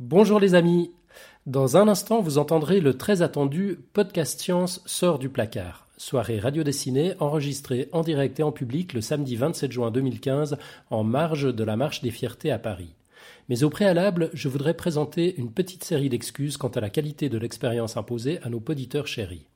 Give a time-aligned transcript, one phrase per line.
[0.00, 0.90] Bonjour les amis.
[1.46, 5.86] Dans un instant, vous entendrez le très attendu Podcast Science sort du placard.
[5.98, 10.56] Soirée radio dessinée enregistrée en direct et en public le samedi 27 juin 2015
[10.90, 12.96] en marge de la Marche des Fiertés à Paris.
[13.48, 17.38] Mais au préalable, je voudrais présenter une petite série d'excuses quant à la qualité de
[17.38, 19.46] l'expérience imposée à nos poditeurs chéris.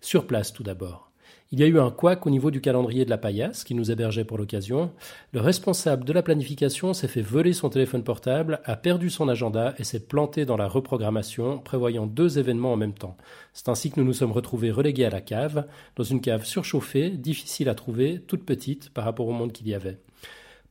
[0.00, 1.03] Sur place tout d'abord.
[1.52, 3.90] Il y a eu un couac au niveau du calendrier de la paillasse qui nous
[3.90, 4.90] hébergeait pour l'occasion.
[5.32, 9.74] Le responsable de la planification s'est fait voler son téléphone portable, a perdu son agenda
[9.78, 13.16] et s'est planté dans la reprogrammation, prévoyant deux événements en même temps.
[13.52, 17.10] C'est ainsi que nous nous sommes retrouvés relégués à la cave, dans une cave surchauffée,
[17.10, 19.98] difficile à trouver, toute petite par rapport au monde qu'il y avait.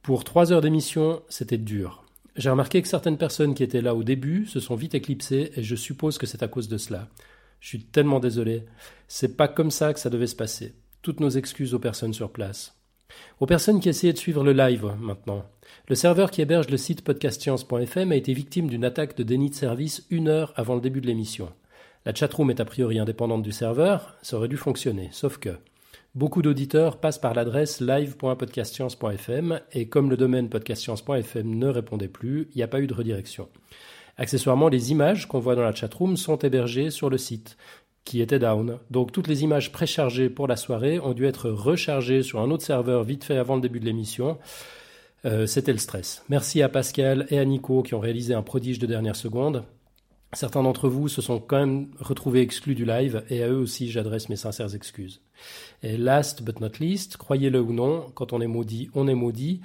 [0.01, 2.03] Pour trois heures d'émission, c'était dur.
[2.35, 5.63] J'ai remarqué que certaines personnes qui étaient là au début se sont vite éclipsées et
[5.63, 7.07] je suppose que c'est à cause de cela.
[7.63, 8.65] Je suis tellement désolé.
[9.07, 10.75] C'est pas comme ça que ça devait se passer.
[11.01, 12.77] Toutes nos excuses aux personnes sur place.
[13.39, 15.45] Aux personnes qui essayaient de suivre le live maintenant.
[15.87, 19.55] Le serveur qui héberge le site podcastscience.fm a été victime d'une attaque de déni de
[19.55, 21.53] service une heure avant le début de l'émission.
[22.05, 25.57] La chatroom est a priori indépendante du serveur, ça aurait dû fonctionner, sauf que
[26.15, 32.57] beaucoup d'auditeurs passent par l'adresse live.podcastscience.fm et comme le domaine podcastscience.fm ne répondait plus, il
[32.57, 33.47] n'y a pas eu de redirection.
[34.17, 37.57] Accessoirement, les images qu'on voit dans la chatroom sont hébergées sur le site
[38.05, 38.79] qui était down.
[38.91, 42.63] Donc toutes les images préchargées pour la soirée ont dû être rechargées sur un autre
[42.63, 44.37] serveur vite fait avant le début de l'émission.
[45.25, 46.23] Euh, c'était le stress.
[46.27, 49.63] Merci à Pascal et à Nico qui ont réalisé un prodige de dernière seconde.
[50.33, 53.89] Certains d'entre vous se sont quand même retrouvés exclus du live et à eux aussi
[53.89, 55.21] j'adresse mes sincères excuses.
[55.81, 59.61] Et last but not least, croyez-le ou non, quand on est maudit, on est maudit.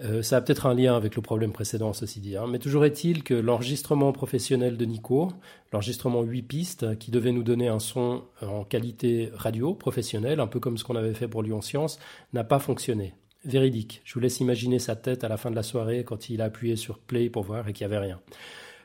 [0.00, 2.36] Euh, ça a peut-être un lien avec le problème précédent, ceci dit.
[2.36, 2.46] Hein.
[2.48, 5.32] Mais toujours est-il que l'enregistrement professionnel de Nico,
[5.72, 10.60] l'enregistrement 8 pistes, qui devait nous donner un son en qualité radio professionnelle, un peu
[10.60, 11.98] comme ce qu'on avait fait pour Lyon Science,
[12.32, 13.14] n'a pas fonctionné.
[13.44, 14.02] Véridique.
[14.04, 16.44] Je vous laisse imaginer sa tête à la fin de la soirée quand il a
[16.44, 18.20] appuyé sur play pour voir et qu'il n'y avait rien.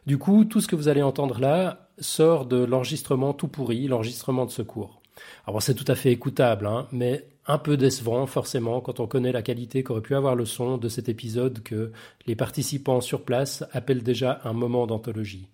[0.07, 4.45] Du coup, tout ce que vous allez entendre là sort de l'enregistrement tout pourri, l'enregistrement
[4.45, 5.01] de secours.
[5.45, 9.31] Alors c'est tout à fait écoutable, hein, mais un peu décevant forcément quand on connaît
[9.31, 11.91] la qualité qu'aurait pu avoir le son de cet épisode que
[12.25, 15.47] les participants sur place appellent déjà un moment d'anthologie.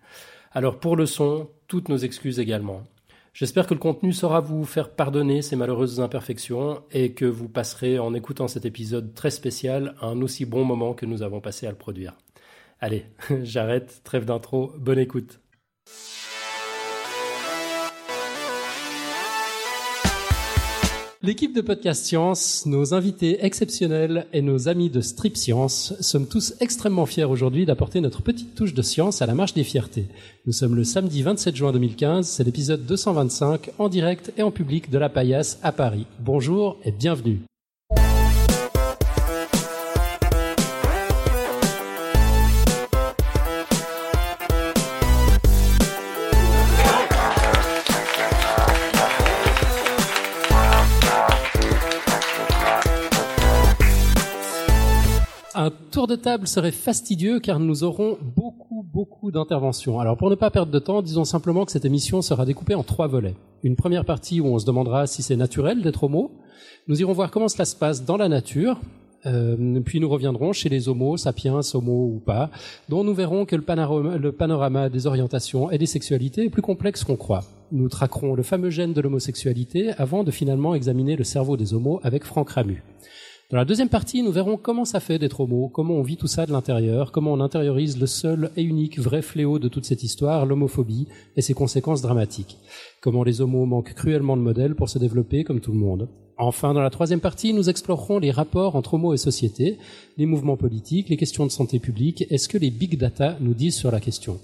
[0.51, 2.83] Alors pour le son, toutes nos excuses également.
[3.33, 7.97] J'espère que le contenu saura vous faire pardonner ces malheureuses imperfections et que vous passerez
[7.97, 11.71] en écoutant cet épisode très spécial un aussi bon moment que nous avons passé à
[11.71, 12.13] le produire.
[12.79, 13.05] Allez,
[13.43, 15.39] j'arrête, trêve d'intro, bonne écoute.
[21.25, 26.53] L'équipe de Podcast Science, nos invités exceptionnels et nos amis de Strip Science sommes tous
[26.59, 30.07] extrêmement fiers aujourd'hui d'apporter notre petite touche de science à la marche des fiertés.
[30.45, 34.89] Nous sommes le samedi 27 juin 2015, c'est l'épisode 225 en direct et en public
[34.89, 36.07] de la Paillasse à Paris.
[36.19, 37.39] Bonjour et bienvenue.
[55.63, 59.97] Un tour de table serait fastidieux car nous aurons beaucoup, beaucoup d'interventions.
[59.97, 62.83] Alors pour ne pas perdre de temps, disons simplement que cette émission sera découpée en
[62.83, 63.37] trois volets.
[63.63, 66.31] Une première partie où on se demandera si c'est naturel d'être homo.
[66.89, 68.81] Nous irons voir comment cela se passe dans la nature.
[69.25, 72.49] Euh, puis nous reviendrons chez les homos, sapiens, homo ou pas,
[72.89, 76.61] dont nous verrons que le panorama, le panorama des orientations et des sexualités est plus
[76.61, 77.45] complexe qu'on croit.
[77.71, 82.01] Nous traquerons le fameux gène de l'homosexualité avant de finalement examiner le cerveau des homos
[82.03, 82.83] avec Franck Ramu.
[83.53, 86.25] Dans la deuxième partie, nous verrons comment ça fait d'être homo, comment on vit tout
[86.25, 90.01] ça de l'intérieur, comment on intériorise le seul et unique vrai fléau de toute cette
[90.01, 92.57] histoire, l'homophobie et ses conséquences dramatiques.
[92.99, 96.09] Comment les homos manquent cruellement de modèles pour se développer comme tout le monde.
[96.39, 99.77] Enfin, dans la troisième partie, nous explorerons les rapports entre homo et société,
[100.17, 103.53] les mouvements politiques, les questions de santé publique et ce que les big data nous
[103.53, 104.39] disent sur la question?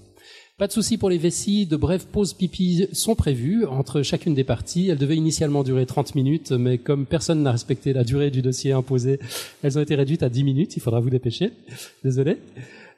[0.60, 4.44] Pas de souci pour les vessies, de brèves pauses pipi sont prévues entre chacune des
[4.44, 4.90] parties.
[4.90, 8.72] Elles devaient initialement durer 30 minutes, mais comme personne n'a respecté la durée du dossier
[8.72, 9.20] imposé,
[9.62, 10.76] elles ont été réduites à 10 minutes.
[10.76, 11.54] Il faudra vous dépêcher.
[12.04, 12.36] Désolé.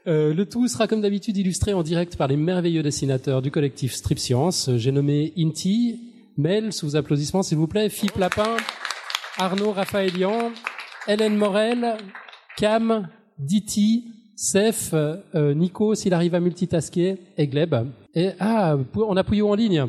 [0.09, 3.93] Euh, le tout sera comme d'habitude illustré en direct par les merveilleux dessinateurs du collectif
[3.93, 4.69] Strip Science.
[4.75, 6.01] J'ai nommé Inti,
[6.37, 8.57] Mel, sous applaudissements s'il vous plaît, Philippe Lapin,
[9.39, 10.51] Arnaud Raphaëlian,
[11.07, 11.97] Hélène Morel,
[12.57, 13.09] Cam,
[13.39, 17.75] Diti, Sef, euh, Nico, s'il arrive à multitasker, et Gleb.
[18.15, 19.87] Et, ah, on a Pouillot en ligne.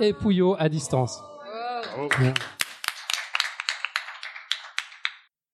[0.00, 1.22] Et Pouillot à distance.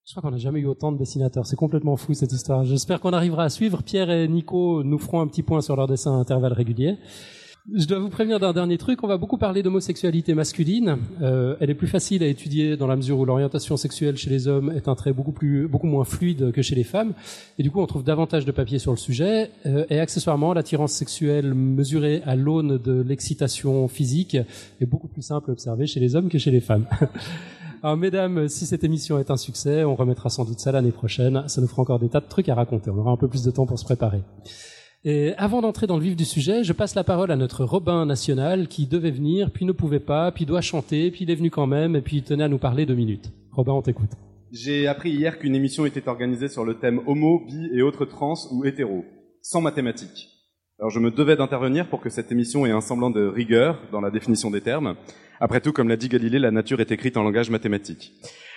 [0.06, 1.46] Je crois qu'on n'a jamais eu autant de dessinateurs.
[1.46, 2.64] C'est complètement fou cette histoire.
[2.64, 3.82] J'espère qu'on arrivera à suivre.
[3.82, 6.96] Pierre et Nico nous feront un petit point sur leur dessin à intervalles réguliers.
[7.74, 9.04] Je dois vous prévenir d'un dernier truc.
[9.04, 10.96] On va beaucoup parler d'homosexualité masculine.
[11.20, 14.48] Euh, elle est plus facile à étudier dans la mesure où l'orientation sexuelle chez les
[14.48, 17.12] hommes est un trait beaucoup plus, beaucoup moins fluide que chez les femmes.
[17.58, 19.50] Et du coup, on trouve davantage de papiers sur le sujet.
[19.66, 24.38] Euh, et accessoirement, l'attirance sexuelle mesurée à l'aune de l'excitation physique
[24.80, 26.86] est beaucoup plus simple à observer chez les hommes que chez les femmes.
[27.82, 31.44] Alors, mesdames, si cette émission est un succès, on remettra sans doute ça l'année prochaine.
[31.48, 32.88] Ça nous fera encore des tas de trucs à raconter.
[32.90, 34.22] On aura un peu plus de temps pour se préparer.
[35.04, 38.04] Et avant d'entrer dans le vif du sujet, je passe la parole à notre Robin
[38.04, 41.50] national qui devait venir, puis ne pouvait pas, puis doit chanter, puis il est venu
[41.50, 43.32] quand même, et puis il tenait à nous parler deux minutes.
[43.52, 44.10] Robin, on t'écoute.
[44.50, 48.34] J'ai appris hier qu'une émission était organisée sur le thème homo, bi et autres trans
[48.50, 49.04] ou hétéro,
[49.40, 50.30] sans mathématiques.
[50.80, 54.00] Alors je me devais d'intervenir pour que cette émission ait un semblant de rigueur dans
[54.00, 54.96] la définition des termes.
[55.40, 58.12] Après tout, comme l'a dit Galilée, la nature est écrite en langage mathématique.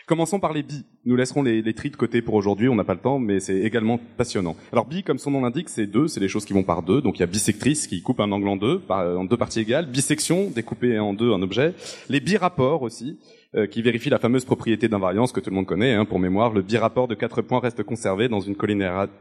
[0.08, 0.84] Commençons par les bi.
[1.06, 3.40] Nous laisserons les, les tri de côté pour aujourd'hui, on n'a pas le temps, mais
[3.40, 4.56] c'est également passionnant.
[4.72, 7.02] Alors bi, comme son nom l'indique, c'est deux, c'est les choses qui vont par deux.
[7.02, 9.86] Donc il y a bisectrice qui coupe un angle en deux, en deux parties égales.
[9.86, 11.74] Bisection, découper en deux un objet.
[12.10, 13.20] Les bi-rapports aussi,
[13.56, 15.94] euh, qui vérifient la fameuse propriété d'invariance que tout le monde connaît.
[15.94, 18.56] Hein, pour mémoire, le bi-rapport de quatre points reste conservé dans une,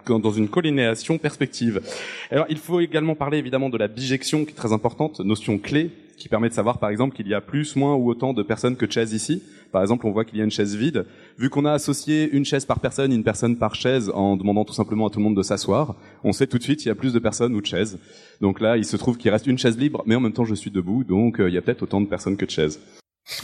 [0.06, 1.80] dans une collinéation perspective.
[2.30, 5.90] Alors il faut également parler évidemment de la bijection qui est très importante, notion clé
[6.20, 8.76] qui permet de savoir par exemple qu'il y a plus, moins ou autant de personnes
[8.76, 9.42] que de chaises ici.
[9.72, 11.06] Par exemple, on voit qu'il y a une chaise vide.
[11.38, 14.74] Vu qu'on a associé une chaise par personne, une personne par chaise, en demandant tout
[14.74, 16.94] simplement à tout le monde de s'asseoir, on sait tout de suite qu'il y a
[16.94, 17.98] plus de personnes ou de chaises.
[18.40, 20.54] Donc là, il se trouve qu'il reste une chaise libre, mais en même temps, je
[20.54, 22.80] suis debout, donc euh, il y a peut-être autant de personnes que de chaises.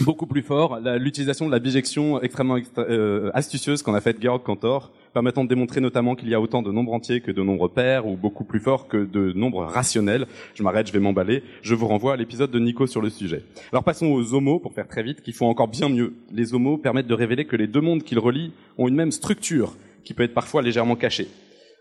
[0.01, 4.91] Beaucoup plus fort, l'utilisation de la bijection extrêmement euh, astucieuse qu'en a faite Georg Cantor,
[5.15, 8.07] permettant de démontrer notamment qu'il y a autant de nombres entiers que de nombres pairs,
[8.07, 10.27] ou beaucoup plus fort que de nombres rationnels.
[10.55, 11.43] Je m'arrête, je vais m'emballer.
[11.63, 13.45] Je vous renvoie à l'épisode de Nico sur le sujet.
[13.73, 16.15] Alors passons aux homos, pour faire très vite, qui font encore bien mieux.
[16.33, 19.77] Les homos permettent de révéler que les deux mondes qu'ils relient ont une même structure,
[20.05, 21.29] qui peut être parfois légèrement cachée.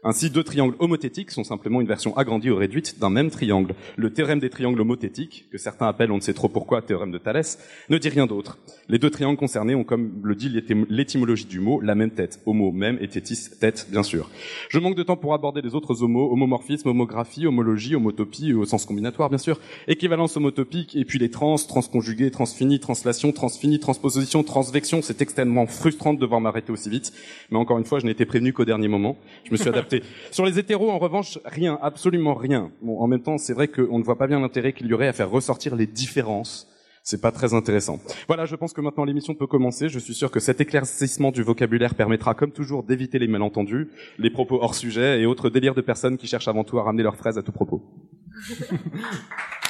[0.07, 3.73] Ainsi, deux triangles homothétiques sont simplement une version agrandie ou réduite d'un même triangle.
[3.95, 7.17] Le théorème des triangles homothétiques, que certains appellent, on ne sait trop pourquoi, théorème de
[7.17, 7.57] Thalès,
[7.89, 8.59] ne dit rien d'autre.
[8.87, 12.39] Les deux triangles concernés ont, comme le dit l'étymologie du mot, la même tête.
[12.45, 14.29] Homo même et tétis tête, bien sûr.
[14.69, 18.85] Je manque de temps pour aborder les autres homos, homomorphisme, homographie, homologie, homotopie, au sens
[18.85, 25.01] combinatoire, bien sûr, équivalence homotopique, et puis les trans, transconjugués, transfinis, translation, transfini, transposition, transvection.
[25.01, 27.11] C'est extrêmement frustrant de devoir m'arrêter aussi vite.
[27.49, 29.17] Mais encore une fois, je été prévenu qu'au dernier moment.
[29.45, 29.94] Je me suis adapté
[30.31, 32.71] Sur les hétéros, en revanche, rien, absolument rien.
[32.81, 35.07] Bon, en même temps, c'est vrai qu'on ne voit pas bien l'intérêt qu'il y aurait
[35.07, 36.67] à faire ressortir les différences.
[37.03, 37.99] C'est pas très intéressant.
[38.27, 39.89] Voilà, je pense que maintenant l'émission peut commencer.
[39.89, 44.31] Je suis sûr que cet éclaircissement du vocabulaire permettra, comme toujours, d'éviter les malentendus, les
[44.31, 47.15] propos hors sujet et autres délires de personnes qui cherchent avant tout à ramener leurs
[47.15, 47.83] fraises à tout propos.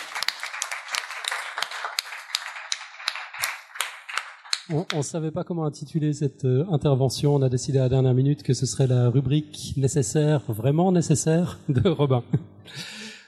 [4.72, 7.36] On ne savait pas comment intituler cette euh, intervention.
[7.36, 11.60] On a décidé à la dernière minute que ce serait la rubrique nécessaire, vraiment nécessaire,
[11.70, 12.24] de Robin.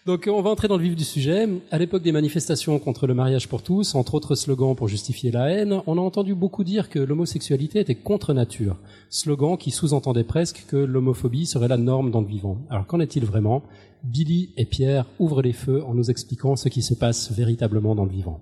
[0.08, 1.48] Donc on va entrer dans le vif du sujet.
[1.70, 5.52] À l'époque des manifestations contre le mariage pour tous, entre autres slogans pour justifier la
[5.52, 8.78] haine, on a entendu beaucoup dire que l'homosexualité était contre nature.
[9.12, 12.58] Slogan qui sous-entendait presque que l'homophobie serait la norme dans le vivant.
[12.72, 13.62] Alors qu'en est-il vraiment?
[14.04, 18.06] Billy et Pierre ouvrent les feux en nous expliquant ce qui se passe véritablement dans
[18.06, 18.40] le vivant.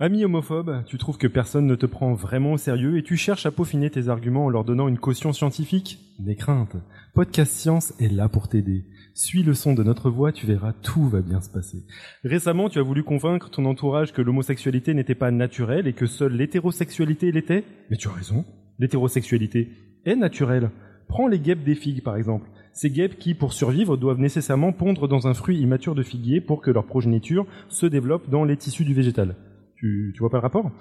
[0.00, 3.46] Ami homophobe, tu trouves que personne ne te prend vraiment au sérieux et tu cherches
[3.46, 5.98] à peaufiner tes arguments en leur donnant une caution scientifique?
[6.20, 6.76] N'aie crainte.
[7.14, 8.84] Podcast Science est là pour t'aider.
[9.14, 11.84] Suis le son de notre voix, tu verras, tout va bien se passer.
[12.22, 16.36] Récemment, tu as voulu convaincre ton entourage que l'homosexualité n'était pas naturelle et que seule
[16.36, 17.64] l'hétérosexualité l'était?
[17.90, 18.44] Mais tu as raison.
[18.78, 19.70] L'hétérosexualité
[20.04, 20.70] est naturelle.
[21.08, 22.48] Prends les guêpes des figues, par exemple.
[22.72, 26.60] Ces guêpes qui, pour survivre, doivent nécessairement pondre dans un fruit immature de figuier pour
[26.60, 29.34] que leur progéniture se développe dans les tissus du végétal.
[29.80, 30.72] Tu, vois pas le rapport?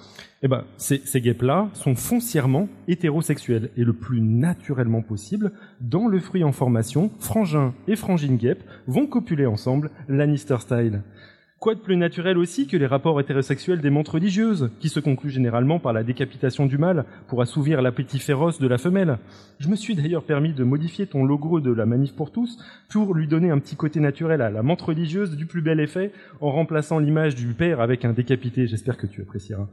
[0.42, 5.52] Eh ben, ces, ces guêpes-là sont foncièrement hétérosexuels et le plus naturellement possible,
[5.82, 11.04] dans le fruit en formation, frangin et frangine guêpe vont copuler ensemble Lannister style.
[11.60, 15.32] Quoi de plus naturel aussi que les rapports hétérosexuels des montres religieuses, qui se concluent
[15.32, 19.18] généralement par la décapitation du mâle pour assouvir l'appétit féroce de la femelle?
[19.60, 22.60] Je me suis d'ailleurs permis de modifier ton logo de la manif pour tous
[22.90, 26.12] pour lui donner un petit côté naturel à la montre religieuse du plus bel effet
[26.42, 28.68] en remplaçant l'image du père avec un décapité.
[28.68, 29.68] J'espère que tu apprécieras.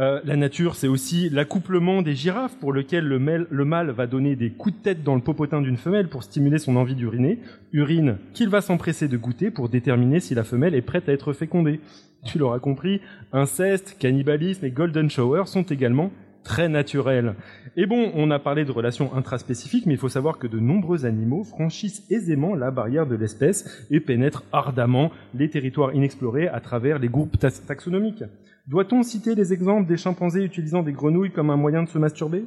[0.00, 4.50] Euh, la nature, c'est aussi l'accouplement des girafes pour lequel le, mâle va donner des
[4.50, 7.38] coups de tête dans le popotin d'une femelle pour stimuler son envie d'uriner,
[7.72, 11.32] urine qu'il va s'empresser de goûter pour déterminer si la femelle est prête à être
[11.32, 11.80] fécondée.
[12.24, 16.10] Tu l'auras compris, inceste, cannibalisme et golden shower sont également
[16.44, 17.34] très naturels.
[17.76, 21.06] Et bon, on a parlé de relations intraspécifiques, mais il faut savoir que de nombreux
[21.06, 26.98] animaux franchissent aisément la barrière de l'espèce et pénètrent ardemment les territoires inexplorés à travers
[26.98, 28.22] les groupes taxonomiques.
[28.68, 32.44] Doit-on citer les exemples des chimpanzés utilisant des grenouilles comme un moyen de se masturber?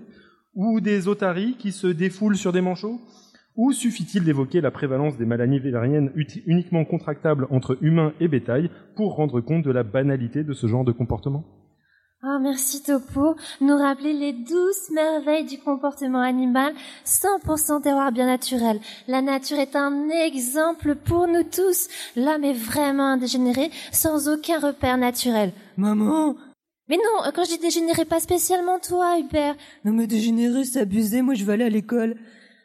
[0.56, 3.00] Ou des otaries qui se défoulent sur des manchots?
[3.56, 6.12] Ou suffit-il d'évoquer la prévalence des maladies vélariennes
[6.46, 10.86] uniquement contractables entre humains et bétail pour rendre compte de la banalité de ce genre
[10.86, 11.57] de comportement?
[12.30, 13.36] Oh, merci Topo.
[13.62, 16.74] Nous rappeler les douces merveilles du comportement animal,
[17.06, 18.82] 100% terroir bien naturel.
[19.08, 21.88] La nature est un exemple pour nous tous.
[22.18, 25.54] L'homme est vraiment un dégénéré sans aucun repère naturel.
[25.78, 26.36] Maman
[26.90, 29.56] Mais non, quand je dis dégénéré, pas spécialement toi, Hubert.
[29.86, 32.18] Non mais dégénéré, c'est abusé, moi je vais aller à l'école.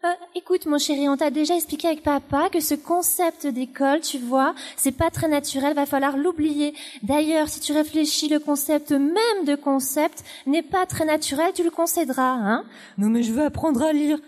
[0.04, 4.18] Euh, écoute, mon chéri, on t'a déjà expliqué avec papa que ce concept d'école, tu
[4.18, 6.74] vois, c'est pas très naturel, va falloir l'oublier.
[7.04, 11.70] D'ailleurs, si tu réfléchis, le concept même de concept n'est pas très naturel, tu le
[11.70, 12.64] concéderas, hein
[12.98, 14.18] Non mais je veux apprendre à lire.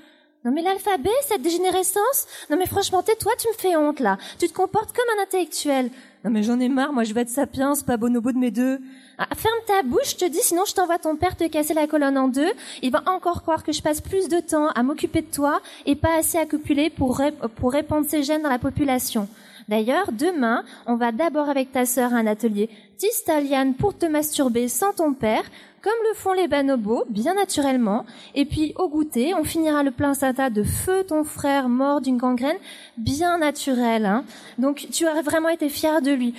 [0.44, 4.16] Non mais l'alphabet, cette dégénérescence Non mais franchement, tais-toi, tu me fais honte là.
[4.38, 5.90] Tu te comportes comme un intellectuel.
[6.24, 8.78] Non mais j'en ai marre, moi je vais être sapiens, pas bonobo de mes deux.
[9.16, 11.86] Ah, ferme ta bouche, je te dis, sinon je t'envoie ton père te casser la
[11.86, 12.50] colonne en deux.
[12.82, 15.94] Il va encore croire que je passe plus de temps à m'occuper de toi et
[15.94, 17.22] pas assez à copuler pour,
[17.54, 19.28] pour répandre ses gènes dans la population.
[19.68, 22.68] D'ailleurs, demain, on va d'abord avec ta sœur à un atelier
[22.98, 25.44] Tistalian pour te masturber sans ton père,
[25.82, 28.06] comme le font les banobos, bien naturellement.
[28.34, 32.16] Et puis, au goûter, on finira le plein sata de feu ton frère mort d'une
[32.16, 32.56] gangrène,
[32.96, 34.06] bien naturel.
[34.06, 34.24] Hein.
[34.58, 36.34] Donc, tu aurais vraiment été fier de lui.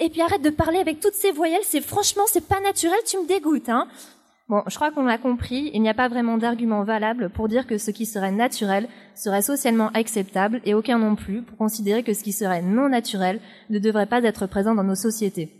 [0.00, 1.60] Et puis, arrête de parler avec toutes ces voyelles.
[1.62, 2.98] C'est franchement, c'est pas naturel.
[3.06, 3.70] Tu me dégoûtes.
[3.70, 3.88] Hein.
[4.50, 5.70] Bon, je crois qu'on l'a compris.
[5.74, 9.42] Il n'y a pas vraiment d'argument valable pour dire que ce qui serait naturel serait
[9.42, 13.38] socialement acceptable et aucun non plus pour considérer que ce qui serait non naturel
[13.68, 15.52] ne devrait pas être présent dans nos sociétés.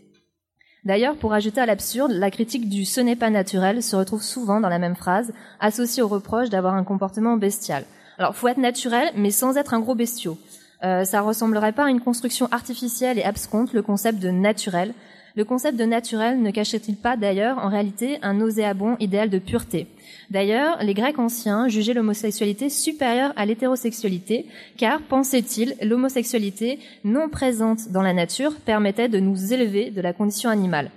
[0.84, 4.60] D'ailleurs, pour ajouter à l'absurde, la critique du ce n'est pas naturel se retrouve souvent
[4.60, 7.84] dans la même phrase, associée au reproche d'avoir un comportement bestial.
[8.18, 10.36] Alors, faut être naturel, mais sans être un gros bestiau.
[10.82, 14.94] Euh, ça ressemblerait pas à une construction artificielle et absconte, le concept de naturel.
[15.40, 19.86] Le concept de naturel ne cachait-il pas d'ailleurs en réalité un nauséabond idéal de pureté?
[20.28, 24.44] D'ailleurs, les Grecs anciens jugeaient l'homosexualité supérieure à l'hétérosexualité,
[24.76, 30.50] car, pensaient-ils, l'homosexualité non présente dans la nature permettait de nous élever de la condition
[30.50, 30.90] animale.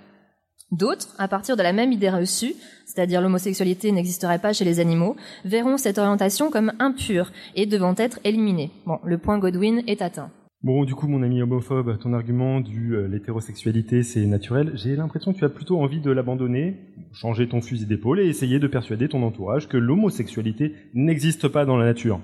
[0.73, 2.53] D'autres, à partir de la même idée reçue,
[2.85, 8.19] c'est-à-dire l'homosexualité n'existerait pas chez les animaux, verront cette orientation comme impure et devant être
[8.25, 8.71] éliminée.
[8.85, 10.31] Bon, le point Godwin est atteint.
[10.63, 14.71] Bon, du coup, mon ami homophobe, ton argument du euh, l'hétérosexualité, c'est naturel.
[14.75, 16.77] J'ai l'impression que tu as plutôt envie de l'abandonner,
[17.11, 21.75] changer ton fusil d'épaule et essayer de persuader ton entourage que l'homosexualité n'existe pas dans
[21.75, 22.21] la nature.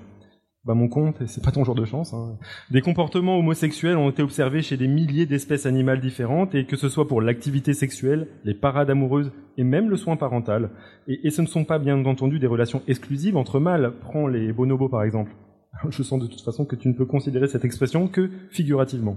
[0.64, 2.14] Bah mon compte, c'est pas ton genre de chance.
[2.14, 2.38] Hein.
[2.70, 6.88] Des comportements homosexuels ont été observés chez des milliers d'espèces animales différentes, et que ce
[6.88, 10.70] soit pour l'activité sexuelle, les parades amoureuses et même le soin parental.
[11.08, 13.92] Et, et ce ne sont pas bien entendu des relations exclusives entre mâles.
[14.00, 15.32] Prends les bonobos par exemple.
[15.90, 19.16] Je sens de toute façon que tu ne peux considérer cette expression que figurativement.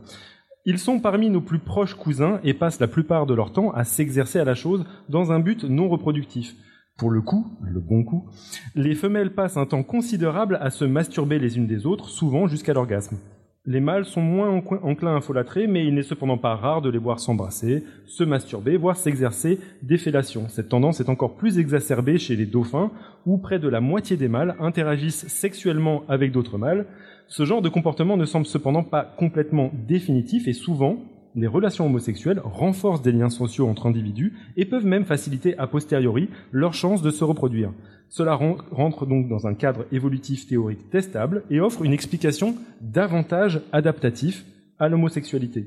[0.65, 3.83] Ils sont parmi nos plus proches cousins et passent la plupart de leur temps à
[3.83, 6.55] s'exercer à la chose dans un but non reproductif.
[6.97, 8.29] Pour le coup, le bon coup,
[8.75, 12.73] les femelles passent un temps considérable à se masturber les unes des autres, souvent jusqu'à
[12.73, 13.17] l'orgasme.
[13.65, 16.97] Les mâles sont moins enclins à folâtrer, mais il n'est cependant pas rare de les
[16.97, 20.49] voir s'embrasser, se masturber, voire s'exercer des fellations.
[20.49, 22.91] Cette tendance est encore plus exacerbée chez les dauphins,
[23.25, 26.85] où près de la moitié des mâles interagissent sexuellement avec d'autres mâles.
[27.27, 30.97] Ce genre de comportement ne semble cependant pas complètement définitif et souvent,
[31.35, 36.29] les relations homosexuelles renforcent des liens sociaux entre individus et peuvent même faciliter a posteriori
[36.51, 37.71] leur chance de se reproduire.
[38.09, 44.45] Cela rentre donc dans un cadre évolutif théorique testable et offre une explication davantage adaptatif
[44.77, 45.65] à l'homosexualité.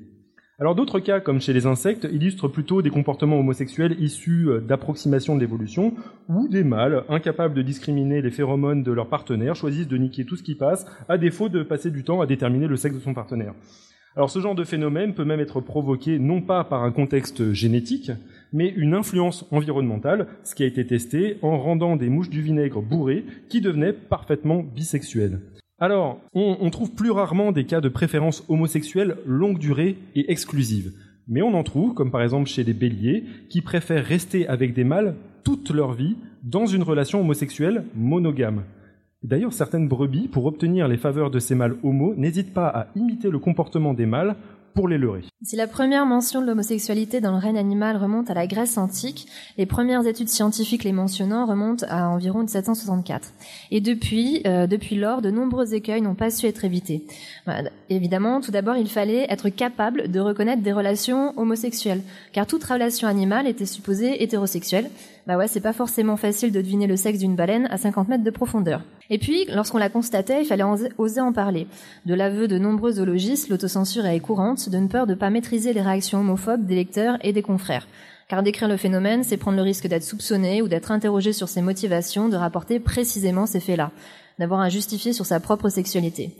[0.58, 5.34] Alors d'autres cas, comme chez les insectes, illustrent plutôt des comportements homosexuels issus euh, d'approximations
[5.34, 5.92] de l'évolution,
[6.30, 10.36] où des mâles, incapables de discriminer les phéromones de leur partenaire, choisissent de niquer tout
[10.36, 13.12] ce qui passe, à défaut de passer du temps à déterminer le sexe de son
[13.12, 13.52] partenaire.
[14.16, 18.10] Alors ce genre de phénomène peut même être provoqué non pas par un contexte génétique,
[18.50, 22.80] mais une influence environnementale, ce qui a été testé en rendant des mouches du vinaigre
[22.80, 25.40] bourrées qui devenaient parfaitement bisexuelles.
[25.78, 30.94] Alors, on, trouve plus rarement des cas de préférence homosexuelle longue durée et exclusive.
[31.28, 34.84] Mais on en trouve, comme par exemple chez les béliers, qui préfèrent rester avec des
[34.84, 38.62] mâles toute leur vie dans une relation homosexuelle monogame.
[39.22, 43.28] D'ailleurs, certaines brebis, pour obtenir les faveurs de ces mâles homo, n'hésitent pas à imiter
[43.28, 44.36] le comportement des mâles
[45.42, 49.26] Si la première mention de l'homosexualité dans le règne animal remonte à la Grèce antique,
[49.56, 53.32] les premières études scientifiques les mentionnant remontent à environ 1764.
[53.70, 57.06] Et depuis, euh, depuis lors, de nombreux écueils n'ont pas su être évités.
[57.88, 62.02] Évidemment, tout d'abord, il fallait être capable de reconnaître des relations homosexuelles,
[62.32, 64.90] car toute relation animale était supposée hétérosexuelle.
[65.26, 68.22] Bah ouais, c'est pas forcément facile de deviner le sexe d'une baleine à 50 mètres
[68.22, 68.82] de profondeur.
[69.10, 70.62] Et puis, lorsqu'on la constatait, il fallait
[70.98, 71.66] oser en parler.
[72.04, 75.82] De l'aveu de nombreux zoologistes, l'autocensure est courante, de peur de ne pas maîtriser les
[75.82, 77.88] réactions homophobes des lecteurs et des confrères.
[78.28, 81.62] Car décrire le phénomène, c'est prendre le risque d'être soupçonné ou d'être interrogé sur ses
[81.62, 83.90] motivations, de rapporter précisément ces faits-là.
[84.38, 86.36] d'avoir à justifier sur sa propre sexualité.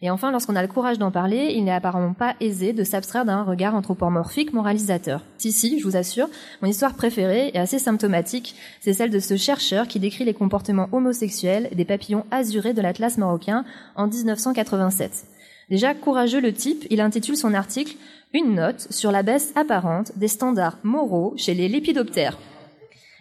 [0.00, 3.24] Et enfin, lorsqu'on a le courage d'en parler, il n'est apparemment pas aisé de s'abstraire
[3.24, 5.22] d'un regard anthropomorphique moralisateur.
[5.38, 6.28] Si, si, je vous assure,
[6.62, 10.88] mon histoire préférée est assez symptomatique, c'est celle de ce chercheur qui décrit les comportements
[10.92, 13.64] homosexuels des papillons azurés de l'Atlas marocain
[13.96, 15.24] en 1987.
[15.68, 17.96] Déjà courageux le type, il intitule son article
[18.32, 22.38] Une note sur la baisse apparente des standards moraux chez les lépidoptères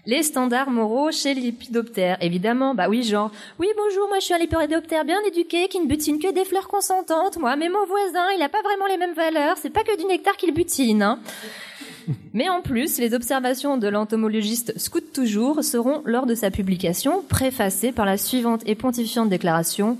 [0.08, 2.18] les standards moraux chez l'épidoptère.
[2.22, 5.86] Évidemment, bah oui, genre, oui, bonjour, moi je suis un lépidoptère bien éduqué qui ne
[5.86, 9.14] butine que des fleurs consentantes, moi, mais mon voisin, il n'a pas vraiment les mêmes
[9.14, 11.20] valeurs, c'est pas que du nectar qu'il butine, hein.
[12.34, 17.92] Mais en plus, les observations de l'entomologiste Scout Toujours seront, lors de sa publication, préfacées
[17.92, 19.98] par la suivante et pontifiante déclaration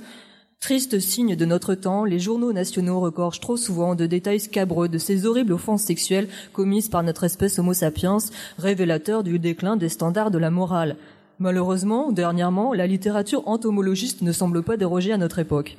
[0.60, 4.98] Triste signe de notre temps, les journaux nationaux regorgent trop souvent de détails scabreux de
[4.98, 8.18] ces horribles offenses sexuelles commises par notre espèce homo sapiens,
[8.58, 10.98] révélateurs du déclin des standards de la morale.
[11.40, 15.78] Malheureusement, dernièrement, la littérature entomologiste ne semble pas déroger à notre époque.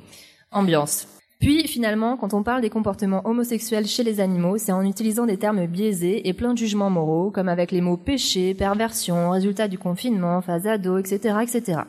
[0.51, 1.07] Ambiance.
[1.39, 5.37] Puis, finalement, quand on parle des comportements homosexuels chez les animaux, c'est en utilisant des
[5.37, 9.77] termes biaisés et plein de jugements moraux, comme avec les mots péché, perversion, résultat du
[9.77, 11.81] confinement, phase ado, etc., etc.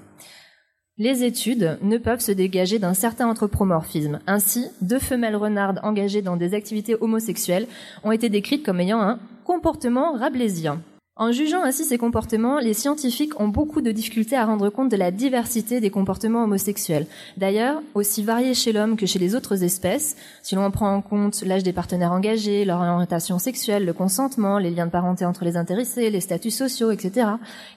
[1.03, 4.19] Les études ne peuvent se dégager d'un certain anthropomorphisme.
[4.27, 7.69] Ainsi, deux femelles renardes engagées dans des activités homosexuelles
[8.05, 10.83] ont été décrites comme ayant un comportement rablaisien.
[11.17, 14.97] En jugeant ainsi ces comportements, les scientifiques ont beaucoup de difficultés à rendre compte de
[14.99, 17.07] la diversité des comportements homosexuels.
[17.39, 21.41] D'ailleurs, aussi variés chez l'homme que chez les autres espèces, si l'on prend en compte
[21.47, 25.57] l'âge des partenaires engagés, leur orientation sexuelle, le consentement, les liens de parenté entre les
[25.57, 27.27] intéressés, les statuts sociaux, etc.,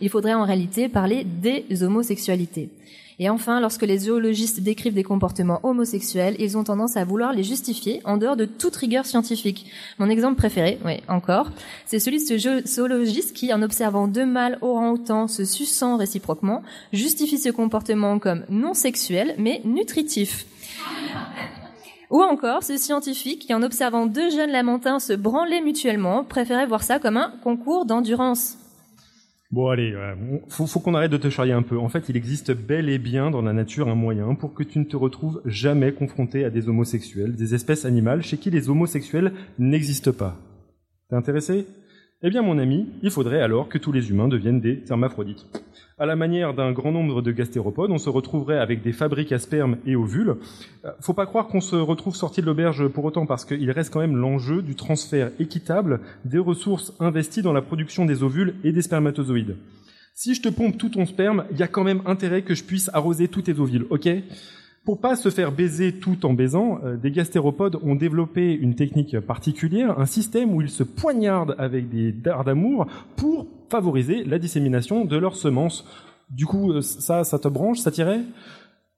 [0.01, 2.70] il faudrait en réalité parler des homosexualités.
[3.20, 7.43] Et enfin, lorsque les zoologistes décrivent des comportements homosexuels, ils ont tendance à vouloir les
[7.43, 9.67] justifier en dehors de toute rigueur scientifique.
[10.00, 11.51] Mon exemple préféré, oui, encore,
[11.86, 17.38] c'est celui de ce zoologiste qui, en observant deux mâles orang-outans se suçant réciproquement, justifie
[17.38, 20.46] ce comportement comme non sexuel, mais nutritif.
[22.10, 26.84] Ou encore, ce scientifique qui, en observant deux jeunes lamentins se branler mutuellement, préférait voir
[26.84, 28.58] ça comme un concours d'endurance.
[29.54, 29.96] Bon allez,
[30.48, 31.78] faut, faut qu'on arrête de te charrier un peu.
[31.78, 34.80] En fait, il existe bel et bien dans la nature un moyen pour que tu
[34.80, 39.32] ne te retrouves jamais confronté à des homosexuels, des espèces animales chez qui les homosexuels
[39.60, 40.40] n'existent pas.
[41.08, 41.68] T'es intéressé?
[42.25, 45.45] Eh bien mon ami, il faudrait alors que tous les humains deviennent des hermaphrodites.
[46.00, 49.39] À la manière d'un grand nombre de gastéropodes, on se retrouverait avec des fabriques à
[49.39, 50.38] sperme et ovules.
[50.86, 53.91] Euh, faut pas croire qu'on se retrouve sorti de l'auberge pour autant, parce qu'il reste
[53.91, 58.71] quand même l'enjeu du transfert équitable des ressources investies dans la production des ovules et
[58.71, 59.58] des spermatozoïdes.
[60.13, 62.63] Si je te pompe tout ton sperme, il y a quand même intérêt que je
[62.63, 64.08] puisse arroser tous tes ovules, ok?
[64.86, 69.19] Pour pas se faire baiser tout en baisant, euh, des gastéropodes ont développé une technique
[69.19, 75.06] particulière, un système où ils se poignardent avec des dards d'amour pour favoriser la dissémination
[75.06, 75.88] de leurs semences.
[76.30, 78.22] Du coup, euh, ça, ça te branche, ça tirait?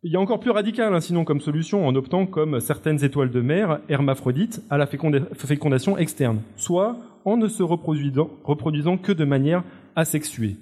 [0.03, 3.31] Il y a encore plus radical, hein, sinon, comme solution, en optant, comme certaines étoiles
[3.31, 9.25] de mer, hermaphrodites, à la fécondation externe, soit en ne se reproduisant, reproduisant que de
[9.25, 9.63] manière
[9.95, 10.57] asexuée.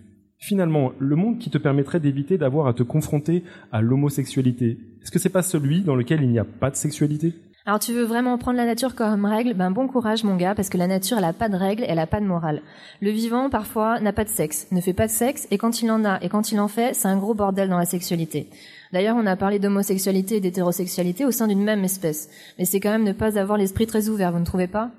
[0.45, 5.17] Finalement, le monde qui te permettrait d'éviter d'avoir à te confronter à l'homosexualité, est-ce que
[5.17, 7.34] c'est pas celui dans lequel il n'y a pas de sexualité?
[7.65, 9.53] Alors tu veux vraiment prendre la nature comme règle?
[9.53, 11.97] Ben bon courage mon gars, parce que la nature elle a pas de règles, elle
[11.97, 12.62] a pas de morale.
[12.99, 15.89] Le vivant parfois n'a pas de sexe, ne fait pas de sexe, et quand il
[15.89, 18.49] en a et quand il en fait, c'est un gros bordel dans la sexualité.
[18.91, 22.29] D'ailleurs, on a parlé d'homosexualité et d'hétérosexualité au sein d'une même espèce,
[22.60, 24.91] mais c'est quand même ne pas avoir l'esprit très ouvert, vous ne trouvez pas?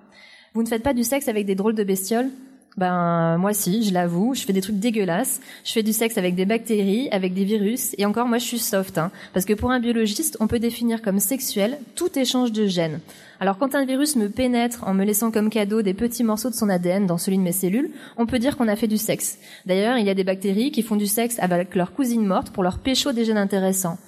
[0.54, 2.30] Vous ne faites pas du sexe avec des drôles de bestioles?
[2.76, 5.40] Ben moi si, je l'avoue, je fais des trucs dégueulasses.
[5.64, 8.58] Je fais du sexe avec des bactéries, avec des virus, et encore moi je suis
[8.58, 12.66] soft, hein, parce que pour un biologiste, on peut définir comme sexuel tout échange de
[12.66, 13.00] gènes.
[13.40, 16.54] Alors quand un virus me pénètre en me laissant comme cadeau des petits morceaux de
[16.54, 19.38] son ADN dans celui de mes cellules, on peut dire qu'on a fait du sexe.
[19.66, 22.62] D'ailleurs, il y a des bactéries qui font du sexe avec leur cousine morte pour
[22.62, 23.98] leur pécho des gènes intéressants.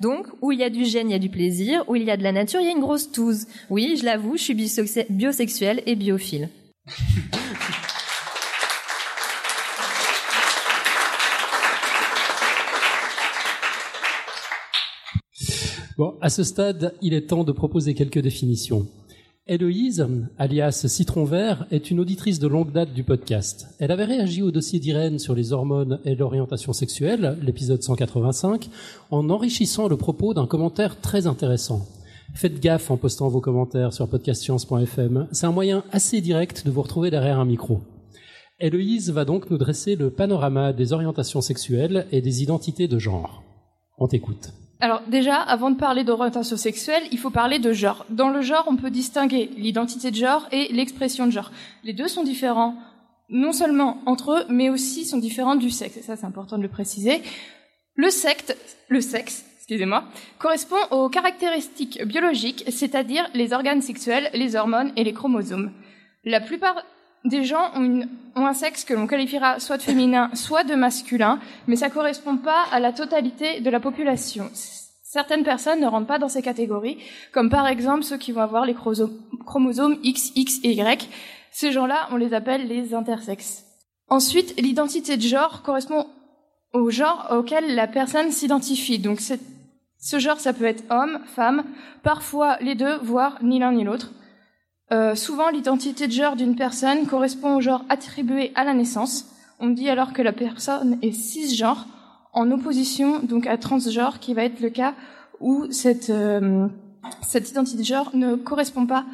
[0.00, 2.10] Donc, où il y a du gène, il y a du plaisir, où il y
[2.10, 3.46] a de la nature, il y a une grosse touze.
[3.70, 6.48] Oui, je l'avoue, je suis biosexuel et biophile.
[15.98, 18.86] Bon, à ce stade, il est temps de proposer quelques définitions.
[19.46, 20.06] Héloïse,
[20.36, 23.68] alias Citron Vert, est une auditrice de longue date du podcast.
[23.78, 28.68] Elle avait réagi au dossier d'Irène sur les hormones et l'orientation sexuelle, l'épisode 185,
[29.10, 31.86] en enrichissant le propos d'un commentaire très intéressant.
[32.34, 35.28] Faites gaffe en postant vos commentaires sur podcastscience.fm.
[35.32, 37.80] C'est un moyen assez direct de vous retrouver derrière un micro.
[38.60, 43.42] Héloïse va donc nous dresser le panorama des orientations sexuelles et des identités de genre.
[43.96, 44.52] On t'écoute.
[44.80, 48.04] Alors déjà, avant de parler d'orientation sexuelle, il faut parler de genre.
[48.10, 51.50] Dans le genre, on peut distinguer l'identité de genre et l'expression de genre.
[51.82, 52.76] Les deux sont différents,
[53.30, 55.96] non seulement entre eux, mais aussi sont différents du sexe.
[55.96, 57.22] Et ça, c'est important de le préciser.
[57.94, 58.54] Le sexe,
[58.88, 60.04] le sexe, excusez-moi,
[60.38, 65.72] correspond aux caractéristiques biologiques, c'est-à-dire les organes sexuels, les hormones et les chromosomes.
[66.24, 66.82] La plupart
[67.24, 68.02] des gens ont,
[68.36, 72.64] un sexe que l'on qualifiera soit de féminin, soit de masculin, mais ça correspond pas
[72.70, 74.50] à la totalité de la population.
[75.02, 76.98] Certaines personnes ne rentrent pas dans ces catégories,
[77.32, 81.08] comme par exemple ceux qui vont avoir les chromosomes X, X et Y.
[81.50, 83.64] Ces gens-là, on les appelle les intersexes.
[84.08, 86.06] Ensuite, l'identité de genre correspond
[86.72, 88.98] au genre auquel la personne s'identifie.
[88.98, 91.64] Donc ce genre, ça peut être homme, femme,
[92.02, 94.12] parfois les deux, voire ni l'un ni l'autre.
[94.92, 99.26] Euh, souvent, l'identité de genre d'une personne correspond au genre attribué à la naissance.
[99.58, 101.86] On dit alors que la personne est cisgenre,
[102.32, 104.94] en opposition donc à transgenre, qui va être le cas
[105.40, 106.68] où cette, euh,
[107.34, 109.04] identité de genre ne correspond pas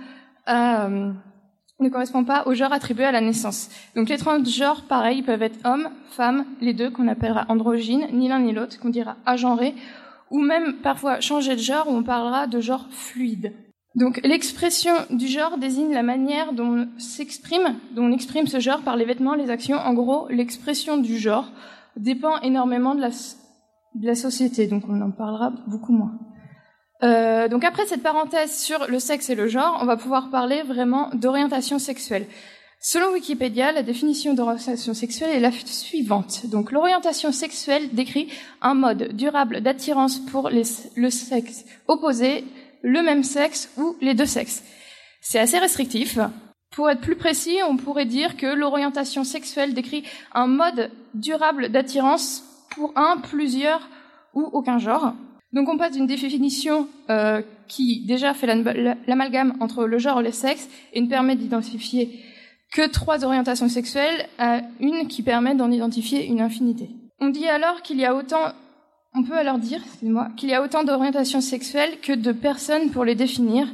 [0.44, 1.12] à, euh,
[1.80, 3.70] ne correspond pas au genre attribué à la naissance.
[3.96, 8.40] Donc les transgenres, pareil, peuvent être hommes, femmes, les deux qu'on appellera androgynes, ni l'un
[8.40, 9.74] ni l'autre, qu'on dira agenré,
[10.30, 13.52] ou même parfois changer de genre, où on parlera de genre fluide.
[13.94, 18.80] Donc l'expression du genre désigne la manière dont on s'exprime, dont on exprime ce genre
[18.80, 19.76] par les vêtements, les actions.
[19.76, 21.50] En gros, l'expression du genre
[21.96, 26.12] dépend énormément de la, société, donc on en parlera beaucoup moins.
[27.02, 30.62] Euh, donc après cette parenthèse sur le sexe et le genre, on va pouvoir parler
[30.62, 32.26] vraiment d'orientation sexuelle.
[32.80, 36.46] Selon Wikipédia, la définition d'orientation sexuelle est la suivante.
[36.46, 38.28] Donc l'orientation sexuelle décrit
[38.60, 42.44] un mode durable d'attirance pour le sexe opposé,
[42.82, 44.62] le même sexe ou les deux sexes.
[45.20, 46.18] C'est assez restrictif.
[46.74, 52.42] Pour être plus précis, on pourrait dire que l'orientation sexuelle décrit un mode durable d'attirance
[52.70, 53.88] pour un, plusieurs
[54.34, 55.14] ou aucun genre.
[55.52, 60.24] Donc on passe d'une définition euh, qui déjà fait la- l'amalgame entre le genre et
[60.24, 62.24] le sexe et ne permet d'identifier
[62.72, 66.88] que trois orientations sexuelles à une qui permet d'en identifier une infinité.
[67.20, 68.52] On dit alors qu'il y a autant,
[69.14, 73.04] on peut alors dire, excusez-moi, qu'il y a autant d'orientations sexuelles que de personnes pour
[73.04, 73.68] les définir.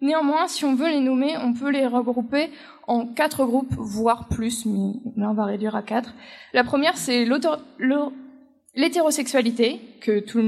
[0.00, 2.50] Néanmoins, si on veut les nommer, on peut les regrouper
[2.86, 6.14] en quatre groupes, voire plus, mais là on va réduire à quatre.
[6.52, 7.26] La première, c'est
[8.74, 10.44] l'hétérosexualité, que tout le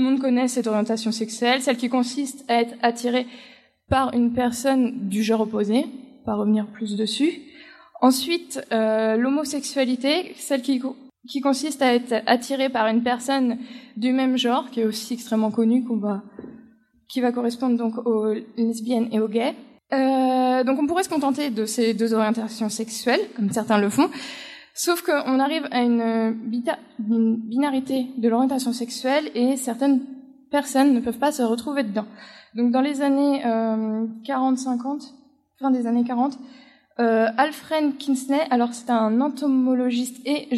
[0.00, 3.26] monde connaît cette orientation sexuelle, celle qui consiste à être attiré
[3.88, 5.86] par une personne du genre opposé,
[6.24, 7.40] pas revenir plus dessus.
[8.00, 10.82] Ensuite, euh, l'homosexualité, celle qui,
[11.28, 13.58] qui consiste à être attiré par une personne
[13.96, 16.22] du même genre, qui est aussi extrêmement connue, qu'on va,
[17.08, 19.54] qui va correspondre donc aux lesbiennes et aux gays.
[19.92, 24.08] Euh, donc on pourrait se contenter de ces deux orientations sexuelles, comme certains le font,
[24.74, 30.00] Sauf qu'on arrive à une, bita- une binarité de l'orientation sexuelle et certaines
[30.50, 32.06] personnes ne peuvent pas se retrouver dedans.
[32.54, 35.12] Donc dans les années euh, 40-50,
[35.60, 36.38] fin des années 40,
[37.02, 40.48] euh, Alfred Kinsey, alors c'est un entomologiste et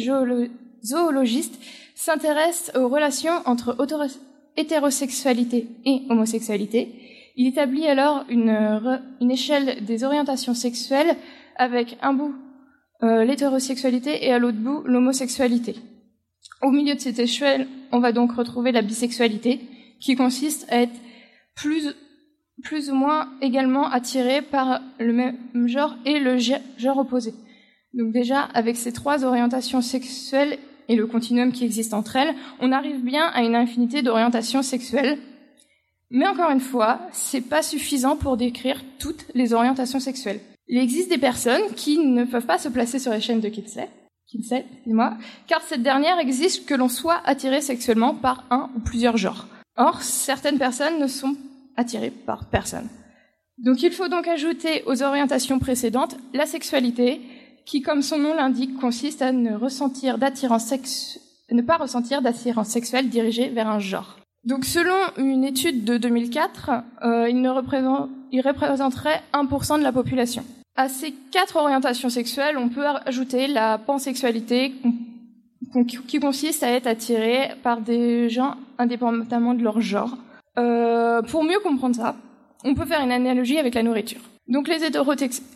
[0.83, 1.59] zoologiste,
[1.95, 3.75] s'intéresse aux relations entre
[4.55, 6.93] hétérosexualité et homosexualité.
[7.35, 11.17] Il établit alors une échelle des orientations sexuelles
[11.57, 12.35] avec un bout
[13.03, 15.75] euh, l'hétérosexualité et à l'autre bout l'homosexualité.
[16.61, 19.59] Au milieu de cette échelle, on va donc retrouver la bisexualité,
[19.99, 20.97] qui consiste à être
[21.55, 21.93] plus,
[22.65, 27.33] plus ou moins également attiré par le même genre et le ge- genre opposé.
[27.93, 30.57] Donc déjà, avec ces trois orientations sexuelles
[30.89, 35.17] et le continuum qui existe entre elles, on arrive bien à une infinité d'orientations sexuelles.
[36.11, 40.39] Mais encore une fois, c'est pas suffisant pour décrire toutes les orientations sexuelles.
[40.67, 43.89] Il existe des personnes qui ne peuvent pas se placer sur la chaîne de Kinsey,
[44.27, 45.13] Kinsey, moi,
[45.47, 49.47] car cette dernière exige que l'on soit attiré sexuellement par un ou plusieurs genres.
[49.77, 51.35] Or, certaines personnes ne sont
[51.77, 52.87] attirées par personne.
[53.57, 57.21] Donc il faut donc ajouter aux orientations précédentes la sexualité,
[57.65, 61.19] qui, comme son nom l'indique, consiste à ne ressentir d'attirance sex-
[61.51, 64.17] ne pas ressentir d'attirance sexuelle dirigée vers un genre.
[64.43, 66.69] Donc selon une étude de 2004,
[67.03, 70.43] euh, il, ne représente, il représenterait 1% de la population.
[70.75, 74.73] À ces quatre orientations sexuelles, on peut ajouter la pansexualité
[76.07, 80.17] qui consiste à être attiré par des gens indépendamment de leur genre.
[80.57, 82.15] Euh, pour mieux comprendre ça,
[82.63, 84.21] on peut faire une analogie avec la nourriture.
[84.47, 84.77] Donc les,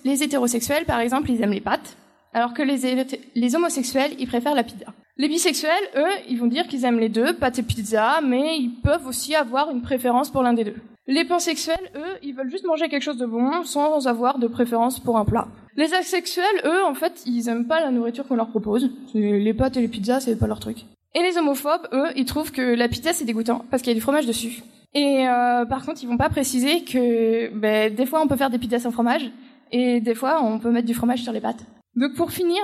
[0.03, 1.97] les hétérosexuels, par exemple, ils aiment les pâtes,
[2.33, 4.87] alors que les, homosexuels, ils préfèrent la pizza.
[5.17, 8.81] Les bisexuels, eux, ils vont dire qu'ils aiment les deux, pâtes et pizza, mais ils
[8.81, 10.75] peuvent aussi avoir une préférence pour l'un des deux.
[11.07, 14.99] Les pansexuels, eux, ils veulent juste manger quelque chose de bon sans avoir de préférence
[14.99, 15.47] pour un plat.
[15.75, 18.91] Les asexuels, eux, en fait, ils aiment pas la nourriture qu'on leur propose.
[19.13, 20.85] Les pâtes et les pizzas, c'est pas leur truc.
[21.15, 23.95] Et les homophobes, eux, ils trouvent que la pizza c'est dégoûtant parce qu'il y a
[23.95, 24.61] du fromage dessus.
[24.93, 28.49] Et euh, par contre, ils vont pas préciser que ben, des fois on peut faire
[28.49, 29.29] des pizzas sans fromage
[29.71, 31.63] et des fois on peut mettre du fromage sur les pâtes.
[31.95, 32.61] Donc pour finir,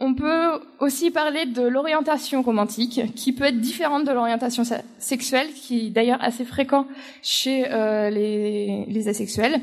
[0.00, 4.64] On peut aussi parler de l'orientation romantique, qui peut être différente de l'orientation
[4.98, 6.86] sexuelle, qui est d'ailleurs assez fréquent
[7.22, 9.60] chez euh, les, les, asexuels.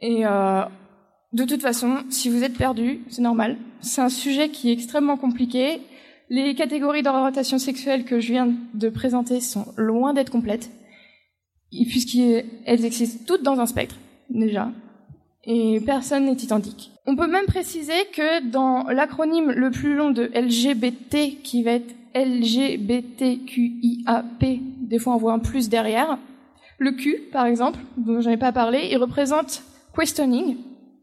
[0.00, 0.62] Et euh,
[1.34, 3.58] de toute façon, si vous êtes perdu, c'est normal.
[3.82, 5.82] C'est un sujet qui est extrêmement compliqué.
[6.30, 10.70] Les catégories d'orientation sexuelle que je viens de présenter sont loin d'être complètes,
[11.88, 13.96] puisqu'elles existent toutes dans un spectre,
[14.30, 14.70] déjà
[15.44, 16.92] et personne n'est identique.
[17.06, 21.94] On peut même préciser que dans l'acronyme le plus long de LGBT, qui va être
[22.14, 23.00] LGBTQIAP,
[24.80, 26.18] des fois on voit un plus derrière,
[26.78, 29.62] le Q, par exemple, dont je n'ai pas parlé, il représente
[29.96, 30.58] questioning,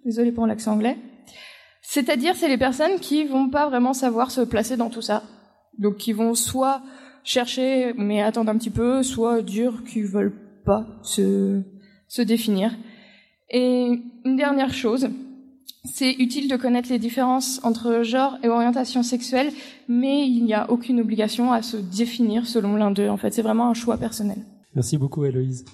[0.05, 0.97] désolé pour l'accent anglais,
[1.82, 5.23] c'est-à-dire c'est les personnes qui vont pas vraiment savoir se placer dans tout ça,
[5.77, 6.82] donc qui vont soit
[7.23, 11.62] chercher mais attendre un petit peu, soit dire qu'ils veulent pas se,
[12.08, 12.76] se définir.
[13.50, 15.10] Et une dernière chose,
[15.86, 19.52] c'est utile de connaître les différences entre genre et orientation sexuelle,
[19.88, 23.10] mais il n'y a aucune obligation à se définir selon l'un d'eux.
[23.10, 24.45] En fait, c'est vraiment un choix personnel.
[24.76, 25.65] Merci beaucoup, Héloïse.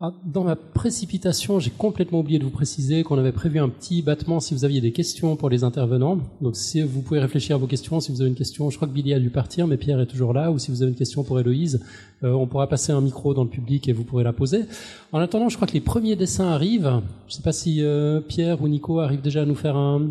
[0.00, 4.00] Ah, dans ma précipitation, j'ai complètement oublié de vous préciser qu'on avait prévu un petit
[4.00, 6.20] battement si vous aviez des questions pour les intervenants.
[6.40, 8.86] Donc si vous pouvez réfléchir à vos questions, si vous avez une question, je crois
[8.86, 10.96] que Billy a dû partir, mais Pierre est toujours là, ou si vous avez une
[10.96, 11.84] question pour Héloïse,
[12.22, 14.66] euh, on pourra passer un micro dans le public et vous pourrez la poser.
[15.10, 17.02] En attendant, je crois que les premiers dessins arrivent.
[17.26, 20.10] Je ne sais pas si euh, Pierre ou Nico arrivent déjà à nous faire un,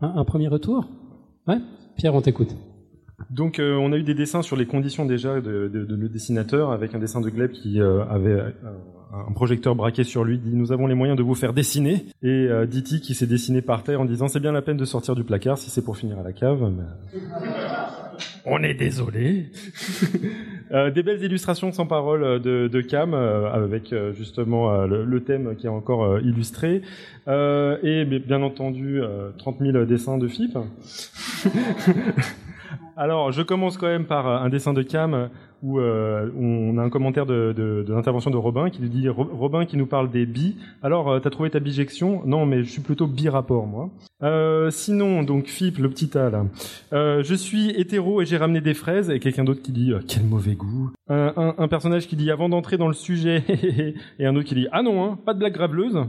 [0.00, 0.86] un, premier retour.
[1.48, 1.58] Ouais?
[1.96, 2.54] Pierre, on t'écoute.
[3.30, 6.08] Donc euh, on a eu des dessins sur les conditions déjà de, de, de le
[6.08, 8.54] dessinateur, avec un dessin de Gleb qui avait
[9.12, 12.28] un projecteur braqué sur lui dit nous avons les moyens de vous faire dessiner et
[12.28, 15.14] euh, Diti qui s'est dessiné par terre en disant c'est bien la peine de sortir
[15.14, 16.70] du placard si c'est pour finir à la cave.
[18.44, 19.46] On est désolé.
[20.72, 25.20] euh, des belles illustrations sans parole euh, de, de Cam euh, avec justement le, le,
[25.22, 26.82] thème qui est encore illustré
[27.26, 29.00] et bien entendu
[29.38, 30.56] 30 000 dessins de FIP.
[32.98, 35.28] Alors, je commence quand même par un dessin de Cam
[35.62, 39.76] où euh, on a un commentaire de, l'intervention de Robin qui lui dit Robin qui
[39.76, 40.56] nous parle des bi.
[40.82, 42.22] Alors, euh, t'as trouvé ta bijection?
[42.26, 43.88] Non, mais je suis plutôt bi-rapport, moi.
[44.24, 46.44] Euh, sinon, donc Fip, le petit A là.
[46.92, 49.10] Euh, je suis hétéro et j'ai ramené des fraises.
[49.10, 50.90] Et quelqu'un d'autre qui dit euh, quel mauvais goût.
[51.08, 53.44] Un, personnage qui dit avant d'entrer dans le sujet
[54.18, 56.00] et un autre qui dit ah non, hein, pas de blague grableuse.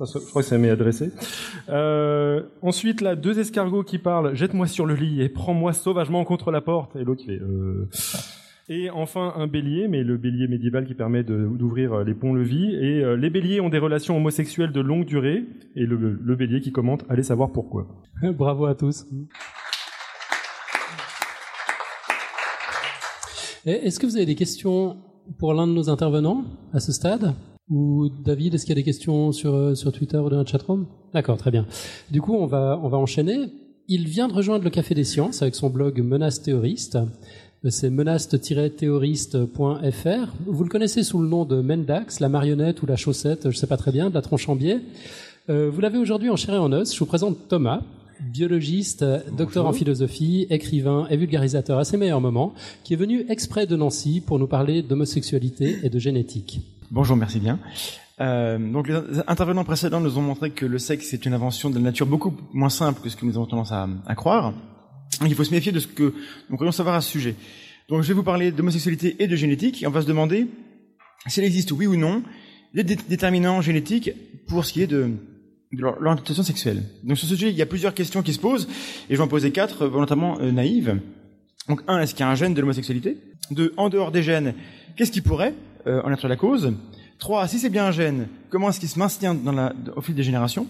[0.00, 1.10] Je crois que ça m'est adressé.
[1.68, 4.34] Euh, ensuite, là, deux escargots qui parlent.
[4.34, 6.96] Jette-moi sur le lit et prends-moi sauvagement contre la porte.
[6.96, 7.40] Et l'autre qui fait.
[7.40, 7.88] Euh...
[8.68, 12.74] Et enfin un bélier, mais le bélier médiéval qui permet d'ouvrir euh, les ponts-levis.
[12.74, 15.44] Et les béliers ont des relations homosexuelles de longue durée.
[15.76, 17.86] Et le bélier qui commente, allez savoir pourquoi.
[18.22, 19.06] Bravo à tous.
[23.66, 24.98] Est-ce que vous avez des questions
[25.38, 27.34] pour l'un de nos intervenants à ce stade?
[27.70, 30.50] Ou David, est-ce qu'il y a des questions sur, euh, sur Twitter ou dans notre
[30.50, 30.86] chatroom?
[31.12, 31.66] D'accord, très bien.
[32.10, 33.48] Du coup, on va, on va enchaîner.
[33.88, 36.98] Il vient de rejoindre le Café des Sciences avec son blog Menace Théoriste
[37.70, 40.32] c'est menace-théoriste.fr.
[40.46, 43.54] Vous le connaissez sous le nom de Mendax, la marionnette ou la chaussette, je ne
[43.54, 44.80] sais pas très bien, de la tronche en biais.
[45.48, 46.92] Euh, vous l'avez aujourd'hui en chair et en os.
[46.92, 47.82] Je vous présente Thomas,
[48.20, 49.04] biologiste,
[49.36, 53.76] docteur en philosophie, écrivain et vulgarisateur à ses meilleurs moments, qui est venu exprès de
[53.76, 56.60] Nancy pour nous parler d'homosexualité et de génétique.
[56.90, 57.58] Bonjour, merci bien.
[58.20, 58.94] Euh, donc les
[59.26, 62.34] intervenants précédents nous ont montré que le sexe est une invention de la nature beaucoup
[62.52, 64.52] moins simple que ce que nous avons tendance à, croire.
[65.24, 66.14] Il faut se méfier de ce que
[66.50, 67.36] nous pourrions savoir à ce sujet.
[67.88, 70.46] Donc je vais vous parler d'homosexualité et de génétique, et on va se demander
[71.26, 72.22] s'il existe oui ou non
[72.74, 74.10] des déterminants génétiques
[74.46, 75.12] pour ce qui est de,
[75.72, 76.82] l'orientation sexuelle.
[77.02, 78.68] Donc sur ce sujet, il y a plusieurs questions qui se posent,
[79.08, 81.00] et je vais en poser quatre, volontairement euh, naïves.
[81.68, 83.16] Donc un, est-ce qu'il y a un gène de l'homosexualité?
[83.50, 84.54] Deux, en dehors des gènes,
[84.96, 85.54] qu'est-ce qui pourrait
[85.86, 86.72] euh, en être la cause
[87.18, 90.14] Trois, si c'est bien un gène, comment est-ce qu'il se maintient dans la, au fil
[90.14, 90.66] des générations?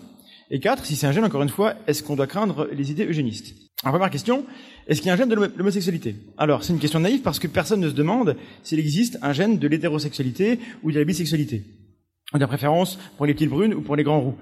[0.51, 3.07] Et quatre, si c'est un gène, encore une fois, est-ce qu'on doit craindre les idées
[3.07, 3.55] eugénistes?
[3.83, 4.45] Alors, première question,
[4.87, 6.17] est-ce qu'il y a un gène de l'homosexualité?
[6.39, 9.59] Alors, c'est une question naïve parce que personne ne se demande s'il existe un gène
[9.59, 11.65] de l'hétérosexualité ou de la bisexualité.
[12.33, 14.37] De préférence pour les petites brunes ou pour les grands roux.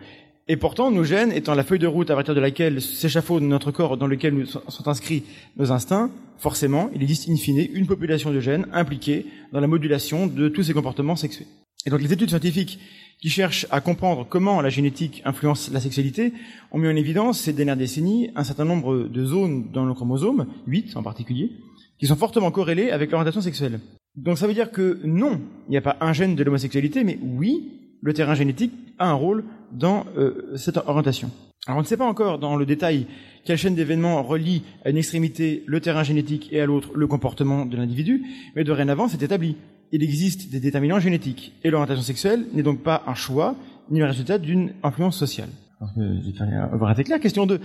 [0.48, 3.70] Et pourtant, nos gènes étant la feuille de route à partir de laquelle s'échafaudent notre
[3.70, 5.22] corps dans lequel sont inscrits
[5.56, 6.10] nos instincts,
[6.42, 10.64] forcément, il existe in fine une population de gènes impliqués dans la modulation de tous
[10.64, 11.46] ces comportements sexuels.
[11.86, 12.80] Et donc les études scientifiques
[13.20, 16.32] qui cherchent à comprendre comment la génétique influence la sexualité
[16.72, 20.46] ont mis en évidence ces dernières décennies un certain nombre de zones dans le chromosome,
[20.66, 21.52] 8 en particulier,
[22.00, 23.78] qui sont fortement corrélées avec l'orientation sexuelle.
[24.16, 27.20] Donc ça veut dire que non, il n'y a pas un gène de l'homosexualité, mais
[27.22, 31.30] oui, le terrain génétique a un rôle dans euh, cette orientation.
[31.66, 33.06] Alors on ne sait pas encore dans le détail
[33.44, 37.64] quelle chaîne d'événements relie à une extrémité le terrain génétique et à l'autre le comportement
[37.64, 39.56] de l'individu, mais dorénavant c'est établi
[39.92, 41.52] il existe des déterminants génétiques.
[41.62, 43.54] Et l'orientation sexuelle n'est donc pas un choix,
[43.90, 45.50] ni le résultat d'une influence sociale.
[45.80, 47.20] Va être clair.
[47.20, 47.60] Question 2.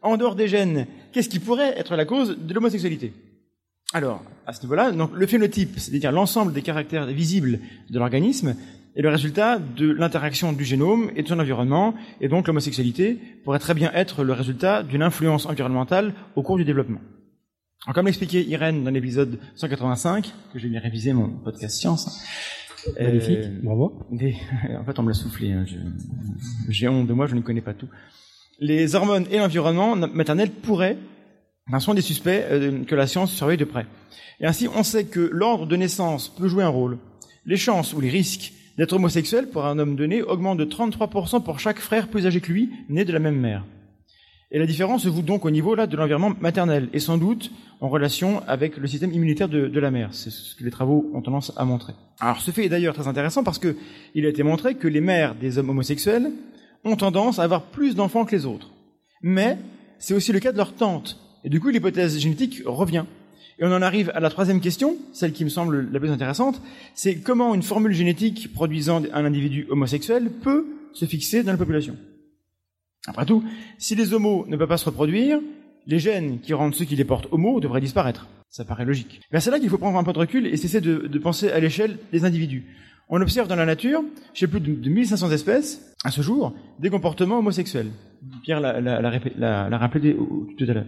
[0.00, 3.12] En dehors des gènes, qu'est-ce qui pourrait être la cause de l'homosexualité?
[3.92, 7.58] Alors, à ce niveau-là, donc le phénotype, c'est-à-dire l'ensemble des caractères visibles
[7.90, 8.54] de l'organisme,
[8.96, 13.58] est le résultat de l'interaction du génome et de son environnement, et donc l'homosexualité pourrait
[13.58, 17.00] très bien être le résultat d'une influence environnementale au cours du développement.
[17.84, 22.22] Alors, comme l'expliquait Irène dans l'épisode 185, que j'ai bien révisé mon podcast science,
[23.00, 24.00] Magnifique, euh, bravo.
[24.12, 25.52] en fait, on me l'a soufflé.
[25.52, 25.64] Hein,
[26.68, 27.88] j'ai honte de moi, je ne connais pas tout.
[28.58, 30.98] Les hormones et l'environnement maternel pourraient,
[31.68, 33.86] enfin, sont des suspects euh, que la science surveille de près.
[34.40, 36.98] Et ainsi, on sait que l'ordre de naissance peut jouer un rôle.
[37.44, 41.60] Les chances ou les risques d'être homosexuel pour un homme donné augmentent de 33% pour
[41.60, 43.64] chaque frère plus âgé que lui, né de la même mère.
[44.54, 47.88] Et la différence se voue donc au niveau de l'environnement maternel et sans doute en
[47.88, 50.10] relation avec le système immunitaire de, de la mère.
[50.12, 51.94] C'est ce que les travaux ont tendance à montrer.
[52.20, 53.76] Alors ce fait est d'ailleurs très intéressant parce que
[54.14, 56.30] il a été montré que les mères des hommes homosexuels
[56.84, 58.70] ont tendance à avoir plus d'enfants que les autres.
[59.22, 59.56] Mais
[59.98, 61.18] c'est aussi le cas de leur tante.
[61.44, 63.04] Et du coup l'hypothèse génétique revient.
[63.62, 66.60] Et on en arrive à la troisième question, celle qui me semble la plus intéressante,
[66.96, 71.96] c'est comment une formule génétique produisant un individu homosexuel peut se fixer dans la population?
[73.06, 73.44] Après tout,
[73.78, 75.38] si les homos ne peuvent pas se reproduire,
[75.86, 78.26] les gènes qui rendent ceux qui les portent homos devraient disparaître.
[78.50, 79.20] Ça paraît logique.
[79.30, 81.60] Mais c'est là qu'il faut prendre un peu de recul et cesser de penser à
[81.60, 82.64] l'échelle des individus.
[83.14, 84.02] On observe dans la nature,
[84.34, 87.90] chez plus de, 1500 espèces, à ce jour, des comportements homosexuels.
[88.42, 90.16] Pierre l'a, rappelé
[90.58, 90.86] tout à l'heure.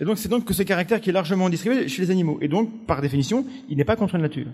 [0.00, 2.38] Et donc c'est donc que ce caractère qui est largement distribué chez les animaux.
[2.40, 4.46] Et donc, par définition, il n'est pas contre la nature.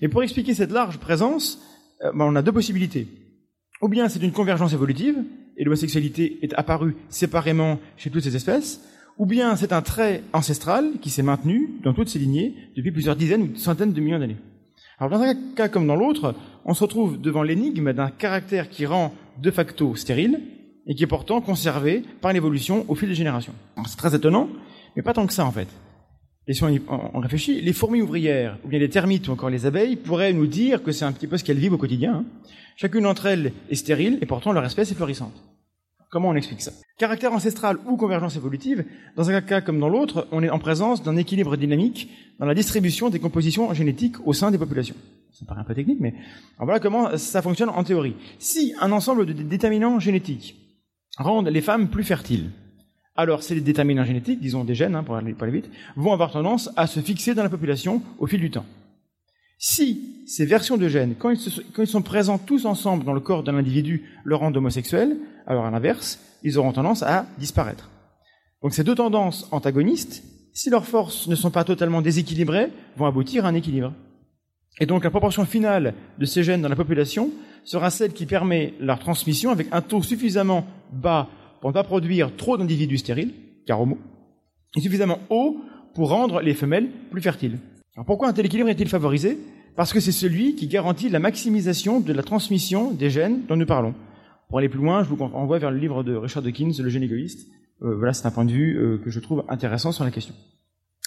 [0.00, 1.60] Mais pour expliquer cette large présence,
[2.04, 3.06] euh, ben, on a deux possibilités.
[3.82, 5.16] Ou bien c'est une convergence évolutive,
[5.56, 8.80] et l'homosexualité est apparue séparément chez toutes ces espèces,
[9.18, 13.16] ou bien c'est un trait ancestral qui s'est maintenu dans toutes ces lignées depuis plusieurs
[13.16, 14.36] dizaines ou centaines de millions d'années.
[14.98, 16.34] Alors dans un cas comme dans l'autre,
[16.64, 20.40] on se retrouve devant l'énigme d'un caractère qui rend de facto stérile
[20.88, 23.54] et qui est pourtant conservé par l'évolution au fil des générations.
[23.86, 24.48] C'est très étonnant,
[24.96, 25.68] mais pas tant que ça en fait.
[26.48, 29.96] Et si on, réfléchit, les fourmis ouvrières, ou bien les termites, ou encore les abeilles,
[29.96, 32.14] pourraient nous dire que c'est un petit peu ce qu'elles vivent au quotidien.
[32.14, 32.24] Hein.
[32.74, 35.34] Chacune d'entre elles est stérile, et pourtant leur espèce est florissante.
[36.10, 36.72] Comment on explique ça?
[36.96, 41.02] Caractère ancestral ou convergence évolutive, dans un cas comme dans l'autre, on est en présence
[41.02, 44.96] d'un équilibre dynamique dans la distribution des compositions génétiques au sein des populations.
[45.32, 46.14] Ça paraît un peu technique, mais
[46.58, 48.14] voilà comment ça fonctionne en théorie.
[48.38, 50.56] Si un ensemble de déterminants génétiques
[51.18, 52.50] rendent les femmes plus fertiles,
[53.18, 56.86] alors ces déterminants génétiques, disons des gènes, hein, pour, aller, vite, vont avoir tendance à
[56.86, 58.64] se fixer dans la population au fil du temps.
[59.58, 63.56] Si ces versions de gènes, quand ils, sont présents tous ensemble dans le corps d'un
[63.56, 65.16] individu, le rendent homosexuel,
[65.48, 67.90] alors à l'inverse, ils auront tendance à disparaître.
[68.62, 73.44] Donc ces deux tendances antagonistes, si leurs forces ne sont pas totalement déséquilibrées, vont aboutir
[73.44, 73.92] à un équilibre.
[74.78, 77.32] Et donc la proportion finale de ces gènes dans la population
[77.64, 81.28] sera celle qui permet leur transmission avec un taux suffisamment bas
[81.60, 83.32] pour ne pas produire trop d'individus stériles,
[83.66, 83.98] car homo,
[84.76, 85.58] et suffisamment haut
[85.94, 87.58] pour rendre les femelles plus fertiles.
[87.94, 89.38] Alors pourquoi un tel équilibre est-il favorisé?
[89.76, 93.66] Parce que c'est celui qui garantit la maximisation de la transmission des gènes dont nous
[93.66, 93.94] parlons.
[94.48, 97.02] Pour aller plus loin, je vous renvoie vers le livre de Richard Dawkins, Le gène
[97.02, 97.48] égoïste.
[97.82, 100.34] Euh, voilà, c'est un point de vue euh, que je trouve intéressant sur la question.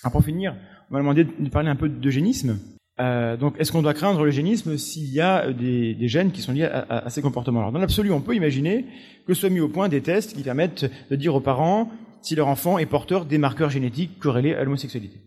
[0.04, 0.56] Alors pour finir,
[0.90, 2.60] on m'a demandé de parler un peu d'eugénisme.
[3.00, 6.52] Euh, donc, est-ce qu'on doit craindre l'eugénisme s'il y a des, des, gènes qui sont
[6.52, 8.86] liés à, à, ces comportements Alors, dans l'absolu, on peut imaginer
[9.26, 11.90] que soient mis au point des tests qui permettent de dire aux parents
[12.22, 15.20] si leur enfant est porteur des marqueurs génétiques corrélés à l'homosexualité.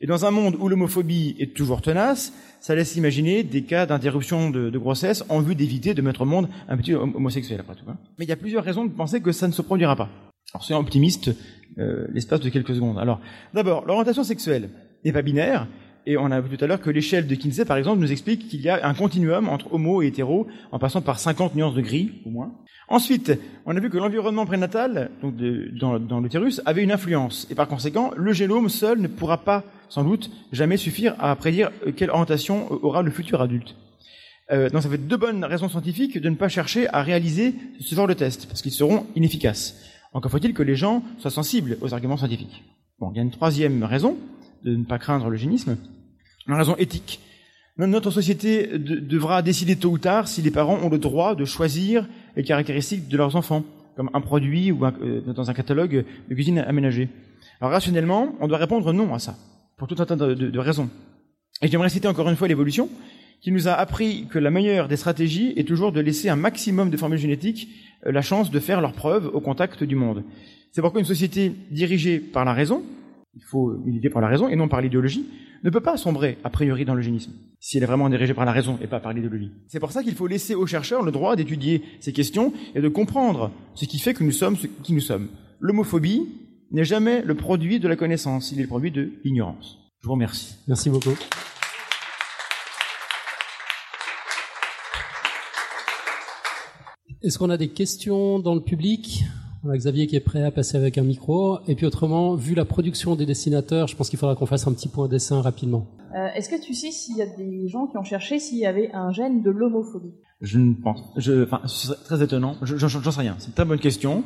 [0.00, 4.50] Et dans un monde où l'homophobie est toujours tenace, ça laisse imaginer des cas d'interruption
[4.50, 7.88] de, de, grossesse en vue d'éviter de mettre au monde un petit homosexuel, après tout.
[7.88, 7.96] Hein.
[8.18, 10.10] Mais il y a plusieurs raisons de penser que ça ne se produira pas.
[10.52, 11.30] Alors, soyons optimistes
[11.78, 12.98] euh, l'espace de quelques secondes.
[12.98, 13.20] Alors,
[13.54, 14.68] d'abord, l'orientation sexuelle
[15.04, 15.66] n'est pas binaire,
[16.06, 18.48] et on a vu tout à l'heure que l'échelle de Kinsey, par exemple, nous explique
[18.48, 21.80] qu'il y a un continuum entre homo et hétéro, en passant par 50 nuances de
[21.80, 22.52] gris, au moins.
[22.88, 23.32] Ensuite,
[23.64, 27.48] on a vu que l'environnement prénatal, donc dans, l'utérus, avait une influence.
[27.50, 31.72] Et par conséquent, le génome seul ne pourra pas, sans doute, jamais suffire à prédire
[31.96, 33.74] quelle orientation aura le futur adulte.
[34.52, 37.96] Euh, donc ça fait deux bonnes raisons scientifiques de ne pas chercher à réaliser ce
[37.96, 39.74] genre de tests, parce qu'ils seront inefficaces.
[40.12, 42.62] Encore faut-il que les gens soient sensibles aux arguments scientifiques.
[43.00, 44.16] Bon, il y a une troisième raison
[44.62, 45.76] de ne pas craindre le génisme,
[46.48, 47.20] une raison éthique.
[47.78, 52.08] Notre société devra décider tôt ou tard si les parents ont le droit de choisir
[52.34, 53.64] les caractéristiques de leurs enfants,
[53.96, 57.08] comme un produit ou euh, dans un catalogue de cuisine aménagée.
[57.60, 59.36] Alors rationnellement, on doit répondre non à ça,
[59.76, 60.88] pour tout un tas de, de raisons.
[61.60, 62.88] Et j'aimerais citer encore une fois l'évolution,
[63.40, 66.90] qui nous a appris que la meilleure des stratégies est toujours de laisser un maximum
[66.90, 67.68] de formules génétiques
[68.06, 70.24] euh, la chance de faire leurs preuves au contact du monde.
[70.72, 72.82] C'est pourquoi une société dirigée par la raison,
[73.36, 75.26] il faut militer pour la raison et non par l'idéologie,
[75.62, 78.52] ne peut pas sombrer a priori dans l'eugénisme, si elle est vraiment dirigée par la
[78.52, 79.52] raison et pas par l'idéologie.
[79.68, 82.88] C'est pour ça qu'il faut laisser aux chercheurs le droit d'étudier ces questions et de
[82.88, 85.28] comprendre ce qui fait que nous sommes ce qui nous sommes.
[85.60, 86.22] L'homophobie
[86.72, 89.78] n'est jamais le produit de la connaissance, il est le produit de l'ignorance.
[90.00, 90.56] Je vous remercie.
[90.68, 91.16] Merci beaucoup.
[97.22, 99.24] Est-ce qu'on a des questions dans le public?
[99.66, 101.58] On a Xavier qui est prêt à passer avec un micro.
[101.66, 104.72] Et puis autrement, vu la production des dessinateurs, je pense qu'il faudra qu'on fasse un
[104.72, 105.86] petit point dessin rapidement.
[106.16, 108.66] Euh, Est-ce que tu sais s'il y a des gens qui ont cherché s'il y
[108.66, 110.14] avait un gène de l'homophobie?
[110.40, 111.02] Je ne pense.
[111.16, 112.56] Je, enfin, ce serait très étonnant.
[112.62, 113.36] Je, j'en, j'en sais rien.
[113.38, 114.22] C'est une très bonne question.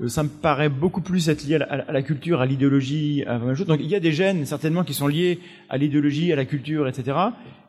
[0.00, 3.22] Euh, Ça me paraît beaucoup plus être lié à la, à la culture, à l'idéologie,
[3.26, 3.66] à la même chose.
[3.66, 5.38] Donc il y a des gènes certainement qui sont liés
[5.68, 7.16] à l'idéologie, à la culture, etc.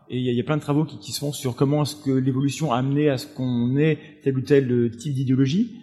[0.10, 1.56] Et il y a, il y a plein de travaux qui, qui se font sur
[1.56, 5.14] comment est-ce que l'évolution a amené à ce qu'on ait tel ou tel euh, type
[5.14, 5.78] d'idéologie.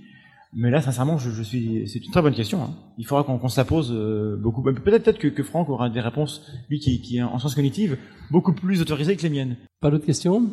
[0.54, 1.86] Mais là, sincèrement, je, je suis.
[1.88, 2.62] C'est une très bonne question.
[2.62, 2.70] Hein.
[2.96, 4.62] Il faudra qu'on qu'on se la pose euh, beaucoup.
[4.62, 7.98] Peut-être peut-être que, que Franck aura des réponses, lui qui, qui est en sciences cognitives,
[8.30, 9.56] beaucoup plus autorisées que les miennes.
[9.80, 10.50] Pas d'autres questions?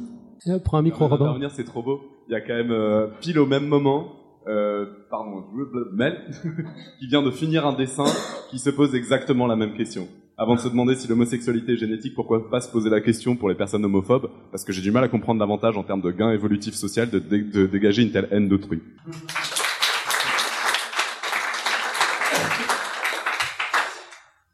[0.47, 1.29] Hop, Prends un micro, Robin.
[1.29, 2.01] revenir, c'est trop beau.
[2.27, 4.11] Il y a quand même euh, pile au même moment,
[4.47, 5.45] euh, pardon,
[5.93, 6.17] Mel,
[6.99, 8.05] qui vient de finir un dessin
[8.51, 10.07] qui se pose exactement la même question.
[10.37, 13.47] Avant de se demander si l'homosexualité est génétique, pourquoi pas se poser la question pour
[13.47, 14.29] les personnes homophobes?
[14.51, 17.19] Parce que j'ai du mal à comprendre davantage en termes de gain évolutif social de,
[17.19, 18.81] dé- de dégager une telle haine d'autrui.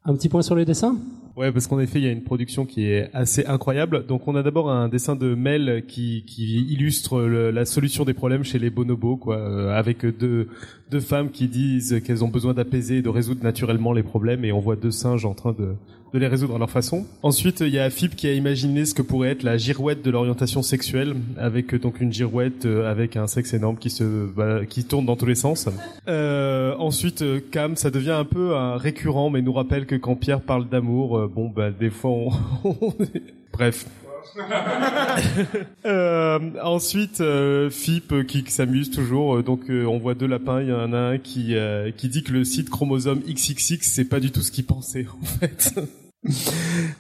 [0.04, 0.97] Un petit point sur les dessins?
[1.38, 4.06] Ouais, parce qu'en effet, il y a une production qui est assez incroyable.
[4.06, 8.43] Donc, on a d'abord un dessin de Mel qui, qui illustre la solution des problèmes
[8.43, 10.49] chez les bonobos, quoi, euh, avec deux,
[10.89, 14.52] deux femmes qui disent qu'elles ont besoin d'apaiser et de résoudre naturellement les problèmes, et
[14.52, 15.76] on voit deux singes en train de,
[16.14, 17.05] de les résoudre à leur façon.
[17.24, 20.12] Ensuite, il y a Philippe qui a imaginé ce que pourrait être la girouette de
[20.12, 24.66] l'orientation sexuelle, avec euh, donc une girouette euh, avec un sexe énorme qui se bah,
[24.66, 25.70] qui tourne dans tous les sens.
[26.07, 30.16] Euh, ensuite, euh, Cam, ça devient un peu un récurrent, mais nous rappelle que quand
[30.16, 32.32] Pierre parle d'amour, bon, bah des fois, on...
[33.53, 33.86] bref.
[35.86, 39.38] Euh, ensuite, euh, Philippe euh, qui, s'amuse toujours.
[39.38, 40.62] euh, donc, on voit deux lapins.
[40.62, 41.56] Il y en a un qui
[41.98, 45.26] qui dit que le site chromosome XXX, c'est pas du tout ce qu'il pensait en
[45.26, 45.74] fait.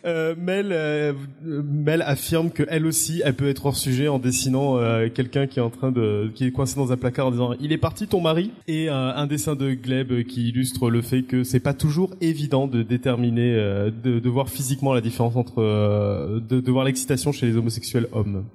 [0.03, 1.13] Euh, Mel, euh,
[1.43, 5.59] Mel affirme que elle aussi, elle peut être hors sujet en dessinant euh, quelqu'un qui
[5.59, 8.07] est en train de, qui est coincé dans un placard en disant "Il est parti
[8.07, 12.11] ton mari" et un dessin de Gleb qui illustre le fait que c'est pas toujours
[12.19, 18.07] évident de déterminer, de, voir physiquement la différence entre, de, voir l'excitation chez les homosexuels
[18.11, 18.45] hommes.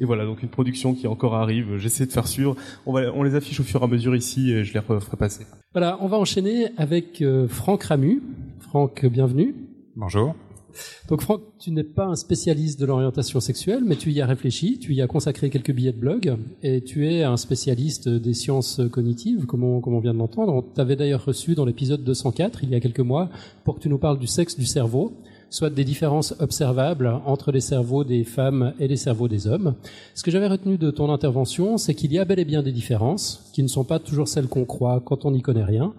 [0.00, 1.76] Et voilà, donc une production qui encore arrive.
[1.78, 2.56] J'essaie de faire suivre.
[2.86, 4.52] On on les affiche au fur et à mesure ici.
[4.52, 5.46] Et je les referai passer.
[5.72, 8.22] Voilà, on va enchaîner avec Franck Ramu.
[8.60, 9.54] Franck, bienvenue.
[10.00, 10.34] Bonjour.
[11.10, 14.78] Donc Franck, tu n'es pas un spécialiste de l'orientation sexuelle, mais tu y as réfléchi,
[14.78, 18.80] tu y as consacré quelques billets de blog, et tu es un spécialiste des sciences
[18.90, 20.54] cognitives, comme on, vient de l'entendre.
[20.54, 23.28] On t'avait d'ailleurs reçu dans l'épisode 204, il y a quelques mois,
[23.64, 25.12] pour que tu nous parles du sexe du cerveau,
[25.50, 29.74] soit des différences observables entre les cerveaux des femmes et les cerveaux des hommes.
[30.14, 32.72] Ce que j'avais retenu de ton intervention, c'est qu'il y a bel et bien des
[32.72, 35.92] différences, qui ne sont pas toujours celles qu'on croit quand on n'y connaît rien,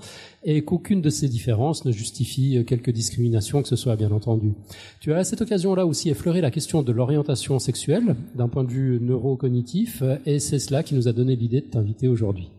[0.43, 4.53] et qu'aucune de ces différences ne justifie quelque discrimination que ce soit, bien entendu.
[4.99, 8.71] Tu as à cette occasion-là aussi effleuré la question de l'orientation sexuelle d'un point de
[8.71, 12.49] vue neurocognitif, et c'est cela qui nous a donné l'idée de t'inviter aujourd'hui.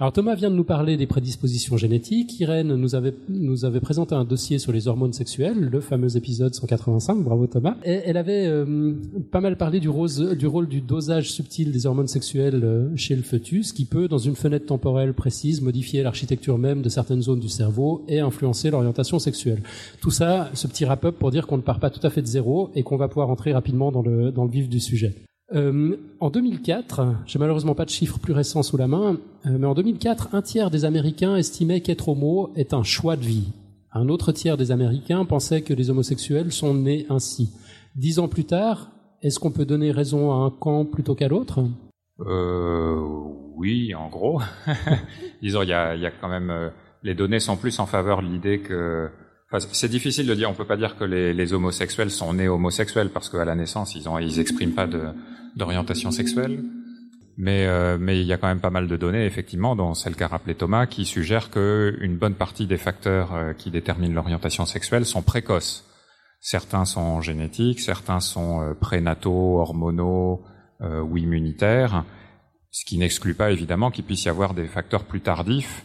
[0.00, 2.38] Alors Thomas vient de nous parler des prédispositions génétiques.
[2.38, 6.54] Irène nous avait, nous avait présenté un dossier sur les hormones sexuelles, le fameux épisode
[6.54, 7.76] 185, bravo Thomas.
[7.84, 8.94] Et elle avait euh,
[9.32, 13.16] pas mal parlé du, rose, du rôle du dosage subtil des hormones sexuelles euh, chez
[13.16, 17.40] le fœtus, qui peut, dans une fenêtre temporelle précise, modifier l'architecture même de certaines zones
[17.40, 19.64] du cerveau et influencer l'orientation sexuelle.
[20.00, 22.28] Tout ça, ce petit wrap-up pour dire qu'on ne part pas tout à fait de
[22.28, 25.16] zéro et qu'on va pouvoir entrer rapidement dans le, dans le vif du sujet.
[25.54, 29.66] Euh, en 2004, j'ai malheureusement pas de chiffres plus récents sous la main, euh, mais
[29.66, 33.52] en 2004, un tiers des Américains estimaient qu'être homo est un choix de vie.
[33.92, 37.50] Un autre tiers des Américains pensaient que les homosexuels sont nés ainsi.
[37.96, 38.90] Dix ans plus tard,
[39.22, 41.64] est-ce qu'on peut donner raison à un camp plutôt qu'à l'autre?
[42.20, 43.00] Euh,
[43.56, 44.40] oui, en gros.
[45.42, 46.68] Disons, il y a, quand même euh,
[47.02, 49.08] les données sont plus en faveur de l'idée que.
[49.72, 50.50] C'est difficile de dire.
[50.50, 53.94] On peut pas dire que les, les homosexuels sont nés homosexuels parce qu'à la naissance
[53.94, 55.00] ils ont ils expriment pas de
[55.56, 56.62] d'orientation sexuelle.
[57.40, 60.16] Mais euh, mais il y a quand même pas mal de données effectivement, dont celle
[60.16, 64.66] qu'a rappelé Thomas, qui suggèrent que une bonne partie des facteurs euh, qui déterminent l'orientation
[64.66, 65.84] sexuelle sont précoces.
[66.40, 70.42] Certains sont génétiques, certains sont euh, prénataux, hormonaux
[70.80, 72.04] euh, ou immunitaires,
[72.72, 75.84] ce qui n'exclut pas évidemment qu'il puisse y avoir des facteurs plus tardifs.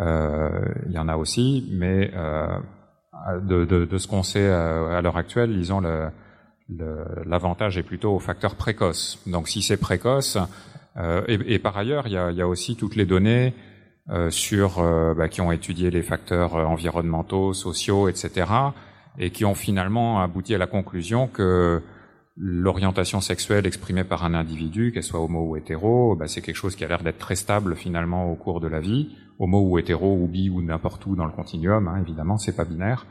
[0.00, 5.16] Il y en a aussi, mais de, de, de, ce qu'on sait à, à l'heure
[5.16, 6.08] actuelle, disons le,
[6.68, 9.20] l'avantage est plutôt aux facteurs précoces.
[9.26, 10.38] Donc si c'est précoce,
[10.96, 13.52] euh, et, et, par ailleurs, il y a, y a aussi toutes les données
[14.10, 14.82] euh, sur
[15.16, 18.46] bah, qui ont étudié les facteurs environnementaux, sociaux, etc.,
[19.18, 21.80] et qui ont finalement abouti à la conclusion que
[22.36, 26.74] l'orientation sexuelle exprimée par un individu, qu'elle soit homo ou hétéro, bah, c'est quelque chose
[26.74, 30.16] qui a l'air d'être très stable finalement au cours de la vie, homo ou hétéro
[30.16, 33.06] ou bi ou n'importe où dans le continuum, hein, évidemment, c'est pas binaire.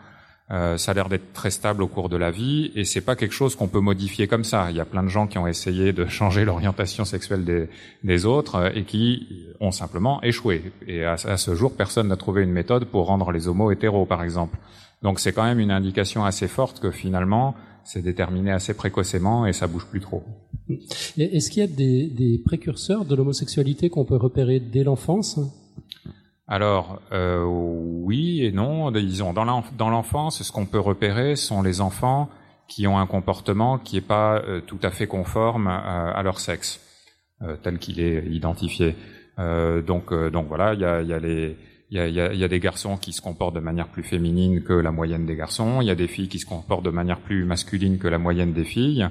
[0.51, 3.15] Euh, ça a l'air d'être très stable au cours de la vie et c'est pas
[3.15, 4.69] quelque chose qu'on peut modifier comme ça.
[4.71, 7.69] Il y a plein de gens qui ont essayé de changer l'orientation sexuelle
[8.03, 10.71] des, autres euh, et qui ont simplement échoué.
[10.85, 14.21] Et à, ce jour, personne n'a trouvé une méthode pour rendre les homos hétéros, par
[14.21, 14.57] exemple.
[15.01, 19.53] Donc c'est quand même une indication assez forte que finalement, c'est déterminé assez précocement et
[19.53, 20.23] ça bouge plus trop.
[21.17, 25.39] Est-ce qu'il y a des précurseurs de l'homosexualité qu'on peut repérer dès l'enfance?
[26.47, 28.91] Alors euh, oui et non.
[28.91, 32.29] Disons dans l'enfance, ce qu'on peut repérer sont les enfants
[32.67, 36.79] qui ont un comportement qui n'est pas euh, tout à fait conforme à, leur sexe
[37.41, 38.95] euh, tel qu'il est identifié.
[39.39, 41.19] Euh, donc donc voilà, il y a, y a
[41.91, 44.91] y a, y a, des garçons qui se comportent de manière plus féminine que la
[44.91, 45.79] moyenne des garçons.
[45.81, 48.51] Il y a des filles qui se comportent de manière plus masculine que la moyenne
[48.51, 49.07] des filles.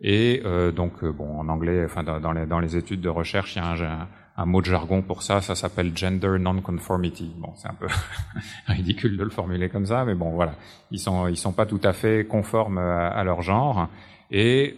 [0.00, 3.58] Et euh, donc, bon, en anglais, enfin, dans, les, dans les études de recherche, il
[3.58, 4.08] y a un,
[4.42, 7.30] un mot de jargon pour ça, ça s'appelle gender non-conformity.
[7.38, 7.86] Bon, c'est un peu
[8.66, 10.54] ridicule de le formuler comme ça, mais bon, voilà,
[10.90, 13.88] ils sont ils sont pas tout à fait conformes à, leur genre.
[14.32, 14.76] Et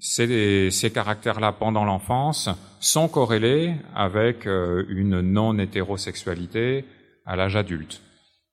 [0.00, 2.48] ces, caractères-là pendant l'enfance
[2.80, 6.86] sont corrélés avec euh, une non-hétérosexualité
[7.26, 8.00] à l'âge adulte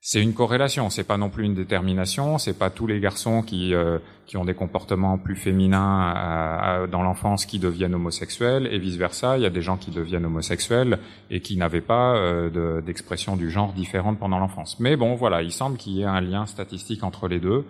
[0.04, 3.76] c'est une corrélation, c'est pas non plus une détermination, c'est pas tous les garçons qui
[3.76, 9.38] euh, qui ont des comportements plus féminins dans l'enfance qui deviennent homosexuels et vice versa.
[9.38, 10.99] Il y a des gens qui deviennent homosexuels
[11.30, 14.80] et qui n'avaient pas euh, d'expression du genre différente pendant l'enfance.
[14.80, 17.66] Mais bon, voilà, il semble qu'il y ait un lien statistique entre les deux.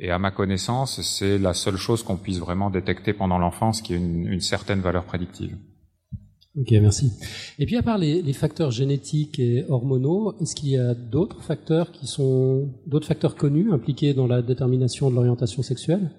[0.00, 3.92] Et à ma connaissance, c'est la seule chose qu'on puisse vraiment détecter pendant l'enfance qui
[3.92, 5.56] ait une certaine valeur prédictive.
[6.60, 7.12] Ok, merci.
[7.58, 11.42] Et puis à part les, les facteurs génétiques et hormonaux, est-ce qu'il y a d'autres
[11.42, 16.10] facteurs qui sont d'autres facteurs connus impliqués dans la détermination de l'orientation sexuelle?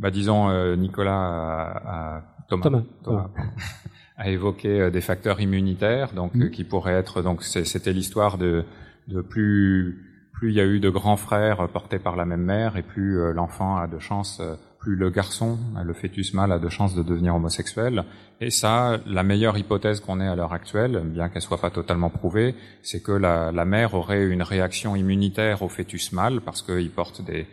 [0.00, 3.30] Bah disons euh, Nicolas a, Thomas, Thomas,
[4.16, 6.42] a évoqué euh, des facteurs immunitaires, donc mmh.
[6.42, 8.64] euh, qui pourraient être donc c'était l'histoire de
[9.08, 12.78] de plus plus il y a eu de grands frères portés par la même mère
[12.78, 14.40] et plus l'enfant a de chances
[14.80, 18.04] plus le garçon, le fœtus mâle, a de chances de devenir homosexuel.
[18.40, 22.08] Et ça, la meilleure hypothèse qu'on ait à l'heure actuelle, bien qu'elle soit pas totalement
[22.08, 27.20] prouvée, c'est que la, mère aurait une réaction immunitaire au fœtus mâle parce qu'il porte
[27.22, 27.46] des,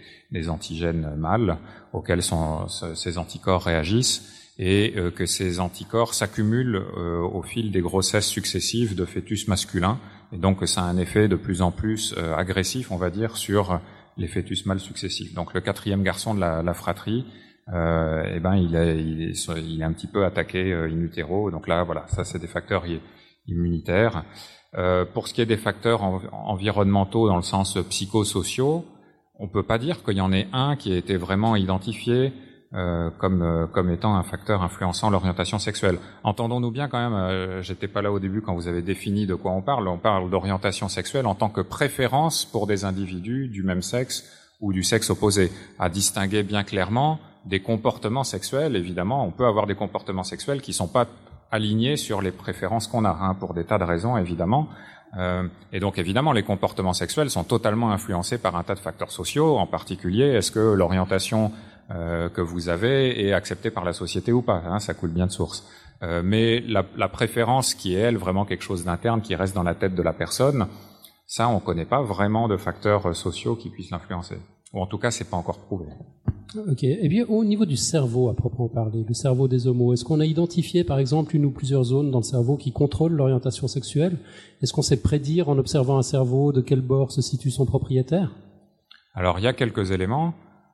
[0.50, 1.58] antigènes mâles
[1.92, 2.24] auxquels
[2.96, 8.96] ces anticorps réagissent et euh, que ces anticorps s'accumulent euh, au fil des grossesses successives
[8.96, 10.00] de fœtus masculins
[10.34, 13.38] et donc ça a un effet de plus en plus euh, agressif, on va dire,
[13.38, 13.80] sur
[14.18, 15.34] les fœtus mâles successifs.
[15.34, 17.26] Donc le quatrième garçon de la, fratrie,
[17.74, 21.52] euh, eh ben il est un petit peu attaqué euh, in utero.
[21.52, 22.86] Donc là, voilà, ça c'est des facteurs
[23.48, 24.24] immunitaires.
[24.76, 26.02] Euh, pour ce qui est des facteurs
[26.34, 28.86] environnementaux dans le sens psychosociaux,
[29.40, 32.34] on peut pas dire qu'il y en ait un qui a été vraiment identifié
[32.74, 36.00] euh, comme euh, comme étant un facteur influençant l'orientation sexuelle.
[36.24, 37.14] Entendons-nous bien quand même.
[37.14, 39.88] Euh, J'étais pas là au début quand vous avez défini de quoi on parle.
[39.88, 44.26] On parle d'orientation sexuelle en tant que préférence pour des individus du même sexe
[44.60, 48.76] ou du sexe opposé, à distinguer bien clairement des comportements sexuels.
[48.76, 51.08] Évidemment, on peut avoir des comportements sexuels qui sont pas
[51.52, 54.68] alignés sur les préférences qu'on a, hein, pour des tas de raisons évidemment.
[55.18, 59.12] Euh, et donc évidemment, les comportements sexuels sont totalement influencés par un tas de facteurs
[59.12, 59.58] sociaux.
[59.58, 61.52] En particulier, est-ce que l'orientation
[61.92, 64.62] euh, que vous avez est accepté par la société ou pas.
[64.66, 65.66] Hein, ça coule bien de source.
[66.04, 69.64] Euh, mais la, la, préférence qui est, elle, vraiment quelque chose d'interne qui reste dans
[69.64, 70.68] la tête de la personne,
[71.26, 74.38] ça, on ne connaît pas vraiment de facteurs sociaux qui puissent l'influencer.
[74.74, 75.86] Ou en tout cas, c'est pas encore prouvé.
[76.56, 76.84] Ok.
[76.84, 80.20] Eh bien, au niveau du cerveau, à proprement parler, le cerveau des homos, est-ce qu'on
[80.20, 84.18] a identifié, par exemple, une ou plusieurs zones dans le cerveau qui contrôlent l'orientation sexuelle?
[84.62, 88.32] Est-ce qu'on sait prédire, en observant un cerveau, de quel bord se situe son propriétaire?
[89.14, 90.34] Alors, il y a quelques éléments.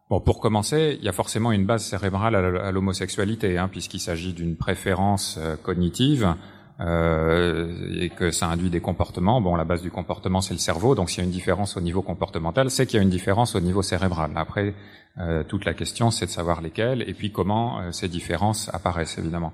[0.10, 4.34] Bon, pour commencer, il y a forcément une base cérébrale à l'homosexualité, hein, puisqu'il s'agit
[4.34, 6.36] d'une préférence euh, cognitive
[6.80, 9.39] euh, et que ça induit des comportements.
[9.39, 11.82] Bon, la base du comportement, c'est le cerveau, donc s'il y a une différence au
[11.82, 14.32] niveau comportemental, c'est qu'il y a une différence au niveau cérebral.
[14.36, 14.74] Après,
[15.20, 19.18] euh, toute la question, c'est de savoir lesquelles et puis comment euh, ces différences apparaissent,
[19.18, 19.54] évidemment.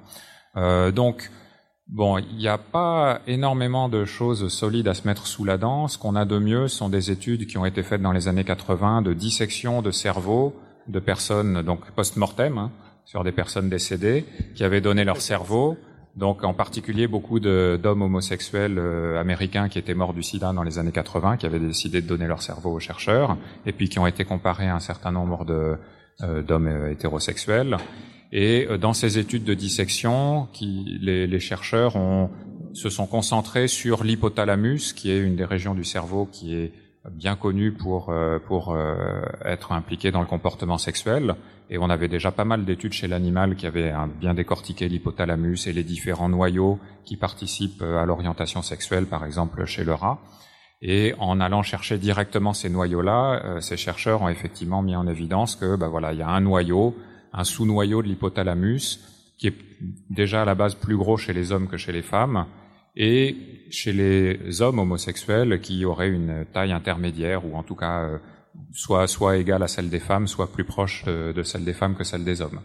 [0.56, 1.30] Donc,
[1.90, 5.88] bon, il n'y a pas énormément de choses solides à se mettre sous la dent.
[5.88, 8.44] Ce qu'on a de mieux sont des études qui ont été faites dans les années
[8.44, 10.54] 80 de dissection de cerveau
[10.88, 12.72] de personnes, donc post-mortem, hein,
[13.06, 14.26] sur des personnes décédées,
[14.56, 15.78] qui avaient donné leur cerveau
[16.16, 20.78] donc en particulier beaucoup d'hommes homosexuels euh, américains qui étaient morts du sida dans les
[20.78, 24.08] années 80, qui avaient décidé de donner leur cerveau aux chercheurs, et puis qui ont
[24.08, 27.78] été comparés à un certain nombre euh, d'hommes euh, hétérosexuels.
[28.32, 32.30] Et dans ces études de dissection, qui, les, les, chercheurs ont,
[32.74, 36.72] se sont concentrés sur l'hypothalamus, qui est une des régions du cerveau qui est
[37.12, 41.36] bien connue pour euh, pour euh, être impliquée dans le comportement sexuel.
[41.70, 45.74] Et on avait déjà pas mal d'études chez l'animal qui avaient bien décortiqué l'hypothalamus et
[45.74, 50.20] les différents noyaux qui participent à l'orientation sexuelle, par exemple chez le rat.
[50.82, 55.56] Et en allant chercher directement ces noyaux-là, euh, ces chercheurs ont effectivement mis en évidence
[55.56, 56.96] que, bah voilà, il y a un noyau,
[57.34, 59.00] un sous-noyau de l'hypothalamus
[59.38, 59.56] qui est
[60.10, 62.46] déjà à la base plus gros chez les hommes que chez les femmes,
[62.96, 63.38] et
[63.70, 68.18] chez les hommes homosexuels qui auraient une taille intermédiaire ou en tout cas euh,
[68.74, 72.04] soit soit égale à celle des femmes, soit plus proche de celle des femmes que
[72.04, 72.60] celle des hommes.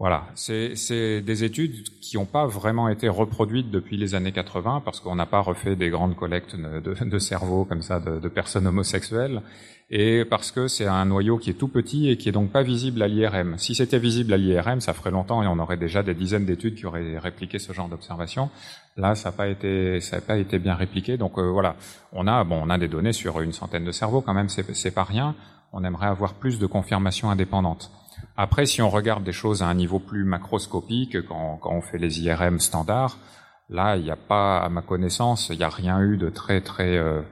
[0.00, 4.98] Voilà, c'est des études qui n'ont pas vraiment été reproduites depuis les années 80 parce
[4.98, 9.40] qu'on n'a pas refait des grandes collectes de, cerveaux comme ça de, personnes homosexuelles
[9.90, 12.64] et parce que c'est un noyau qui est tout petit et qui est donc pas
[12.64, 13.56] visible à l'IRM.
[13.56, 16.74] Si c'était visible à l'IRM, ça ferait longtemps et on aurait déjà des dizaines d'études
[16.74, 18.50] qui auraient répliqué ce genre d'observation.
[18.96, 21.16] Là, ça n'a pas été, ça pas été bien répliqué.
[21.16, 21.76] Donc euh, voilà,
[22.12, 24.90] on a bon, on a des données sur une centaine de cerveaux quand même, c'est
[24.90, 25.36] pas rien.
[25.72, 27.92] On aimerait avoir plus de confirmations indépendantes.
[28.36, 31.98] Après, si on regarde des choses à un niveau plus macroscopique, quand, quand on fait
[31.98, 33.18] les IRM standards,
[33.68, 36.60] là, il n'y a pas, à ma connaissance, il n'y a rien eu de très
[36.60, 37.22] très euh,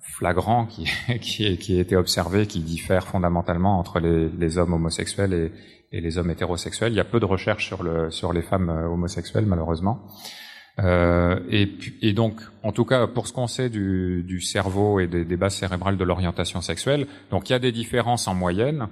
[0.00, 0.84] flagrant qui,
[1.20, 5.52] qui, qui, a été observé, qui diffère fondamentalement entre les, les hommes homosexuels et,
[5.92, 6.92] et, les hommes hétérosexuels.
[6.92, 10.06] Il y a peu de recherches sur, le, sur les femmes euh, homosexuelles, malheureusement.
[10.80, 11.68] Euh, et,
[12.02, 15.36] et, donc, en tout cas, pour ce qu'on sait du, du cerveau et des, des
[15.36, 18.86] bases cérébrales de l'orientation sexuelle, donc il y a des différences en moyenne.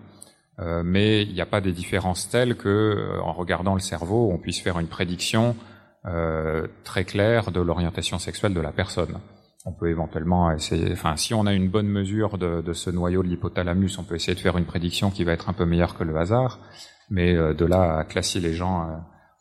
[0.58, 4.30] Euh, mais il n'y a pas des différences telles que, euh, en regardant le cerveau,
[4.32, 5.54] on puisse faire une prédiction
[6.06, 9.18] euh, très claire de l'orientation sexuelle de la personne.
[9.66, 13.22] On peut éventuellement essayer, enfin, si on a une bonne mesure de, de ce noyau
[13.22, 15.96] de l'hypothalamus, on peut essayer de faire une prédiction qui va être un peu meilleure
[15.96, 16.60] que le hasard,
[17.10, 18.88] mais de là à classer les gens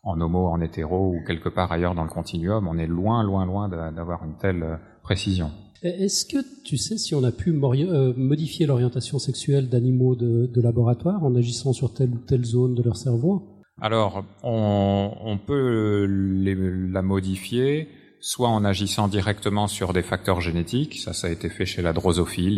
[0.01, 3.45] en homo, en hétéro ou quelque part ailleurs dans le continuum, on est loin, loin,
[3.45, 5.51] loin d'avoir une telle précision.
[5.83, 11.23] Est-ce que tu sais si on a pu euh, modifier l'orientation sexuelle d'animaux de, laboratoire
[11.23, 13.43] en agissant sur telle ou telle zone de leur cerveau?
[13.81, 17.89] Alors, on, peut la modifier
[18.21, 21.91] soit en agissant directement sur des facteurs génétiques, ça ça a été fait chez la
[21.91, 22.57] drosophile,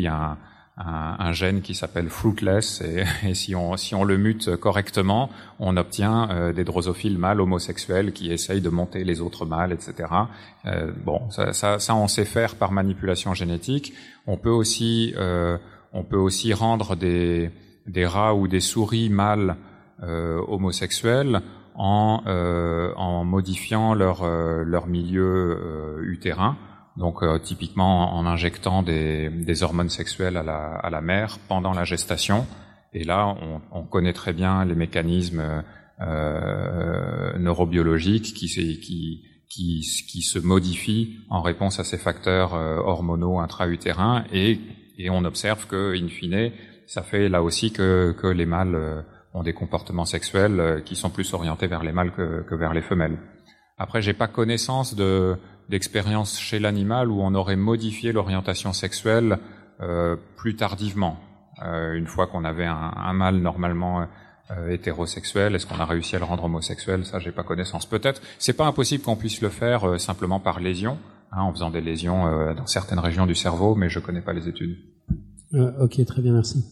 [0.77, 5.29] un, un gène qui s'appelle fruitless et, et, si, on, si on le mute correctement,
[5.59, 10.09] on obtient euh, des drosophiles mâles homosexuels qui essayent de monter les autres mâles, etc.
[10.65, 13.93] Euh, bon, ça, ça, ça, on sait faire par manipulation génétique.
[14.27, 15.57] On peut aussi, euh,
[15.93, 17.49] on peut aussi rendre des,
[17.87, 19.55] des rats ou des souris mâles
[20.03, 21.41] euh, homosexuels
[21.73, 26.55] en, euh, en modifiant leur, leur milieu utérin
[26.97, 32.45] donc euh, typiquement en injectant des, hormones sexuelles à la, mère pendant la gestation.
[32.93, 35.63] Et là, on, on connaît très bien les mécanismes
[35.99, 44.23] euh, neurobiologiques qui, qui, qui, se modifient en réponse à ces facteurs euh, hormonaux intra-utérins
[44.31, 44.59] et,
[45.09, 46.51] on observe que, in fine,
[46.85, 49.01] ça fait là aussi que, les mâles euh,
[49.33, 52.83] ont des comportements sexuels qui sont plus orientés vers les mâles que, que vers les
[52.83, 53.17] femelles.
[53.79, 55.35] Après, j'ai pas connaissance de
[55.69, 59.39] d'expérience chez l'animal où on aurait modifié l'orientation sexuelle
[59.81, 61.19] euh, plus tardivement.
[61.63, 64.07] Euh, une fois qu'on avait un, un, mâle normalement
[64.49, 67.05] euh, hétérosexuel, est-ce qu'on a réussi à le rendre homosexuel?
[67.05, 67.85] Ça, j'ai pas connaissance.
[67.85, 68.21] Peut-être.
[68.39, 70.97] C'est pas impossible qu'on puisse le faire euh, simplement par lésion,
[71.33, 74.31] hein, en faisant des lésions euh, dans certaines régions du cerveau, mais je connais pas
[74.31, 74.77] les études.
[75.53, 76.63] ok, très bien, merci.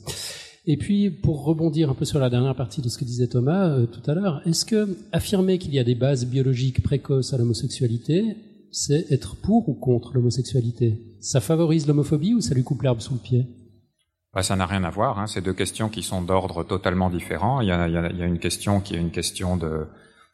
[0.66, 3.78] Et puis, pour rebondir un peu sur la dernière partie de ce que disait Thomas
[3.88, 8.38] tout à l'heure, est-ce que affirmer qu'il y a des bases biologiques précoces à l'homosexualité
[8.76, 13.14] c'est être pour ou contre l'homosexualité Ça favorise l'homophobie ou ça lui coupe l'herbe sous
[13.14, 13.48] le pied?
[14.34, 15.18] Bah, ça n'a rien à voir.
[15.18, 15.28] Hein.
[15.28, 17.62] C'est deux questions qui sont d'ordre totalement différent.
[17.62, 19.88] Il y, a, une question qui est une question de,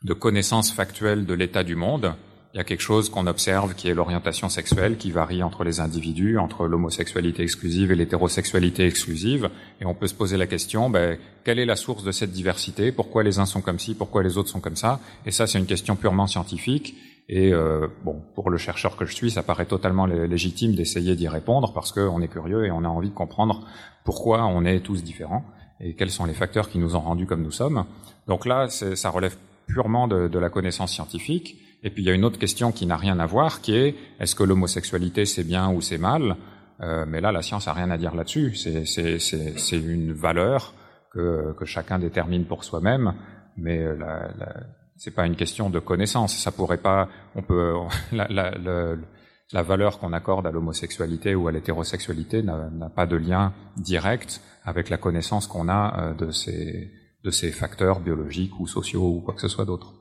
[0.03, 2.15] de connaissance factuelle de l'état du monde.
[2.55, 5.79] Il y a quelque chose qu'on observe qui est l'orientation sexuelle qui varie entre les
[5.79, 9.51] individus, entre l'homosexualité exclusive et l'hétérosexualité exclusive.
[9.79, 12.91] Et on peut se poser la question, ben, quelle est la source de cette diversité?
[12.91, 13.93] Pourquoi les uns sont comme ci?
[13.93, 14.99] Pourquoi les autres sont comme ça?
[15.27, 16.95] Et ça, c'est une question purement scientifique.
[17.29, 21.27] Et euh, bon, pour le chercheur que je suis, ça paraît totalement légitime d'essayer d'y
[21.27, 23.65] répondre parce qu'on est curieux et on a envie de comprendre
[24.03, 25.45] pourquoi on est tous différents
[25.79, 27.85] et quels sont les facteurs qui nous ont rendus comme nous sommes.
[28.27, 29.35] Donc là, ça relève
[29.67, 31.57] purement de, la connaissance scientifique.
[31.83, 33.95] Et puis il y a une autre question qui n'a rien à voir, qui est
[34.19, 36.35] est-ce que l'homosexualité c'est bien ou c'est mal?
[36.81, 38.55] Euh, Mais là, la science a rien à dire là-dessus.
[38.55, 40.73] C'est une valeur
[41.11, 43.13] que, que, chacun détermine pour soi-même,
[43.57, 44.53] mais la, la
[45.01, 46.37] c'est pas une question de connaissance.
[46.37, 47.73] Ça pourrait pas, on peut,
[48.11, 54.89] la, valeur qu'on accorde à l'homosexualité ou à l'hétérosexualité n'a pas de lien direct avec
[54.89, 56.91] la connaissance qu'on a euh, de ces,
[57.23, 59.91] de ces facteurs biologiques ou sociaux ou quoi que ce soit d'autre.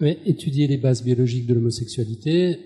[0.00, 2.58] Mais étudier les bases biologiques de l'homosexualité,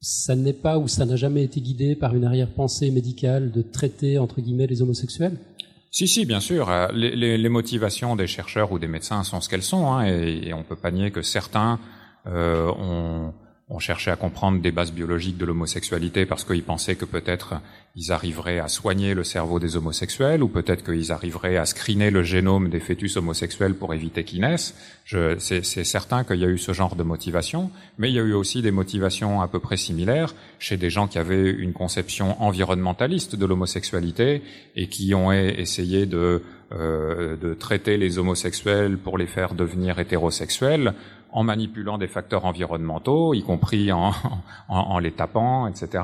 [0.00, 4.16] ça n'est pas ou ça n'a jamais été guidé par une arrière-pensée médicale de traiter
[4.16, 5.38] entre guillemets les homosexuels?
[5.90, 6.68] Si, si, bien sûr.
[6.68, 10.06] Euh, les, les, les, motivations des chercheurs ou des médecins sont ce qu'elles sont, hein,
[10.06, 11.78] et, et, on peut pas nier que certains
[12.26, 13.32] euh, ont,
[13.68, 17.54] ont cherché à comprendre des bases biologiques de l'homosexualité parce qu'ils pensaient que peut-être
[17.96, 22.22] ils arriveraient à soigner le cerveau des homosexuels ou peut-être qu'ils arriveraient à screener le
[22.22, 24.76] génome des fœtus homosexuels pour éviter qu'ils naissent.
[25.38, 28.34] C'est certain qu'il y a eu ce genre de motivation, mais il y a eu
[28.34, 33.34] aussi des motivations à peu près similaires chez des gens qui avaient une conception environnementaliste
[33.34, 34.42] de l'homosexualité
[34.76, 36.42] et qui ont essayé de,
[36.72, 40.94] euh, de traiter les homosexuels pour les faire devenir hétérosexuels
[41.36, 44.10] en manipulant des facteurs environnementaux, y compris en,
[45.00, 46.02] les tapant, etc.,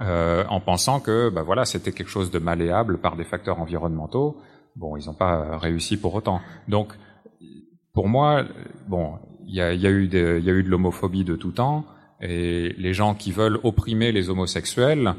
[0.00, 4.36] euh, en pensant que bah voilà c'était quelque chose de malléable par des facteurs environnementaux.
[4.74, 6.40] Bon, ils n'ont pas réussi pour autant.
[6.66, 6.92] Donc,
[7.92, 8.42] pour moi,
[8.88, 9.12] bon,
[9.46, 11.84] il y a eu de l'homophobie de tout temps,
[12.20, 15.14] et les gens qui veulent opprimer les homosexuels,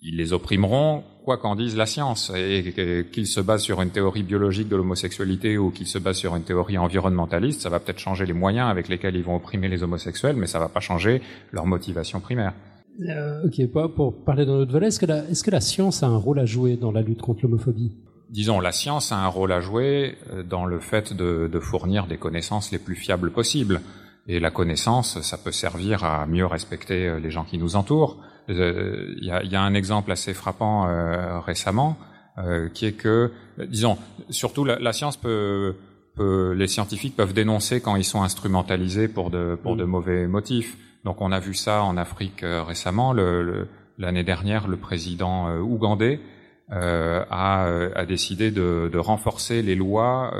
[0.00, 4.22] ils les opprimeront quoi qu'en dise la science, et qu'il se base sur une théorie
[4.22, 8.26] biologique de l'homosexualité ou qu'il se base sur une théorie environnementaliste, ça va peut-être changer
[8.26, 11.20] les moyens avec lesquels ils vont opprimer les homosexuels, mais ça va pas changer
[11.50, 12.54] leur motivation primaire.
[13.00, 16.06] Euh, ok, pour parler d'un autre volet, est-ce que, la, est-ce que la science a
[16.06, 17.90] un rôle à jouer dans la lutte contre l'homophobie?
[18.30, 22.06] Disons, la science a un rôle à jouer euh, dans le fait de, de fournir
[22.06, 23.80] des connaissances les plus fiables possibles.
[24.28, 28.16] Et la connaissance, ça peut servir à mieux respecter euh, les gens qui nous entourent.
[28.48, 31.96] Il euh, y, a, y, a, un exemple assez frappant euh, récemment,
[32.38, 33.98] euh, qui est que, disons,
[34.30, 35.74] surtout la, la science peut,
[36.14, 40.76] peut, les scientifiques peuvent dénoncer quand ils sont instrumentalisés pour de, pour de mauvais motifs.
[41.04, 43.12] Donc on a vu ça en Afrique récemment.
[43.12, 46.20] L'année le, dernière, le président ougandais
[46.68, 50.34] a, a, décidé de, de, renforcer les lois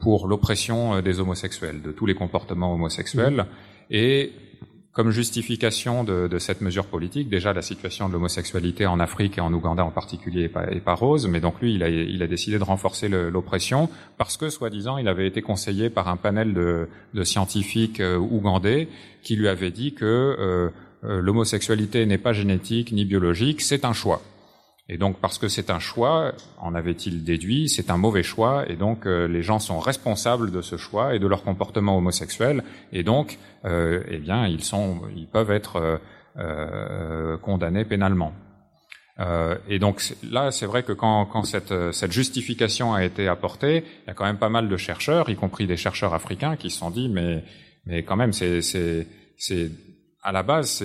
[0.00, 3.36] pour l'oppression des homosexuels, de tous les comportements homosexuels.
[3.36, 3.94] Mmh.
[3.94, 4.32] Et
[4.92, 9.52] comme justification de, cette mesure politique, déjà la situation de l'homosexualité en Afrique et en
[9.52, 13.88] Ouganda en particulier est pas, rose, mais donc lui, il a, décidé de renforcer l'oppression
[14.18, 18.88] parce que, soi-disant, il avait été conseillé par un panel de, de scientifiques euh, ougandais
[19.22, 20.70] qui lui avait dit que euh,
[21.04, 24.22] euh, l'homosexualité n'est pas génétique ni biologique, c'est un choix.
[24.92, 28.74] Et donc, parce que c'est un choix, en avait-il déduit, c'est un mauvais choix, et
[28.74, 33.04] donc euh, les gens sont responsables de ce choix et de leur comportement homosexuel, et
[33.04, 35.98] donc, euh, eh bien, ils sont, ils peuvent être euh,
[36.38, 38.32] euh condamnés pénalement.
[39.20, 43.84] Euh, et donc là, c'est vrai que quand, quand cette, cette, justification a été apportée,
[44.02, 46.68] il y a quand même pas mal de chercheurs, y compris des chercheurs africains, qui
[46.68, 47.44] se sont dit, mais,
[47.86, 48.60] mais quand même, c'est
[50.22, 50.84] à la base,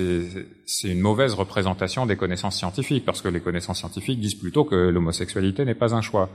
[0.66, 4.76] c'est une mauvaise représentation des connaissances scientifiques, parce que les connaissances scientifiques disent plutôt que
[4.76, 6.30] l'homosexualité n'est pas un choix.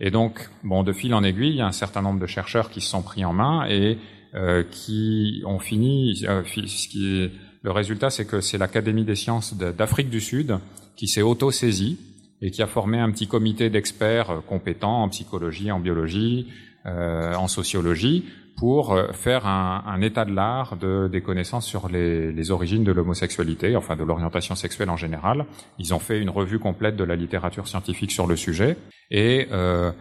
[0.00, 2.70] Et donc, bon, de fil en aiguille, il y a un certain nombre de chercheurs
[2.70, 3.98] qui se sont pris en main et
[4.34, 6.24] euh, qui ont fini.
[6.28, 7.30] Euh, qui
[7.62, 10.58] le résultat, c'est que c'est l'Académie des sciences d'Afrique du Sud
[10.96, 11.96] qui s'est auto-saisie
[12.40, 16.48] et qui a formé un petit comité d'experts compétents en psychologie, en biologie,
[16.86, 18.24] euh, en sociologie,
[18.56, 22.84] pour euh, faire un, un état de l'art de, des connaissances sur les, les origines
[22.84, 25.46] de l'homosexualité, enfin de l'orientation sexuelle en général.
[25.78, 28.76] Ils ont fait une revue complète de la littérature scientifique sur le sujet
[29.10, 29.92] et euh,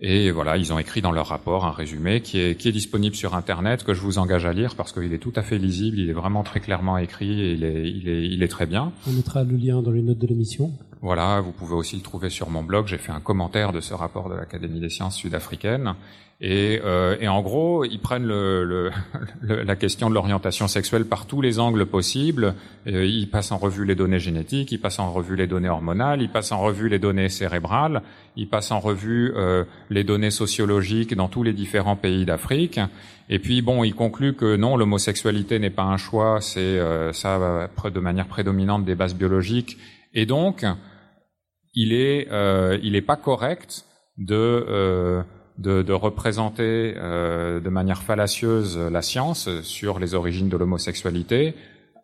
[0.00, 3.14] et voilà, ils ont écrit dans leur rapport un résumé qui est, qui est disponible
[3.14, 5.98] sur Internet, que je vous engage à lire parce qu'il est tout à fait lisible,
[6.00, 8.92] il est vraiment très clairement écrit et il est, il est, il est très bien.
[9.06, 10.72] On mettra le lien dans les notes de l'émission.
[11.04, 12.86] Voilà, vous pouvez aussi le trouver sur mon blog.
[12.86, 15.96] J'ai fait un commentaire de ce rapport de l'Académie des sciences sud-africaines.
[16.40, 18.90] Et, euh, et, en gros, ils prennent le, le,
[19.42, 22.54] le, la question de l'orientation sexuelle par tous les angles possibles.
[22.86, 26.22] Et ils passent en revue les données génétiques, ils passent en revue les données hormonales,
[26.22, 28.00] ils passent en revue les données cérébrales,
[28.36, 32.80] ils passent en revue euh, les données sociologiques dans tous les différents pays d'Afrique.
[33.28, 37.68] Et puis bon, ils concluent que non, l'homosexualité n'est pas un choix, c'est euh, ça
[37.84, 39.76] de manière prédominante des bases biologiques.
[40.14, 40.64] Et donc,
[41.74, 43.84] il est, euh, il est pas correct
[44.18, 45.22] de euh,
[45.58, 51.54] de, de, représenter euh, de manière fallacieuse la science sur les origines de l'homosexualité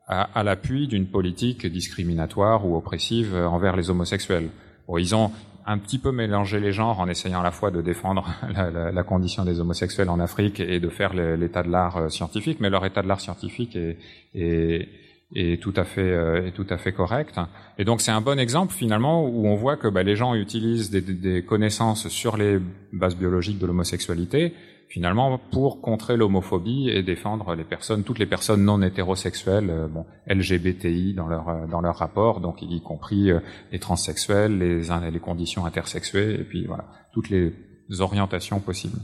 [0.07, 4.51] à, à l'appui d'une politique discriminatoire ou oppressive envers les homosexuels.
[4.87, 5.33] Bon, ils ont
[5.67, 8.93] un petit peu mélangé les genres en essayant à la fois de défendre la, la,
[8.93, 12.71] la condition des homosexuels en Afrique et de faire l'état de l'art euh, scientifique, mais
[12.71, 13.99] leur état de l'art scientifique est,
[14.35, 14.89] est
[15.35, 17.39] est tout à fait euh, est tout à fait correct.
[17.79, 20.91] Et donc c'est un bon exemple finalement où on voit que bah, les gens utilisent
[20.91, 22.59] des, connaissances sur les
[22.93, 24.55] bases biologiques de l'homosexualité
[24.89, 30.05] finalement pour contrer l'homophobie et défendre les personnes, toutes les personnes non hétérosexuelles, euh, bon,
[30.27, 33.31] LGBTI dans leur euh, dans leur rapport, donc y compris
[33.71, 37.53] les transsexuels, les les conditions intersexuées et puis voilà toutes les
[38.01, 38.99] orientations possibles.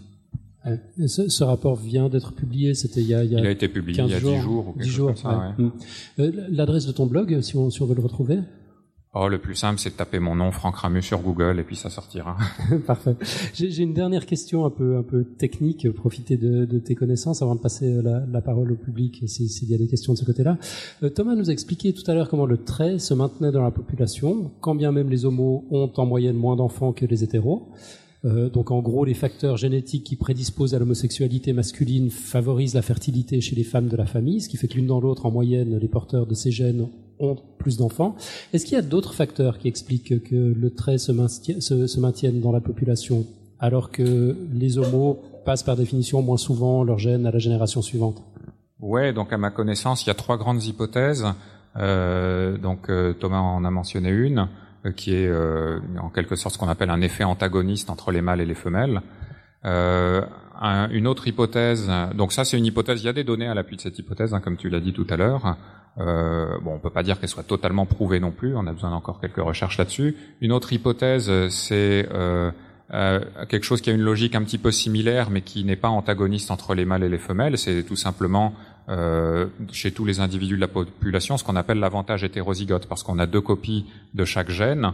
[0.66, 1.06] Ouais.
[1.06, 3.50] Ce, ce, rapport vient d'être publié, c'était il y a, il y a Il a
[3.50, 5.54] été publié il y a 10 jours ou quelque 10 chose jours, comme ça.
[5.58, 5.64] ouais.
[5.64, 5.64] ouais.
[5.64, 5.72] Mm.
[6.20, 8.40] Euh, L'adresse de ton blog, si on, si on veut le retrouver
[9.18, 11.74] Oh, le plus simple, c'est de taper mon nom, Franck Ramu, sur Google, et puis
[11.74, 12.36] ça sortira.
[12.86, 13.16] Parfait.
[13.54, 17.54] J'ai une dernière question un peu, un peu technique, profiter de, de tes connaissances avant
[17.54, 20.58] de passer la, la parole au public s'il y a des questions de ce côté-là.
[21.02, 23.70] Euh, Thomas nous a expliqué tout à l'heure comment le trait se maintenait dans la
[23.70, 27.70] population, quand bien même les homos ont en moyenne moins d'enfants que les hétéros.
[28.26, 33.40] Euh, donc en gros, les facteurs génétiques qui prédisposent à l'homosexualité masculine favorisent la fertilité
[33.40, 35.78] chez les femmes de la famille, ce qui fait que l'une dans l'autre, en moyenne,
[35.78, 38.16] les porteurs de ces gènes ont plus d'enfants.
[38.52, 42.60] Est-ce qu'il y a d'autres facteurs qui expliquent que le trait se, maintienne, dans la
[42.60, 43.26] population,
[43.60, 48.22] alors que les homos passent par définition moins souvent leurs gènes à la génération suivante?
[48.80, 51.24] Ouais, donc à ma connaissance, il y a trois grandes hypothèses.
[51.78, 54.48] Euh, donc euh, Thomas en a mentionné une,
[54.92, 58.40] qui est euh, en quelque sorte ce qu'on appelle un effet antagoniste entre les mâles
[58.40, 59.02] et les femelles.
[59.64, 60.22] Euh,
[60.60, 63.54] un, une autre hypothèse, donc ça c'est une hypothèse, il y a des données à
[63.54, 65.56] l'appui de cette hypothèse, hein, comme tu l'as dit tout à l'heure.
[65.98, 68.90] Euh, bon, on peut pas dire qu'elle soit totalement prouvée non plus, on a besoin
[68.90, 70.16] d'encore quelques recherches là-dessus.
[70.40, 72.50] Une autre hypothèse, c'est euh,
[72.92, 75.88] euh, quelque chose qui a une logique un petit peu similaire, mais qui n'est pas
[75.88, 77.56] antagoniste entre les mâles et les femelles.
[77.56, 78.54] C'est tout simplement
[78.88, 83.18] euh, chez tous les individus de la population ce qu'on appelle l'avantage hétérozygote, parce qu'on
[83.18, 84.92] a deux copies de chaque gène,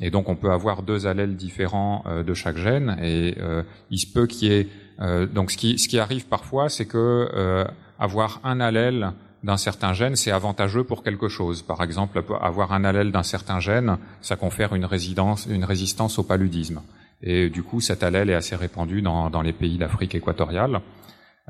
[0.00, 3.98] et donc on peut avoir deux allèles différents euh, de chaque gène, et euh, il
[3.98, 4.68] se peut qu'il y ait
[5.00, 7.66] euh, donc ce qui, ce qui arrive parfois, c'est que
[7.98, 9.12] avoir un allèle
[9.44, 11.62] d'un certain gène, c'est avantageux pour quelque chose.
[11.62, 16.22] Par exemple, avoir un allèle d'un certain gène, ça confère une, résidence, une résistance au
[16.22, 16.80] paludisme.
[17.22, 20.80] Et du coup, cet allèle est assez répandu dans, dans les pays d'Afrique équatoriale.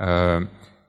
[0.00, 0.40] Euh,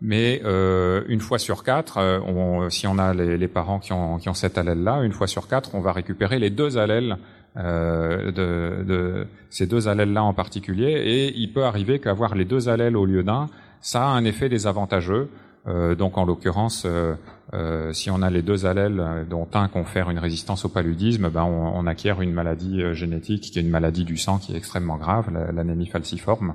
[0.01, 4.29] mais euh, une fois sur quatre, euh, si on a les, parents qui ont, qui
[4.29, 7.17] ont cet allèle-là, une fois sur quatre, on va récupérer les deux allèles
[7.57, 10.91] euh, de, de, ces deux allèles-là en particulier.
[10.91, 13.47] Et il peut arriver qu'avoir les deux allèles au lieu d'un,
[13.79, 15.29] ça a un effet désavantageux.
[15.68, 17.16] Euh, donc en l'occurrence, euh,
[17.53, 21.43] euh, si on a les deux allèles dont un confère une résistance au paludisme, ben
[21.43, 24.97] on, on acquiert une maladie génétique qui est une maladie du sang qui est extrêmement
[24.97, 26.53] grave, l'anémie falciforme.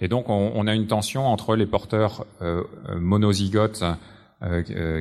[0.00, 2.26] et donc on, on, a une tension entre les porteurs
[2.96, 3.84] monozygotes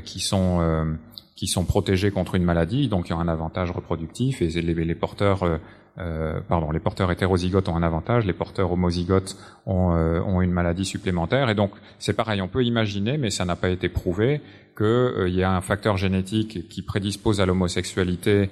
[0.03, 0.97] qui sont
[1.36, 4.95] qui sont protégés contre une maladie, donc qui ont un avantage reproductif, et les, les
[4.95, 5.59] porteurs
[5.99, 9.35] euh, pardon, les porteurs hétérozygotes ont un avantage, les porteurs homozygotes
[9.65, 11.49] ont, euh, ont une maladie supplémentaire.
[11.49, 14.41] Et donc, c'est pareil, on peut imaginer, mais ça n'a pas été prouvé,
[14.77, 18.49] qu'il euh, y a un facteur génétique qui prédispose à l'homosexualité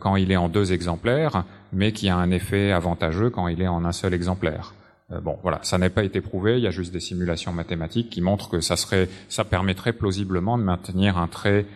[0.00, 3.68] quand il est en deux exemplaires, mais qui a un effet avantageux quand il est
[3.68, 4.74] en un seul exemplaire.
[5.22, 6.56] Bon, voilà, ça n'a pas été prouvé.
[6.56, 10.58] Il y a juste des simulations mathématiques qui montrent que ça serait, ça permettrait plausiblement
[10.58, 11.66] de maintenir un trait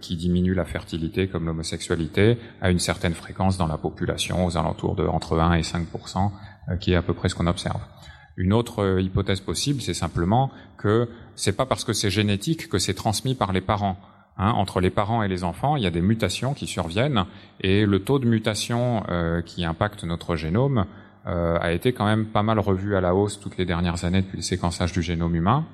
[0.00, 4.96] qui diminue la fertilité comme l'homosexualité à une certaine fréquence dans la population, aux alentours
[4.96, 6.30] de entre 1 et 5%
[6.80, 7.80] qui est à peu près ce qu'on observe.
[8.36, 12.94] Une autre hypothèse possible, c'est simplement que c'est pas parce que c'est génétique que c'est
[12.94, 13.98] transmis par les parents.
[14.38, 17.24] Hein, entre les parents et les enfants, il y a des mutations qui surviennent
[17.62, 20.84] et le taux de mutation euh, qui impacte notre génome
[21.26, 24.20] euh, a été quand même pas mal revu à la hausse toutes les dernières années
[24.20, 25.64] depuis le séquençage du génome humain.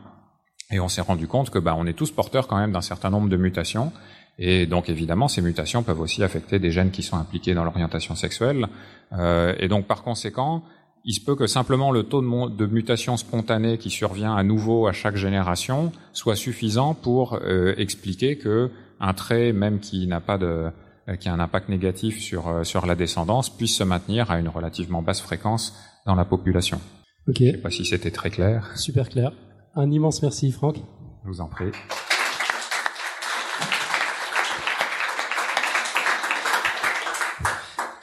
[0.73, 3.11] Et on s'est rendu compte que bah, on est tous porteurs quand même d'un certain
[3.11, 3.93] nombre de mutations.
[4.39, 8.15] Et donc évidemment, ces mutations peuvent aussi affecter des gènes qui sont impliqués dans l'orientation
[8.15, 8.67] sexuelle.
[9.13, 10.63] Euh, et donc par conséquent,
[11.05, 14.87] il se peut que simplement le taux de, de, mutation spontanée qui survient à nouveau
[14.87, 18.71] à chaque génération soit suffisant pour euh, expliquer que
[19.01, 20.71] un trait, même qui n'a pas de
[21.19, 25.03] qui a un impact négatif sur sur la descendance, puisse se maintenir à une relativement
[25.03, 26.81] basse fréquence dans la population.
[27.29, 27.39] Ok.
[27.41, 28.71] Je sais pas si c'était très clair.
[28.77, 29.33] Super clair.
[29.75, 30.77] Un immense merci, Franck.
[31.25, 31.71] Je vous en prie.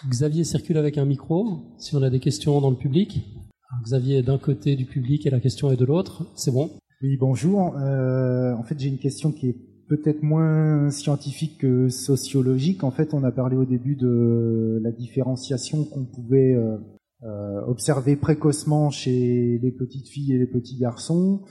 [0.09, 1.59] Xavier circule avec un micro.
[1.77, 3.21] Si on a des questions dans le public.
[3.69, 6.25] Alors, Xavier est d'un côté du public et la question est de l'autre.
[6.35, 6.71] C'est bon
[7.03, 7.77] Oui, bonjour.
[7.77, 9.57] Euh, en fait, j'ai une question qui est
[9.87, 12.83] peut-être moins scientifique que sociologique.
[12.83, 16.77] En fait, on a parlé au début de la différenciation qu'on pouvait euh,
[17.23, 21.41] euh, observer précocement chez les petites filles et les petits garçons.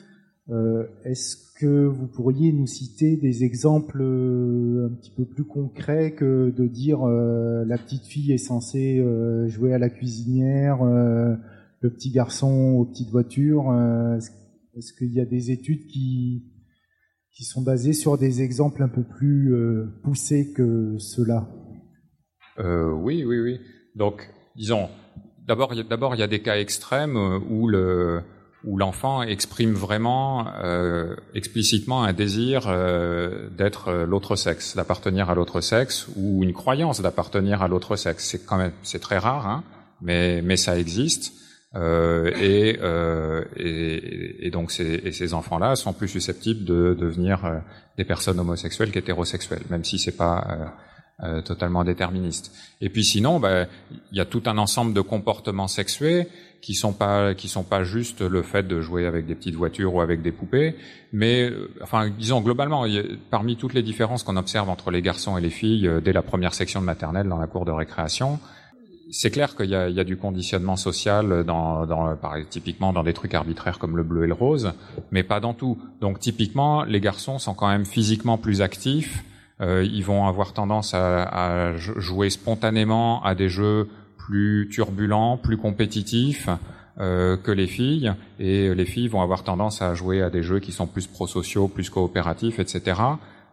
[0.50, 6.50] Euh, Est-ce que vous pourriez nous citer des exemples un petit peu plus concrets que
[6.56, 11.34] de dire euh, la petite fille est censée euh, jouer à la cuisinière, euh,
[11.80, 13.72] le petit garçon aux petites voitures
[14.76, 16.44] Est-ce qu'il y a des études qui,
[17.32, 19.54] qui sont basées sur des exemples un peu plus
[20.02, 21.48] poussés que cela
[22.58, 23.60] Oui, oui, oui.
[23.94, 24.88] Donc, disons,
[25.46, 27.16] d'abord, il y a des cas extrêmes
[27.48, 28.22] où le
[28.64, 35.60] où l'enfant exprime vraiment euh, explicitement un désir euh, d'être l'autre sexe, d'appartenir à l'autre
[35.60, 38.24] sexe, ou une croyance d'appartenir à l'autre sexe.
[38.24, 39.64] C'est quand même c'est très rare, hein,
[40.00, 41.32] mais mais ça existe.
[41.74, 47.44] Euh, et, euh, et, et, donc ces, et ces enfants-là sont plus susceptibles de devenir
[47.44, 47.58] euh,
[47.98, 50.74] des personnes homosexuelles qu'hétérosexuelles, même si c'est pas
[51.22, 52.52] euh, euh, totalement déterministe.
[52.80, 53.66] Et puis sinon, bah,
[54.12, 56.28] il y a tout un ensemble de comportements sexués
[56.60, 59.94] qui sont pas qui sont pas juste le fait de jouer avec des petites voitures
[59.94, 60.76] ou avec des poupées,
[61.12, 61.52] mais
[61.82, 62.84] enfin disons globalement,
[63.30, 66.54] parmi toutes les différences qu'on observe entre les garçons et les filles dès la première
[66.54, 68.40] section de maternelle dans la cour de récréation,
[69.10, 72.16] c'est clair qu'il y, y a, du conditionnement social dans, dans
[72.50, 74.72] typiquement dans des trucs arbitraires comme le bleu et le rose,
[75.12, 75.78] mais pas dans tout.
[76.00, 79.24] Donc typiquement, les garçons sont quand même physiquement plus actifs.
[79.60, 85.56] Euh, ils vont avoir tendance à, à, jouer spontanément à des jeux plus turbulents, plus
[85.56, 86.48] compétitifs
[87.00, 90.58] euh, que les filles, et les filles vont avoir tendance à jouer à des jeux
[90.58, 93.00] qui sont plus prosociaux, plus coopératifs, etc.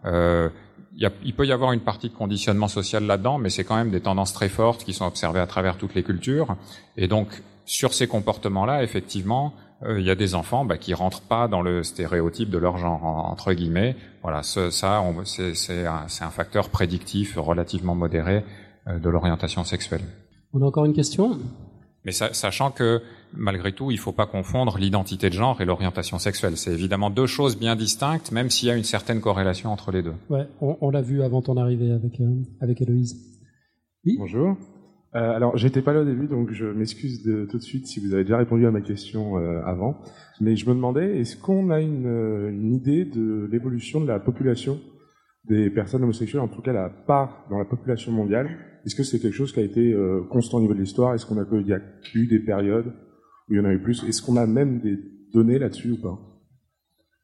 [0.06, 0.50] Euh,
[0.98, 4.02] il, peut y avoir une partie de conditionnement social là-dedans, mais c'est quand même des
[4.02, 6.56] tendances très fortes qui sont observées à travers toutes les cultures.
[6.98, 9.54] Et donc, sur ces comportements-là, effectivement,
[9.84, 12.78] euh, il y a des enfants bah, qui rentrent pas dans le stéréotype de leur
[12.78, 13.96] genre, entre guillemets.
[14.26, 15.04] Voilà, ce, ça,
[15.54, 18.44] c'est un, un, facteur prédictif relativement modéré
[18.88, 20.02] euh, de l'orientation sexuelle.
[20.52, 21.38] On a encore une question?
[22.06, 23.04] Mais sachant que
[23.34, 26.58] malgré tout, il ne faut pas confondre l'identité de genre et l'orientation sexuelle.
[26.58, 30.02] C'est évidemment deux choses bien distinctes, même s'il y a une certaine corrélation entre les
[30.02, 30.16] deux.
[30.32, 33.16] Ouais, on, l'a vu avant ton arrivée avec euh, avec Héloïse.
[34.08, 34.16] Oui?
[34.18, 34.58] Bonjour.
[35.16, 38.14] Euh, alors, j'étais pas là au début, donc je m'excuse tout de suite si vous
[38.14, 40.02] avez déjà répondu à ma question euh, avant.
[40.42, 44.20] Mais je me demandais, est-ce qu'on a une, euh, une idée de l'évolution de la
[44.20, 44.80] population
[45.46, 48.50] des personnes homosexuelles, en tout cas la part dans la population mondiale?
[48.86, 51.14] Est-ce que c'est quelque chose qui a été euh, constant au niveau de l'histoire?
[51.14, 51.80] Est-ce qu'on a il y a
[52.14, 52.88] eu des périodes
[53.48, 54.04] où il y en a eu plus?
[54.04, 55.00] Est-ce qu'on a même des
[55.34, 56.20] données là-dessus ou pas?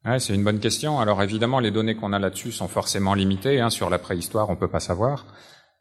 [0.04, 0.98] Ouais, c'est une bonne question.
[0.98, 3.60] Alors évidemment, les données qu'on a là-dessus sont forcément limitées.
[3.60, 3.70] Hein.
[3.70, 5.26] Sur la préhistoire, on peut pas savoir.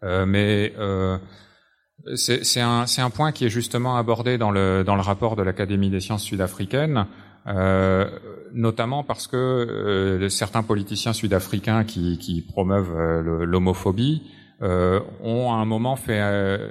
[0.04, 1.18] Euh, mais euh,
[2.16, 5.90] c'est un, un, point qui est justement abordé dans le, dans le rapport de l'Académie
[5.90, 7.06] des sciences sud-africaines.
[7.48, 8.08] Euh,
[8.54, 14.22] notamment parce que euh, certains politiciens sud-africains qui, qui, promeuvent euh, l'homophobie
[14.62, 16.22] euh, ont à un moment fait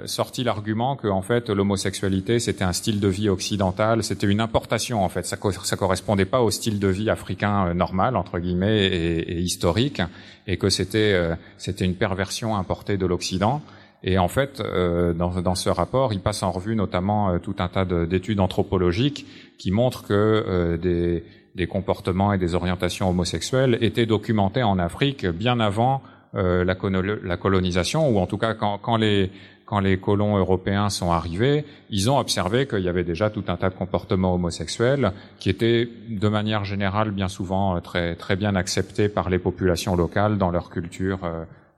[0.05, 5.03] sorti l'argument que en fait l'homosexualité c'était un style de vie occidental, c'était une importation
[5.03, 9.33] en fait, ça, ça correspondait pas au style de vie africain normal entre guillemets et,
[9.33, 10.01] et historique,
[10.47, 13.61] et que c'était c'était une perversion importée de l'Occident.
[14.03, 17.67] Et en fait, euh, dans, ce rapport, il passe en revue notamment euh, tout un
[17.67, 19.25] tas d'études anthropologiques
[19.57, 21.21] qui montrent que euh,
[21.55, 26.01] des, comportements et des orientations homosexuelles étaient documentés en Afrique bien avant
[26.33, 29.29] la, la, colonisation, ou en tout cas quand, quand, les,
[29.65, 33.57] quand les colons européens sont arrivés, ils ont observé qu'il y avait déjà tout un
[33.57, 39.09] tas de comportements homosexuels qui étaient de manière générale bien souvent très, très bien acceptés
[39.09, 41.19] par les populations locales dans leur culture,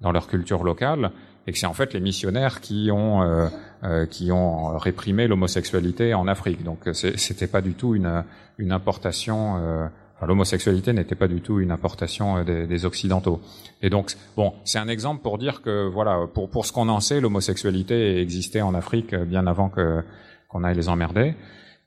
[0.02, 1.12] dans leur culture locale
[1.48, 3.48] et que c'est en fait les missionnaires qui ont euh,
[3.84, 6.64] euh qui ont réprimé l'homosexualité en Afrique.
[6.64, 8.24] Donc euh, c'était pas du tout une
[8.58, 9.58] une importation.
[9.58, 9.88] Euh,
[10.26, 13.42] l'homosexualité n'était pas du tout une importation des, des occidentaux.
[13.82, 17.02] Et donc bon, c'est un exemple pour dire que voilà, pour pour ce qu'on en
[17.02, 20.02] sait, l'homosexualité existait en Afrique bien avant que
[20.48, 21.36] qu'on aille les emmerder.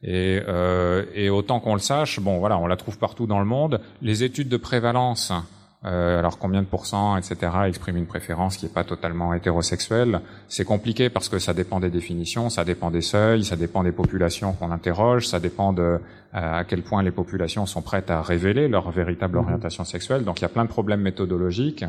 [0.03, 3.45] Et, euh, et autant qu'on le sache, bon voilà, on la trouve partout dans le
[3.45, 3.81] monde.
[4.03, 5.33] Les études de prévalence
[5.87, 10.21] euh, alors combien de pourcents, etc., expriment une préférence qui n'est pas totalement hétérosexuelle.
[10.49, 13.93] C'est compliqué parce que ça dépend des définitions, ça dépend des seuils, ça dépend des
[13.93, 15.99] populations qu'on interroge, ça dépend de euh,
[16.33, 19.45] à quel point les populations sont prêtes à révéler leur véritable mhm.
[19.45, 20.25] orientation sexuelle.
[20.25, 21.85] Donc il y a plein de problèmes méthodologiques.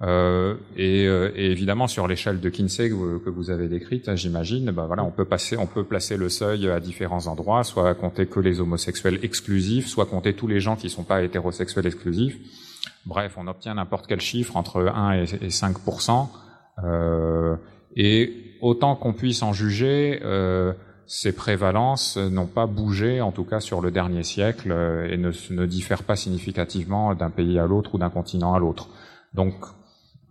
[0.00, 4.86] Euh, et, euh, et, évidemment sur l'échelle de Kinsey que vous, avez décrite, j'imagine, ben
[4.86, 8.38] voilà, on peut passer, on peut placer le seuil à différents endroits, soit compter que
[8.38, 12.38] les homosexuels exclusifs, soit compter tous les gens qui ne sont pas hétérosexuels exclusifs.
[13.06, 16.28] Bref, on obtient n'importe quel chiffre entre 1 et 5%
[16.84, 17.56] euh,
[17.96, 20.72] et autant qu'on puisse en juger, euh,
[21.06, 25.66] ces prévalences n'ont pas bougé, en tout cas sur le dernier siècle, euh, et ne,
[25.66, 28.88] diffèrent pas significativement d'un pays à l'autre ou d'un continent à l'autre.
[29.34, 29.54] Donc,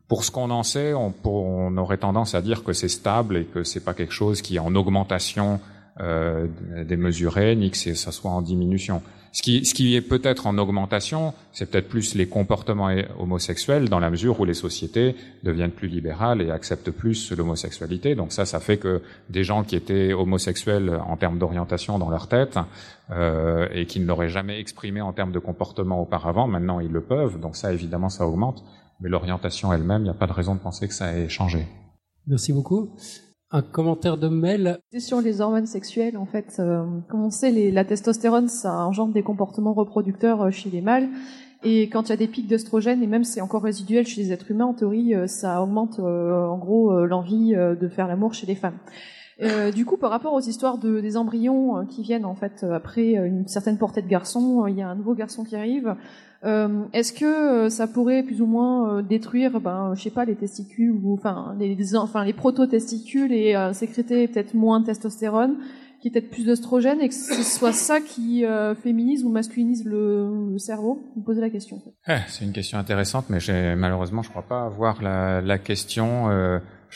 [0.07, 3.45] pour ce qu'on en sait, on, on, aurait tendance à dire que c'est stable et
[3.45, 5.59] que c'est pas quelque chose qui est en augmentation
[5.99, 6.47] euh,
[6.85, 9.01] démesurée, ni que ça soit en diminution.
[9.31, 14.39] Ce qui, est peut-être en augmentation, c'est peut-être plus les comportements homosexuels dans la mesure
[14.39, 18.15] où les sociétés deviennent plus libérales et acceptent plus l'homosexualité.
[18.15, 22.27] Donc ça, ça fait que des gens qui étaient homosexuels en termes d'orientation dans leur
[22.27, 22.57] tête
[23.11, 27.01] euh, et qui ne l'auraient jamais exprimé en termes de comportement auparavant, maintenant ils le
[27.01, 27.39] peuvent.
[27.39, 28.63] Donc ça, évidemment, ça augmente.
[28.99, 31.67] Mais l'orientation elle-même, il n'y a pas de raison de penser que ça ait changé.
[32.25, 32.95] Merci beaucoup.
[33.49, 34.79] Un commentaire de Mel.
[34.99, 39.13] Sur les hormones sexuelles, en fait, euh, comme on sait, les, la testostérone, ça engendre
[39.13, 41.07] des comportements reproducteurs euh, chez les mâles.
[41.63, 44.33] Et quand il y a des pics d'œstrogène, et même c'est encore résiduel chez les
[44.33, 48.55] êtres humains, en théorie, euh, ça augmente en gros l'envie de faire l'amour chez les
[48.55, 48.77] femmes.
[49.73, 53.47] Du coup, par rapport aux histoires de, des embryons qui viennent en fait après une
[53.47, 55.95] certaine portée de garçon, il y a un nouveau garçon qui arrive.
[56.43, 60.91] Euh, Est-ce que ça pourrait plus ou moins détruire, ben, je sais pas, les testicules
[60.91, 65.57] ou enfin les, proto-testicules et sécréter peut-être moins de testostérone
[65.99, 69.83] qui est peut-être plus d'oestrogène et que ce soit ça qui euh, féminise ou masculinise
[69.83, 71.01] le, cerveau?
[71.15, 71.81] Vous posez la question.
[72.07, 73.39] Eh, c'est une question intéressante, mais
[73.75, 76.29] malheureusement, je crois pas avoir la question.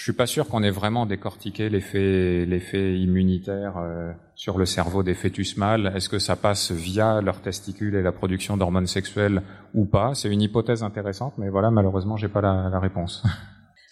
[0.02, 5.04] Je suis pas sûr qu'on ait vraiment décortiqué l'effet, l'effet immunitaire euh, sur le cerveau
[5.04, 5.94] des fœtus mâles.
[5.96, 9.44] Est-ce que ça passe via leurs testicules et la production d'hormones sexuelles
[9.76, 10.16] ou pas?
[10.16, 13.22] C'est une hypothèse intéressante, mais voilà, malheureusement, j'ai pas la, la réponse.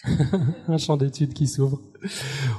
[0.67, 1.79] un champ d'études qui s'ouvre.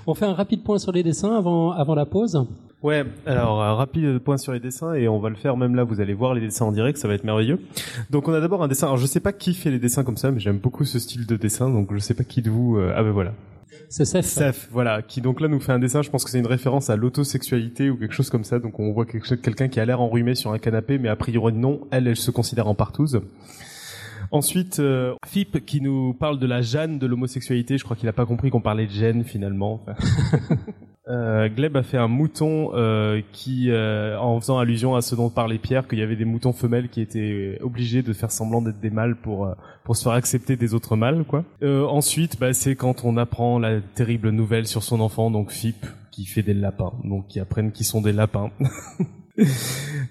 [0.07, 2.47] On fait un rapide point sur les dessins avant, avant la pause.
[2.83, 5.85] Ouais, alors un rapide point sur les dessins et on va le faire même là,
[5.85, 7.61] vous allez voir les dessins en direct, ça va être merveilleux.
[8.09, 10.17] Donc on a d'abord un dessin, alors je sais pas qui fait les dessins comme
[10.17, 12.79] ça, mais j'aime beaucoup ce style de dessin, donc je sais pas qui de vous...
[12.79, 13.35] Euh, ah ben voilà.
[13.91, 14.25] C'est Seth.
[14.25, 16.89] Seth, voilà, qui donc là nous fait un dessin, je pense que c'est une référence
[16.89, 20.35] à l'autosexualité ou quelque chose comme ça, donc on voit quelqu'un qui a l'air enrhumé
[20.35, 23.21] sur un canapé, mais a priori non, elle, elle se considère en partouze.
[24.31, 27.79] Ensuite, euh, Fip qui nous parle de la Jeanne de l'homosexualité.
[27.79, 29.85] Je crois qu'il n'a pas compris qu'on parlait de gêne finalement.
[31.11, 35.29] euh, Gleb a fait un mouton euh, qui, euh, en faisant allusion à ce dont
[35.29, 38.81] parlait Pierre, qu'il y avait des moutons femelles qui étaient obligés de faire semblant d'être
[38.81, 39.55] des mâles pour euh,
[39.85, 41.45] pour se faire accepter des autres mâles, quoi.
[41.63, 46.27] ensuite, bah, c'est quand on apprend la terrible nouvelle sur son enfant, donc Fip, qui
[46.27, 48.51] fait des lapins, donc qui apprennent qu'ils sont des lapins.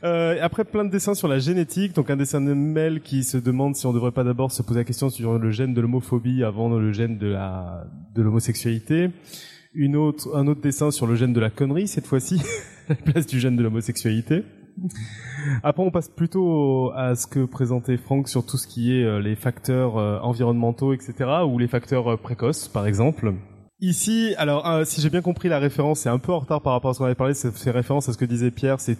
[0.04, 3.38] Euh, après plein de dessins sur la génétique, donc un dessin de Mel qui se
[3.38, 6.44] demande si on devrait pas d'abord se poser la question sur le gène de l'homophobie
[6.44, 7.86] avant le gène de la
[8.16, 9.10] de l'homosexualité.
[9.74, 12.42] Une autre, un autre dessin sur le gène de la connerie cette fois-ci,
[12.90, 14.44] la place du gène de l'homosexualité.
[15.64, 19.20] Après, on passe plutôt à ce que présentait Franck sur tout ce qui est euh,
[19.20, 21.14] les facteurs euh, environnementaux, etc.,
[21.46, 23.34] ou les facteurs précoces, par exemple.
[23.82, 26.74] Ici, alors euh, si j'ai bien compris la référence, c'est un peu en retard par
[26.74, 28.98] rapport à ce qu'on avait parlé, c'est référence à ce que disait Pierre, c'est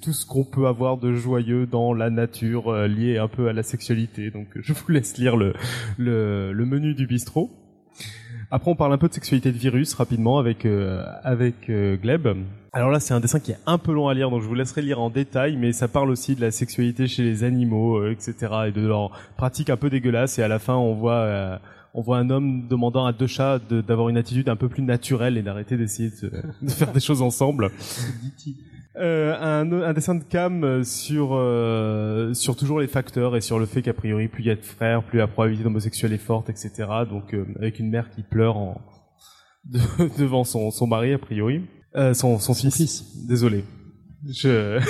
[0.00, 3.52] tout ce qu'on peut avoir de joyeux dans la nature euh, lié un peu à
[3.52, 4.32] la sexualité.
[4.32, 5.52] Donc je vous laisse lire le,
[5.96, 7.48] le, menu du bistrot.
[8.50, 12.28] Après on parle un peu de sexualité de virus rapidement avec euh, avec Gleb.
[12.72, 14.54] Alors là c'est un dessin qui est un peu long à lire, donc je vous
[14.54, 18.34] laisserai lire en détail, mais ça parle aussi de la sexualité chez les animaux, etc.
[18.68, 20.38] et de leur pratique un peu dégueulasse.
[20.38, 21.60] Et à la fin on voit
[21.94, 25.36] on voit un homme demandant à deux chats d'avoir une attitude un peu plus naturelle
[25.36, 27.70] et d'arrêter d'essayer de, faire des choses ensemble.
[29.00, 33.66] Euh, un, un, dessin de Cam sur euh, sur toujours les facteurs et sur le
[33.66, 36.50] fait qu'a priori plus il y a de frères, plus la probabilité d'homosexuel est forte,
[36.50, 36.72] etc.
[37.08, 38.80] Donc euh, avec une mère qui pleure en
[40.18, 41.62] devant son, son mari a priori,
[41.94, 42.76] euh, son, son, fils.
[42.76, 43.26] fils.
[43.26, 43.64] Désolé.
[44.26, 44.80] Je...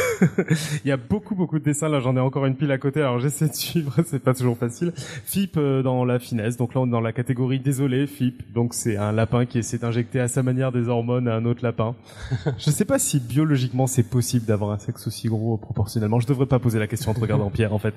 [0.85, 3.01] il y a beaucoup beaucoup de dessins là, j'en ai encore une pile à côté,
[3.01, 4.93] alors j'essaie de suivre, c'est pas toujours facile.
[4.97, 8.72] Fip euh, dans la finesse, donc là on est dans la catégorie désolé, Fip, donc
[8.72, 11.95] c'est un lapin qui essaie d'injecter à sa manière des hormones à un autre lapin.
[12.59, 16.47] je sais pas si biologiquement c'est possible d'avoir un sexe aussi gros proportionnellement, je devrais
[16.47, 17.95] pas poser la question en te regardant Pierre en fait.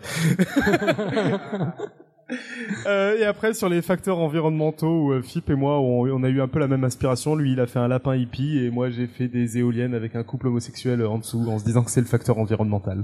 [2.87, 6.41] Euh, et après sur les facteurs environnementaux, où euh, Fip et moi on, a eu
[6.41, 7.35] un peu la même aspiration.
[7.35, 10.23] Lui il a fait un lapin hippie et moi j'ai fait des éoliennes avec un
[10.23, 13.03] couple homosexuel en dessous en se disant que c'est le facteur environnemental.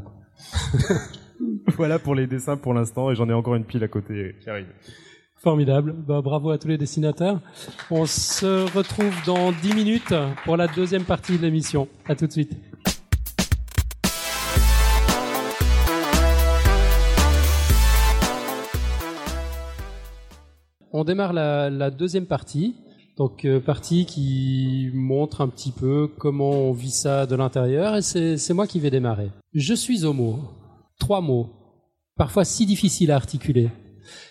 [1.78, 4.50] voilà pour les dessins pour l'instant et j'en ai encore une pile à côté qui
[4.50, 4.68] arrive.
[5.36, 5.94] Formidable.
[5.94, 7.40] Bah, bravo à tous les dessinateurs.
[7.92, 10.14] On se retrouve dans 10 minutes
[10.46, 11.88] pour la deuxième partie de l'émission.
[12.08, 12.58] À tout de suite.
[20.94, 22.76] On démarre la, deuxième partie.
[23.18, 28.02] Donc euh, partie qui montre un petit peu comment on vit ça de l'intérieur et
[28.04, 29.32] c'est moi qui vais démarrer.
[29.54, 30.40] Je suis homo.
[31.00, 31.50] Trois mots.
[32.16, 33.70] Parfois si difficiles à articuler.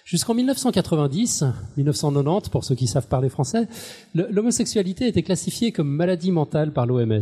[0.04, 1.44] Jusqu'en 1990,
[1.76, 3.68] 1990 pour ceux qui savent parler français,
[4.14, 7.20] l'homosexualité était classifiée comme maladie mentale par l'OMS.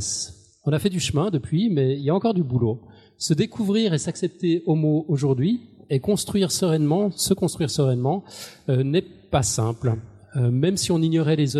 [0.67, 2.81] On a fait du chemin depuis, mais il y a encore du boulot.
[3.19, 8.25] Se découvrir et s'accepter homo aujourd'hui et construire sereinement, se construire sereinement,
[8.69, 9.05] euh, n'est
[9.35, 9.97] pas simple.
[10.37, 11.57] Euh, même si on ignorait les,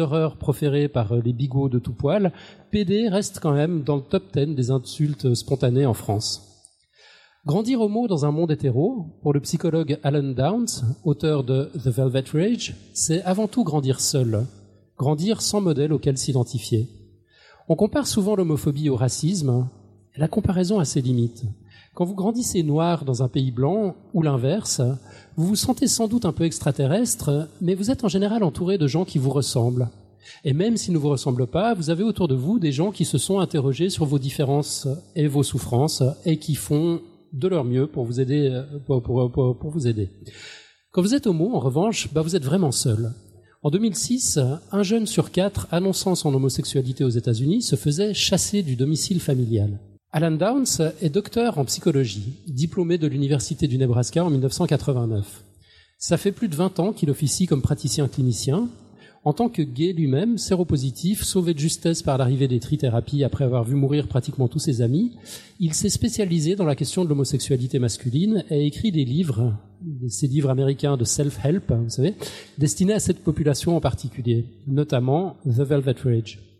[0.00, 2.32] horreurs proférées par euh, les bigots de tout poil,
[2.72, 6.66] PD reste quand même dans le top 10 des insultes spontanées en France.
[7.46, 12.24] Grandir homo dans un monde hétéro, pour le psychologue Alan Downs, auteur de The Velvet
[12.32, 14.44] Rage, c'est avant tout grandir seul,
[14.98, 16.88] grandir sans modèle auquel s'identifier.
[17.68, 19.68] On compare souvent l'homophobie au racisme,
[20.16, 21.44] et la comparaison a ses limites.
[21.94, 24.80] Quand vous grandissez noir dans un pays blanc, ou l'inverse,
[25.36, 28.86] vous vous sentez sans doute un peu extraterrestre, mais vous êtes en général entouré de
[28.86, 29.90] gens qui vous ressemblent.
[30.42, 33.04] Et même s'ils ne vous ressemblent pas, vous avez autour de vous des gens qui
[33.04, 37.02] se sont interrogés sur vos différences et vos souffrances et qui font
[37.34, 38.62] de leur mieux pour vous aider.
[40.92, 43.12] Quand vous êtes homo, en revanche, bah vous êtes vraiment seul.
[43.62, 44.40] En 2006,
[44.72, 49.78] un jeune sur quatre annonçant son homosexualité aux États-Unis se faisait chasser du domicile familial.
[50.14, 55.42] Alan Downs est docteur en psychologie, diplômé de l'Université du Nebraska en 1989.
[55.96, 58.68] Ça fait plus de 20 ans qu'il officie comme praticien clinicien.
[59.24, 63.64] En tant que gay lui-même, séropositif, sauvé de justesse par l'arrivée des trithérapies après avoir
[63.64, 65.16] vu mourir pratiquement tous ses amis,
[65.60, 69.54] il s'est spécialisé dans la question de l'homosexualité masculine et a écrit des livres,
[70.08, 72.16] ces livres américains de self-help, vous savez,
[72.58, 76.51] destinés à cette population en particulier, notamment The Velvet Rage.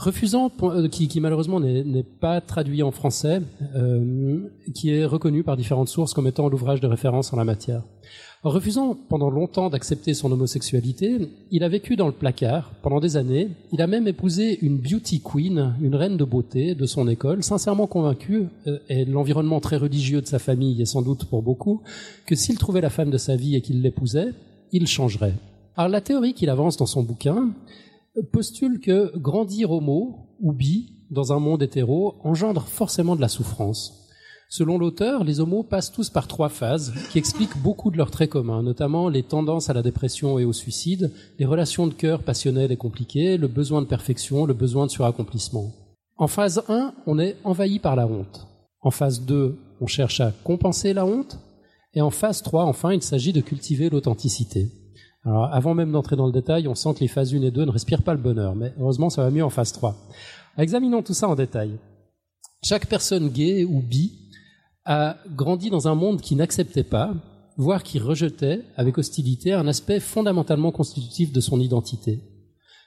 [0.00, 3.42] Refusant, euh, qui, qui malheureusement n'est pas traduit en français,
[3.74, 7.82] euh, qui est reconnu par différentes sources comme étant l'ouvrage de référence en la matière.
[8.42, 13.18] En refusant pendant longtemps d'accepter son homosexualité, il a vécu dans le placard pendant des
[13.18, 13.50] années.
[13.72, 17.86] Il a même épousé une beauty queen, une reine de beauté de son école, sincèrement
[17.86, 21.82] convaincu, euh, et l'environnement très religieux de sa famille est sans doute pour beaucoup,
[22.24, 24.32] que s'il trouvait la femme de sa vie et qu'il l'épousait,
[24.72, 25.34] il changerait.
[25.76, 27.50] Alors la théorie qu'il avance dans son bouquin
[28.22, 34.00] postule que grandir homo ou bi dans un monde hétéro engendre forcément de la souffrance.
[34.48, 38.30] Selon l'auteur, les homos passent tous par trois phases qui expliquent beaucoup de leurs traits
[38.30, 42.72] communs, notamment les tendances à la dépression et au suicide, les relations de cœur passionnelles
[42.72, 45.70] et compliquées, le besoin de perfection, le besoin de suraccomplissement.
[46.16, 48.48] En phase 1, on est envahi par la honte.
[48.80, 51.38] En phase 2, on cherche à compenser la honte.
[51.94, 54.68] Et en phase 3, enfin, il s'agit de cultiver l'authenticité.
[55.24, 57.70] Avant même d'entrer dans le détail, on sent que les phases 1 et 2 ne
[57.70, 59.94] respirent pas le bonheur, mais heureusement, ça va mieux en phase 3.
[60.56, 61.78] Examinons tout ça en détail.
[62.62, 64.12] Chaque personne gay ou bi
[64.84, 67.14] a grandi dans un monde qui n'acceptait pas,
[67.56, 72.20] voire qui rejetait avec hostilité un aspect fondamentalement constitutif de son identité.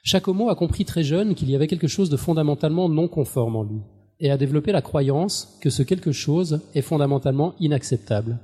[0.02, 3.56] Chaque homo a compris très jeune qu'il y avait quelque chose de fondamentalement non conforme
[3.56, 3.80] en lui,
[4.20, 8.38] et a développé la croyance que ce quelque chose est fondamentalement inacceptable.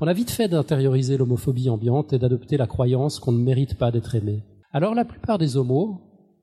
[0.00, 3.90] On a vite fait d'intérioriser l'homophobie ambiante et d'adopter la croyance qu'on ne mérite pas
[3.90, 4.44] d'être aimé.
[4.72, 6.00] Alors la plupart des homos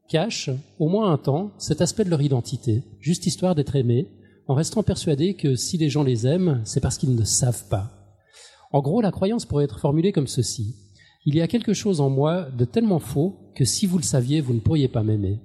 [0.09, 4.09] cachent, au moins un temps, cet aspect de leur identité, juste histoire d'être aimés,
[4.49, 7.91] en restant persuadés que si les gens les aiment, c'est parce qu'ils ne savent pas.
[8.73, 10.75] En gros, la croyance pourrait être formulée comme ceci.
[11.25, 14.41] Il y a quelque chose en moi de tellement faux que si vous le saviez,
[14.41, 15.39] vous ne pourriez pas m'aimer.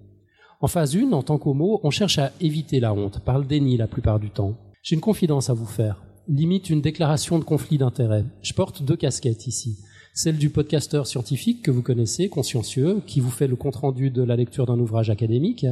[0.60, 3.76] En phase 1, en tant qu'homo, on cherche à éviter la honte, par le déni
[3.76, 4.56] la plupart du temps.
[4.82, 8.24] J'ai une confidence à vous faire, limite une déclaration de conflit d'intérêt.
[8.42, 9.78] Je porte deux casquettes ici.
[10.12, 14.36] Celle du podcasteur scientifique que vous connaissez, consciencieux, qui vous fait le compte-rendu de la
[14.36, 15.66] lecture d'un ouvrage académique,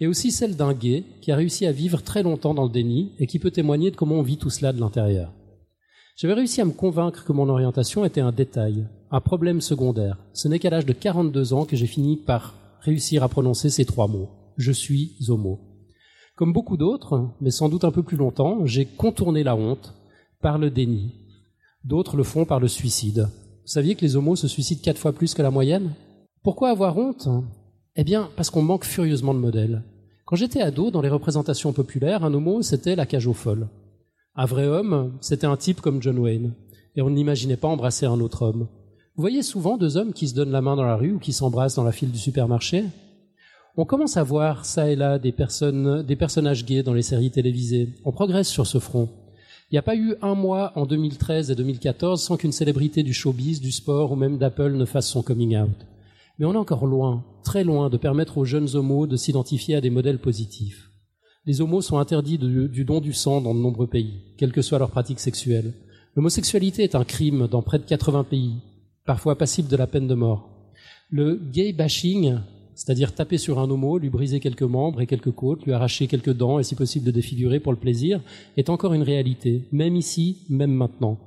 [0.00, 3.12] et aussi celle d'un gay qui a réussi à vivre très longtemps dans le déni
[3.18, 5.32] et qui peut témoigner de comment on vit tout cela de l'intérieur.
[6.16, 10.18] J'avais réussi à me convaincre que mon orientation était un détail, un problème secondaire.
[10.32, 13.84] Ce n'est qu'à l'âge de 42 ans que j'ai fini par réussir à prononcer ces
[13.84, 14.30] trois mots.
[14.56, 15.60] Je suis homo.
[16.36, 19.94] Comme beaucoup d'autres, mais sans doute un peu plus longtemps, j'ai contourné la honte
[20.42, 21.14] par le déni.
[21.82, 23.28] D'autres le font par le suicide.
[23.62, 25.94] Vous saviez que les homos se suicident quatre fois plus que la moyenne?
[26.42, 27.26] Pourquoi avoir honte?
[27.96, 29.82] Eh bien, parce qu'on manque furieusement de modèles.
[30.26, 33.68] Quand j'étais ado, dans les représentations populaires, un homo, c'était la cage aux folles.
[34.34, 36.52] Un vrai homme, c'était un type comme John Wayne.
[36.96, 38.68] Et on n'imaginait pas embrasser un autre homme.
[39.14, 41.32] Vous voyez souvent deux hommes qui se donnent la main dans la rue ou qui
[41.32, 42.84] s'embrassent dans la file du supermarché?
[43.78, 47.30] On commence à voir ça et là des, personnes, des personnages gays dans les séries
[47.30, 47.90] télévisées.
[48.06, 49.10] On progresse sur ce front.
[49.70, 53.12] Il n'y a pas eu un mois en 2013 et 2014 sans qu'une célébrité du
[53.12, 55.76] showbiz, du sport ou même d'Apple ne fasse son coming out.
[56.38, 59.82] Mais on est encore loin, très loin, de permettre aux jeunes homos de s'identifier à
[59.82, 60.90] des modèles positifs.
[61.44, 64.78] Les homos sont interdits du don du sang dans de nombreux pays, quelle que soit
[64.78, 65.74] leur pratique sexuelle.
[66.14, 68.54] L'homosexualité est un crime dans près de 80 pays,
[69.04, 70.48] parfois passible de la peine de mort.
[71.10, 72.38] Le gay bashing,
[72.76, 76.34] c'est-à-dire taper sur un homo, lui briser quelques membres et quelques côtes, lui arracher quelques
[76.34, 78.20] dents et si possible de défigurer pour le plaisir,
[78.58, 81.18] est encore une réalité, même ici, même maintenant.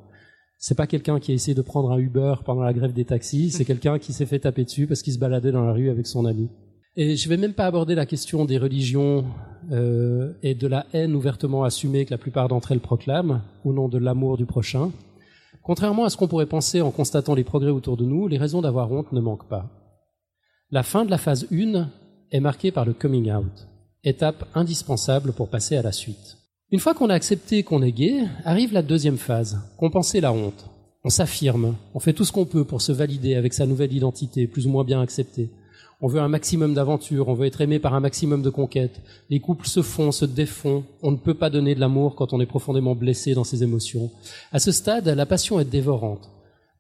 [0.60, 3.50] C'est pas quelqu'un qui a essayé de prendre un Uber pendant la grève des taxis,
[3.50, 6.06] c'est quelqu'un qui s'est fait taper dessus parce qu'il se baladait dans la rue avec
[6.06, 6.50] son ami.
[6.96, 9.26] Et je vais même pas aborder la question des religions
[9.72, 13.88] euh, et de la haine ouvertement assumée que la plupart d'entre elles proclament, au nom
[13.88, 14.92] de l'amour du prochain.
[15.64, 18.62] Contrairement à ce qu'on pourrait penser en constatant les progrès autour de nous, les raisons
[18.62, 19.79] d'avoir honte ne manquent pas.
[20.72, 21.90] La fin de la phase 1
[22.32, 23.68] est marquée par le coming out,
[24.04, 26.38] étape indispensable pour passer à la suite.
[26.72, 30.70] Une fois qu'on a accepté qu'on est gay, arrive la deuxième phase, compenser la honte.
[31.04, 34.46] On s'affirme, on fait tout ce qu'on peut pour se valider avec sa nouvelle identité,
[34.46, 35.50] plus ou moins bien acceptée.
[36.02, 39.02] On veut un maximum d'aventure, on veut être aimé par un maximum de conquêtes.
[39.32, 40.84] Les couples se font, se défont.
[41.02, 44.12] On ne peut pas donner de l'amour quand on est profondément blessé dans ses émotions.
[44.52, 46.30] À ce stade, la passion est dévorante.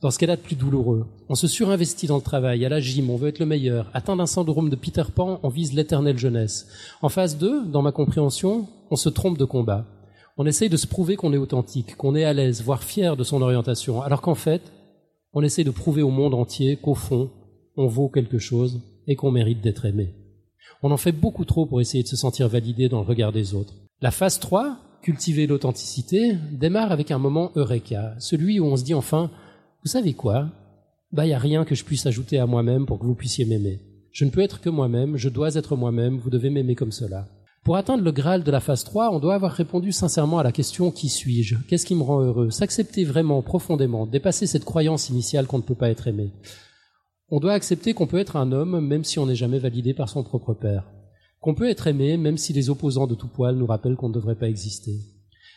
[0.01, 2.79] Dans ce qu'elle a de plus douloureux, on se surinvestit dans le travail, à la
[2.79, 3.91] gym, on veut être le meilleur.
[3.93, 6.67] Atteint d'un syndrome de Peter Pan, on vise l'éternelle jeunesse.
[7.01, 9.85] En phase 2, dans ma compréhension, on se trompe de combat.
[10.37, 13.25] On essaye de se prouver qu'on est authentique, qu'on est à l'aise, voire fier de
[13.25, 14.71] son orientation, alors qu'en fait,
[15.33, 17.29] on essaye de prouver au monde entier qu'au fond,
[17.75, 20.15] on vaut quelque chose et qu'on mérite d'être aimé.
[20.81, 23.53] On en fait beaucoup trop pour essayer de se sentir validé dans le regard des
[23.53, 23.73] autres.
[24.01, 28.93] La phase 3, cultiver l'authenticité, démarre avec un moment eureka, celui où on se dit
[28.93, 29.29] enfin,
[29.89, 30.47] vous savez quoi?
[31.11, 33.43] Bah, il n'y a rien que je puisse ajouter à moi-même pour que vous puissiez
[33.43, 33.79] m'aimer.
[34.11, 37.27] Je ne peux être que moi-même, je dois être moi-même, vous devez m'aimer comme cela.
[37.63, 40.51] Pour atteindre le Graal de la phase 3, on doit avoir répondu sincèrement à la
[40.51, 41.55] question qui suis-je?
[41.67, 42.51] Qu'est-ce qui me rend heureux?
[42.51, 46.33] S'accepter vraiment, profondément, dépasser cette croyance initiale qu'on ne peut pas être aimé.
[47.29, 50.09] On doit accepter qu'on peut être un homme même si on n'est jamais validé par
[50.09, 50.83] son propre père.
[51.41, 54.13] Qu'on peut être aimé même si les opposants de tout poil nous rappellent qu'on ne
[54.13, 54.99] devrait pas exister.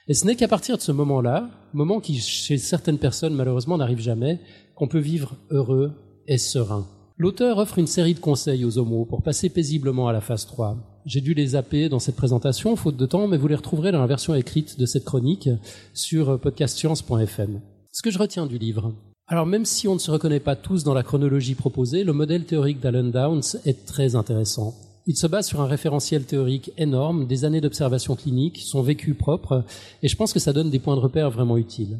[0.09, 4.01] Et ce n'est qu'à partir de ce moment-là, moment qui chez certaines personnes malheureusement n'arrive
[4.01, 4.41] jamais,
[4.74, 5.93] qu'on peut vivre heureux
[6.27, 6.87] et serein.
[7.19, 10.77] L'auteur offre une série de conseils aux homos pour passer paisiblement à la phase 3.
[11.07, 14.01] J'ai dû les zapper dans cette présentation, faute de temps, mais vous les retrouverez dans
[14.01, 15.49] la version écrite de cette chronique
[15.95, 17.61] sur podcastscience.fm.
[17.93, 18.93] Ce que je retiens du livre.
[19.29, 22.45] Alors même si on ne se reconnaît pas tous dans la chronologie proposée, le modèle
[22.45, 24.74] théorique d'Alan Downs est très intéressant.
[25.07, 29.65] Il se base sur un référentiel théorique énorme, des années d'observation clinique, son vécu propre,
[30.03, 31.99] et je pense que ça donne des points de repère vraiment utiles.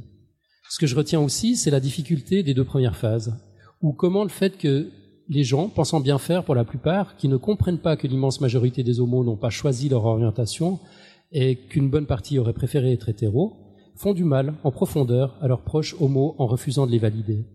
[0.70, 3.35] Ce que je retiens aussi, c'est la difficulté des deux premières phases,
[3.81, 4.89] ou comment le fait que
[5.29, 8.85] les gens, pensant bien faire pour la plupart, qui ne comprennent pas que l'immense majorité
[8.85, 10.79] des homos n'ont pas choisi leur orientation
[11.33, 13.57] et qu'une bonne partie aurait préféré être hétéro,
[13.97, 17.47] font du mal en profondeur à leurs proches homos en refusant de les valider.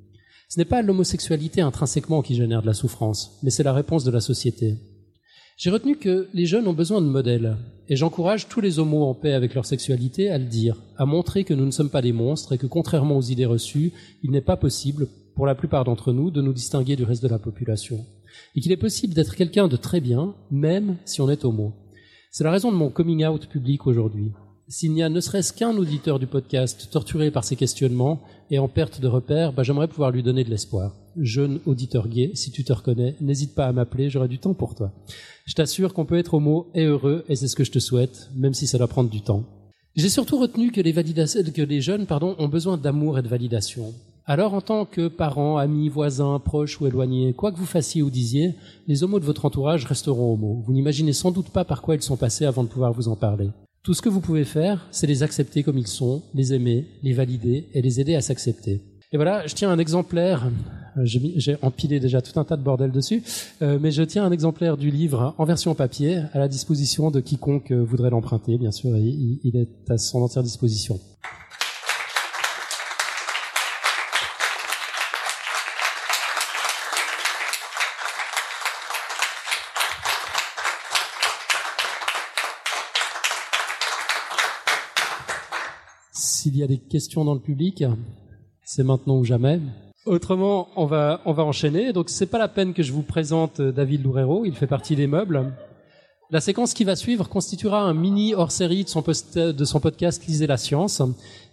[0.49, 4.11] Ce n'est pas l'homosexualité intrinsèquement qui génère de la souffrance, mais c'est la réponse de
[4.11, 4.77] la société.
[5.57, 7.57] J'ai retenu que les jeunes ont besoin de modèles,
[7.89, 11.45] et j'encourage tous les homos en paix avec leur sexualité à le dire, à montrer
[11.45, 14.41] que nous ne sommes pas des monstres et que contrairement aux idées reçues, il n'est
[14.41, 18.05] pas possible, pour la plupart d'entre nous, de nous distinguer du reste de la population.
[18.53, 21.73] Et qu'il est possible d'être quelqu'un de très bien, même si on est homo.
[22.29, 24.33] C'est la raison de mon coming out public aujourd'hui.
[24.67, 28.21] S'il n'y a ne serait-ce qu'un auditeur du podcast torturé par ces questionnements
[28.51, 30.93] et en perte de repères, bah, j'aimerais pouvoir lui donner de l'espoir.
[31.17, 34.75] Jeune auditeur gay, si tu te reconnais, n'hésite pas à m'appeler, j'aurai du temps pour
[34.75, 34.91] toi.
[35.45, 38.29] Je t'assure qu'on peut être homo et heureux, et c'est ce que je te souhaite,
[38.35, 39.43] même si ça doit prendre du temps.
[39.95, 43.93] J'ai surtout retenu que les, que les jeunes ont besoin d'amour et de validation.
[44.29, 48.09] Alors, en tant que parents, amis, voisins, proches ou éloignés, quoi que vous fassiez ou
[48.09, 48.55] disiez,
[48.85, 50.61] les homos de votre entourage resteront homos.
[50.65, 53.15] Vous n'imaginez sans doute pas par quoi ils sont passés avant de pouvoir vous en
[53.15, 53.49] parler.
[53.87, 57.13] Tout ce que vous pouvez faire, c'est les accepter comme ils sont, les aimer, les
[57.13, 58.81] valider et les aider à s'accepter.
[59.13, 60.51] Et voilà, je tiens un exemplaire,
[61.05, 63.23] j'ai empilé déjà tout un tas de bordel dessus,
[63.61, 67.21] euh, mais je tiens un exemplaire du livre en version papier à la disposition de
[67.21, 70.99] quiconque voudrait l'emprunter, bien sûr, il est à son entière disposition.
[86.47, 87.83] S'il y a des questions dans le public,
[88.63, 89.59] c'est maintenant ou jamais.
[90.05, 91.91] Autrement, on va, on va enchaîner.
[91.91, 94.45] Donc, c'est pas la peine que je vous présente David Loureiro.
[94.45, 95.51] Il fait partie des meubles.
[96.31, 99.03] La séquence qui va suivre constituera un mini hors-série de son,
[99.35, 101.01] de son podcast Lisez la science.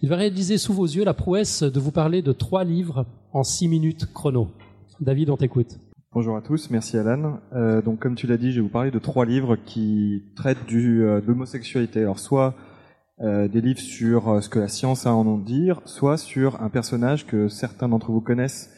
[0.01, 3.43] Il va réaliser sous vos yeux la prouesse de vous parler de trois livres en
[3.43, 4.47] six minutes chrono.
[5.01, 5.77] David, on t'écoute.
[6.13, 7.41] Bonjour à tous, merci Alan.
[7.51, 10.65] Euh, donc comme tu l'as dit, je vais vous parler de trois livres qui traitent
[10.65, 11.99] du, euh, de l'homosexualité.
[11.99, 12.55] Alors soit
[13.21, 16.61] euh, des livres sur euh, ce que la science a à en dire, soit sur
[16.61, 18.69] un personnage que certains d'entre vous connaissent,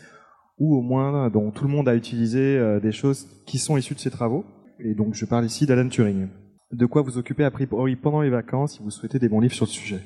[0.60, 3.96] ou au moins dont tout le monde a utilisé euh, des choses qui sont issues
[3.96, 4.46] de ses travaux.
[4.80, 6.30] Et donc je parle ici d'Alan Turing.
[6.72, 9.54] De quoi vous occuper a priori pendant les vacances si vous souhaitez des bons livres
[9.54, 10.02] sur le sujet.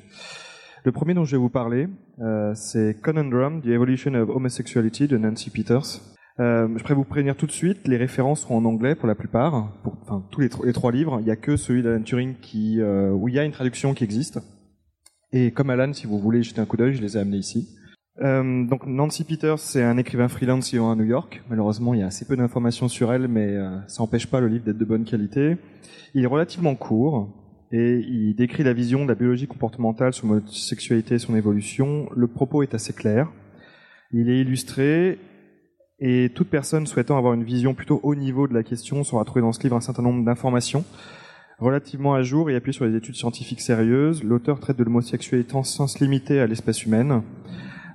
[0.84, 1.88] Le premier dont je vais vous parler,
[2.20, 6.00] euh, c'est Conundrum, The Evolution of Homosexuality de Nancy Peters.
[6.42, 9.14] Euh, je pourrais vous prévenir tout de suite, les références seront en anglais pour la
[9.14, 11.18] plupart, pour, enfin tous les, trois livres.
[11.20, 13.94] Il n'y a que celui d'Alan Turing qui, euh, où il y a une traduction
[13.94, 14.40] qui existe.
[15.32, 17.68] Et comme Alan, si vous voulez jeter un coup d'œil, je les ai amenés ici.
[18.20, 21.42] Euh, donc Nancy Peters, c'est un écrivain freelance vivant à New York.
[21.48, 23.56] Malheureusement, il y a assez peu d'informations sur elle, mais
[23.86, 25.58] ça n'empêche pas le livre d'être de bonne qualité.
[26.14, 27.30] Il est relativement court
[27.70, 32.08] et il décrit la vision de la biologie comportementale sur la sexualité et son évolution.
[32.16, 33.30] Le propos est assez clair.
[34.12, 35.18] Il est illustré
[35.98, 39.42] et toute personne souhaitant avoir une vision plutôt haut niveau de la question saura trouver
[39.42, 40.84] dans ce livre un certain nombre d'informations
[41.62, 44.22] relativement à jour et appuyé sur des études scientifiques sérieuses.
[44.22, 47.22] L'auteur traite de l'homosexualité sans se limiter à l'espèce humaine,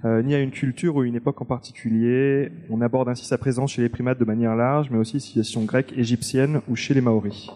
[0.06, 2.52] euh, ni à une culture ou une époque en particulier.
[2.70, 5.94] On aborde ainsi sa présence chez les primates de manière large, mais aussi situation grecque,
[5.96, 7.50] égyptienne ou chez les Maoris.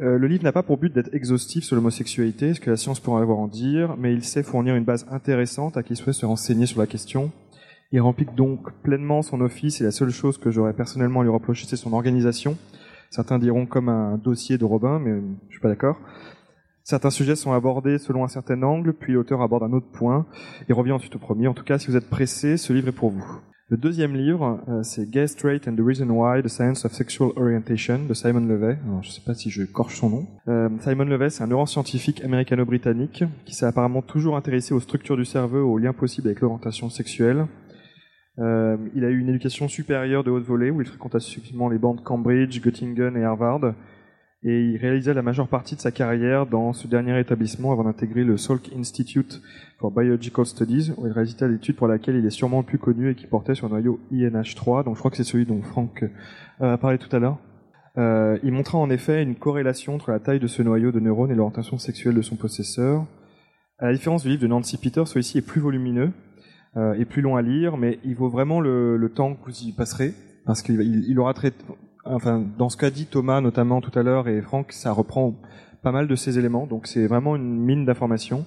[0.00, 2.98] Euh, le livre n'a pas pour but d'être exhaustif sur l'homosexualité, ce que la science
[2.98, 6.26] pourrait avoir en dire, mais il sait fournir une base intéressante à qui souhaite se
[6.26, 7.30] renseigner sur la question
[7.92, 11.30] il remplit donc pleinement son office et la seule chose que j'aurais personnellement à lui
[11.30, 12.56] reprocher, c'est son organisation.
[13.10, 15.98] Certains diront comme un dossier de Robin, mais je suis pas d'accord.
[16.82, 20.26] Certains sujets sont abordés selon un certain angle, puis l'auteur aborde un autre point
[20.68, 21.48] et revient ensuite au premier.
[21.48, 23.24] En tout cas, si vous êtes pressé, ce livre est pour vous.
[23.70, 27.30] Le deuxième livre, euh, c'est Gay, Straight and the Reason Why, The Science of Sexual
[27.36, 28.76] Orientation de Simon Levey.
[28.86, 30.26] Alors, je ne sais pas si je corche son nom.
[30.48, 35.24] Euh, Simon Levey, c'est un neuroscientifique américano-britannique qui s'est apparemment toujours intéressé aux structures du
[35.24, 37.46] cerveau, aux liens possibles avec l'orientation sexuelle.
[38.38, 41.78] Euh, il a eu une éducation supérieure de haute volée où il fréquenta successivement les
[41.78, 43.74] bandes Cambridge, Göttingen et Harvard.
[44.46, 48.24] Et il réalisa la majeure partie de sa carrière dans ce dernier établissement avant d'intégrer
[48.24, 49.40] le Salk Institute
[49.78, 53.10] for Biological Studies, où il réalisa l'étude pour laquelle il est sûrement le plus connu
[53.10, 54.84] et qui portait sur le noyau INH3.
[54.84, 56.04] Donc je crois que c'est celui dont Franck
[56.60, 57.38] euh, a parlé tout à l'heure.
[57.96, 61.30] Euh, il montra en effet une corrélation entre la taille de ce noyau de neurones
[61.30, 63.06] et l'orientation sexuelle de son possesseur.
[63.78, 66.10] À la différence du livre de Nancy Peters, celui-ci est plus volumineux
[66.76, 69.72] euh, plus long à lire, mais il vaut vraiment le, le temps que vous y
[69.72, 70.14] passerez,
[70.46, 71.64] parce qu'il il, aura traité,
[72.04, 75.34] enfin, dans ce qu'a dit Thomas notamment tout à l'heure et Franck, ça reprend
[75.82, 78.44] pas mal de ces éléments, donc c'est vraiment une mine d'informations.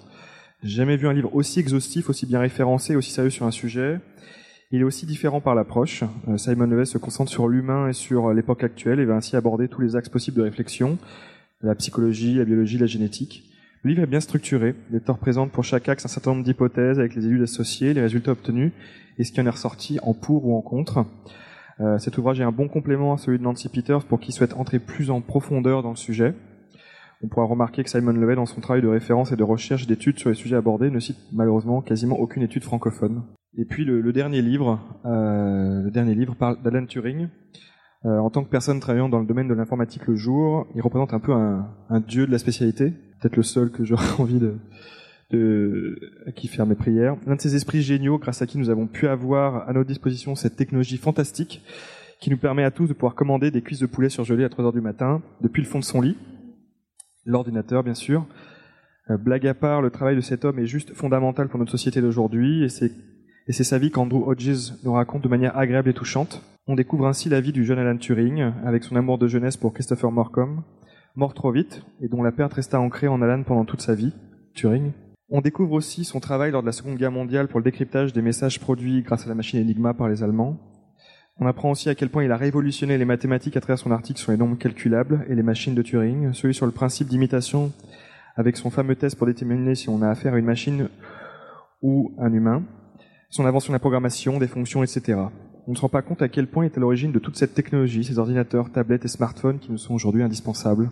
[0.64, 4.00] J'ai jamais vu un livre aussi exhaustif, aussi bien référencé, aussi sérieux sur un sujet.
[4.72, 6.04] Il est aussi différent par l'approche.
[6.28, 9.68] Euh, Simon Levey se concentre sur l'humain et sur l'époque actuelle et va ainsi aborder
[9.68, 10.98] tous les axes possibles de réflexion,
[11.62, 13.44] la psychologie, la biologie, la génétique.
[13.84, 14.76] Le livre est bien structuré.
[14.92, 18.32] L'éditeur présente pour chaque axe un certain nombre d'hypothèses avec les élus associés, les résultats
[18.32, 18.72] obtenus
[19.20, 21.06] et ce qui en est ressorti en pour ou en contre.
[21.80, 24.56] Euh, cet ouvrage est un bon complément à celui de Nancy Peters pour qui souhaite
[24.56, 26.34] entrer plus en profondeur dans le sujet.
[27.24, 30.18] On pourra remarquer que Simon Levey, dans son travail de référence et de recherche d'études
[30.20, 33.24] sur les sujets abordés, ne cite malheureusement quasiment aucune étude francophone.
[33.58, 37.28] Et puis le, le dernier livre, euh, le dernier livre parle d'Alan Turing.
[38.08, 41.14] Euh, en tant que personne travaillant dans le domaine de l'informatique le jour, il représente
[41.14, 44.56] un peu un, dieu de la spécialité, peut-être le seul que j'aurais envie de,
[45.32, 47.18] de, à qui faire mes prières.
[47.26, 50.36] L'un de ces esprits géniaux grâce à qui nous avons pu avoir à notre disposition
[50.36, 51.62] cette technologie fantastique
[52.22, 54.66] qui nous permet à tous de pouvoir commander des cuisses de poulet surgelées à 3
[54.66, 56.16] heures du matin depuis le fond de son lit,
[57.26, 58.26] l'ordinateur bien sûr.
[59.10, 62.00] Euh, blague à part, le travail de cet homme est juste fondamental pour notre société
[62.02, 62.92] d'aujourd'hui et c'est
[63.48, 66.44] et c'est sa vie qu'Andrew Hodges nous raconte de manière agréable et touchante.
[66.68, 69.74] On découvre ainsi la vie du jeune Alan Turing, avec son amour de jeunesse pour
[69.74, 70.64] Christopher Morcom,
[71.16, 74.14] mort trop vite, et dont la perte resta ancrée en Alan pendant toute sa vie,
[74.54, 74.92] Turing.
[75.30, 78.22] On découvre aussi son travail lors de la Seconde Guerre mondiale pour le décryptage des
[78.22, 80.58] messages produits grâce à la machine Enigma par les Allemands.
[81.40, 84.20] On apprend aussi à quel point il a révolutionné les mathématiques à travers son article
[84.20, 87.72] sur les nombres calculables et les machines de Turing, celui sur le principe d'imitation
[88.36, 90.90] avec son fameux test pour déterminer si on a affaire à une machine
[91.82, 92.64] ou un humain,
[93.30, 95.20] son invention de la programmation, des fonctions, etc.
[95.68, 97.54] On ne se rend pas compte à quel point est à l'origine de toute cette
[97.54, 100.90] technologie, ces ordinateurs, tablettes et smartphones qui nous sont aujourd'hui indispensables.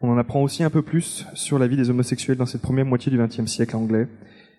[0.00, 2.84] On en apprend aussi un peu plus sur la vie des homosexuels dans cette première
[2.84, 4.08] moitié du XXe siècle anglais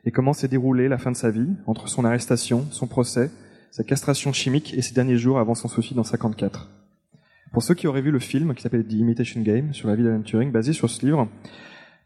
[0.05, 3.29] et comment s'est déroulée la fin de sa vie entre son arrestation, son procès,
[3.71, 6.69] sa castration chimique et ses derniers jours avant son suicide en 54.
[7.51, 10.03] Pour ceux qui auraient vu le film qui s'appelle The Imitation Game sur la vie
[10.03, 11.27] d'Alan Turing, basé sur ce livre,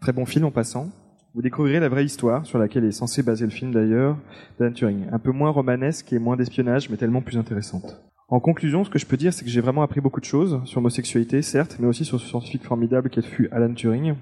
[0.02, 0.90] très bon film en passant,
[1.38, 4.18] vous découvrirez la vraie histoire, sur laquelle est censé baser le film d'ailleurs,
[4.57, 5.05] d'Alan Turing.
[5.11, 8.01] Un peu moins romanesque et moins d'espionnage, mais tellement plus intéressante.
[8.27, 10.59] En conclusion, ce que je peux dire, c'est que j'ai vraiment appris beaucoup de choses
[10.65, 14.15] sur l'homosexualité, certes, mais aussi sur ce scientifique formidable qu'elle fut Alan Turing,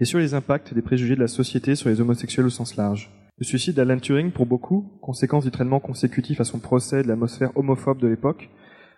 [0.00, 3.10] et sur les impacts des préjugés de la société sur les homosexuels au sens large.
[3.36, 7.54] Le suicide d'Alan Turing, pour beaucoup, conséquence du traitement consécutif à son procès de l'atmosphère
[7.54, 8.48] homophobe de l'époque,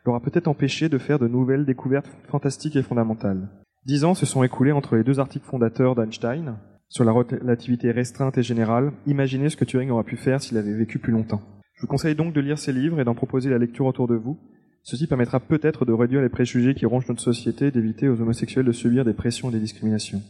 [0.06, 3.48] l'aura peut-être empêché de faire de nouvelles découvertes fantastiques et fondamentales.
[3.84, 6.54] Dix ans se sont écoulés entre les deux articles fondateurs d'Einstein,
[6.88, 10.74] sur la relativité restreinte et générale, imaginez ce que Turing aurait pu faire s'il avait
[10.74, 11.42] vécu plus longtemps.
[11.74, 14.14] Je vous conseille donc de lire ces livres et d'en proposer la lecture autour de
[14.14, 14.38] vous.
[14.82, 18.66] Ceci permettra peut-être de réduire les préjugés qui rongent notre société et d'éviter aux homosexuels
[18.66, 20.22] de subir des pressions et des discriminations.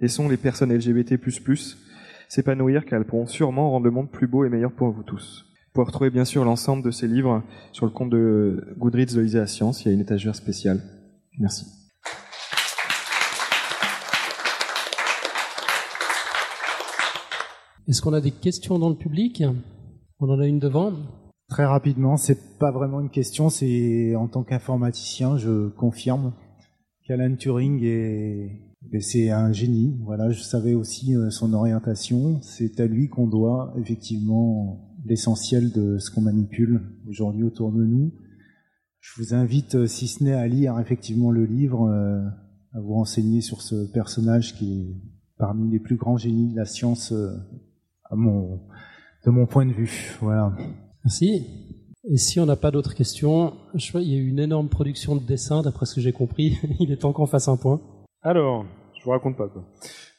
[0.00, 1.18] Laissons les personnes LGBT++
[2.28, 5.46] s'épanouir car elles pourront sûrement rendre le monde plus beau et meilleur pour vous tous.
[5.68, 7.42] Vous pouvez retrouver bien sûr l'ensemble de ces livres
[7.72, 10.82] sur le compte de Goodreads de Science, il y a une étagère spéciale.
[11.38, 11.77] Merci.
[17.88, 19.42] Est-ce qu'on a des questions dans le public?
[20.20, 20.92] On en a une devant
[21.48, 26.34] Très rapidement, c'est pas vraiment une question, c'est en tant qu'informaticien, je confirme
[27.06, 28.68] qu'Alan Turing est
[29.00, 29.96] c'est un génie.
[30.04, 32.40] Voilà, je savais aussi euh, son orientation.
[32.42, 38.12] C'est à lui qu'on doit effectivement l'essentiel de ce qu'on manipule aujourd'hui autour de nous.
[39.00, 42.20] Je vous invite, euh, si ce n'est à lire effectivement le livre, euh,
[42.74, 44.96] à vous renseigner sur ce personnage qui est
[45.38, 47.14] parmi les plus grands génies de la science
[48.10, 48.60] à mon,
[49.24, 50.16] de mon point de vue.
[50.20, 50.52] Voilà.
[51.04, 51.46] Merci.
[52.10, 54.68] Et si on n'a pas d'autres questions, je vois, il y a eu une énorme
[54.68, 56.58] production de dessins, d'après ce que j'ai compris.
[56.80, 57.80] il est temps qu'on fasse un point.
[58.22, 58.64] Alors,
[58.98, 59.64] je vous raconte pas quoi.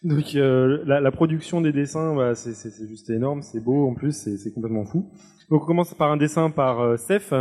[0.04, 2.54] Donc euh, la, la, production des dessins, bah, c'est
[2.88, 5.10] juste énorme, c'est beau en plus, c'est complètement fou.
[5.50, 7.34] Donc on commence par un dessin par euh, Steph,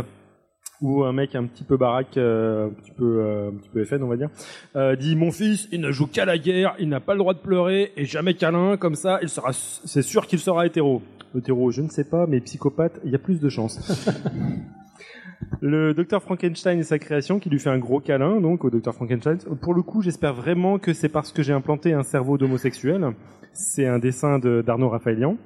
[0.81, 3.83] où un mec un petit peu baraque, euh, un petit peu, euh, un petit peu
[3.83, 4.29] FN, on va dire,
[4.75, 7.33] euh, dit mon fils, il ne joue qu'à la guerre, il n'a pas le droit
[7.33, 11.01] de pleurer et jamais câlin, comme ça, il sera, c'est sûr qu'il sera hétéro.
[11.37, 14.07] Hétéro, je ne sais pas, mais psychopathe, il y a plus de chances.
[15.61, 18.93] Le docteur Frankenstein et sa création qui lui fait un gros câlin, donc au docteur
[18.93, 19.37] Frankenstein.
[19.61, 23.13] Pour le coup, j'espère vraiment que c'est parce que j'ai implanté un cerveau d'homosexuel.
[23.53, 25.37] C'est un dessin de- d'Arnaud Raphaëlian.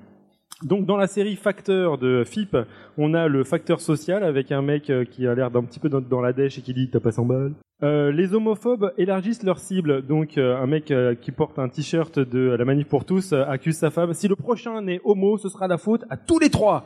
[0.63, 2.55] Donc dans la série Facteur de FIP,
[2.97, 5.89] on a le facteur social avec un mec euh, qui a l'air d'un petit peu
[5.89, 7.53] dans, la dèche et qui dit t'as pas 100 balles.
[7.83, 10.05] Euh, les homophobes élargissent leur cible.
[10.05, 13.91] Donc euh, un mec qui porte un t-shirt de la manif pour tous accuse sa
[13.91, 14.13] femme.
[14.13, 16.85] Si le prochain n'est homo, ce sera la faute à tous les trois.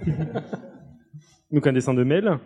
[1.52, 2.38] donc un dessin de Mel.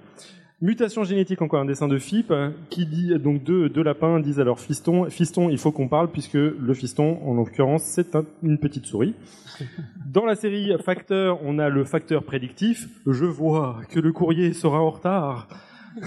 [0.65, 4.41] Mutation génétique, encore un dessin de FIP, euh, qui dit donc deux, deux lapins disent
[4.41, 8.24] à leur fiston, fiston, il faut qu'on parle puisque le fiston, en l'occurrence, c'est un-
[8.43, 9.15] une petite souris.
[10.07, 12.89] Dans la série Facteur, on a le facteur prédictif.
[13.07, 15.49] Je vois que le courrier sera en retard.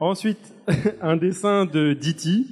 [0.00, 0.54] Ensuite,
[1.02, 2.50] un dessin de Diti.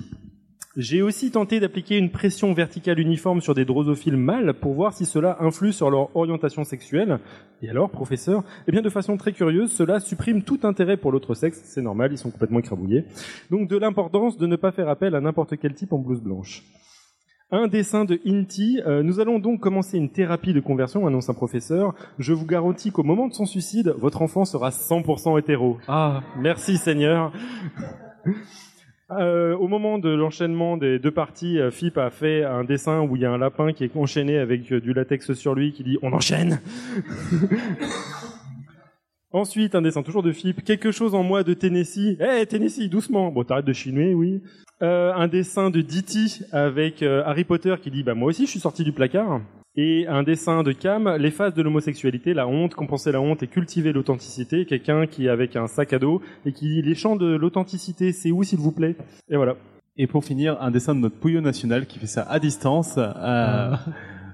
[0.76, 5.06] J'ai aussi tenté d'appliquer une pression verticale uniforme sur des drosophiles mâles pour voir si
[5.06, 7.20] cela influe sur leur orientation sexuelle.
[7.62, 8.42] Et alors, professeur?
[8.66, 11.60] Eh bien, de façon très curieuse, cela supprime tout intérêt pour l'autre sexe.
[11.64, 13.04] C'est normal, ils sont complètement écrabouillés.
[13.52, 16.64] Donc, de l'importance de ne pas faire appel à n'importe quel type en blouse blanche.
[17.52, 18.80] Un dessin de Inti.
[18.84, 21.94] Euh, nous allons donc commencer une thérapie de conversion, annonce un professeur.
[22.18, 25.78] Je vous garantis qu'au moment de son suicide, votre enfant sera 100% hétéro.
[25.86, 27.32] Ah, merci Seigneur.
[29.10, 33.16] Euh, au moment de l'enchaînement des deux parties, euh, Philippe a fait un dessin où
[33.16, 35.84] il y a un lapin qui est enchaîné avec euh, du latex sur lui qui
[35.84, 36.60] dit on enchaîne.
[39.34, 42.16] Ensuite, un dessin toujours de Philippe, quelque chose en moi de Tennessee.
[42.20, 43.32] Eh Tennessee, doucement.
[43.32, 44.40] Bon, t'arrêtes de chiner, oui.
[44.82, 48.50] Euh, un dessin de Ditty avec euh, Harry Potter qui dit bah moi aussi je
[48.50, 49.40] suis sorti du placard.
[49.76, 53.48] Et un dessin de Cam, les phases de l'homosexualité, la honte, compenser la honte et
[53.48, 54.66] cultiver l'authenticité.
[54.66, 58.12] Quelqu'un qui est avec un sac à dos et qui dit les champs de l'authenticité,
[58.12, 58.94] c'est où s'il vous plaît?
[59.28, 59.56] Et voilà.
[59.96, 62.98] Et pour finir, un dessin de notre pouillot national qui fait ça à distance.
[62.98, 63.74] euh,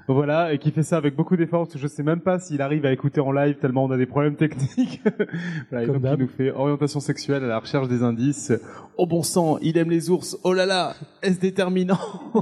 [0.09, 2.61] Voilà, et qui fait ça avec beaucoup d'efforts, parce que je sais même pas s'il
[2.61, 5.01] arrive à écouter en live tellement on a des problèmes techniques.
[5.71, 6.19] voilà, et Comme donc d'hab.
[6.19, 8.53] il nous fait orientation sexuelle à la recherche des indices.
[8.99, 11.99] Oh bon sang, il aime les ours, oh là là, est-ce déterminant?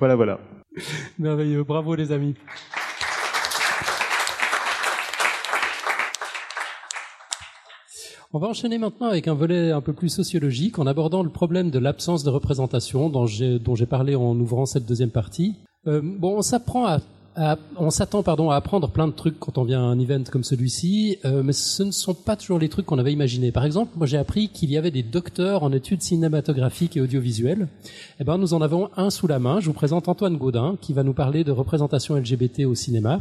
[0.00, 0.40] Voilà, voilà.
[1.18, 2.34] Merveilleux, bravo les amis.
[8.32, 11.70] On va enchaîner maintenant avec un volet un peu plus sociologique en abordant le problème
[11.70, 15.54] de l'absence de représentation dont j'ai, parlé en ouvrant cette deuxième partie.
[15.86, 16.98] Euh, bon, on s'apprend à,
[17.76, 20.44] on s'attend pardon à apprendre plein de trucs quand on vient à un event comme
[20.44, 23.50] celui-ci, euh, mais ce ne sont pas toujours les trucs qu'on avait imaginés.
[23.50, 27.68] Par exemple, moi j'ai appris qu'il y avait des docteurs en études cinématographiques et audiovisuelles.
[28.20, 29.60] Eh ben, nous en avons un sous la main.
[29.60, 33.20] Je vous présente Antoine Gaudin qui va nous parler de représentation LGBT au cinéma.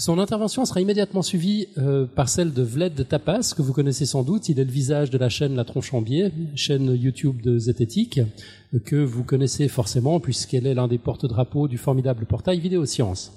[0.00, 4.22] Son intervention sera immédiatement suivie euh, par celle de Vled Tapas, que vous connaissez sans
[4.22, 4.48] doute.
[4.48, 8.18] Il est le visage de la chaîne La Tronche en Biais, chaîne YouTube de Zététique,
[8.72, 13.30] euh, que vous connaissez forcément puisqu'elle est l'un des porte-drapeaux du formidable portail Vidéosciences.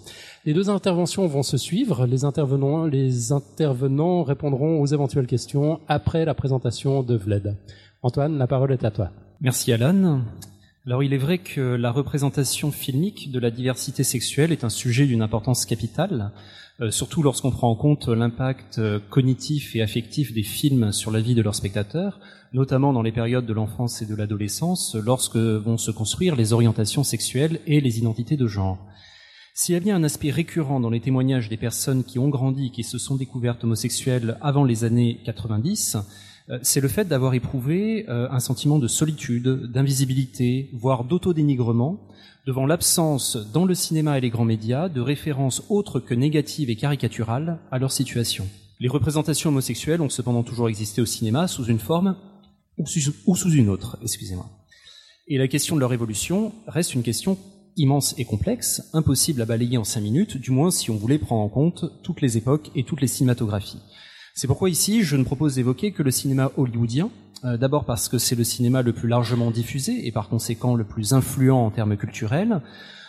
[0.45, 2.05] Les deux interventions vont se suivre.
[2.05, 7.57] Les intervenants, les intervenants répondront aux éventuelles questions après la présentation de Vled.
[8.03, 9.09] Antoine, la parole est à toi.
[9.41, 10.21] Merci Alan.
[10.85, 15.05] Alors il est vrai que la représentation filmique de la diversité sexuelle est un sujet
[15.05, 16.33] d'une importance capitale,
[16.81, 21.21] euh, surtout lorsqu'on prend en compte l'impact euh, cognitif et affectif des films sur la
[21.21, 22.19] vie de leurs spectateurs,
[22.51, 27.05] notamment dans les périodes de l'enfance et de l'adolescence, lorsque vont se construire les orientations
[27.05, 28.85] sexuelles et les identités de genre.
[29.53, 32.71] S'il y a bien un aspect récurrent dans les témoignages des personnes qui ont grandi,
[32.71, 35.99] qui se sont découvertes homosexuelles avant les années 90, euh,
[36.61, 42.07] c'est le fait d'avoir éprouvé euh, un sentiment de solitude, d'invisibilité, voire d'autodénigrement,
[42.45, 46.75] devant l'absence dans le cinéma et les grands médias de références autres que négatives et
[46.75, 48.47] caricaturales à leur situation.
[48.79, 52.17] Les représentations homosexuelles ont cependant toujours existé au cinéma sous une forme
[52.77, 54.49] ou sous une autre, excusez-moi.
[55.27, 57.37] Et la question de leur évolution reste une question
[57.77, 61.41] immense et complexe, impossible à balayer en cinq minutes, du moins si on voulait prendre
[61.41, 63.79] en compte toutes les époques et toutes les cinématographies.
[64.35, 67.11] C'est pourquoi ici, je ne propose d'évoquer que le cinéma hollywoodien,
[67.45, 70.83] euh, d'abord parce que c'est le cinéma le plus largement diffusé et par conséquent le
[70.83, 72.59] plus influent en termes culturels.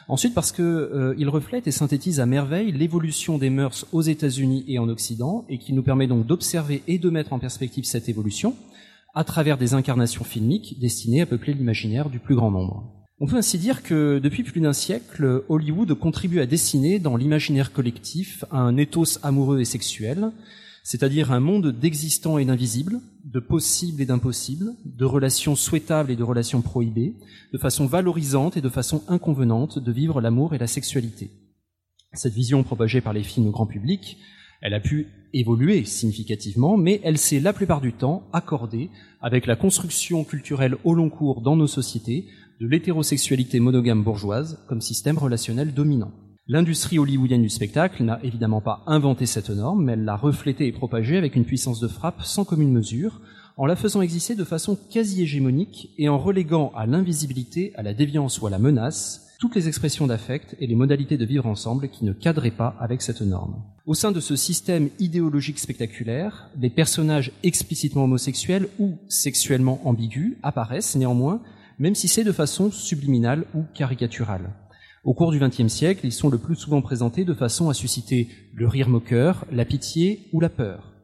[0.07, 4.79] Ensuite parce que euh, reflète et synthétise à merveille l'évolution des mœurs aux États-Unis et
[4.79, 8.55] en Occident et qui nous permet donc d'observer et de mettre en perspective cette évolution
[9.15, 12.85] à travers des incarnations filmiques destinées à peupler l'imaginaire du plus grand nombre.
[13.19, 17.73] On peut ainsi dire que depuis plus d'un siècle, Hollywood contribue à dessiner dans l'imaginaire
[17.73, 20.31] collectif un ethos amoureux et sexuel,
[20.85, 26.23] c'est-à-dire un monde d'existants et d'invisibles, de possibles et d'impossibles, de relations souhaitables et de
[26.23, 27.15] relations prohibées,
[27.55, 31.31] de façon valorisante et de façon inconvenante de vivre l'amour et la sexualité.
[32.13, 34.19] Cette vision propagée par les films au grand public,
[34.61, 38.91] elle a pu évoluer significativement, mais elle s'est la plupart du temps accordée
[39.23, 42.27] avec la construction culturelle au long cours dans nos sociétés
[42.61, 46.13] de l'hétérosexualité monogame bourgeoise comme système relationnel dominant.
[46.47, 50.73] L'industrie hollywoodienne du spectacle n'a évidemment pas inventé cette norme, mais elle l'a reflétée et
[50.73, 53.23] propagée avec une puissance de frappe sans commune mesure,
[53.57, 57.95] en la faisant exister de façon quasi hégémonique et en reléguant à l'invisibilité, à la
[57.95, 61.89] déviance ou à la menace toutes les expressions d'affect et les modalités de vivre ensemble
[61.89, 63.63] qui ne cadraient pas avec cette norme.
[63.87, 70.97] Au sein de ce système idéologique spectaculaire, les personnages explicitement homosexuels ou sexuellement ambigus apparaissent
[70.97, 71.41] néanmoins,
[71.79, 74.51] même si c'est de façon subliminale ou caricaturale.
[75.05, 78.27] Au cours du XXe siècle, ils sont le plus souvent présentés de façon à susciter
[78.55, 80.95] le rire moqueur, la pitié ou la peur.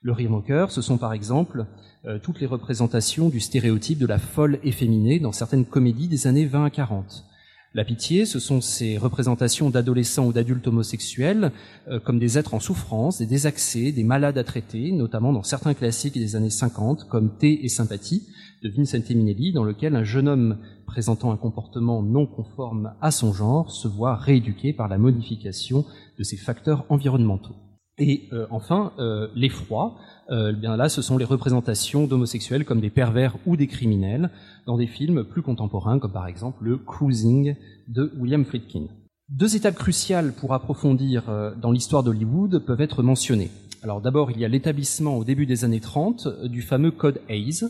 [0.00, 1.66] Le rire moqueur, ce sont par exemple
[2.06, 6.46] euh, toutes les représentations du stéréotype de la folle efféminée dans certaines comédies des années
[6.46, 7.26] 20 à 40.
[7.74, 11.52] La pitié, ce sont ces représentations d'adolescents ou d'adultes homosexuels
[11.88, 15.74] euh, comme des êtres en souffrance, des désaxés, des malades à traiter, notamment dans certains
[15.74, 18.26] classiques des années 50 comme Thé et Sympathie
[18.62, 23.32] de Vincent Minelli, dans lequel un jeune homme présentant un comportement non conforme à son
[23.32, 25.84] genre se voit rééduqué par la modification
[26.18, 27.54] de ses facteurs environnementaux.
[28.00, 29.96] Et euh, enfin, euh, l'effroi,
[30.30, 34.30] euh, bien là, ce sont les représentations d'homosexuels comme des pervers ou des criminels
[34.66, 37.56] dans des films plus contemporains, comme par exemple le Cruising
[37.88, 38.86] de William Friedkin.
[39.28, 41.24] Deux étapes cruciales pour approfondir
[41.60, 43.50] dans l'histoire d'Hollywood peuvent être mentionnées.
[43.82, 47.64] Alors d'abord, il y a l'établissement au début des années 30 du fameux Code Hayes,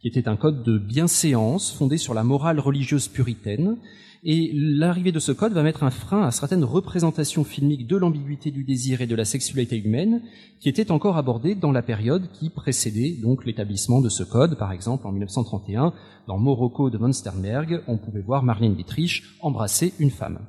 [0.00, 3.76] qui était un code de bienséance fondé sur la morale religieuse puritaine
[4.28, 8.50] et l'arrivée de ce code va mettre un frein à certaines représentations filmiques de l'ambiguïté
[8.50, 10.20] du désir et de la sexualité humaine
[10.58, 14.58] qui étaient encore abordées dans la période qui précédait donc l'établissement de ce code.
[14.58, 15.92] Par exemple, en 1931,
[16.26, 20.40] dans Morocco de von Sternberg, on pouvait voir Marlène Dietrich embrasser une femme.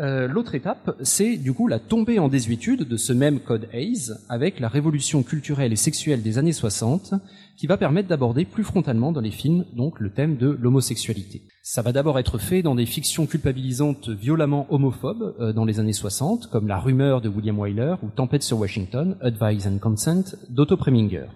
[0.00, 4.12] Euh, l'autre étape, c'est du coup la tombée en désuétude de ce même code Hayes
[4.30, 7.12] avec la révolution culturelle et sexuelle des années 60
[7.58, 11.42] qui va permettre d'aborder plus frontalement dans les films donc le thème de l'homosexualité.
[11.62, 15.92] Ça va d'abord être fait dans des fictions culpabilisantes violemment homophobes euh, dans les années
[15.92, 20.78] 60 comme La rumeur de William Wyler ou Tempête sur Washington, Advise and Consent d'Otto
[20.78, 21.26] Preminger.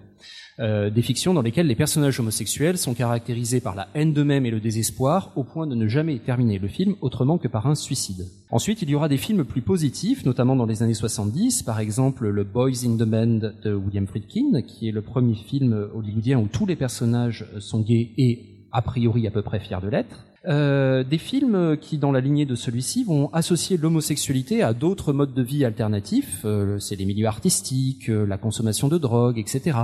[0.59, 4.51] Euh, des fictions dans lesquelles les personnages homosexuels sont caractérisés par la haine d'eux-mêmes et
[4.51, 8.25] le désespoir, au point de ne jamais terminer le film autrement que par un suicide.
[8.49, 12.27] Ensuite, il y aura des films plus positifs, notamment dans les années 70, par exemple
[12.27, 16.47] le Boys in the Band de William Friedkin, qui est le premier film hollywoodien où
[16.47, 20.25] tous les personnages sont gays et a priori à peu près fiers de l'être.
[20.47, 25.33] Euh, des films qui, dans la lignée de celui-ci, vont associer l'homosexualité à d'autres modes
[25.33, 29.77] de vie alternatifs, euh, c'est les milieux artistiques, euh, la consommation de drogue, etc.,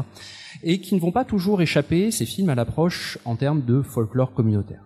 [0.61, 4.33] et qui ne vont pas toujours échapper, ces films, à l'approche en termes de folklore
[4.33, 4.83] communautaire.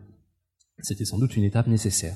[0.82, 2.16] C'était sans doute une étape nécessaire.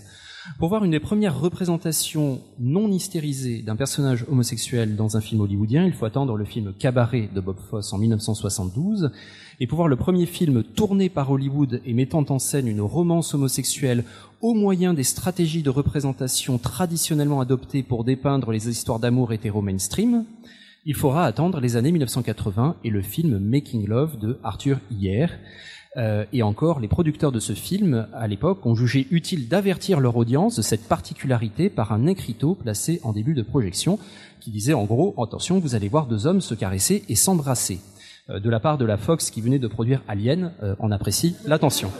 [0.58, 5.86] Pour voir une des premières représentations non hystérisées d'un personnage homosexuel dans un film hollywoodien,
[5.86, 9.12] il faut attendre le film Cabaret de Bob Fosse en 1972.
[9.60, 13.36] Et pour voir le premier film tourné par Hollywood et mettant en scène une romance
[13.36, 14.04] homosexuelle
[14.42, 20.26] au moyen des stratégies de représentation traditionnellement adoptées pour dépeindre les histoires d'amour hétéro mainstream,
[20.86, 25.38] il faudra attendre les années 1980 et le film Making Love de Arthur Hier,
[25.98, 30.16] euh, et encore, les producteurs de ce film, à l'époque, ont jugé utile d'avertir leur
[30.16, 34.00] audience de cette particularité par un écriteau placé en début de projection,
[34.40, 37.80] qui disait en gros, attention, vous allez voir deux hommes se caresser et s'embrasser.
[38.30, 41.36] Euh, de la part de la Fox qui venait de produire Alien, euh, on apprécie
[41.46, 41.92] l'attention.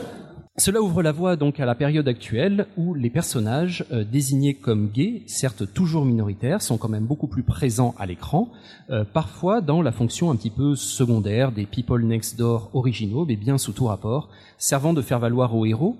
[0.58, 4.90] Cela ouvre la voie donc à la période actuelle où les personnages euh, désignés comme
[4.90, 8.52] gays, certes toujours minoritaires, sont quand même beaucoup plus présents à l'écran,
[8.90, 13.36] euh, parfois dans la fonction un petit peu secondaire des people next door originaux, mais
[13.36, 15.96] bien sous tout rapport, servant de faire valoir aux héros,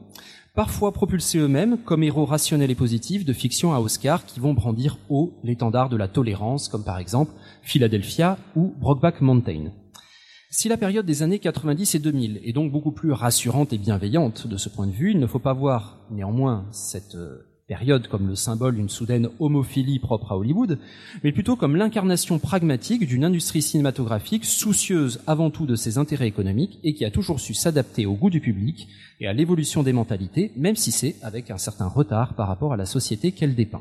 [0.54, 4.98] parfois propulsés eux-mêmes comme héros rationnels et positifs de fiction à Oscar qui vont brandir
[5.08, 9.70] haut l'étendard de la tolérance, comme par exemple Philadelphia ou Brokeback Mountain.
[10.54, 14.46] Si la période des années 90 et 2000 est donc beaucoup plus rassurante et bienveillante
[14.46, 18.28] de ce point de vue, il ne faut pas voir néanmoins cette euh, période comme
[18.28, 20.78] le symbole d'une soudaine homophilie propre à Hollywood,
[21.24, 26.80] mais plutôt comme l'incarnation pragmatique d'une industrie cinématographique soucieuse avant tout de ses intérêts économiques
[26.84, 28.88] et qui a toujours su s'adapter au goût du public
[29.20, 32.76] et à l'évolution des mentalités, même si c'est avec un certain retard par rapport à
[32.76, 33.80] la société qu'elle dépeint.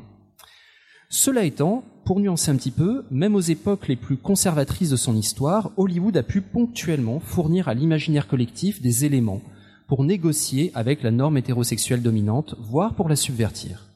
[1.10, 5.16] Cela étant, pour nuancer un petit peu, même aux époques les plus conservatrices de son
[5.16, 9.40] histoire, Hollywood a pu ponctuellement fournir à l'imaginaire collectif des éléments
[9.86, 13.88] pour négocier avec la norme hétérosexuelle dominante, voire pour la subvertir.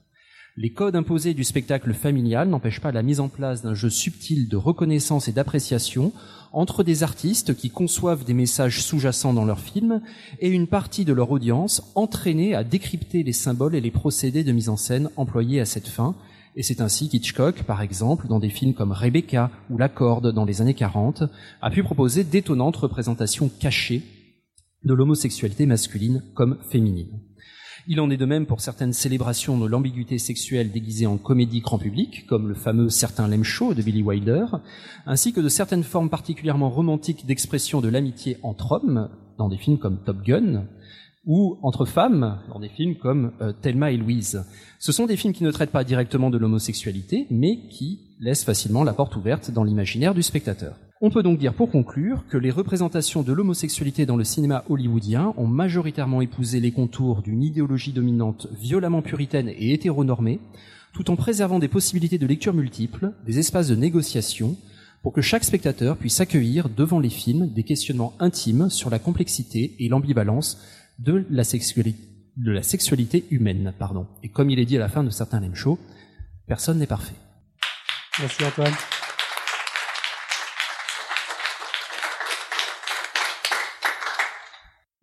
[0.59, 4.49] Les codes imposés du spectacle familial n'empêchent pas la mise en place d'un jeu subtil
[4.49, 6.13] de reconnaissance et d'appréciation
[6.53, 10.01] entre des artistes qui conçoivent des messages sous-jacents dans leurs films
[10.41, 14.53] et une partie de leur audience entraînée à décrypter les symboles et les procédés de
[14.53, 16.15] mise en scène employés à cette fin,
[16.57, 20.47] et c'est ainsi qu'Hitchcock, par exemple, dans des films comme Rebecca ou La Corde dans
[20.47, 21.25] les années 40,
[21.61, 24.03] a pu proposer d'étonnantes représentations cachées
[24.83, 27.21] de l'homosexualité masculine comme féminine.
[27.89, 31.79] Il en est de même pour certaines célébrations de l'ambiguïté sexuelle déguisée en comédie grand
[31.79, 34.47] public, comme le fameux Certain Lem Show de Billy Wilder,
[35.05, 39.79] ainsi que de certaines formes particulièrement romantiques d'expression de l'amitié entre hommes, dans des films
[39.79, 40.65] comme Top Gun,
[41.27, 44.45] ou entre femmes, dans des films comme euh, Thelma et Louise.
[44.79, 48.85] Ce sont des films qui ne traitent pas directement de l'homosexualité, mais qui laissent facilement
[48.85, 50.77] la porte ouverte dans l'imaginaire du spectateur.
[51.03, 55.35] On peut donc dire pour conclure que les représentations de l'homosexualité dans le cinéma hollywoodien
[55.37, 60.41] ont majoritairement épousé les contours d'une idéologie dominante violemment puritaine et hétéronormée,
[60.95, 64.57] tout en préservant des possibilités de lecture multiples, des espaces de négociation,
[65.03, 69.77] pour que chaque spectateur puisse accueillir devant les films des questionnements intimes sur la complexité
[69.79, 70.59] et l'ambivalence
[70.99, 72.01] de la sexualité,
[72.37, 73.73] de la sexualité humaine.
[73.79, 74.07] Pardon.
[74.23, 75.79] Et comme il est dit à la fin de certains Lem Show,
[76.47, 77.15] personne n'est parfait.
[78.19, 78.73] Merci Antoine.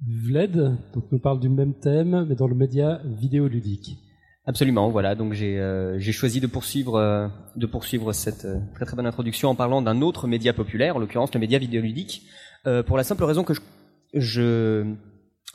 [0.06, 3.98] Vled, donc nous parle du même thème, mais dans le média vidéoludique.
[4.46, 5.16] Absolument, voilà.
[5.16, 9.50] Donc j'ai euh, choisi de poursuivre euh, de poursuivre cette euh, très très bonne introduction
[9.50, 12.24] en parlant d'un autre média populaire, en l'occurrence le média vidéoludique,
[12.68, 13.62] euh, pour la simple raison que je
[14.14, 14.94] je,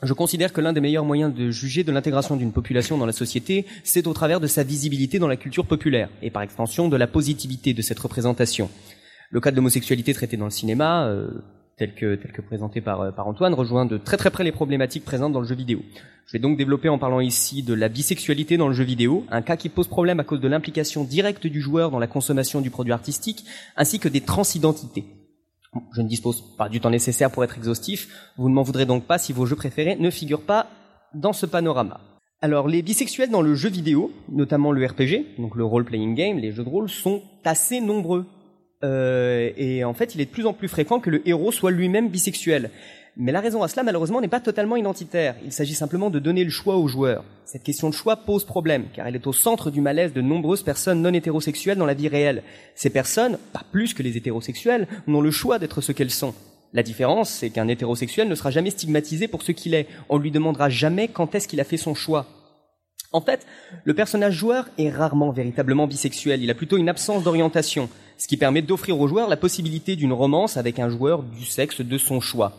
[0.01, 3.11] je considère que l'un des meilleurs moyens de juger de l'intégration d'une population dans la
[3.11, 6.95] société, c'est au travers de sa visibilité dans la culture populaire et par extension de
[6.95, 8.69] la positivité de cette représentation.
[9.29, 11.27] Le cas de l'homosexualité traité dans le cinéma, euh,
[11.75, 14.53] tel que, tel que présenté par, euh, par Antoine, rejoint de très très près les
[14.53, 15.81] problématiques présentes dans le jeu vidéo.
[16.25, 19.41] Je vais donc développer en parlant ici de la bisexualité dans le jeu vidéo, un
[19.41, 22.69] cas qui pose problème à cause de l'implication directe du joueur dans la consommation du
[22.69, 23.43] produit artistique,
[23.75, 25.18] ainsi que des transidentités.
[25.93, 29.05] Je ne dispose pas du temps nécessaire pour être exhaustif, vous ne m'en voudrez donc
[29.05, 30.67] pas si vos jeux préférés ne figurent pas
[31.13, 31.99] dans ce panorama.
[32.41, 36.51] Alors, les bisexuels dans le jeu vidéo, notamment le RPG, donc le role-playing game, les
[36.51, 38.25] jeux de rôle, sont assez nombreux.
[38.83, 41.71] Euh, et en fait, il est de plus en plus fréquent que le héros soit
[41.71, 42.69] lui-même bisexuel.
[43.17, 45.35] Mais la raison à cela, malheureusement, n'est pas totalement identitaire.
[45.43, 47.25] Il s'agit simplement de donner le choix aux joueurs.
[47.43, 50.63] Cette question de choix pose problème, car elle est au centre du malaise de nombreuses
[50.63, 52.43] personnes non hétérosexuelles dans la vie réelle.
[52.75, 56.33] Ces personnes, pas plus que les hétérosexuels, n'ont le choix d'être ce qu'elles sont.
[56.71, 59.87] La différence, c'est qu'un hétérosexuel ne sera jamais stigmatisé pour ce qu'il est.
[60.07, 62.27] On lui demandera jamais quand est-ce qu'il a fait son choix.
[63.11, 63.45] En fait,
[63.85, 66.43] le personnage joueur est rarement véritablement bisexuel.
[66.43, 67.89] Il a plutôt une absence d'orientation,
[68.19, 71.81] ce qui permet d'offrir au joueur la possibilité d'une romance avec un joueur du sexe
[71.81, 72.51] de son choix.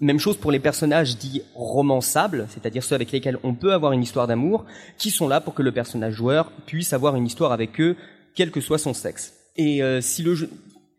[0.00, 4.02] Même chose pour les personnages dits romançables, c'est-à-dire ceux avec lesquels on peut avoir une
[4.02, 4.64] histoire d'amour,
[4.98, 7.94] qui sont là pour que le personnage joueur puisse avoir une histoire avec eux,
[8.34, 9.34] quel que soit son sexe.
[9.56, 10.50] Et euh, si le jeu...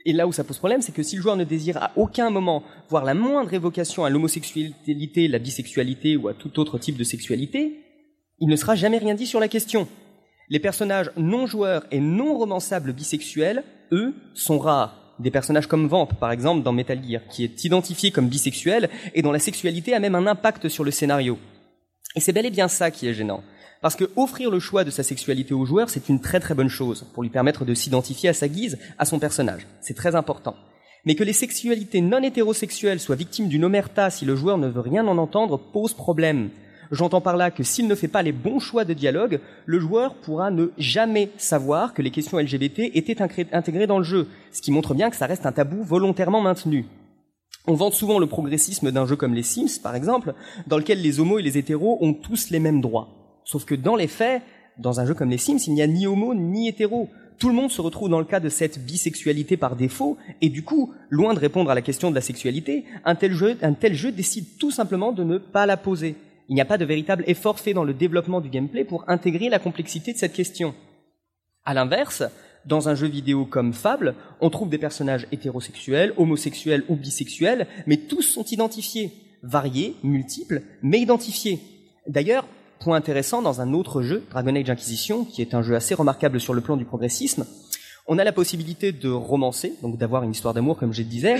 [0.05, 2.29] Et là où ça pose problème, c'est que si le joueur ne désire à aucun
[2.29, 7.03] moment voir la moindre évocation à l'homosexualité, la bisexualité ou à tout autre type de
[7.03, 7.79] sexualité,
[8.39, 9.87] il ne sera jamais rien dit sur la question.
[10.49, 13.63] Les personnages non joueurs et non romançables bisexuels,
[13.93, 14.99] eux, sont rares.
[15.19, 19.21] Des personnages comme Vamp, par exemple, dans Metal Gear, qui est identifié comme bisexuel et
[19.21, 21.37] dont la sexualité a même un impact sur le scénario.
[22.15, 23.43] Et c'est bel et bien ça qui est gênant.
[23.81, 26.69] Parce que offrir le choix de sa sexualité au joueur, c'est une très très bonne
[26.69, 29.67] chose, pour lui permettre de s'identifier à sa guise à son personnage.
[29.81, 30.55] C'est très important.
[31.05, 34.79] Mais que les sexualités non hétérosexuelles soient victimes d'une omerta si le joueur ne veut
[34.79, 36.49] rien en entendre pose problème.
[36.93, 40.13] J'entends par là que s'il ne fait pas les bons choix de dialogue, le joueur
[40.13, 44.69] pourra ne jamais savoir que les questions LGBT étaient intégrées dans le jeu, ce qui
[44.69, 46.85] montre bien que ça reste un tabou volontairement maintenu.
[47.65, 50.35] On vante souvent le progressisme d'un jeu comme les Sims, par exemple,
[50.67, 53.39] dans lequel les homos et les hétéros ont tous les mêmes droits.
[53.43, 54.43] Sauf que dans les faits,
[54.77, 57.09] dans un jeu comme les Sims, il n'y a ni homo ni hétéro.
[57.39, 60.61] Tout le monde se retrouve dans le cas de cette bisexualité par défaut, et du
[60.61, 63.95] coup, loin de répondre à la question de la sexualité, un tel jeu, un tel
[63.95, 66.17] jeu décide tout simplement de ne pas la poser.
[66.49, 69.49] Il n'y a pas de véritable effort fait dans le développement du gameplay pour intégrer
[69.49, 70.75] la complexité de cette question.
[71.65, 72.23] À l'inverse,
[72.65, 77.97] dans un jeu vidéo comme Fable, on trouve des personnages hétérosexuels, homosexuels ou bisexuels, mais
[77.97, 79.11] tous sont identifiés,
[79.43, 81.59] variés, multiples, mais identifiés.
[82.07, 82.45] D'ailleurs,
[82.79, 86.39] point intéressant dans un autre jeu, Dragon Age Inquisition, qui est un jeu assez remarquable
[86.39, 87.45] sur le plan du progressisme,
[88.07, 91.35] on a la possibilité de romancer, donc d'avoir une histoire d'amour, comme je le disais,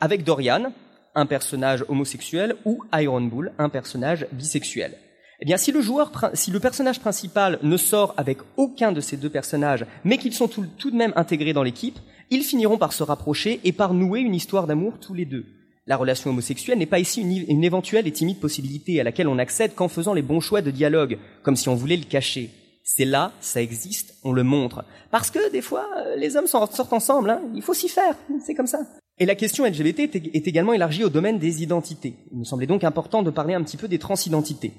[0.00, 0.72] avec Dorian,
[1.18, 4.96] un personnage homosexuel, ou Iron Bull, un personnage bisexuel.
[5.40, 9.16] Eh bien, si le joueur, si le personnage principal ne sort avec aucun de ces
[9.16, 11.98] deux personnages, mais qu'ils sont tout, de même intégrés dans l'équipe,
[12.30, 15.46] ils finiront par se rapprocher et par nouer une histoire d'amour tous les deux.
[15.86, 19.74] La relation homosexuelle n'est pas ici une, éventuelle et timide possibilité à laquelle on accède
[19.74, 22.50] qu'en faisant les bons choix de dialogue, comme si on voulait le cacher.
[22.84, 24.84] C'est là, ça existe, on le montre.
[25.10, 28.66] Parce que des fois, les hommes sortent ensemble, hein, il faut s'y faire, c'est comme
[28.66, 28.80] ça.
[29.20, 32.14] Et la question LGBT est, également élargie au domaine des identités.
[32.30, 34.72] Il me semblait donc important de parler un petit peu des transidentités.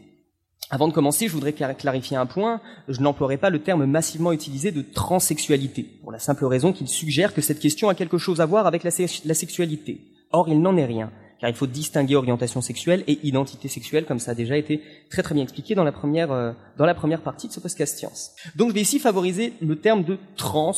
[0.69, 2.61] Avant de commencer, je voudrais clarifier un point.
[2.87, 7.33] Je n'emploierai pas le terme massivement utilisé de transsexualité, pour la simple raison qu'il suggère
[7.33, 8.91] que cette question a quelque chose à voir avec la,
[9.25, 10.01] la sexualité.
[10.31, 11.11] Or, il n'en est rien.
[11.41, 15.23] car il faut distinguer orientation sexuelle et identité sexuelle, comme ça a déjà été très
[15.23, 18.31] très bien expliqué dans la première, euh, dans la première partie de ce podcast science.
[18.55, 20.75] Donc je vais ici favoriser le terme de trans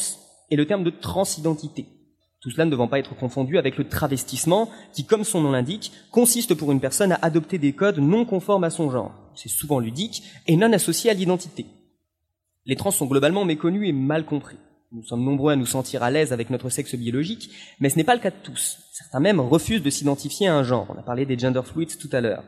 [0.49, 1.85] et le terme de transidentité.
[2.41, 5.91] Tout cela ne devant pas être confondu avec le travestissement, qui, comme son nom l'indique,
[6.09, 9.13] consiste pour une personne à adopter des codes non conformes à son genre.
[9.35, 11.67] C'est souvent ludique et non associé à l'identité.
[12.65, 14.57] Les trans sont globalement méconnus et mal compris.
[14.91, 18.03] Nous sommes nombreux à nous sentir à l'aise avec notre sexe biologique, mais ce n'est
[18.03, 18.79] pas le cas de tous.
[18.91, 20.87] Certains même refusent de s'identifier à un genre.
[20.89, 22.43] On a parlé des gender fluids tout à l'heure.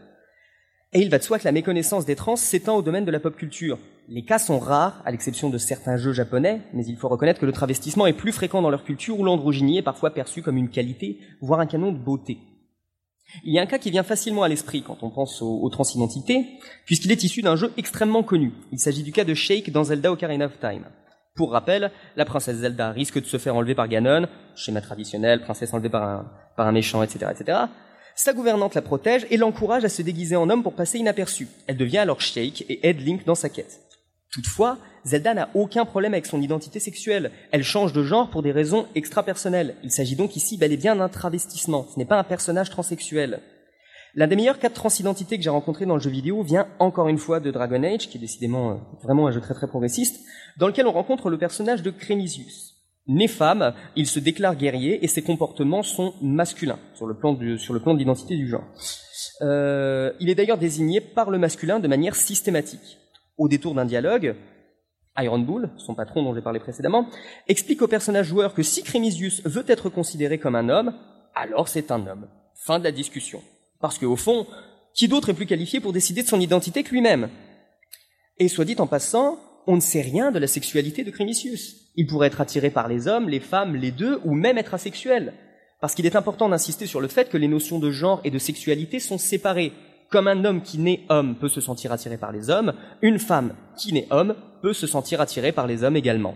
[0.96, 3.20] Et il va de soi que la méconnaissance des trans s'étend au domaine de la
[3.20, 3.80] pop culture.
[4.10, 7.48] Les cas sont rares, à l'exception de certains jeux japonais, mais il faut reconnaître que
[7.48, 10.70] le travestissement est plus fréquent dans leur culture où l'androgynie est parfois perçue comme une
[10.70, 12.38] qualité, voire un canon de beauté.
[13.44, 16.46] Il y a un cas qui vient facilement à l'esprit quand on pense aux, transidentités,
[16.86, 18.52] puisqu'il est issu d'un jeu extrêmement connu.
[18.72, 20.86] Il s'agit du cas de Shake dans Zelda Ocarina of Time.
[21.36, 25.74] Pour rappel, la princesse Zelda risque de se faire enlever par Ganon, schéma traditionnel, princesse
[25.74, 27.58] enlevée par un, par un méchant, etc., etc.
[28.16, 31.48] Sa gouvernante la protège et l'encourage à se déguiser en homme pour passer inaperçue.
[31.68, 33.82] Elle devient alors Shake et aide Link dans sa quête.
[34.32, 37.32] Toutefois, Zelda n'a aucun problème avec son identité sexuelle.
[37.52, 39.76] Elle change de genre pour des raisons extra-personnelles.
[39.84, 41.88] Il s'agit donc ici bel et bien d'un travestissement.
[41.94, 43.42] Ce n'est pas un personnage transsexuel.
[44.16, 47.10] L'un des meilleurs cas de transidentité que j'ai rencontré dans le jeu vidéo vient encore
[47.10, 50.20] une fois de Dragon Age, qui est décidément euh, vraiment un jeu très très progressiste,
[50.58, 52.73] dans lequel on rencontre le personnage de Crémisius.
[53.08, 57.58] Né femme, il se déclare guerrier et ses comportements sont masculins sur le plan, du,
[57.58, 58.64] de l'identité du genre.
[59.42, 63.00] Euh, il est d'ailleurs désigné par le masculin de manière systématique.
[63.38, 64.36] Au détour d'un dialogue,
[65.18, 67.08] Iron Bull, son patron dont j'ai parlé précédemment,
[67.48, 70.94] explique au personnage joueur que si Crémisius veut être considéré comme un homme,
[71.36, 72.30] alors c'est un homme.
[72.56, 73.42] Fin de la discussion.
[73.82, 74.48] Parce qu'au fond,
[74.94, 77.30] qui d'autre est plus qualifié pour décider de son identité que lui-même?
[78.38, 81.92] Et soit dit en passant, on ne sait rien de la sexualité de Crémisius.
[81.96, 85.34] Il pourrait être attiré par les hommes, les femmes, les deux, ou même être asexuel.
[85.80, 88.40] Parce qu'il est important d'insister sur le fait que les notions de genre et de
[88.40, 89.74] sexualité sont séparées.
[90.10, 93.54] Comme un homme qui naît homme peut se sentir attiré par les hommes, une femme
[93.78, 96.36] qui naît homme peut se sentir attirée par les hommes également.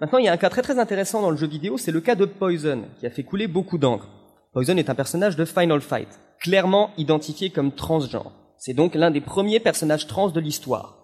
[0.00, 2.00] Maintenant, il y a un cas très très intéressant dans le jeu vidéo, c'est le
[2.00, 4.08] cas de Poison, qui a fait couler beaucoup d'encre.
[4.52, 6.08] Poison est un personnage de Final Fight,
[6.40, 8.32] clairement identifié comme transgenre.
[8.56, 10.97] C'est donc l'un des premiers personnages trans de l'histoire.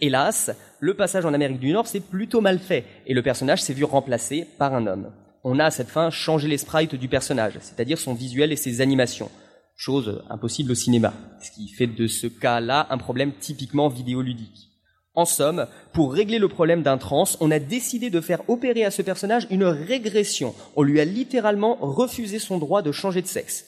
[0.00, 3.74] Hélas, le passage en Amérique du Nord s'est plutôt mal fait, et le personnage s'est
[3.74, 5.12] vu remplacé par un homme.
[5.44, 8.80] On a à cette fin changé les sprites du personnage, c'est-à-dire son visuel et ses
[8.80, 9.30] animations.
[9.76, 11.12] Chose impossible au cinéma,
[11.42, 14.68] ce qui fait de ce cas-là un problème typiquement vidéoludique.
[15.14, 18.90] En somme, pour régler le problème d'un trans, on a décidé de faire opérer à
[18.90, 20.54] ce personnage une régression.
[20.76, 23.66] On lui a littéralement refusé son droit de changer de sexe.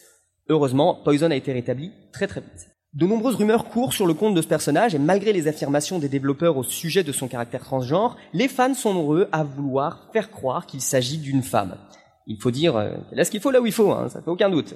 [0.48, 2.68] Heureusement, Poison a été rétabli très très vite.
[2.94, 6.10] De nombreuses rumeurs courent sur le compte de ce personnage et malgré les affirmations des
[6.10, 10.66] développeurs au sujet de son caractère transgenre, les fans sont nombreux à vouloir faire croire
[10.66, 11.77] qu'il s'agit d'une femme.
[12.27, 14.51] Il faut dire euh, ce qu'il faut là où il faut, hein, ça fait aucun
[14.51, 14.74] doute.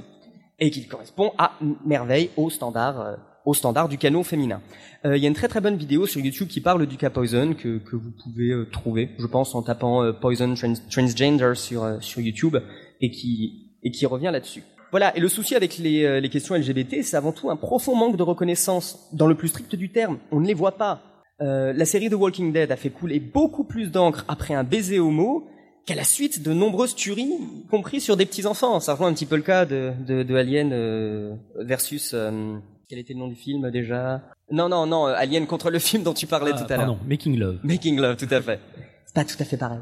[0.58, 1.52] Et qu'il correspond à
[1.84, 4.62] merveille au standard, euh, au standard du canon féminin.
[5.04, 7.10] Euh, il y a une très très bonne vidéo sur YouTube qui parle du cas
[7.10, 12.22] Poison que, vous pouvez euh, trouver, je pense, en tapant Poison trans Transgender sur, sur
[12.22, 12.56] YouTube
[13.02, 14.62] et qui, et qui revient là-dessus.
[14.90, 17.94] Voilà, et le souci avec les, euh, les questions LGBT, c'est avant tout un profond
[17.96, 19.08] manque de reconnaissance.
[19.12, 21.02] Dans le plus strict du terme, on ne les voit pas.
[21.42, 24.98] Euh, la série The Walking Dead a fait couler beaucoup plus d'encre après un baiser
[24.98, 25.48] homo
[25.84, 27.34] qu'à la suite de nombreuses tueries,
[27.64, 28.80] y compris sur des petits-enfants.
[28.80, 32.12] Ça rejoint un petit peu le cas de, de, de Alien euh, versus...
[32.14, 32.56] euh,
[32.88, 34.22] quel était le nom du film déjà?
[34.50, 36.86] Non, non, non, euh, Alien contre le film dont tu parlais Ah, tout à l'heure.
[36.86, 37.58] pardon, Making Love.
[37.64, 38.60] Making Love, tout à fait.
[39.06, 39.80] C'est pas tout à fait pareil.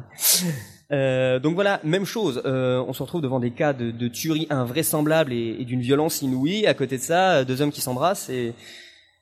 [0.93, 2.43] Euh, donc voilà, même chose.
[2.45, 6.23] Euh, on se retrouve devant des cas de, de tueries invraisemblables et, et d'une violence
[6.23, 6.67] inouïe.
[6.67, 8.53] À côté de ça, euh, deux hommes qui s'embrassent et,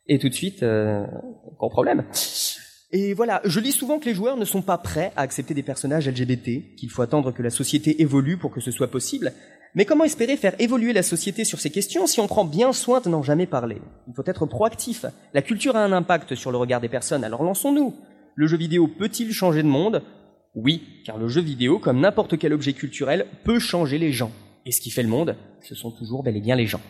[0.08, 1.04] et tout de suite, euh,
[1.58, 2.04] gros problème.
[2.90, 5.62] Et voilà, je lis souvent que les joueurs ne sont pas prêts à accepter des
[5.62, 9.32] personnages LGBT, qu'il faut attendre que la société évolue pour que ce soit possible.
[9.74, 13.00] Mais comment espérer faire évoluer la société sur ces questions si on prend bien soin
[13.00, 13.80] de n'en jamais parler?
[14.08, 15.06] Il faut être proactif.
[15.32, 17.94] La culture a un impact sur le regard des personnes, alors lançons-nous.
[18.34, 20.02] Le jeu vidéo peut-il changer de monde?
[20.54, 24.30] Oui, car le jeu vidéo, comme n'importe quel objet culturel, peut changer les gens.
[24.66, 26.80] Et ce qui fait le monde, ce sont toujours bel et bien les gens.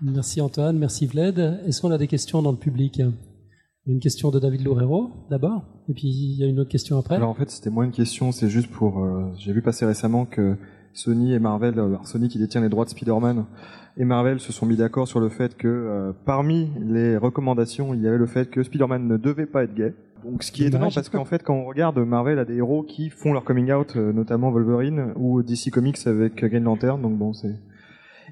[0.00, 1.60] Merci Antoine, merci Vled.
[1.66, 3.00] Est-ce qu'on a des questions dans le public?
[3.86, 7.16] Une question de David Loureiro d'abord, et puis il y a une autre question après.
[7.16, 9.02] Alors en fait, c'était moins une question, c'est juste pour.
[9.04, 10.56] euh, J'ai vu passer récemment que
[10.94, 13.44] Sony et Marvel, euh, alors Sony qui détient les droits de Spider-Man,
[13.96, 18.00] et Marvel se sont mis d'accord sur le fait que euh, parmi les recommandations, il
[18.00, 19.94] y avait le fait que Spider-Man ne devait pas être gay.
[20.24, 22.82] Donc ce qui est étonnant parce qu'en fait, quand on regarde Marvel a des héros
[22.82, 27.00] qui font leur coming out, euh, notamment Wolverine ou DC Comics avec Green Lantern.
[27.00, 27.56] Donc bon, c'est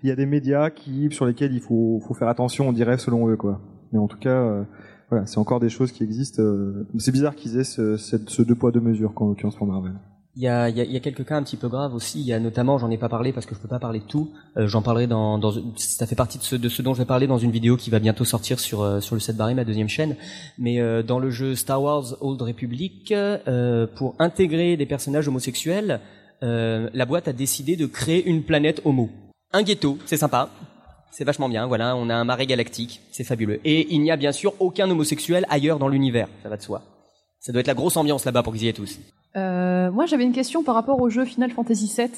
[0.03, 2.99] il y a des médias qui sur lesquels il faut, faut faire attention, on dirait
[2.99, 3.61] selon eux quoi.
[3.93, 4.63] Mais en tout cas, euh,
[5.09, 6.43] voilà, c'est encore des choses qui existent.
[6.43, 9.95] euh, c'est bizarre qu'ils aient ce, ce deux poids deux mesures, qu'en l'occurrence pour Marvel.
[10.37, 12.21] Il y a, a, il quelques cas un petit peu graves aussi.
[12.21, 14.05] Il y a notamment, j'en ai pas parlé parce que je peux pas parler de
[14.05, 14.31] tout.
[14.57, 15.41] Euh, j'en parlerai dans,
[15.77, 17.91] ça fait partie de ce, de ce dont je vais parler dans une vidéo qui
[17.91, 20.17] va bientôt sortir sur euh, sur le 7 barré, ma deuxième chaîne.
[20.57, 26.01] Mais euh, dans le jeu Star Wars Old Republic, euh, pour intégrer des personnages homosexuels,
[26.43, 29.11] euh, la boîte a décidé de créer une planète homo.
[29.53, 30.49] Un ghetto, c'est sympa.
[31.11, 33.61] C'est vachement bien, voilà, on a un marais galactique, c'est fabuleux.
[33.65, 36.83] Et il n'y a bien sûr aucun homosexuel ailleurs dans l'univers, ça va de soi.
[37.41, 39.01] Ça doit être la grosse ambiance là-bas pour qu'ils y aient tous.
[39.37, 42.11] Euh, moi, j'avais une question par rapport au jeu Final Fantasy VII.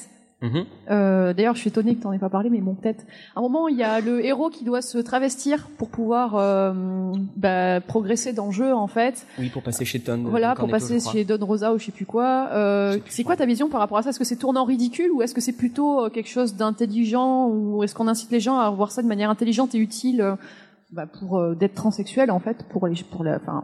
[0.43, 0.65] Mhm.
[0.91, 3.05] Euh, D'ailleurs, je suis étonnée que tu n'en aies pas parlé, mais bon, peut-être.
[3.33, 7.13] À un moment, il y a le héros qui doit se travestir pour pouvoir euh,
[7.37, 9.25] bah, progresser dans le jeu, en fait.
[9.39, 10.23] Oui, pour passer chez Ton.
[10.23, 12.49] Voilà, Don pour passer chez Don Rosa ou je sais plus quoi.
[12.51, 14.09] Euh, c'est quoi ta vision par rapport à ça?
[14.09, 17.95] Est-ce que c'est tournant ridicule ou est-ce que c'est plutôt quelque chose d'intelligent ou est-ce
[17.95, 20.35] qu'on incite les gens à voir ça de manière intelligente et utile
[20.91, 23.63] bah, pour d'être transsexuel en fait pour les pour la enfin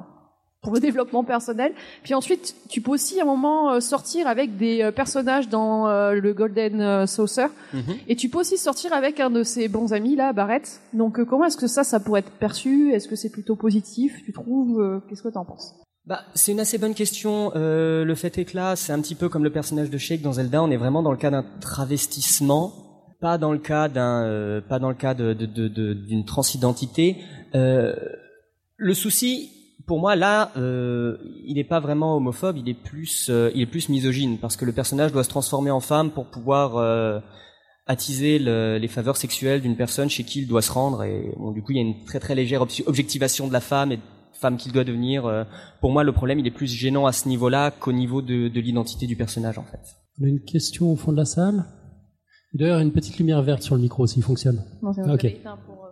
[0.61, 1.73] pour le développement personnel.
[2.03, 5.87] Puis ensuite, tu peux aussi à un moment euh, sortir avec des euh, personnages dans
[5.87, 7.47] euh, le Golden Saucer.
[7.73, 7.81] Mhm.
[8.07, 10.81] Et tu peux aussi sortir avec un de ses bons amis là, Barrett.
[10.93, 12.91] Donc euh, comment est-ce que ça, ça pourrait être perçu?
[12.93, 14.79] Est-ce que c'est plutôt positif Tu trouves?
[14.81, 15.75] Euh, Qu'est-ce que t'en penses?
[16.05, 17.51] Bah, c'est une assez bonne question.
[17.55, 20.21] Euh, le fait est que là, c'est un petit peu comme le personnage de Shake
[20.21, 20.63] dans Zelda.
[20.63, 22.73] On est vraiment dans le cas d'un travestissement,
[23.21, 26.25] pas dans le cas d'un, euh, pas dans le cas de, de, de- de- d'une
[26.25, 27.17] transidentité.
[27.53, 27.93] Euh,
[28.77, 29.51] le souci,
[29.89, 31.17] pour moi, là, euh,
[31.49, 32.57] il n'est pas vraiment homophobe.
[32.63, 35.71] Il est plus, euh, il est plus misogyne parce que le personnage doit se transformer
[35.71, 37.19] en femme pour pouvoir euh,
[37.87, 41.01] attiser le- les faveurs sexuelles d'une personne chez qui il doit se rendre.
[41.03, 43.91] Et bon, du coup, il y a une très très légère objectivation de la femme
[43.91, 43.99] et
[44.33, 45.25] femme qu'il doit devenir.
[45.25, 45.43] Euh,
[45.81, 48.59] Pour moi, le problème, il est plus gênant à ce niveau-là qu'au niveau de, de
[48.61, 49.81] l'identité du personnage, en fait.
[50.21, 51.65] On a une question au fond de la salle?
[52.53, 54.63] Il doit y avoir une petite lumière verte sur le micro s'il fonctionne.
[54.83, 55.01] Non, c'est
[55.45, 55.88] Ah, pour,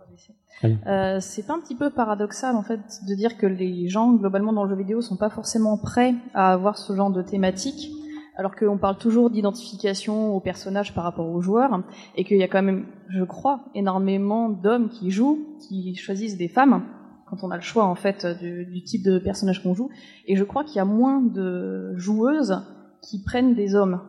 [0.64, 4.52] euh, c'est pas un petit peu paradoxal en fait de dire que les gens globalement
[4.52, 7.90] dans le jeu vidéo sont pas forcément prêts à avoir ce genre de thématique,
[8.36, 11.82] alors qu'on parle toujours d'identification aux personnages par rapport aux joueurs,
[12.16, 16.48] et qu'il y a quand même, je crois, énormément d'hommes qui jouent, qui choisissent des
[16.48, 16.84] femmes
[17.28, 19.90] quand on a le choix en fait du, du type de personnage qu'on joue,
[20.26, 22.62] et je crois qu'il y a moins de joueuses
[23.02, 24.00] qui prennent des hommes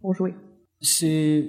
[0.00, 0.34] pour jouer.
[0.80, 1.48] C'est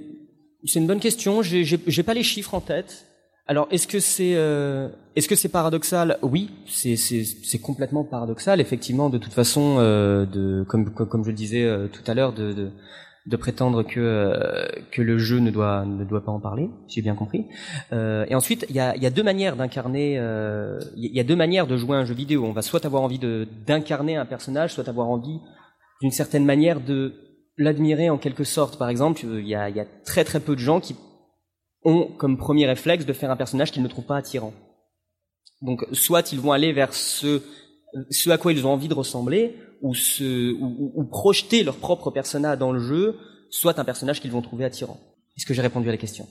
[0.66, 1.41] c'est une bonne question.
[1.41, 3.06] J'ai pas les chiffres en tête.
[3.47, 6.17] Alors est-ce que c'est euh, est-ce que c'est paradoxal?
[6.23, 8.59] Oui, c'est c'est complètement paradoxal.
[8.59, 12.34] Effectivement, de toute façon, euh, de comme comme, je le disais euh, tout à l'heure,
[12.34, 12.72] de, de
[13.27, 17.03] de prétendre que euh, que le jeu ne doit ne doit pas en parler, j'ai
[17.03, 17.45] bien compris.
[17.93, 20.15] Euh, et ensuite, il y a il y a deux manières d'incarner.
[20.95, 22.45] Il y a deux manières de jouer à un jeu vidéo.
[22.45, 25.39] On va soit avoir envie de d'incarner un personnage, soit avoir envie
[26.01, 27.13] d'une certaine manière de
[27.57, 28.77] l'admirer en quelque sorte.
[28.77, 30.95] Par exemple, il y a, il y a très très peu de gens qui
[31.86, 34.53] ont comme premier réflexe de faire un personnage qu'ils ne trouvent pas attirant.
[35.62, 37.41] Donc, soit ils vont aller vers ce,
[38.30, 42.72] à quoi ils ont envie de ressembler, ou, ce, ou, projeter leur propre persona dans
[42.72, 43.16] le jeu,
[43.49, 44.99] soit un personnage qu'ils vont trouver attirant.
[45.38, 46.28] Est-ce que j'ai répondu à la question?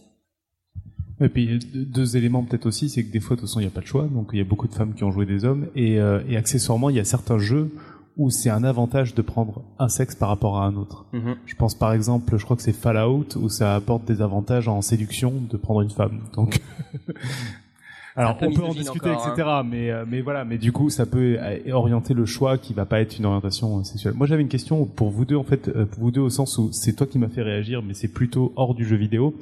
[1.21, 3.69] Et puis deux- éléments peut-être aussi, c'est que des fois de toute façon il n'y
[3.69, 5.45] a pas de choix, donc il y a beaucoup de femmes qui ont joué des
[5.45, 7.71] hommes, et, euh, et accessoirement il y a certains jeux
[8.17, 11.05] où c'est un avantage de prendre un sexe par rapport à un autre.
[11.13, 11.37] Mhm.
[11.47, 14.83] Je pense par exemple, je crois que c'est Fallout où ça apporte des avantages en
[14.83, 16.21] séduction de prendre une femme.
[16.35, 16.61] Donc
[18.17, 19.49] alors peu on peut en discuter, encore, etc.
[19.69, 22.85] Mais euh, mais voilà, mais du coup ça peut euh, orienter le choix qui va
[22.85, 24.15] pas être une orientation euh, sexuelle.
[24.15, 26.71] Moi j'avais une question pour vous deux en fait, pour vous deux au sens où
[26.71, 29.35] c'est toi qui m'as fait réagir, mais c'est plutôt hors du jeu vidéo.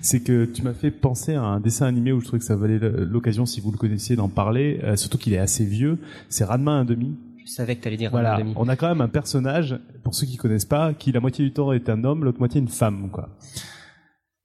[0.00, 2.56] C'est que tu m'as fait penser à un dessin animé où je trouvais que ça
[2.56, 5.98] valait l'occasion si vous le connaissiez d'en parler, surtout qu'il est assez vieux.
[6.30, 7.14] C'est Radma un demi.
[7.44, 8.52] Je savais que tu allais dire Voilà, un demi.
[8.56, 11.52] on a quand même un personnage, pour ceux qui connaissent pas, qui la moitié du
[11.52, 13.28] temps est un homme, l'autre moitié une femme, quoi.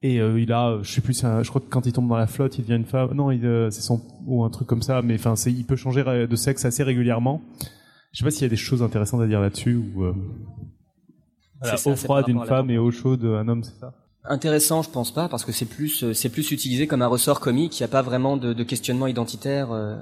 [0.01, 2.15] Et euh, il a, je sais plus, un- je crois que quand il tombe dans
[2.17, 3.13] la flotte, il devient une femme.
[3.13, 5.01] Non, il, euh, c'est son ou un truc comme ça.
[5.01, 7.41] Mais enfin, c'est, il peut changer euh, de sexe assez régulièrement.
[8.13, 10.03] Je sais pas s'il y a des choses intéressantes à dire là-dessus ou.
[10.05, 10.13] Euh...
[11.61, 13.25] Voilà, C'est ça, eau c'est froide par une rapport à la femme et eau chaude
[13.25, 13.93] un homme, c'est ça?
[14.23, 17.77] Intéressant, je pense pas, parce que c'est plus, c'est plus utilisé comme un ressort comique.
[17.79, 19.97] Il n'y a pas vraiment de, de questionnement identitaire euh,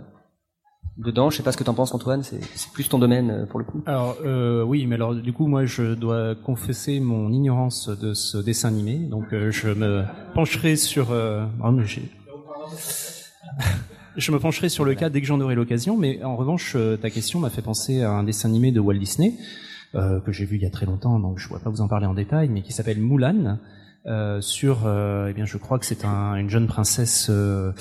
[0.98, 1.30] dedans.
[1.30, 2.24] Je sais pas ce que t'en penses, Antoine.
[2.24, 2.40] C'est,
[2.74, 3.82] plus ton domaine euh, pour le coup.
[3.86, 8.38] Alors euh, oui, mais alors du coup moi je dois confesser mon ignorance de ce
[8.38, 10.04] dessin animé, donc euh, je me
[10.34, 11.12] pencherai sur.
[11.12, 11.46] Euh,
[11.86, 12.12] j'ai-
[14.18, 16.98] je me pencherai sur le cas dès que j'en aurai l'occasion, mais en revanche euh,
[16.98, 19.34] ta question m'a fait penser à un dessin animé de Walt Disney
[19.96, 21.82] euh, que j'ai vu il y a très longtemps, donc je ne pourrais pas vous
[21.82, 23.58] en parler en détail, mais qui s'appelle Mulan.
[24.08, 27.72] Euh, sur, euh, eh bien, je crois que c'est un, une jeune princesse euh,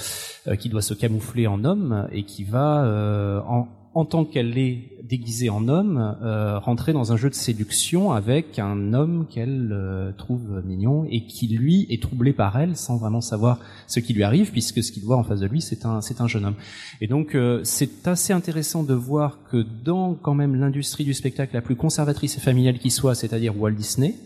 [0.49, 4.59] euh, qui doit se camoufler en homme et qui va euh, en, en tant qu'elle
[4.59, 6.17] est déguisée en homme,
[6.65, 11.87] rentrer dans un jeu de séduction avec un homme qu'elle trouve mignon et qui lui
[11.91, 15.17] est troublé par elle sans vraiment savoir ce qui lui arrive puisque ce qu'il voit
[15.17, 16.57] en face de lui c'est un c'est un jeune homme.
[17.01, 21.63] Et donc c'est assez intéressant de voir que dans quand même l'industrie du spectacle la
[21.63, 24.17] plus conservatrice et familiale qui soit, c'est-à-dire Walt Disney,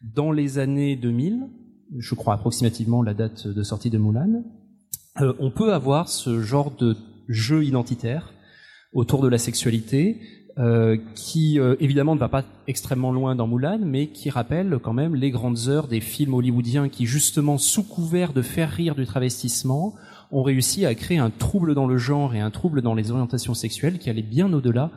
[0.00, 1.48] dans les années 2000,
[1.98, 4.44] je crois approximativement la date de sortie de Mulan,
[5.20, 6.96] euh, on peut avoir ce genre de
[7.28, 8.32] jeu identitaire
[8.92, 10.20] autour de la sexualité
[10.58, 14.92] euh, qui euh, évidemment ne va pas extrêmement loin dans Mulan, mais qui rappelle quand
[14.92, 19.06] même les grandes heures des films hollywoodiens qui justement sous couvert de faire rire du
[19.06, 19.94] travestissement
[20.30, 23.54] ont réussi à créer un trouble dans le genre et un trouble dans les orientations
[23.54, 24.90] sexuelles qui allait bien au-delà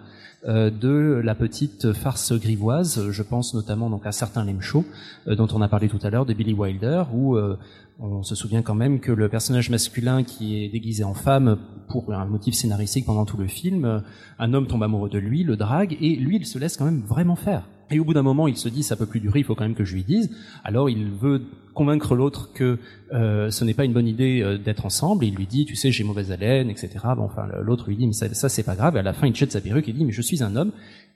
[0.47, 3.09] de la petite farce grivoise.
[3.11, 4.85] Je pense notamment donc à certains shows
[5.27, 7.57] euh, dont on a parlé tout à l'heure de Billy Wilder, où euh,
[7.99, 11.57] on se souvient quand même que le personnage masculin qui est déguisé en femme
[11.89, 14.03] pour un motif scénaristique pendant tout le film,
[14.39, 17.01] un homme tombe amoureux de lui, le drague, et lui il se laisse quand même
[17.01, 17.67] vraiment faire.
[17.91, 19.65] Et au bout d'un moment, il se dit ça peut plus durer, il faut quand
[19.65, 20.31] même que je lui dise.
[20.63, 21.41] Alors il veut
[21.73, 22.79] convaincre l'autre que
[23.13, 25.25] euh, ce n'est pas une bonne idée euh, d'être ensemble.
[25.25, 26.89] Il lui dit, tu sais, j'ai mauvaise haleine, etc.
[27.15, 28.95] Bon, enfin, l'autre lui dit, mais ça, ça c'est pas grave.
[28.95, 30.71] Et à la fin, il jette sa perruque et dit, mais je suis un homme.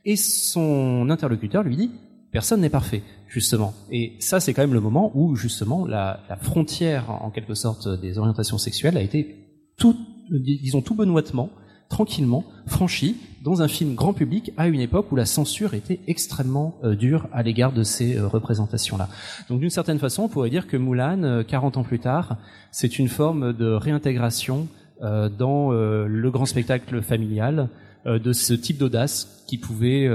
[0.05, 1.91] Et son interlocuteur lui dit,
[2.31, 3.73] personne n'est parfait, justement.
[3.91, 8.17] Et ça, c'est quand même le moment où justement la, frontière, en quelque sorte, des
[8.17, 9.35] orientations sexuelles a été
[9.77, 9.95] tout,
[10.29, 11.49] disons, tout benoîtement
[11.89, 16.75] tranquillement franchi dans un film grand public à une époque où la censure était extrêmement
[16.83, 19.07] euh, dure à l'égard de ces euh, représentations-là.
[19.49, 22.37] Donc d'une certaine façon, on pourrait dire que Moulin, euh, 40 ans plus tard,
[22.71, 24.67] c'est une forme de réintégration
[25.01, 27.69] euh, dans le grand spectacle familial
[28.05, 30.09] de ce type d'audace qui pouvait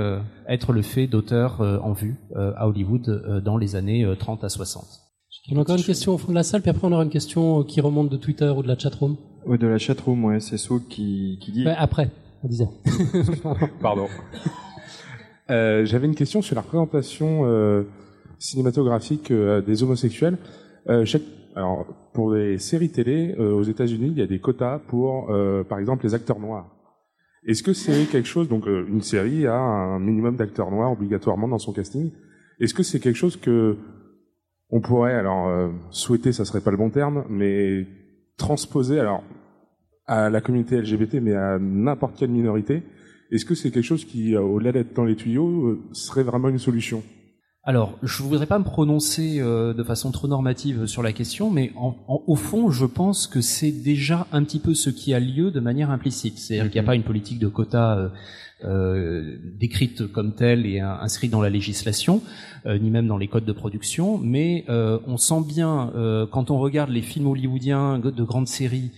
[0.49, 4.85] être le fait d'auteurs en vue à Hollywood dans les années 30 à 60.
[5.53, 7.11] On a encore une question au fond de la salle, puis après on aura une
[7.11, 9.17] question qui remonte de Twitter ou de la chatroom.
[9.47, 11.65] Oui, de la chatroom, ouais, c'est So qui, qui dit.
[11.65, 12.11] Ouais, après,
[12.45, 12.69] on disait.
[13.81, 14.07] Pardon.
[15.51, 17.85] Euh, J'avais une question sur la représentation euh,
[18.39, 20.39] cinématographique euh, des homosexuels.
[20.89, 21.23] Euh, chaque,
[21.57, 25.65] alors, pour les séries télé euh, aux États-Unis, il y a des quotas pour, euh,
[25.65, 26.69] par exemple, les acteurs noirs.
[27.47, 31.59] Est-ce que c'est quelque chose Donc, une série a un minimum d'acteurs noirs obligatoirement dans
[31.59, 32.11] son casting?
[32.59, 33.77] Est-ce que c'est quelque chose que
[34.69, 37.87] on pourrait, alors souhaiter, ça serait pas le bon terme, mais
[38.37, 39.25] transposer, alors
[40.07, 42.83] à la communauté LGBT, mais à n'importe quelle minorité?
[43.31, 47.03] Est-ce que c'est quelque chose qui, au-delà d'être dans les tuyaux, serait vraiment une solution?
[47.63, 51.73] Alors, je voudrais pas me prononcer euh, de façon trop normative sur la question, mais
[51.77, 55.21] en, en, au fond, je pense que c'est déjà un petit peu ce qui a
[55.21, 56.39] lieu de manière implicite.
[56.39, 58.09] C'est-à-dire qu'il n'y a pas une politique de quota euh,
[58.65, 62.23] euh, décrite comme telle et inscrite dans la législation,
[62.67, 65.93] euh, ni même dans les codes de production, mais euh, on sent bien,
[66.31, 68.91] quand on regarde les films hollywoodiens de grandes séries,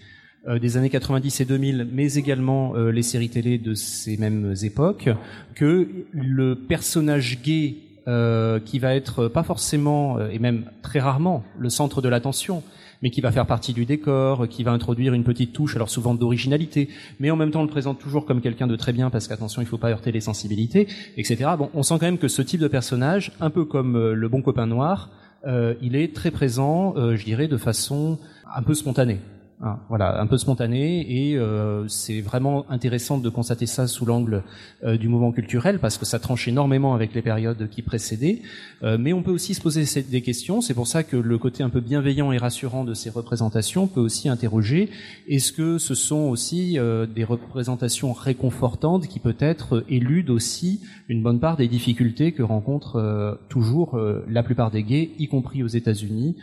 [0.61, 5.09] des années 90 et 2000, mais également euh, les séries télé de ces mêmes époques,
[5.55, 7.77] que le personnage gay
[8.09, 12.63] euh, qui va être pas forcément et même très rarement le centre de l'attention,
[13.03, 16.15] mais qui va faire partie du décor, qui va introduire une petite touche, alors souvent
[16.15, 16.89] d'originalité,
[17.21, 19.61] mais en même temps on le présente toujours comme quelqu'un de très bien parce qu'attention
[19.61, 21.51] il faut pas heurter les sensibilités, etc.
[21.59, 24.29] Bon, on sent quand même que ce type de personnage, un peu comme euh, le
[24.29, 25.11] bon copain noir,
[25.45, 28.19] euh, il est très présent, euh, je dirais, de façon
[28.55, 29.19] un peu spontanée.
[29.65, 34.43] Hein, voilà, un peu spontané et euh, c'est vraiment intéressant de constater ça sous l'angle
[34.83, 38.43] euh, du mouvement culturel parce que ça tranche énormément avec les périodes qui précédaient.
[38.83, 40.63] Euh, mais on peut aussi se poser des questions.
[40.63, 44.01] C'est pour ça que le côté un peu bienveillant et rassurant de ces représentations peut
[44.01, 44.91] aussi interroger
[45.29, 46.77] est-ce que ce sont aussi
[47.15, 53.99] des représentations réconfortantes qui peut-être éludent aussi une bonne part des difficultés que rencontrent toujours
[54.29, 56.37] la plupart des gays, y compris aux États-Unis,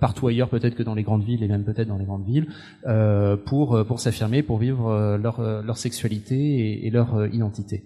[0.00, 2.48] partout ailleurs peut-être que dans les grandes villes et même peut-être dans les grandes villes
[2.86, 7.82] euh, pour pour s'affirmer, pour vivre euh, leur leur sexualité et, leur euh, identité.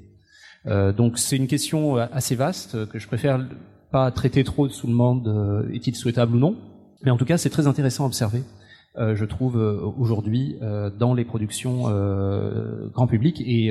[0.96, 3.44] donc c'est une question assez vaste que je préfère
[3.90, 6.56] pas traiter trop sous le monde est-il souhaitable ou non,
[7.04, 8.42] mais en tout cas c'est très intéressant à observer.
[8.98, 9.56] Euh, je trouve
[9.98, 13.70] aujourd'hui euh, dans les productions euh, grand public et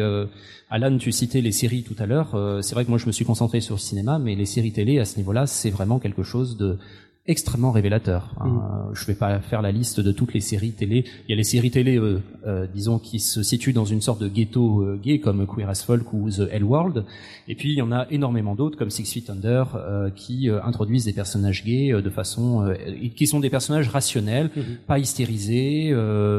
[0.72, 3.26] Alan tu citais les séries tout à l'heure c'est vrai que moi je me suis
[3.26, 6.58] concentré sur le cinéma mais les séries télé à ce niveau-là c'est vraiment quelque chose
[6.58, 6.80] de
[7.28, 8.34] extrêmement révélateur.
[8.40, 8.48] Hein.
[8.48, 8.96] Mm.
[8.96, 11.06] Je vais pas faire la liste de toutes les séries télé.
[11.28, 14.22] Il y a les séries télé, euh, euh, disons, qui se situent dans une sorte
[14.22, 17.06] de ghetto euh, gay comme Queer as Folk ou The L World.
[17.48, 21.06] Et puis il y en a énormément d'autres comme Six Feet Under euh, qui introduisent
[21.06, 22.74] des personnages gays de façon,
[23.16, 24.78] qui sont des personnages rationnels, mm-hmm.
[24.88, 25.94] pas hystérisés,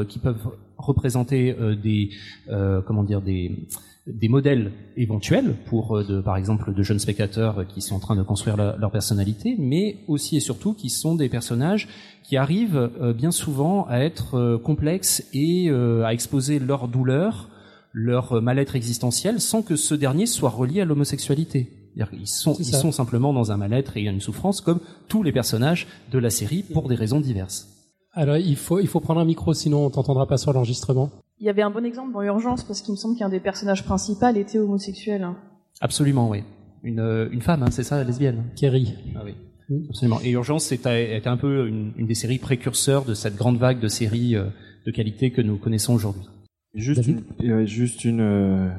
[0.09, 2.09] qui peuvent représenter des,
[2.85, 3.67] comment dire, des
[4.05, 8.15] des modèles éventuels pour, euh, de, par exemple, de jeunes spectateurs qui sont en train
[8.15, 11.87] de construire leur personnalité, mais aussi et surtout qui sont des personnages
[12.23, 17.49] qui arrivent euh, bien souvent à être euh, complexes et à exposer leur douleur
[17.95, 21.91] leur mal-être existentiel sans que ce dernier soit relié à l'homosexualité.
[22.25, 26.17] Sont, ils sont simplement dans un mal-être et une souffrance comme tous les personnages de
[26.17, 27.67] la série pour des raisons diverses.
[28.13, 31.11] Alors, il faut, il faut prendre un micro, sinon on t'entendra pas sur l'enregistrement.
[31.43, 33.83] Il y avait un bon exemple dans Urgence parce qu'il me semble qu'un des personnages
[33.83, 35.27] principaux était homosexuel.
[35.81, 36.41] Absolument, oui.
[36.83, 38.45] Une, euh, une femme, hein, c'est ça, lesbienne?
[38.55, 38.95] Kerry.
[39.13, 39.35] Ah oui.
[39.89, 40.21] Absolument.
[40.23, 43.89] Et Urgence était, un peu une, une des séries précurseurs de cette grande vague de
[43.89, 44.45] séries euh,
[44.85, 46.23] de qualité que nous connaissons aujourd'hui.
[46.75, 48.69] Juste une, euh, juste une euh,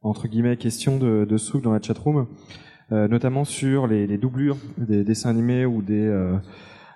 [0.00, 2.26] entre guillemets question de, de Souk dans la chatroom,
[2.90, 6.10] euh, notamment sur les, les doublures des dessins animés ou des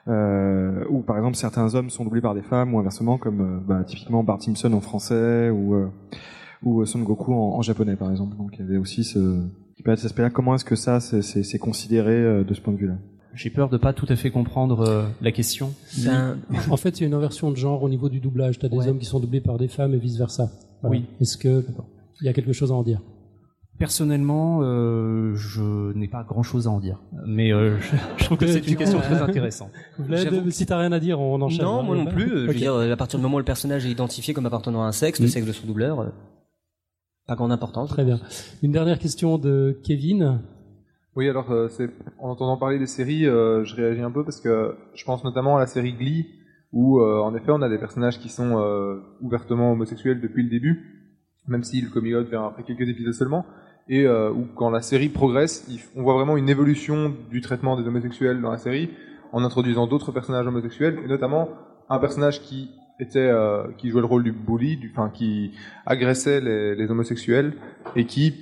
[0.09, 3.41] euh, euh, où par exemple certains hommes sont doublés par des femmes ou inversement comme
[3.41, 5.87] euh, bah, typiquement Bart Simpson en français ou euh,
[6.65, 8.37] ou Son Goku en, en japonais par exemple.
[8.37, 9.41] Donc il y avait aussi ce
[9.77, 10.31] qui peut être cet aspect-là.
[10.31, 12.95] Comment est-ce que ça c'est- c'est c'est considéré euh, de ce point de vue-là?
[13.35, 15.73] J'ai peur de pas tout à fait comprendre euh, la question.
[16.71, 18.59] En fait, il y a une inversion de genre au niveau du doublage.
[18.59, 20.51] Tu as des hommes qui sont doublés par des femmes et vice versa.
[20.85, 21.07] Oui.
[21.21, 21.65] Est-ce que
[22.21, 23.01] il y a quelque chose à en dire?
[23.83, 28.47] Personnellement, euh, je n'ai pas grand-chose à en dire, mais euh, je, je trouve que
[28.47, 29.71] c'est une question très intéressante.
[29.99, 31.65] Vlad, si t'as rien à dire, on enchaîne.
[31.65, 31.83] Non, hein.
[31.83, 32.29] moi non plus.
[32.29, 34.87] Je veux dire, à partir du moment où le personnage est identifié comme appartenant à
[34.87, 36.07] un sexe, le sexe de son doubleur, euh,
[37.27, 37.91] pas grande importance.
[37.91, 38.21] Très bien.
[38.63, 40.41] Une dernière question de Kevin.
[41.15, 44.41] Oui, alors euh, c'est en entendant parler des séries, euh, je réagis un peu parce
[44.41, 46.27] que je pense notamment à la série Glee,
[46.73, 48.57] où euh, en effet on a des personnages qui sont
[49.21, 51.13] ouvertement homosexuels depuis le début,
[51.49, 53.45] même si le coming out vient après quelques épisodes seulement,
[53.89, 57.87] et euh, où quand la série progresse, on voit vraiment une évolution du traitement des
[57.87, 58.91] homosexuels dans la série,
[59.33, 61.49] en introduisant d'autres personnages homosexuels, et notamment
[61.89, 65.53] un personnage qui était euh, qui jouait le rôle du bully, du, enfin qui
[65.87, 67.55] agressait les, les homosexuels
[67.97, 68.35] et qui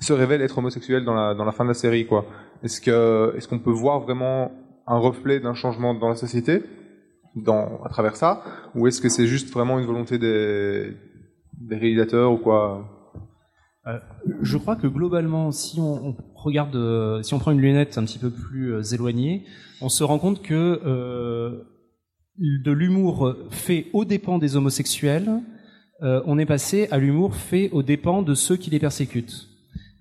[0.00, 2.26] se révèle être homosexuel dans la dans la fin de la série quoi.
[2.62, 4.52] Est-ce que est-ce qu'on peut voir vraiment
[4.86, 6.62] un reflet d'un changement dans la société
[7.36, 8.42] dans à travers ça
[8.74, 10.92] ou est-ce que c'est juste vraiment une volonté des
[11.58, 12.93] des réalisateurs ou quoi?
[13.86, 13.98] Euh,
[14.40, 18.18] je crois que globalement, si on, regarde, euh, si on prend une lunette un petit
[18.18, 19.44] peu plus euh, éloignée,
[19.80, 20.80] on se rend compte que
[22.38, 25.30] de l'humour fait aux dépens des homosexuels,
[26.00, 29.48] on est passé à l'humour fait aux dépens de ceux qui les persécutent.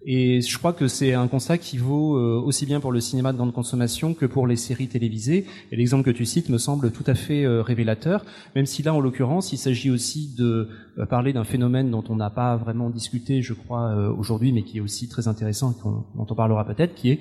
[0.05, 3.31] Et je crois que c'est un constat qui vaut euh, aussi bien pour le cinéma
[3.31, 5.45] de grande consommation que pour les séries télévisées.
[5.71, 8.25] Et l'exemple que tu cites me semble tout à fait euh, révélateur,
[8.55, 10.67] même si là, en l'occurrence, il s'agit aussi de
[10.97, 14.77] euh, parler d'un phénomène dont on n'a pas vraiment discuté, je crois, aujourd'hui, mais qui
[14.79, 17.19] est aussi très intéressant et dont on parlera peut-être, qui est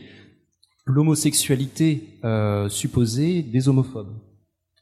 [0.84, 4.12] l'homosexualité euh, supposée des homophobes,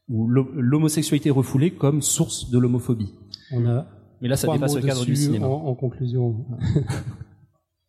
[0.09, 3.13] ou l'ho- l'homosexualité refoulée comme source de l'homophobie.
[3.53, 3.87] On a
[4.21, 5.47] Mais là, ça dépasse le cadre du cinéma.
[5.47, 6.47] En, en conclusion.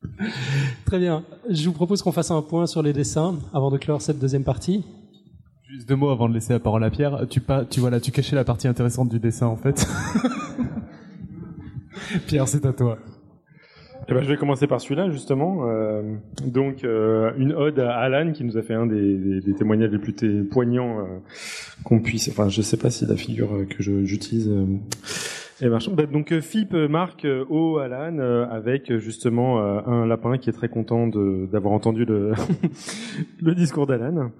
[0.85, 1.23] Très bien.
[1.49, 4.43] Je vous propose qu'on fasse un point sur les dessins avant de clore cette deuxième
[4.43, 4.83] partie.
[5.69, 7.25] Juste deux mots avant de laisser la parole à Pierre.
[7.29, 9.87] Tu, pas, tu, voilà, tu cachais la partie intéressante du dessin en fait.
[12.27, 12.97] Pierre, c'est à toi.
[14.09, 15.69] Eh ben, je vais commencer par celui-là justement.
[15.69, 16.15] Euh,
[16.45, 19.91] donc euh, une ode à Alan qui nous a fait un des, des- des témoignages
[19.91, 20.13] les plus
[20.49, 21.03] poignants euh,
[21.85, 22.27] qu'on puisse.
[22.27, 24.51] Enfin, je sais pas si la figure que j'utilise.
[25.61, 30.53] Bah, donc Philippe marque au Alan euh, avec euh, justement euh, un lapin qui est
[30.53, 32.33] très content d'avoir entendu le,
[33.53, 34.31] discours d'Alan.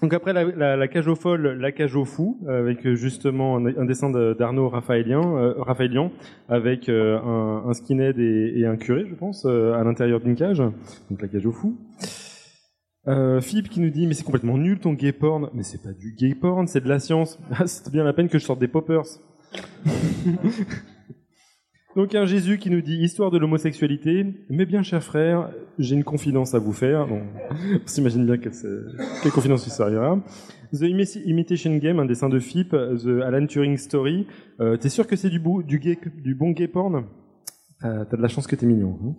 [0.00, 4.08] Donc après la, cage aux folles, la cage aux fous, euh, avec justement un, dessin
[4.10, 6.12] de- d'Arnaud Raphaélien, Raphaélian,
[6.48, 10.62] avec un, un skinhead et, un curé, je pense, à l'intérieur d'une cage.
[11.10, 11.76] Donc la cage aux fous.
[13.08, 15.92] Euh, Philippe qui nous dit mais c'est complètement nul ton gay porn, mais c'est pas
[15.92, 17.38] du gay porn, c'est de la science.
[17.50, 19.04] Ah, c'est bien la peine que je sorte des poppers.
[21.96, 26.04] Donc un Jésus qui nous dit histoire de l'homosexualité, mais bien cher frère, j'ai une
[26.04, 27.08] confidence à vous faire.
[27.10, 28.52] On s'imagine bien quelle,
[29.32, 30.22] confidence il servira.
[30.72, 34.26] The Imi- Imitation Game, un dessin de Philippe, The Alan Turing Story.
[34.60, 35.60] Euh, t'es sûr que c'est du bon
[36.50, 37.06] gay porn?
[37.84, 38.98] Euh, T'as de la chance que t'es mignon.
[39.02, 39.14] hein.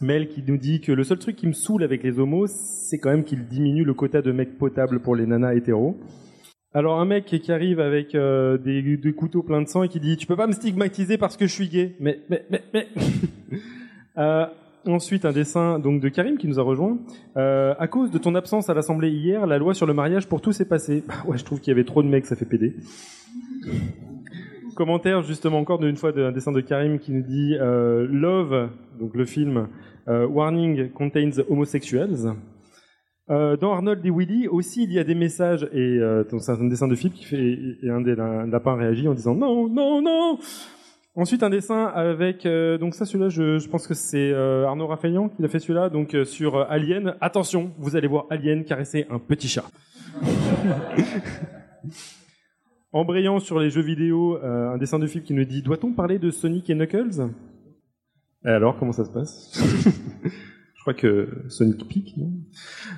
[0.00, 2.98] Mel qui nous dit que le seul truc qui me saoule avec les homos, c'est
[2.98, 5.96] quand même qu'ils diminuent le quota de mecs potables pour les nanas hétéros.
[6.76, 10.16] Alors un mec qui arrive avec euh, des, couteaux pleins de sang et qui dit
[10.16, 11.94] tu peux pas me stigmatiser parce que je suis gay.
[12.00, 12.88] Mais mais mais mais.
[14.16, 14.46] Euh,
[14.86, 16.98] ensuite un dessin donc de Karim qui nous a rejoint.
[17.36, 20.40] Euh, à cause de ton absence à l'Assemblée hier, la loi sur le mariage pour
[20.40, 21.02] tous est passée.
[21.08, 22.76] Bah ouais, je trouve qu'il y avait trop de mecs, ça fait péder.
[24.76, 28.68] Commentaire justement encore d'une fois d'un dessin de Karim qui nous dit Love,
[29.00, 29.66] donc le film
[30.06, 32.36] Warning contains homosexuals.
[33.30, 36.68] Euh, dans Arnold et Willy aussi il y a des messages et euh, c'est un
[36.68, 40.02] dessin de Philippe qui fait et un des un lapin réagit en disant non non
[40.02, 40.38] non.
[41.14, 45.42] Ensuite un dessin avec euh, donc ça celui-là je, pense que c'est Arnaud Raphaëlian qui
[45.42, 47.14] a fait celui-là donc sur Alien.
[47.22, 49.64] Attention vous allez voir Alien caresser un petit chat.
[52.92, 56.30] Embrayant sur les jeux vidéo, un dessin de film qui nous dit Doit-on parler de
[56.30, 57.30] Sonic et Knuckles?
[58.44, 59.58] Et alors, comment ça se passe?
[60.84, 62.30] crois que Sonic pique, non?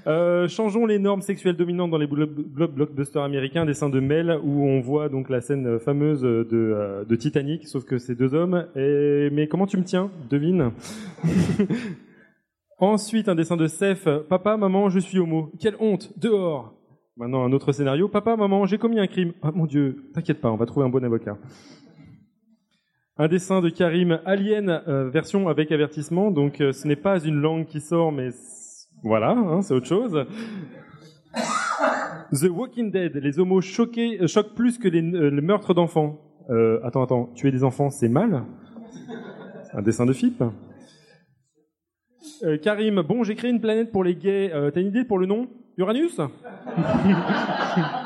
[0.07, 3.65] Euh, Changeons les normes sexuelles dominantes dans les blo- blo- blockbusters américains.
[3.65, 7.85] Dessin de Mel où on voit donc la scène fameuse de, euh, de Titanic, sauf
[7.85, 8.67] que c'est deux hommes.
[8.77, 9.31] Et...
[9.33, 10.11] Mais comment tu me tiens?
[10.31, 10.73] Devine.
[12.79, 14.09] Ensuite, un dessin de Seth.
[14.29, 15.51] Papa, maman, je suis homo.
[15.61, 16.75] Quelle honte Dehors
[17.17, 18.09] Maintenant, un autre scénario.
[18.09, 19.33] Papa, maman, j'ai commis un crime.
[19.43, 21.39] Ah mon Dieu, t'inquiète pas, on va trouver un bon avocat.
[23.19, 26.31] Un dessin de Karim, Alien, euh, version avec avertissement.
[26.31, 28.29] Donc, euh, ce n'est pas une langue qui sort, mais
[29.03, 30.27] voilà, hein, c'est autre chose.
[32.33, 36.21] The Walking Dead, les homos choqués, euh, choquent plus que les, les meurtres d'enfants.
[36.85, 38.45] Attends, attends, tuer des enfants, c'est mal?
[39.73, 40.45] Un dessin de FIP
[42.63, 44.53] Karim, bon, j'ai créé une planète pour les gays.
[44.73, 45.49] T'as une idée pour le nom?
[45.77, 46.21] Uranus?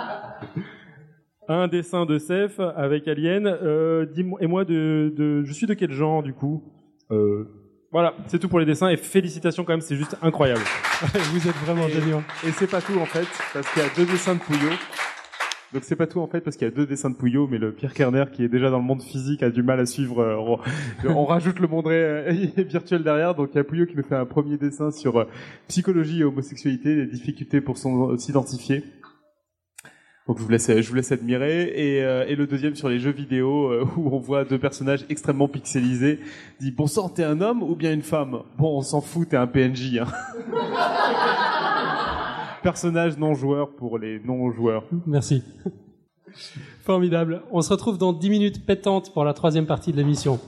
[1.53, 3.45] Un dessin de Seth avec Alien.
[3.47, 6.63] Euh, dis-moi- et moi, de, de, je suis de quel genre du coup?
[7.11, 7.45] Euh,
[7.91, 10.61] Voilà, c'est tout pour les dessins et félicitations quand même, c'est juste incroyable.
[11.33, 12.23] Vous êtes vraiment géniaux.
[12.47, 14.71] Et c'est pas tout en fait, parce qu'il y a deux dessins de Pouillot.
[15.73, 17.59] Donc c'est pas tout en fait parce qu'il y a deux dessins de Pouillot, mais
[17.59, 20.21] le Pierre Kerner qui est déjà dans le monde physique a du mal à suivre.
[20.21, 20.59] euh, on,
[21.17, 21.95] on rajoute le monde ré-
[22.29, 22.33] euh,
[22.63, 25.25] virtuel derrière, donc il y a Pouillot qui nous fait un premier dessin sur euh,
[25.67, 27.77] psychologie et homosexualité, les difficultés pour
[28.19, 28.85] s'identifier.
[30.31, 31.73] Donc je vous laisse, admirer.
[31.75, 35.05] Et, euh, et le deuxième sur les jeux vidéo euh, où on voit deux personnages
[35.09, 36.21] extrêmement pixelisés.
[36.61, 38.43] Dit bon sang, t'es un homme ou bien une femme?
[38.57, 39.99] Bon, on s'en fout, t'es un PNJ.
[39.99, 40.07] Hein.
[42.63, 44.85] Personnage non joueur pour les non joueurs.
[45.05, 45.43] Merci.
[46.85, 47.43] Formidable.
[47.51, 50.39] On se retrouve dans 10 minutes pétantes pour la troisième partie de l'émission.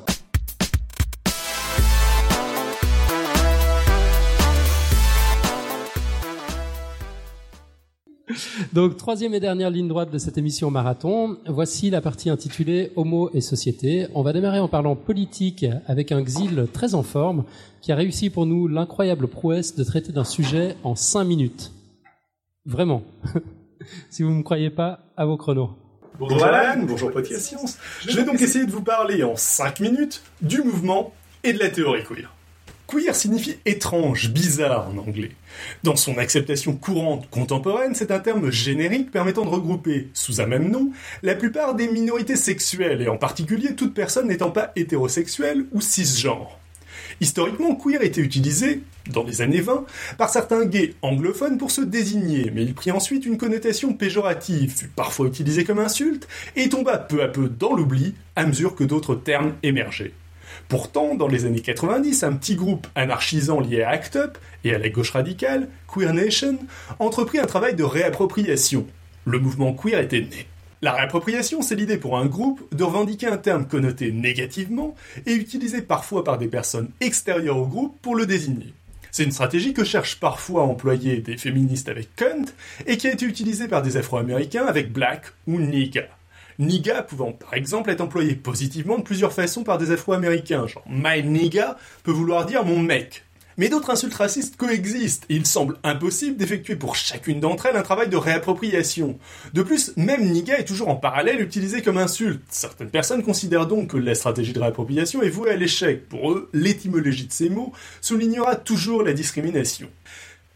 [8.73, 11.37] Donc, troisième et dernière ligne droite de cette émission marathon.
[11.47, 14.07] Voici la partie intitulée Homo et société.
[14.15, 17.45] On va démarrer en parlant politique avec un Xil très en forme
[17.83, 21.71] qui a réussi pour nous l'incroyable prouesse de traiter d'un sujet en cinq minutes.
[22.65, 23.03] Vraiment.
[24.11, 25.77] si vous ne me croyez pas, à vos chronos.
[26.19, 27.77] Bonjour Alan, bonjour Podcast Science.
[28.09, 31.13] Je vais donc essayer de vous parler en 5 minutes du mouvement
[31.45, 32.33] et de la théorie queer.
[32.93, 35.31] Queer signifie étrange, bizarre en anglais.
[35.83, 40.71] Dans son acceptation courante contemporaine, c'est un terme générique permettant de regrouper, sous un même
[40.71, 40.91] nom,
[41.23, 46.59] la plupart des minorités sexuelles et en particulier toute personne n'étant pas hétérosexuelle ou cisgenre.
[47.23, 49.87] Historiquement, queer était utilisé, dans les années 20,
[50.19, 54.89] par certains gays anglophones pour se désigner, mais il prit ensuite une connotation péjorative, fut
[54.89, 59.15] parfois utilisé comme insulte, et tomba peu à peu dans l'oubli à mesure que d'autres
[59.15, 60.13] termes émergeaient.
[60.73, 64.79] Pourtant, dans les années 90, un petit groupe anarchisant lié à ACT UP et à
[64.79, 66.59] la gauche radicale, Queer Nation,
[66.99, 68.87] entreprit un travail de réappropriation.
[69.27, 70.47] Le mouvement queer était né.
[70.81, 74.95] La réappropriation, c'est l'idée pour un groupe de revendiquer un terme connoté négativement
[75.27, 78.73] et utilisé parfois par des personnes extérieures au groupe pour le désigner.
[79.11, 82.47] C'est une stratégie que cherchent parfois à employer des féministes avec cunt
[82.87, 86.09] et qui a été utilisée par des afro-américains avec black ou nigga.
[86.59, 91.23] Nigga pouvant par exemple être employé positivement de plusieurs façons par des afro-américains, genre my
[91.23, 93.25] nigga peut vouloir dire mon mec.
[93.59, 97.83] Mais d'autres insultes racistes coexistent et il semble impossible d'effectuer pour chacune d'entre elles un
[97.83, 99.19] travail de réappropriation.
[99.53, 102.43] De plus, même nigga est toujours en parallèle utilisé comme insulte.
[102.49, 106.09] Certaines personnes considèrent donc que la stratégie de réappropriation est vouée à l'échec.
[106.09, 109.89] Pour eux, l'étymologie de ces mots soulignera toujours la discrimination.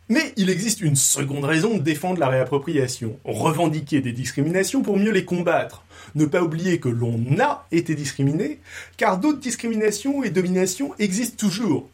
[0.08, 5.10] Mais il existe une seconde raison de défendre la réappropriation, revendiquer des discriminations pour mieux
[5.10, 5.82] les combattre.
[6.16, 8.58] Ne pas oublier que l'on a été discriminé,
[8.96, 11.90] car d'autres discriminations et dominations existent toujours.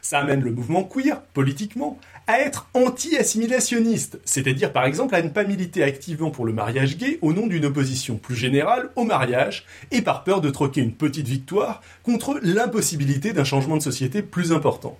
[0.00, 5.44] Ça amène le mouvement queer, politiquement, à être anti-assimilationniste, c'est-à-dire par exemple à ne pas
[5.44, 10.00] militer activement pour le mariage gay au nom d'une opposition plus générale au mariage, et
[10.00, 14.96] par peur de troquer une petite victoire contre l'impossibilité d'un changement de société plus important.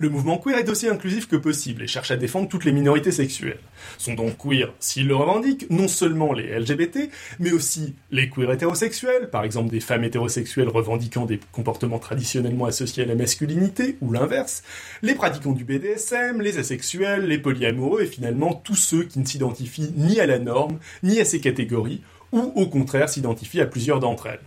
[0.00, 3.10] Le mouvement queer est aussi inclusif que possible et cherche à défendre toutes les minorités
[3.10, 3.58] sexuelles.
[3.98, 7.10] Sont donc queer, s'ils le revendiquent, non seulement les LGBT,
[7.40, 13.02] mais aussi les queer hétérosexuels, par exemple des femmes hétérosexuelles revendiquant des comportements traditionnellement associés
[13.02, 14.62] à la masculinité, ou l'inverse,
[15.02, 19.92] les pratiquants du BDSM, les asexuels, les polyamoureux et finalement tous ceux qui ne s'identifient
[19.96, 24.28] ni à la norme, ni à ces catégories, ou au contraire s'identifient à plusieurs d'entre
[24.28, 24.38] elles.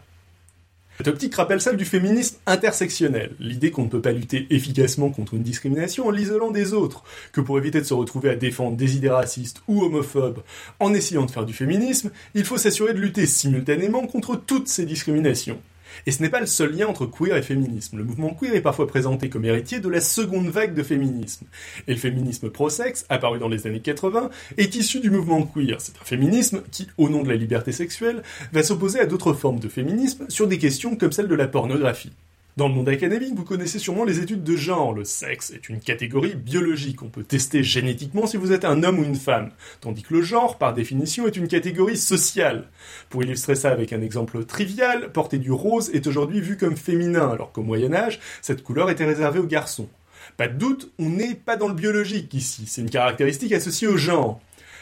[0.98, 5.34] Cette optique rappelle celle du féminisme intersectionnel, l'idée qu'on ne peut pas lutter efficacement contre
[5.34, 8.98] une discrimination en l'isolant des autres, que pour éviter de se retrouver à défendre des
[8.98, 10.44] idées racistes ou homophobes
[10.80, 14.86] en essayant de faire du féminisme, il faut s'assurer de lutter simultanément contre toutes ces
[14.86, 15.60] discriminations.
[16.06, 17.98] Et ce n'est pas le seul lien entre queer et féminisme.
[17.98, 21.46] Le mouvement queer est parfois présenté comme héritier de la seconde vague de féminisme.
[21.88, 25.80] Et le féminisme pro-sexe, apparu dans les années 80, est issu du mouvement queer.
[25.80, 29.60] C'est un féminisme qui, au nom de la liberté sexuelle, va s'opposer à d'autres formes
[29.60, 32.12] de féminisme sur des questions comme celle de la pornographie.
[32.58, 34.94] Dans le monde académique, vous connaissez sûrement les études de genre.
[34.94, 37.02] Le sexe est une catégorie biologique.
[37.02, 39.52] On peut tester génétiquement si vous êtes un homme ou une femme.
[39.80, 42.68] Tandis que le genre, par définition, est une catégorie sociale.
[43.10, 47.30] Pour illustrer ça avec un exemple trivial, porter du rose est aujourd'hui vu comme féminin,
[47.30, 49.88] alors qu'au Moyen-Âge, cette couleur était réservée aux garçons.
[50.36, 52.64] Pas de doute, on n'est pas dans le biologique ici.
[52.68, 54.42] C'est une caractéristique associée au genre.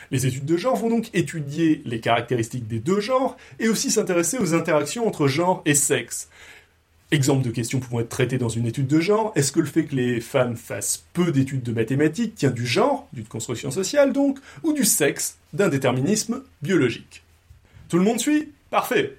[0.10, 4.40] Les études de genre vont donc étudier les caractéristiques des deux genres et aussi s'intéresser
[4.40, 6.30] aux interactions entre genre et sexe.
[7.12, 9.86] Exemple de questions pouvant être traitées dans une étude de genre, est-ce que le fait
[9.86, 14.38] que les femmes fassent peu d'études de mathématiques tient du genre, d'une construction sociale donc,
[14.62, 17.24] ou du sexe, d'un déterminisme biologique?
[17.90, 18.54] Tout le monde suit?
[18.70, 19.18] Parfait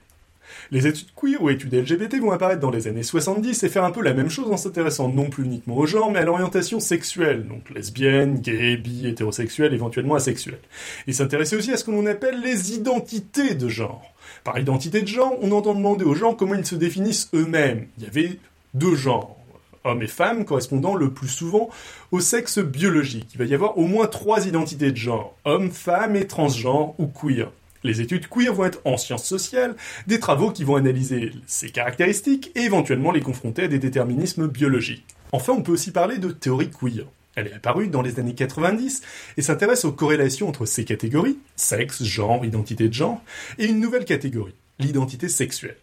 [0.70, 3.90] les études queer ou études LGBT vont apparaître dans les années 70 et faire un
[3.90, 7.46] peu la même chose en s'intéressant non plus uniquement au genre, mais à l'orientation sexuelle,
[7.46, 10.58] donc lesbienne, gay, bi, hétérosexuel, éventuellement asexuel.
[11.06, 14.09] Et s'intéresser aussi à ce que l'on appelle les identités de genre.
[14.44, 17.86] Par identité de genre, on entend demander aux gens comment ils se définissent eux-mêmes.
[17.98, 18.38] Il y avait
[18.74, 19.36] deux genres,
[19.84, 21.70] hommes et femmes, correspondant le plus souvent
[22.10, 23.28] au sexe biologique.
[23.34, 27.06] Il va y avoir au moins trois identités de genre, homme, femme et transgenre ou
[27.06, 27.50] queer.
[27.82, 29.74] Les études queer vont être en sciences sociales,
[30.06, 35.06] des travaux qui vont analyser ces caractéristiques et éventuellement les confronter à des déterminismes biologiques.
[35.32, 37.06] Enfin, on peut aussi parler de théorie queer.
[37.36, 39.02] Elle est apparue dans les années 90
[39.36, 43.22] et s'intéresse aux corrélations entre ces catégories, sexe, genre, identité de genre,
[43.58, 45.76] et une nouvelle catégorie, l'identité sexuelle.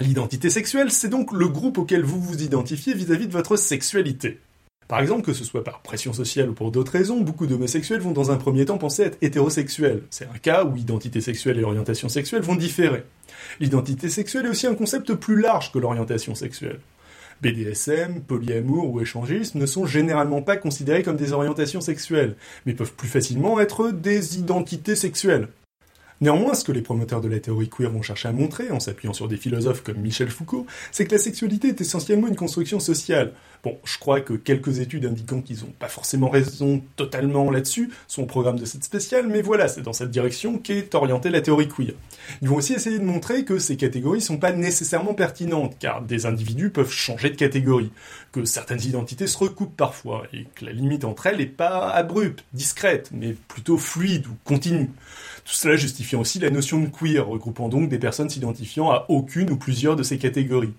[0.00, 4.38] L'identité sexuelle, c'est donc le groupe auquel vous vous identifiez vis-à-vis de votre sexualité.
[4.88, 8.12] Par exemple, que ce soit par pression sociale ou pour d'autres raisons, beaucoup d'homosexuels vont
[8.12, 10.02] dans un premier temps penser être hétérosexuels.
[10.10, 13.02] C'est un cas où identité sexuelle et orientation sexuelle vont différer.
[13.58, 16.78] L'identité sexuelle est aussi un concept plus large que l'orientation sexuelle.
[17.42, 22.94] BDSM, polyamour ou échangisme ne sont généralement pas considérés comme des orientations sexuelles, mais peuvent
[22.94, 25.48] plus facilement être des identités sexuelles.
[26.20, 29.12] Néanmoins, ce que les promoteurs de la théorie queer vont chercher à montrer, en s'appuyant
[29.12, 33.32] sur des philosophes comme Michel Foucault, c'est que la sexualité est essentiellement une construction sociale.
[33.62, 38.22] Bon, je crois que quelques études indiquant qu'ils n'ont pas forcément raison totalement là-dessus sont
[38.22, 41.68] au programme de cette spéciale, mais voilà, c'est dans cette direction qu'est orientée la théorie
[41.68, 41.92] queer.
[42.40, 46.24] Ils vont aussi essayer de montrer que ces catégories sont pas nécessairement pertinentes, car des
[46.24, 47.90] individus peuvent changer de catégorie,
[48.32, 52.44] que certaines identités se recoupent parfois, et que la limite entre elles n'est pas abrupte,
[52.54, 54.90] discrète, mais plutôt fluide ou continue.
[55.46, 59.48] Tout cela justifiant aussi la notion de queer, regroupant donc des personnes s'identifiant à aucune
[59.50, 60.74] ou plusieurs de ces catégories.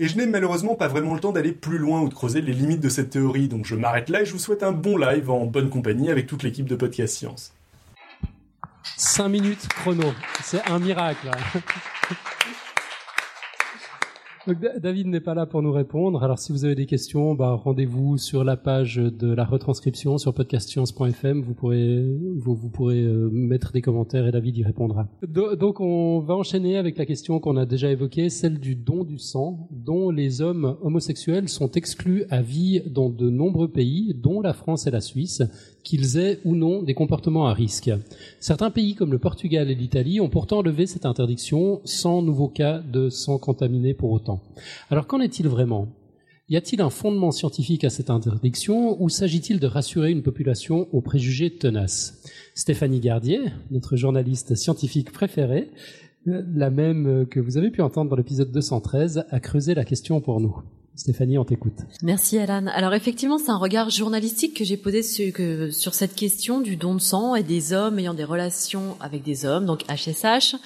[0.00, 2.54] Et je n'ai malheureusement pas vraiment le temps d'aller plus loin ou de creuser les
[2.54, 5.28] limites de cette théorie, donc je m'arrête là et je vous souhaite un bon live
[5.28, 7.52] en bonne compagnie avec toute l'équipe de Podcast Science.
[8.96, 11.30] 5 minutes chrono, c'est un miracle.
[14.80, 16.22] David n'est pas là pour nous répondre.
[16.22, 20.32] Alors si vous avez des questions, bah, rendez-vous sur la page de la retranscription sur
[20.34, 21.42] podcastscience.fm.
[21.42, 22.02] Vous pourrez
[22.36, 25.08] vous, vous pourrez euh, mettre des commentaires et David y répondra.
[25.26, 29.04] Do- donc on va enchaîner avec la question qu'on a déjà évoquée, celle du don
[29.04, 34.40] du sang, dont les hommes homosexuels sont exclus à vie dans de nombreux pays, dont
[34.40, 35.42] la France et la Suisse,
[35.84, 37.90] qu'ils aient ou non des comportements à risque.
[38.40, 42.78] Certains pays comme le Portugal et l'Italie ont pourtant levé cette interdiction sans nouveau cas
[42.80, 44.40] de sang contaminé pour autant.
[44.90, 45.88] Alors qu'en est-il vraiment?
[46.50, 51.02] Y a-t-il un fondement scientifique à cette interdiction ou s'agit-il de rassurer une population aux
[51.02, 52.22] préjugés tenaces?
[52.54, 53.40] Stéphanie Gardier,
[53.70, 55.70] notre journaliste scientifique préférée,
[56.26, 60.22] euh, la même que vous avez pu entendre dans l'épisode 213, a creusé la question
[60.22, 60.62] pour nous.
[60.98, 61.78] Stéphanie, on t'écoute.
[62.02, 62.66] Merci Alan.
[62.74, 67.00] Alors effectivement, c'est un regard journalistique que j'ai posé sur, cette question du don de
[67.00, 70.56] sang et des hommes ayant des relations avec des hommes, donc HSH.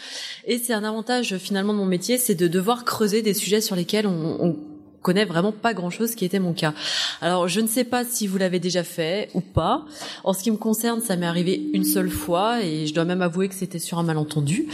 [0.46, 3.76] Et c'est un avantage finalement de mon métier, c'est de devoir creuser des sujets sur
[3.76, 4.56] lesquels on, on
[5.02, 6.72] connaît vraiment pas grand chose qui était mon cas.
[7.20, 9.84] Alors je ne sais pas si vous l'avez déjà fait ou pas.
[10.24, 13.20] En ce qui me concerne, ça m'est arrivé une seule fois et je dois même
[13.20, 14.66] avouer que c'était sur un malentendu.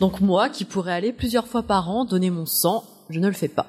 [0.00, 3.32] Donc moi, qui pourrais aller plusieurs fois par an donner mon sang, je ne le
[3.32, 3.66] fais pas.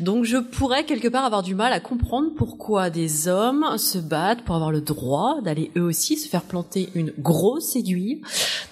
[0.00, 4.42] Donc je pourrais quelque part avoir du mal à comprendre pourquoi des hommes se battent
[4.42, 8.22] pour avoir le droit d'aller eux aussi se faire planter une grosse aiguille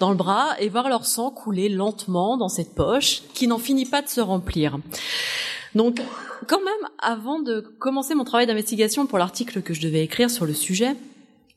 [0.01, 3.87] dans le bras et voir leur sang couler lentement dans cette poche qui n'en finit
[3.87, 4.78] pas de se remplir.
[5.74, 6.01] Donc
[6.47, 10.47] quand même, avant de commencer mon travail d'investigation pour l'article que je devais écrire sur
[10.47, 10.95] le sujet,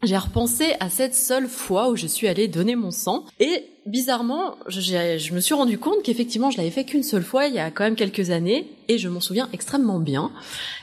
[0.03, 4.55] j'ai repensé à cette seule fois où je suis allée donner mon sang et bizarrement,
[4.67, 7.59] je, je me suis rendu compte qu'effectivement je l'avais fait qu'une seule fois il y
[7.59, 10.31] a quand même quelques années et je m'en souviens extrêmement bien.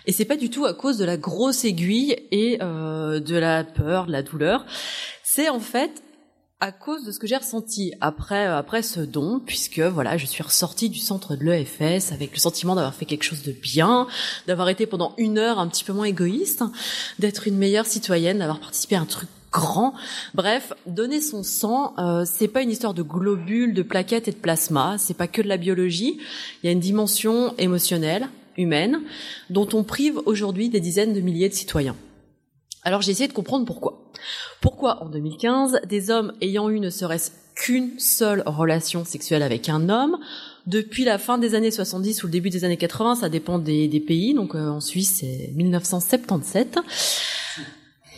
[0.06, 3.64] Et c'est pas du tout à cause de la grosse aiguille et euh, de la
[3.64, 4.66] peur, de la douleur.
[5.22, 6.02] C'est en fait
[6.60, 10.42] à cause de ce que j'ai ressenti après après ce don, puisque voilà, je suis
[10.42, 14.06] ressortie du centre de l'EFS avec le sentiment d'avoir fait quelque chose de bien,
[14.46, 16.64] d'avoir été pendant une heure un petit peu moins égoïste,
[17.18, 19.94] d'être une meilleure citoyenne, d'avoir participé à un truc grand.
[20.34, 24.36] Bref, donner son sang, euh, c'est pas une histoire de globules, de plaquettes et de
[24.36, 24.96] plasma.
[24.98, 26.18] C'est pas que de la biologie.
[26.62, 28.28] Il y a une dimension émotionnelle,
[28.58, 29.00] humaine,
[29.48, 31.96] dont on prive aujourd'hui des dizaines de milliers de citoyens.
[32.82, 34.12] Alors j'ai essayé de comprendre pourquoi.
[34.60, 39.88] Pourquoi en 2015, des hommes ayant eu ne serait-ce qu'une seule relation sexuelle avec un
[39.88, 40.18] homme,
[40.66, 43.88] depuis la fin des années 70 ou le début des années 80, ça dépend des,
[44.06, 46.78] pays, donc euh, en Suisse c'est 1977,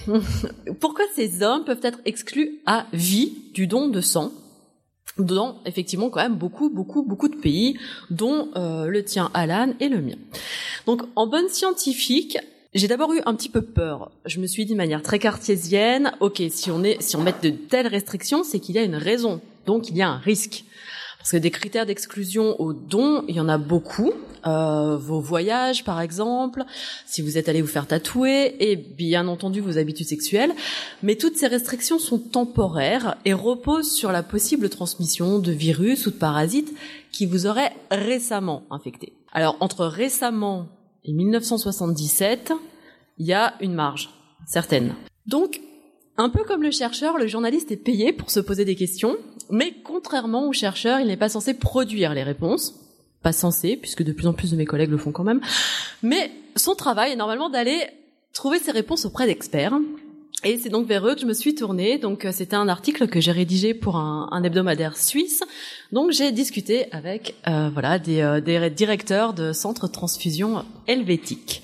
[0.80, 4.32] pourquoi ces hommes peuvent être exclus à vie du don de sang
[5.18, 7.76] dans effectivement quand même beaucoup beaucoup beaucoup de pays
[8.10, 10.16] dont euh, le tien Alan et le mien.
[10.86, 12.38] Donc en bonne scientifique,
[12.74, 14.10] j'ai d'abord eu un petit peu peur.
[14.26, 17.34] Je me suis dit de manière très cartésienne, ok, si on est, si on met
[17.42, 20.64] de telles restrictions, c'est qu'il y a une raison, donc il y a un risque.
[21.18, 24.12] Parce que des critères d'exclusion au don, il y en a beaucoup.
[24.46, 26.64] Euh, vos voyages, par exemple,
[27.06, 30.52] si vous êtes allé vous faire tatouer, et bien entendu vos habitudes sexuelles.
[31.02, 36.12] Mais toutes ces restrictions sont temporaires et reposent sur la possible transmission de virus ou
[36.12, 36.72] de parasites
[37.10, 39.12] qui vous auraient récemment infecté.
[39.32, 40.68] Alors entre récemment
[41.04, 42.52] et 1977,
[43.18, 44.10] il y a une marge
[44.46, 44.94] certaine.
[45.26, 45.60] Donc
[46.18, 49.16] un peu comme le chercheur, le journaliste est payé pour se poser des questions,
[49.50, 52.74] mais contrairement au chercheur, il n'est pas censé produire les réponses.
[53.22, 55.40] Pas censé, puisque de plus en plus de mes collègues le font quand même.
[56.02, 57.80] Mais son travail est normalement d'aller
[58.32, 59.78] trouver ses réponses auprès d'experts.
[60.44, 61.98] Et c'est donc vers eux que je me suis tournée.
[61.98, 65.42] Donc euh, c'était un article que j'ai rédigé pour un, un, hebdomadaire suisse.
[65.90, 71.62] Donc j'ai discuté avec euh, voilà des, euh, des directeurs de centres transfusion helvétiques.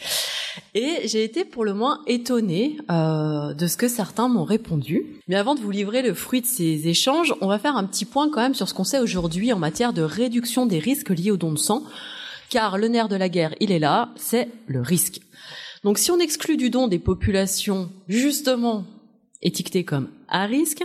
[0.74, 5.20] Et j'ai été pour le moins étonnée euh, de ce que certains m'ont répondu.
[5.28, 8.04] Mais avant de vous livrer le fruit de ces échanges, on va faire un petit
[8.04, 11.30] point quand même sur ce qu'on sait aujourd'hui en matière de réduction des risques liés
[11.30, 11.84] au don de sang.
[12.50, 15.20] Car le nerf de la guerre, il est là, c'est le risque.
[15.84, 18.84] Donc si on exclut du don des populations justement
[19.42, 20.82] étiquetées comme à risque,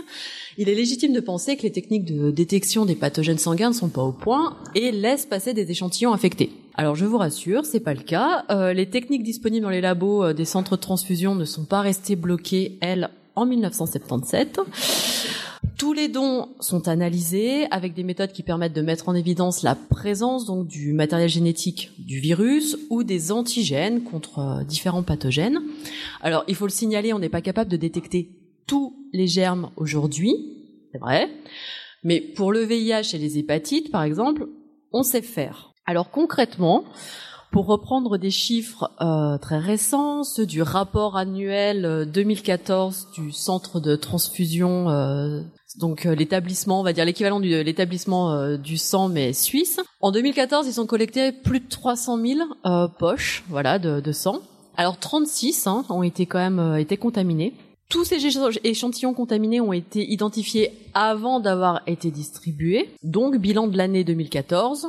[0.58, 3.88] il est légitime de penser que les techniques de détection des pathogènes sanguins ne sont
[3.88, 6.50] pas au point et laissent passer des échantillons infectés.
[6.74, 8.44] Alors je vous rassure, c'est pas le cas.
[8.50, 11.80] Euh, les techniques disponibles dans les labos euh, des centres de transfusion ne sont pas
[11.80, 13.10] restées bloquées, elles,
[13.40, 14.60] en 1977.
[15.78, 19.74] Tous les dons sont analysés avec des méthodes qui permettent de mettre en évidence la
[19.74, 25.60] présence donc du matériel génétique du virus ou des antigènes contre euh, différents pathogènes.
[26.20, 28.28] Alors, il faut le signaler, on n'est pas capable de détecter
[28.66, 30.34] tous les germes aujourd'hui,
[30.92, 31.30] c'est vrai,
[32.04, 34.48] mais pour le VIH et les hépatites, par exemple,
[34.92, 35.72] on sait faire.
[35.86, 36.84] Alors concrètement,
[37.50, 43.80] pour reprendre des chiffres euh, très récents, ceux du rapport annuel 2014 euh, du centre
[43.80, 45.42] de transfusion, euh,
[45.78, 49.80] donc euh, l'établissement, on va dire l'équivalent de l'établissement euh, du sang mais suisse.
[50.00, 54.40] En 2014, ils ont collecté plus de 300 000 poches, voilà, de, de, sang.
[54.76, 57.54] Alors 36 hein, ont été quand même été contaminés.
[57.88, 58.24] Tous ces
[58.62, 62.88] échantillons contaminés ont été identifiés avant d'avoir été distribués.
[63.02, 64.88] Donc bilan de l'année 2014,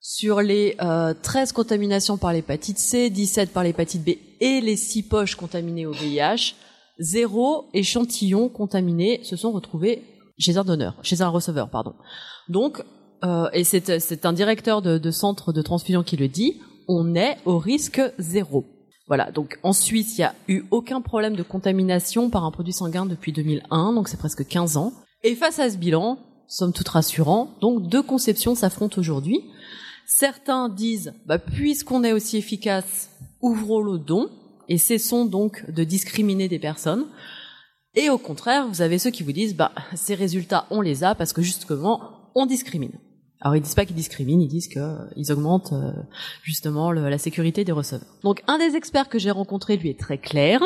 [0.00, 4.10] sur les euh, 13 contaminations par l'hépatite C, 17 par l'hépatite B
[4.40, 6.54] et les 6 poches contaminées au VIH,
[6.98, 10.02] zéro échantillon contaminé se sont retrouvés
[10.38, 11.94] chez un donneur, chez un receveur, pardon.
[12.48, 12.82] Donc,
[13.24, 17.36] euh, et c'est un directeur de, de centre de transfusion qui le dit, on est
[17.44, 18.64] au risque zéro.
[19.06, 22.72] Voilà, donc en Suisse, il n'y a eu aucun problème de contamination par un produit
[22.72, 24.92] sanguin depuis 2001, donc c'est presque 15 ans.
[25.22, 29.42] Et face à ce bilan, somme toute rassurant, donc deux conceptions s'affrontent aujourd'hui.
[30.12, 33.10] Certains disent, bah, puisqu'on est aussi efficace,
[33.40, 34.28] ouvrons le don
[34.68, 37.06] et cessons donc de discriminer des personnes.
[37.94, 41.14] Et au contraire, vous avez ceux qui vous disent, bah, ces résultats, on les a
[41.14, 42.98] parce que justement, on discrimine.
[43.40, 45.92] Alors ils disent pas qu'ils discriminent, ils disent qu'ils augmentent euh,
[46.42, 48.16] justement la sécurité des receveurs.
[48.24, 50.60] Donc un des experts que j'ai rencontré lui est très clair.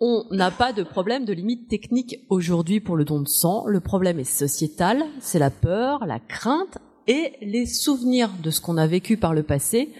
[0.00, 3.66] On n'a pas de problème de limite technique aujourd'hui pour le don de sang.
[3.66, 8.76] Le problème est sociétal, c'est la peur, la crainte et les souvenirs de ce qu'on
[8.76, 9.90] a vécu par le passé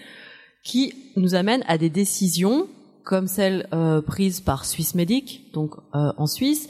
[0.63, 2.67] qui nous amènent à des décisions
[3.03, 6.69] comme celle euh, prise par Swissmedic, donc euh, en Suisse,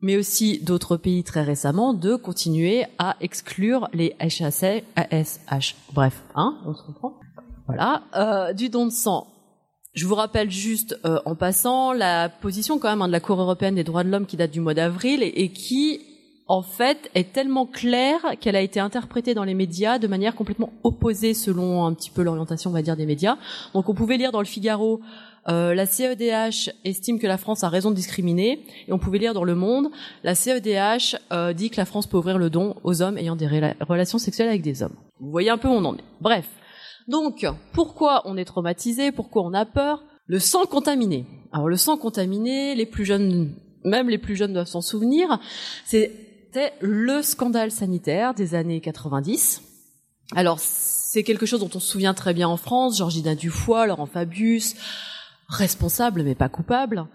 [0.00, 6.58] mais aussi d'autres pays très récemment, de continuer à exclure les HAC, ASH, bref, hein,
[6.66, 7.14] on se comprend?
[7.66, 9.28] Voilà, euh, du don de sang.
[9.94, 13.40] Je vous rappelle juste euh, en passant la position quand même hein, de la Cour
[13.40, 16.00] européenne des droits de l'homme qui date du mois d'avril et qui
[16.58, 20.70] en fait, est tellement claire qu'elle a été interprétée dans les médias de manière complètement
[20.82, 23.36] opposée selon un petit peu l'orientation, on va dire, des médias.
[23.72, 25.00] Donc, on pouvait lire dans le Figaro
[25.48, 28.50] Euh, la CEDH estime que la France a raison de discriminer,
[28.86, 29.88] et on pouvait lire dans Le Monde,
[30.22, 33.48] la CEDH euh, dit que la France peut ouvrir le don aux hommes ayant des
[33.48, 34.94] rela- relations sexuelles avec des hommes.
[35.18, 36.04] Vous voyez un peu où on en est.
[36.20, 36.46] Bref.
[37.08, 39.10] Donc, pourquoi on est traumatisé?
[39.10, 40.04] Pourquoi on a peur?
[40.26, 41.26] Le sang contaminé.
[41.52, 45.40] Alors, le sang contaminé, les plus jeunes, même les plus jeunes doivent s'en souvenir,
[46.52, 49.62] c'était le scandale sanitaire des années 90.
[50.36, 54.04] Alors, c'est quelque chose dont on se souvient très bien en France, Georgina Dufoy, Laurent
[54.04, 54.74] Fabius,
[55.48, 57.06] responsable mais pas coupable.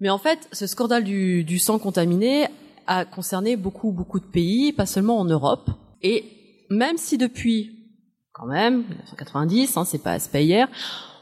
[0.00, 2.48] Mais en fait, ce scandale du, sang contaminé
[2.88, 5.70] a concerné beaucoup, beaucoup de pays, pas seulement en Europe.
[6.02, 6.24] Et
[6.68, 7.94] même si depuis,
[8.32, 10.66] quand même, 1990, hein, c'est pas, pas hier,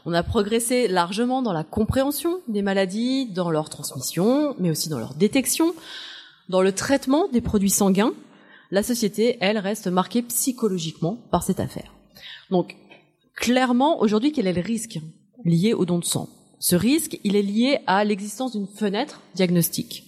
[0.05, 4.97] on a progressé largement dans la compréhension des maladies, dans leur transmission, mais aussi dans
[4.97, 5.75] leur détection,
[6.49, 8.13] dans le traitement des produits sanguins,
[8.71, 11.93] la société, elle, reste marquée psychologiquement par cette affaire.
[12.49, 12.75] Donc,
[13.35, 14.99] clairement, aujourd'hui, quel est le risque
[15.45, 16.27] lié au don de sang?
[16.59, 20.03] Ce risque, il est lié à l'existence d'une fenêtre diagnostique.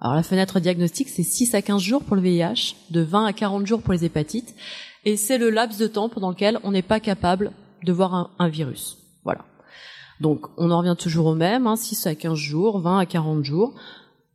[0.00, 3.32] Alors, la fenêtre diagnostique, c'est 6 à 15 jours pour le VIH, de 20 à
[3.32, 4.54] 40 jours pour les hépatites,
[5.04, 7.52] et c'est le laps de temps pendant lequel on n'est pas capable
[7.84, 8.98] de voir un, virus.
[9.24, 9.44] Voilà.
[10.20, 13.44] Donc, on en revient toujours au même, hein, 6 à 15 jours, 20 à 40
[13.44, 13.74] jours,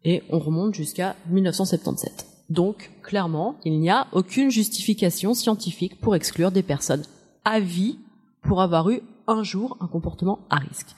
[0.08, 2.26] et on remonte jusqu'à 1977.
[2.50, 7.04] Donc, clairement, il n'y a aucune justification scientifique pour exclure des personnes
[7.44, 8.00] à vie
[8.42, 10.96] pour avoir eu un jour un comportement à risque.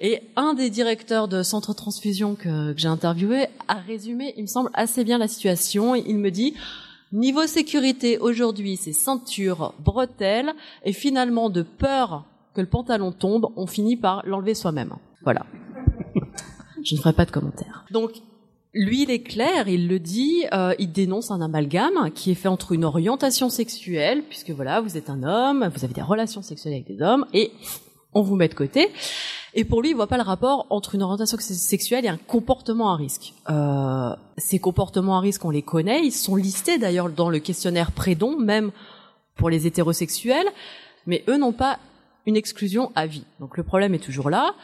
[0.00, 4.70] Et un des directeurs de centre transfusion que, j'ai interviewé a résumé, il me semble,
[4.72, 5.96] assez bien la situation.
[5.96, 6.54] Il me dit,
[7.10, 10.52] niveau sécurité, aujourd'hui, c'est ceinture, bretelles,
[10.84, 12.24] et finalement, de peur
[12.54, 14.94] que le pantalon tombe, on finit par l'enlever soi-même.
[15.24, 15.44] Voilà.
[16.88, 17.84] Je ne ferai pas de commentaires.
[17.90, 18.12] Donc,
[18.72, 22.48] lui, il est clair, il le dit, euh, il dénonce un amalgame qui est fait
[22.48, 26.72] entre une orientation sexuelle, puisque voilà, vous êtes un homme, vous avez des relations sexuelles
[26.72, 27.52] avec des hommes, et
[28.14, 28.88] on vous met de côté.
[29.52, 32.90] Et pour lui, il voit pas le rapport entre une orientation sexuelle et un comportement
[32.90, 33.34] à risque.
[33.50, 37.92] Euh, ces comportements à risque, on les connaît, ils sont listés d'ailleurs dans le questionnaire
[37.92, 38.70] Prédon, même
[39.34, 40.46] pour les hétérosexuels,
[41.06, 41.78] mais eux n'ont pas
[42.24, 43.24] une exclusion à vie.
[43.40, 44.54] Donc le problème est toujours là.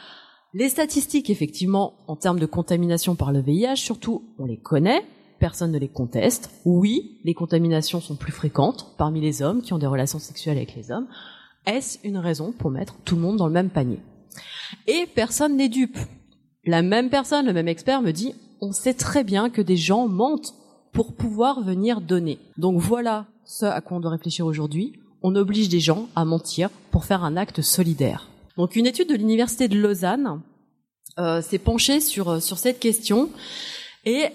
[0.56, 5.04] Les statistiques, effectivement, en termes de contamination par le VIH, surtout, on les connaît,
[5.40, 6.48] personne ne les conteste.
[6.64, 10.76] Oui, les contaminations sont plus fréquentes parmi les hommes qui ont des relations sexuelles avec
[10.76, 11.08] les hommes.
[11.66, 13.98] Est-ce une raison pour mettre tout le monde dans le même panier?
[14.86, 15.98] Et personne n'est dupe.
[16.64, 20.06] La même personne, le même expert me dit, on sait très bien que des gens
[20.06, 20.54] mentent
[20.92, 22.38] pour pouvoir venir donner.
[22.58, 24.92] Donc voilà ce à quoi on doit réfléchir aujourd'hui.
[25.20, 28.28] On oblige des gens à mentir pour faire un acte solidaire.
[28.56, 30.40] Donc une étude de l'université de Lausanne
[31.18, 33.30] euh, s'est penchée sur sur cette question
[34.04, 34.26] et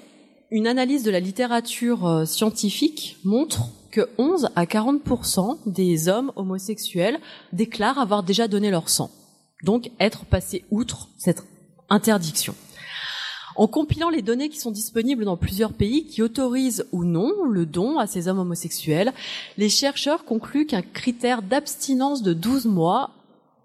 [0.52, 5.02] une analyse de la littérature euh, scientifique montre que 11 à 40
[5.68, 7.20] des hommes homosexuels
[7.54, 9.12] déclarent avoir déjà donné leur sang.
[9.64, 11.44] Donc être passé outre cette
[11.90, 12.56] interdiction.
[13.56, 17.66] En compilant les données qui sont disponibles dans plusieurs pays qui autorisent ou non le
[17.66, 19.12] don à ces hommes homosexuels,
[19.58, 23.12] les chercheurs concluent qu'un critère d'abstinence de 12 mois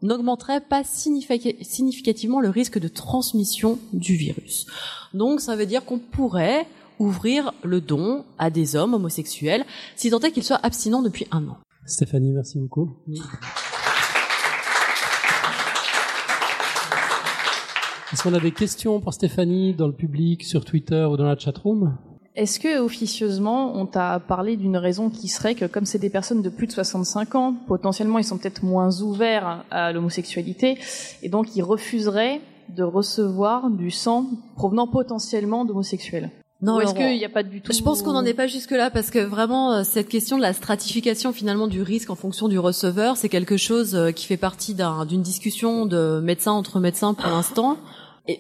[0.05, 4.67] n'augmenterait pas significativement le risque de transmission du virus.
[5.13, 6.67] Donc ça veut dire qu'on pourrait
[7.01, 9.65] ouvrir le don à des hommes homosexuels
[9.97, 11.59] si tant est qu'ils soient abstinents depuis un an.
[11.87, 12.97] Stéphanie, merci beaucoup.
[18.13, 21.37] Est-ce qu'on a des questions pour Stéphanie dans le public, sur Twitter ou dans la
[21.37, 21.99] chatroom?
[22.37, 26.43] Est-ce que officieusement, on t'a parlé d'une raison qui serait que comme c'est des personnes
[26.43, 30.79] de plus de 65 ans, potentiellement ils sont peut-être moins ouverts à l'homosexualité
[31.23, 32.41] et donc ils refuseraient
[32.75, 36.31] de recevoir du sang provenant potentiellement d'homosexuels?
[36.63, 38.47] Non, Ou est-ce qu'il n'y a pas du tout Je pense qu'on n'en est pas
[38.47, 42.15] jusque là parce que vraiment euh, cette question de la stratification finalement du risque en
[42.15, 46.53] fonction du receveur, c'est quelque chose euh, qui fait partie d'un- d'une discussion de médecin
[46.53, 47.77] entre médecins pour l'instant.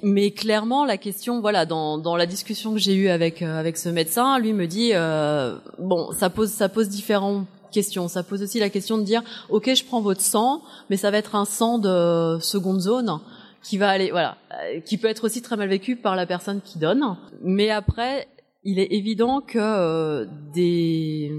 [0.02, 3.76] Mais clairement, la question, voilà, dans, dans la discussion que j'ai eue avec euh, avec
[3.76, 8.08] ce médecin, lui me dit, euh, bon, ça pose ça pose différentes questions.
[8.08, 11.18] Ça pose aussi la question de dire, ok, je prends votre sang, mais ça va
[11.18, 13.20] être un sang de seconde zone
[13.62, 16.60] qui va aller, voilà, euh, qui peut être aussi très mal vécu par la personne
[16.62, 17.16] qui donne.
[17.42, 18.28] Mais après,
[18.62, 21.32] il est évident que euh, des,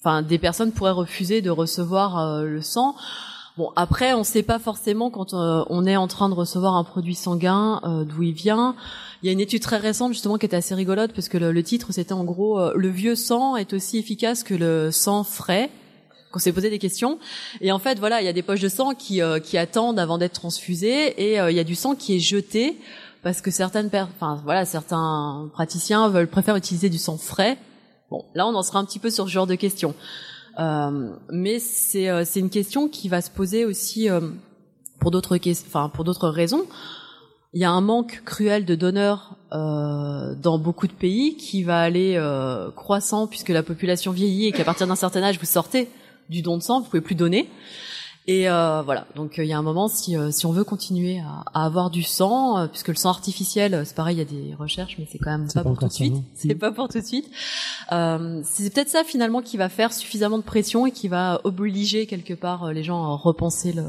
[0.00, 2.94] enfin, des personnes pourraient refuser de recevoir euh, le sang.
[3.60, 6.76] Bon, après, on ne sait pas forcément quand euh, on est en train de recevoir
[6.76, 8.74] un produit sanguin euh, d'où il vient.
[9.22, 11.52] Il y a une étude très récente justement qui était assez rigolote parce que le,
[11.52, 15.24] le titre c'était en gros euh, le vieux sang est aussi efficace que le sang
[15.24, 15.68] frais.
[16.32, 17.18] Qu'on s'est posé des questions
[17.60, 19.98] et en fait voilà il y a des poches de sang qui euh, qui attendent
[19.98, 22.78] avant d'être transfusées et euh, il y a du sang qui est jeté
[23.22, 27.58] parce que certaines enfin voilà certains praticiens veulent préfèrent utiliser du sang frais.
[28.10, 29.94] Bon là on en sera un petit peu sur ce genre de questions.
[30.58, 34.20] Euh, mais c'est euh, c'est une question qui va se poser aussi euh,
[34.98, 36.66] pour d'autres, enfin pour d'autres raisons.
[37.52, 41.80] Il y a un manque cruel de donneurs euh, dans beaucoup de pays qui va
[41.80, 45.88] aller euh, croissant puisque la population vieillit et qu'à partir d'un certain âge vous sortez
[46.28, 47.48] du don de sang, vous pouvez plus donner.
[48.26, 51.42] Et euh, voilà, donc il y a un moment, si, si on veut continuer à,
[51.52, 54.96] à avoir du sang, puisque le sang artificiel, c'est pareil, il y a des recherches,
[54.98, 56.14] mais c'est quand même pas, pas pour tout de suite.
[56.34, 57.28] C'est pas pour tout de suite.
[57.92, 62.06] Euh, c'est peut-être ça finalement qui va faire suffisamment de pression et qui va obliger
[62.06, 63.84] quelque part les gens à repenser le,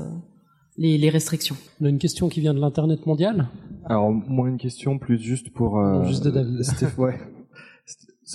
[0.77, 1.55] les, les, restrictions.
[1.79, 3.47] On a une question qui vient de l'internet mondial.
[3.85, 6.63] Alors moi une question plus juste pour euh, juste de David.
[6.63, 7.19] Steph, ouais.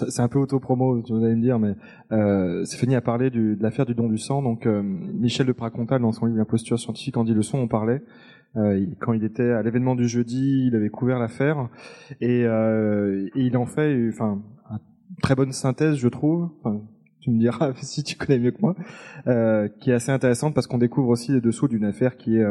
[0.05, 1.75] C'est un peu auto-promo, vous allez me dire, mais
[2.13, 4.43] euh, Stéphanie a parlé du, de l'affaire du don du sang.
[4.43, 8.03] Donc euh, Michel de Pracontal, dans son livre L'imposture scientifique, en dit leçon, on parlait.
[8.57, 11.69] Euh, quand il était à l'événement du jeudi, il avait couvert l'affaire
[12.21, 16.51] et, euh, et, il en fait, enfin, une très bonne synthèse, je trouve.
[16.61, 16.81] Enfin,
[17.21, 18.75] tu me diras si tu connais mieux que moi,
[19.27, 22.47] euh, qui est assez intéressante parce qu'on découvre aussi les dessous d'une affaire qui est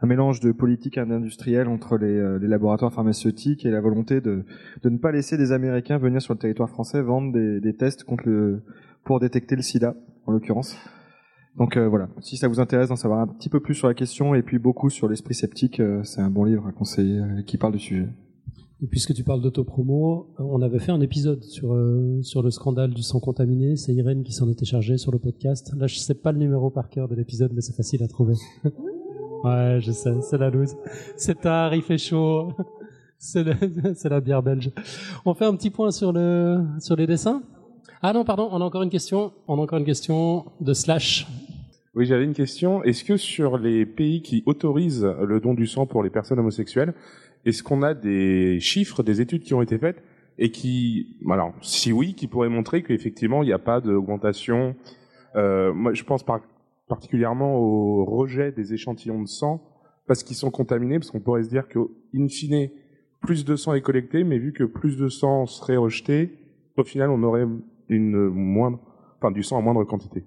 [0.00, 4.44] un, mélange de politique industrielle entre les, euh, les, laboratoires pharmaceutiques et la volonté de,
[4.82, 8.04] de, ne pas laisser des Américains venir sur le territoire français vendre des, des tests
[8.04, 8.62] contre le,
[9.04, 9.94] pour détecter le sida,
[10.26, 10.76] en l'occurrence.
[11.56, 13.94] Donc euh, voilà, si ça vous intéresse d'en savoir un petit peu plus sur la
[13.94, 17.42] question et puis beaucoup sur l'esprit sceptique, euh, c'est un bon livre à conseiller euh,
[17.42, 18.08] qui parle du sujet.
[18.82, 22.92] Et puisque tu parles d'autopromo, on avait fait un épisode sur euh, sur le scandale
[22.92, 23.76] du sang contaminé.
[23.76, 25.72] C'est Irène qui s'en était chargée sur le podcast.
[25.78, 28.34] Là, je sais pas le numéro par cœur de l'épisode, mais c'est facile à trouver.
[29.44, 30.76] Ouais, je sais, c'est la loose.
[31.16, 32.52] C'est tard, il fait chaud.
[33.18, 34.70] C'est la bière belge.
[35.24, 37.42] On fait un petit point sur le sur les dessins.
[38.02, 39.32] Ah non, pardon, on a encore une question.
[39.48, 41.26] On a encore une question de Slash.
[41.94, 42.84] Oui, j'avais une question.
[42.84, 46.92] Est-ce que sur les pays qui autorisent le don du sang pour les personnes homosexuelles,
[47.46, 50.02] est-ce qu'on a des chiffres, des études qui ont été faites
[50.38, 54.76] et qui, alors, si oui, qui pourraient montrer qu'effectivement il n'y a pas d'augmentation.
[55.36, 56.42] Euh, moi, je pense par,
[56.88, 59.62] particulièrement au rejet des échantillons de sang
[60.06, 62.68] parce qu'ils sont contaminés, parce qu'on pourrait se dire qu'in fine,
[63.20, 66.38] plus de sang est collecté, mais vu que plus de sang serait rejeté,
[66.76, 67.46] au final, on aurait
[67.88, 68.78] une moindre,
[69.18, 70.24] enfin, du sang en moindre quantité.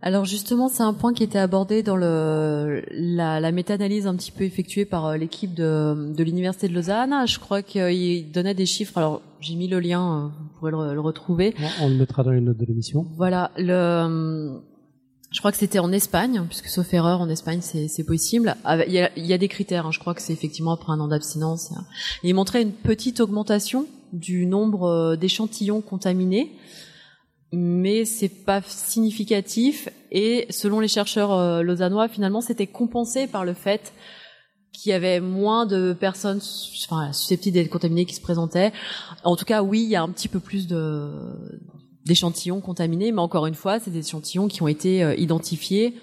[0.00, 4.30] Alors justement, c'est un point qui était abordé dans le, la, la méta-analyse un petit
[4.30, 7.26] peu effectuée par euh, l'équipe de, de l'université de Lausanne.
[7.26, 8.96] Je crois qu'il donnait des chiffres.
[8.96, 11.52] Alors j'ai mis le lien, euh, vous pourrez le, le retrouver.
[11.82, 13.06] On le mettra dans les notes de l'émission.
[13.16, 13.50] Voilà.
[13.58, 14.60] Le,
[15.30, 18.56] je crois que c'était en Espagne, puisque sauf erreur, en Espagne c'est possible.
[18.86, 19.86] Il y a, il y a des critères.
[19.86, 19.92] Hein.
[19.92, 21.72] Je crois que c'est effectivement après un an d'abstinence.
[22.22, 26.52] Il montrait une petite augmentation du nombre euh, d'échantillons contaminés
[27.52, 33.54] mais c'est pas significatif et selon les chercheurs euh, lausannois finalement c'était compensé par le
[33.54, 33.94] fait
[34.72, 36.40] qu'il y avait moins de personnes
[36.84, 38.72] enfin, susceptibles d'être contaminées qui se présentaient.
[39.24, 41.10] En tout cas, oui, il y a un petit peu plus de
[42.08, 45.94] d'échantillons contaminés, mais encore une fois, c'est des échantillons qui ont été euh, identifiés,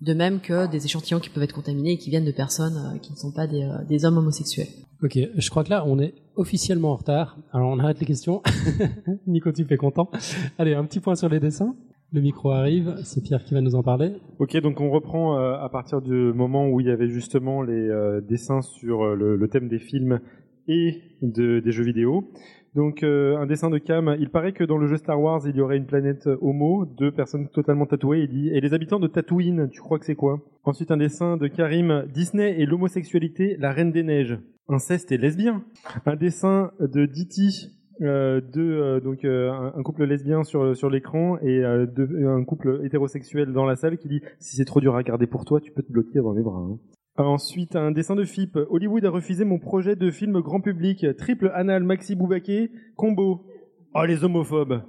[0.00, 2.98] de même que des échantillons qui peuvent être contaminés et qui viennent de personnes euh,
[2.98, 4.66] qui ne sont pas des, des hommes homosexuels.
[5.02, 7.38] Ok, je crois que là, on est officiellement en retard.
[7.52, 8.42] Alors, on arrête les questions.
[9.26, 10.10] Nico, tu fais content.
[10.58, 11.76] Allez, un petit point sur les dessins.
[12.14, 14.12] Le micro arrive, c'est Pierre qui va nous en parler.
[14.38, 17.88] Ok, donc on reprend euh, à partir du moment où il y avait justement les
[17.88, 20.20] euh, dessins sur euh, le, le, thème des films
[20.68, 22.30] et de, des jeux vidéo.
[22.74, 25.60] Donc un dessin de Cam, il paraît que dans le jeu Star Wars, il y
[25.60, 29.68] aurait une planète Homo, deux personnes totalement tatouées, il dit, et les habitants de Tatooine,
[29.70, 30.40] tu crois que c'est quoi?
[30.64, 34.38] Ensuite un dessin de Karim, Disney et l'homosexualité, la reine des neiges
[34.68, 35.62] inceste et lesbien.
[36.06, 37.70] Un dessin de Diti,
[38.00, 41.86] euh, euh, donc euh, un, couple lesbien sur sur l'écran et euh,
[42.26, 45.44] un couple hétérosexuel dans la salle qui dit si c'est trop dur à regarder pour
[45.44, 46.58] toi, tu peux te bloquer dans les bras.
[46.58, 46.78] Hein.
[47.16, 48.58] Ensuite, un dessin de FIP.
[48.70, 51.06] Hollywood a refusé mon projet de film grand public.
[51.16, 53.46] Triple anal Maxi Boubaké, combo.
[53.94, 54.82] Oh, les homophobes.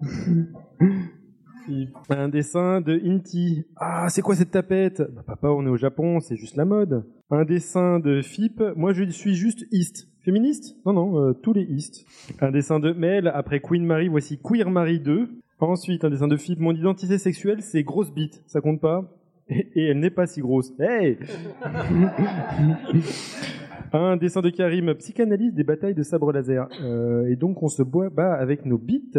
[2.08, 3.64] Un dessin de Inti.
[3.76, 5.02] Ah, c'est quoi cette tapette?
[5.14, 7.04] Bah, Papa, on est au Japon, c'est juste la mode.
[7.30, 8.62] Un dessin de FIP.
[8.76, 10.08] Moi, je suis juste East.
[10.24, 10.76] Féministe?
[10.86, 12.04] Non, non, euh, tous les East.
[12.40, 13.28] Un dessin de Mel.
[13.28, 15.28] Après Queen Marie, voici Queer Marie 2.
[15.60, 16.58] Ensuite, un dessin de FIP.
[16.58, 18.42] Mon identité sexuelle, c'est grosse bite.
[18.46, 19.08] Ça compte pas?
[19.48, 20.72] Et, elle n'est pas si grosse.
[20.78, 21.18] Hey
[23.92, 26.66] Un dessin de Karim, psychanalyse des batailles de sabre laser.
[26.82, 29.18] Euh, et donc on se boit bas avec nos bites.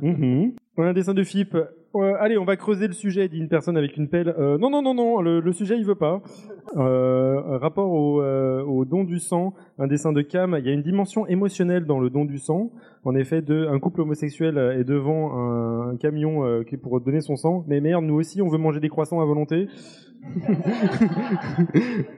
[0.00, 0.52] Mhm.
[0.78, 1.54] Un dessin de FIP.
[1.94, 4.34] Euh, allez, on va creuser le sujet, dit une personne avec une pelle.
[4.38, 6.22] Euh, non, non, non, non, le, sujet il veut pas.
[6.74, 10.56] Rapport au, don du sang, un dessin de Cam.
[10.58, 12.70] Il y a une dimension émotionnelle dans le don du sang.
[13.04, 17.64] En effet, un couple homosexuel est devant un, camion qui pour donner son sang.
[17.68, 19.66] Mais merde, nous aussi, on veut manger des croissants à volonté.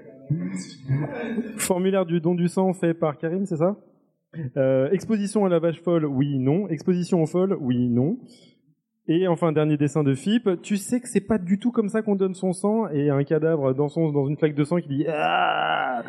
[1.57, 3.77] Formulaire du don du sang fait par Karim, c'est ça
[4.57, 6.69] euh, Exposition à la vache folle, oui, non.
[6.69, 8.19] Exposition aux folles, oui, non.
[9.09, 10.49] Et enfin, dernier dessin de Philippe.
[10.63, 13.25] Tu sais que c'est pas du tout comme ça qu'on donne son sang et un
[13.25, 16.05] cadavre dans son, dans une flaque de sang qui dit ah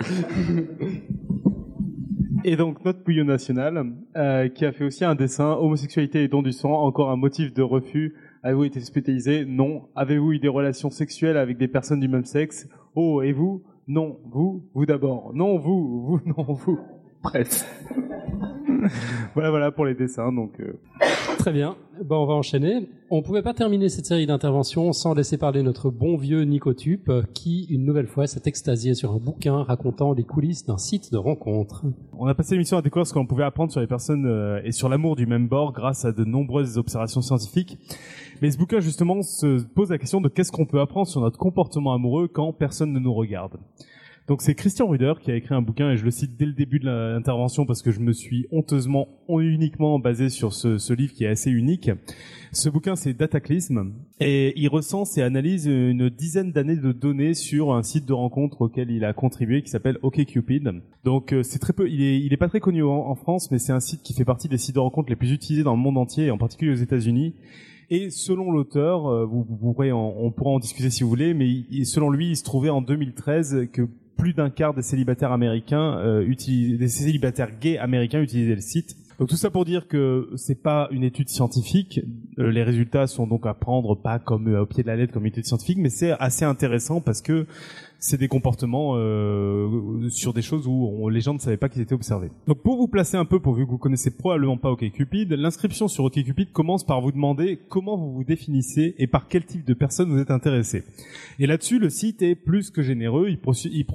[2.44, 6.42] Et donc notre pouillot national, euh, qui a fait aussi un dessin homosexualité et don
[6.42, 8.16] du sang, encore un motif de refus.
[8.44, 9.46] Avez-vous été hospitalisé?
[9.46, 9.90] Non.
[9.96, 12.68] Avez-vous eu des relations sexuelles avec des personnes du même sexe?
[12.96, 14.20] Oh, et vous Non.
[14.26, 15.34] Vous Vous d'abord.
[15.34, 16.02] Non, vous.
[16.04, 16.80] Vous, non, vous.
[17.24, 17.66] Bref.
[19.34, 20.32] voilà, voilà pour les dessins.
[20.32, 20.60] Donc.
[20.60, 20.74] euh,
[21.38, 21.76] Très bien.
[22.04, 22.90] Bon, on va enchaîner.
[23.12, 27.24] On pouvait pas terminer cette série d'interventions sans laisser parler notre bon vieux Nicotube, euh,
[27.34, 31.18] qui, une nouvelle fois, s'est extasié sur un bouquin racontant les coulisses d'un site de
[31.18, 31.84] rencontre.
[32.18, 34.72] On a passé l'émission à découvrir ce qu'on pouvait apprendre sur les personnes euh, et
[34.72, 37.78] sur l'amour du même bord grâce à de nombreuses observations scientifiques.
[38.42, 41.38] Mais ce bouquin, justement, se pose la question de qu'est-ce qu'on peut apprendre sur notre
[41.38, 43.58] comportement amoureux quand personne ne nous regarde?
[44.28, 46.54] Donc c'est Christian Ruder qui a écrit un bouquin et je le cite dès le
[46.54, 51.12] début de l'intervention parce que je me suis honteusement uniquement basé sur ce, ce livre
[51.14, 51.90] qui est assez unique.
[52.54, 57.74] Ce bouquin c'est Dataclysm et il recense et analyse une dizaine d'années de données sur
[57.74, 60.82] un site de rencontre auquel il a contribué qui s'appelle OkCupid.
[61.04, 63.60] Donc euh, c'est très peu, il est, il est pas très connu en, France mais
[63.60, 65.82] c'est un site qui fait partie des sites de rencontre les plus utilisés dans le
[65.82, 67.34] monde entier et en particulier aux États-Unis.
[67.90, 71.66] Et selon l'auteur, euh, vous, pourrez en- on pourra en discuter si vous voulez, mais
[71.84, 73.82] selon lui, il se trouvait en 2013 que
[74.22, 78.96] plus d'un quart des célibataires américains, euh, des célibataires gays américains utilisaient le site.
[79.18, 82.02] Donc tout ça pour dire que c'est pas une étude scientifique.
[82.38, 85.12] Euh, les résultats sont donc à prendre pas comme euh, au pied de la lettre
[85.12, 87.48] comme étude scientifique, mais c'est assez intéressant parce que
[88.04, 91.94] c'est des comportements euh, sur des choses où les gens ne savaient pas qu'ils étaient
[91.94, 92.32] observés.
[92.48, 96.06] Donc pour vous placer un peu, pourvu que vous connaissez probablement pas OkCupid, l'inscription sur
[96.06, 100.10] OkCupid commence par vous demander comment vous vous définissez et par quel type de personne
[100.10, 100.84] vous êtes intéressé.
[101.38, 103.30] Et là-dessus, le site est plus que généreux.
[103.30, 103.86] Il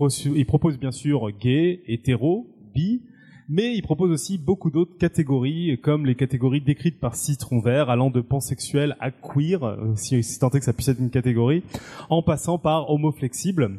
[0.47, 3.02] propose bien sûr gay, hétéro, bi,
[3.49, 8.10] mais il propose aussi beaucoup d'autres catégories, comme les catégories décrites par Citron Vert, allant
[8.10, 11.62] de pansexuel à queer, euh, si, si tant est que ça puisse être une catégorie,
[12.10, 13.78] en passant par homo flexible.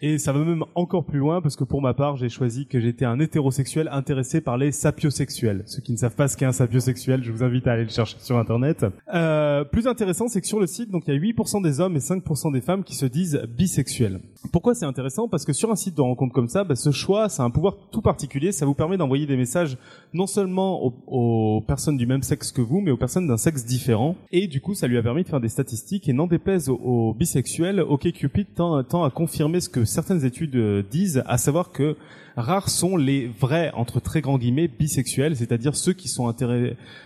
[0.00, 2.78] Et ça va même encore plus loin parce que pour ma part, j'ai choisi que
[2.78, 5.62] j'étais un hétérosexuel intéressé par les sapiosexuels.
[5.66, 7.88] Ceux qui ne savent pas ce qu'est un sapiosexuel, je vous invite à aller le
[7.88, 8.86] chercher sur internet.
[9.12, 11.96] Euh, plus intéressant, c'est que sur le site, donc il y a 8% des hommes
[11.96, 14.20] et 5% des femmes qui se disent bisexuels.
[14.52, 15.26] Pourquoi c'est intéressant?
[15.26, 17.76] Parce que sur un site de rencontre comme ça, bah, ce choix, c'est un pouvoir
[17.90, 18.52] tout particulier.
[18.52, 19.78] Ça vous permet d'envoyer des messages
[20.14, 23.64] non seulement aux, aux personnes du même sexe que vous, mais aux personnes d'un sexe
[23.64, 24.14] différent.
[24.30, 26.08] Et du coup, ça lui a permis de faire des statistiques.
[26.08, 30.56] Et n'en déplaise aux, aux bisexuels, OkCupid tend, tend à confirmer ce que certaines études
[30.56, 31.96] euh, disent, à savoir que
[32.36, 36.32] rares sont les vrais, entre très grands guillemets, bisexuels, c'est-à-dire ceux qui sont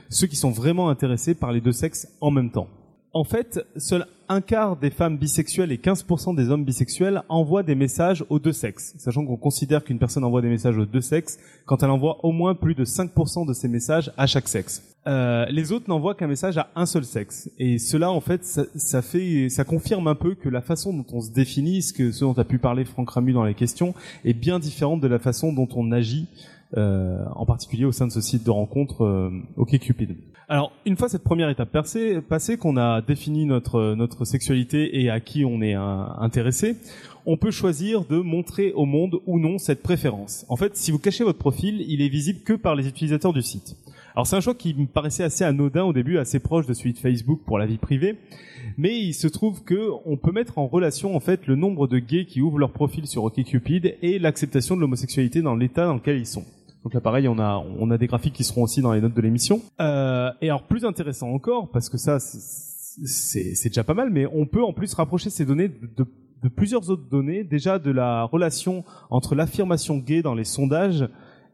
[0.09, 2.69] ceux qui sont vraiment intéressés par les deux sexes en même temps.
[3.15, 7.75] En fait, seul un quart des femmes bisexuelles et 15% des hommes bisexuels envoient des
[7.75, 11.39] messages aux deux sexes, sachant qu'on considère qu'une personne envoie des messages aux deux sexes
[11.67, 14.83] quand elle envoie au moins plus de 5% de ses messages à chaque sexe.
[15.07, 17.51] Euh, les autres n'envoient qu'un message à un seul sexe.
[17.59, 21.21] Et cela, en fait, ça, fait, ça confirme un peu que la façon dont on
[21.21, 23.95] se définit, ce, que, ce dont a pu parler Franck Ramu dans les questions,
[24.25, 26.29] est bien différente de la façon dont on agit,
[26.77, 30.17] euh, en particulier au sein de ce site de rencontre euh, OkCupid.
[30.49, 35.21] Alors, une fois cette première étape passée, qu'on a défini notre notre sexualité et à
[35.21, 36.77] qui on est euh, intéressé,
[37.27, 40.45] on peut choisir de montrer au monde ou non cette préférence.
[40.49, 43.43] En fait, si vous cachez votre profil, il est visible que par les utilisateurs du
[43.43, 43.77] site.
[44.15, 46.93] Alors c'est un choix qui me paraissait assez anodin au début, assez proche de celui
[46.93, 48.17] de Facebook pour la vie privée,
[48.77, 51.99] mais il se trouve que on peut mettre en relation en fait le nombre de
[51.99, 56.19] gays qui ouvrent leur profil sur OkCupid et l'acceptation de l'homosexualité dans l'état dans lequel
[56.19, 56.45] ils sont.
[56.85, 59.15] Donc là, pareil, on a on a des graphiques qui seront aussi dans les notes
[59.15, 59.61] de l'émission.
[59.81, 64.47] Euh, et alors plus intéressant encore, parce que ça c'est- déjà pas mal, mais on
[64.47, 66.07] peut en plus rapprocher ces données de, de
[66.43, 71.09] de plusieurs autres données, déjà de la relation entre l'affirmation gay dans les sondages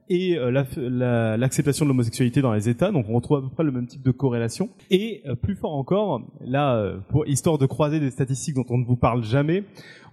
[0.09, 2.91] et euh, l'acceptation de l'homosexualité dans les États.
[2.91, 4.71] Donc on retrouve à peu près le même type de corrélation.
[4.91, 8.79] Et euh, plus fort encore, là, euh, pour, histoire de croiser des statistiques dont on
[8.79, 9.65] ne vous parle jamais,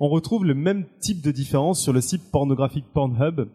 [0.01, 3.47] on retrouve le même type de différence sur le site pornographique Pornhub.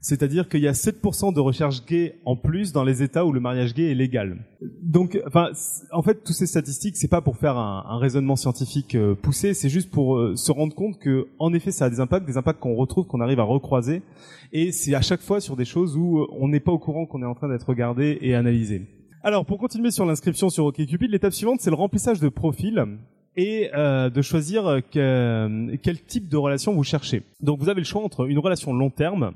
[0.00, 3.40] C'est-à-dire qu'il y a 7% de recherche gay en plus dans les États où le
[3.40, 4.38] mariage gay est légal.
[4.82, 5.50] Donc, enfin,
[5.92, 9.68] en fait, toutes ces statistiques, c'est pas pour faire un, raisonnement scientifique euh, poussé, c'est
[9.68, 12.60] juste pour euh, se rendre compte que, en effet, ça a des impacts, des impacts
[12.60, 14.02] qu'on retrouve, qu'on arrive à recroiser,
[14.52, 17.04] et c'est à chaque fois sur des choses où euh, on n'est pas au courant
[17.06, 18.86] qu'on est en train d'être regardé et analysé.
[19.24, 22.84] Alors, pour continuer sur l'inscription sur OkCupid, l'étape suivante, c'est le remplissage de profil
[23.36, 27.22] et euh, de choisir que- quel type de relation vous cherchez.
[27.40, 29.32] Donc, vous avez le choix entre une relation long terme,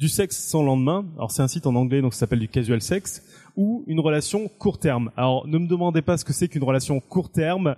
[0.00, 1.04] du sexe sans lendemain.
[1.16, 3.22] Alors c'est un site en anglais donc ça s'appelle du casual sex
[3.54, 5.10] ou une relation court terme.
[5.14, 7.74] Alors ne me demandez pas ce que c'est qu'une relation court terme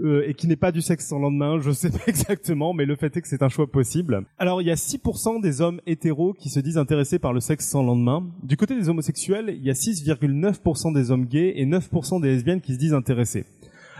[0.00, 2.94] euh, et qui n'est pas du sexe sans lendemain, je sais pas exactement, mais le
[2.94, 4.24] fait est que c'est un choix possible.
[4.38, 7.66] Alors il y a 6% des hommes hétéros qui se disent intéressés par le sexe
[7.66, 8.24] sans lendemain.
[8.44, 12.60] Du côté des homosexuels, il y a 6,9% des hommes gays et 9% des lesbiennes
[12.60, 13.44] qui se disent intéressés.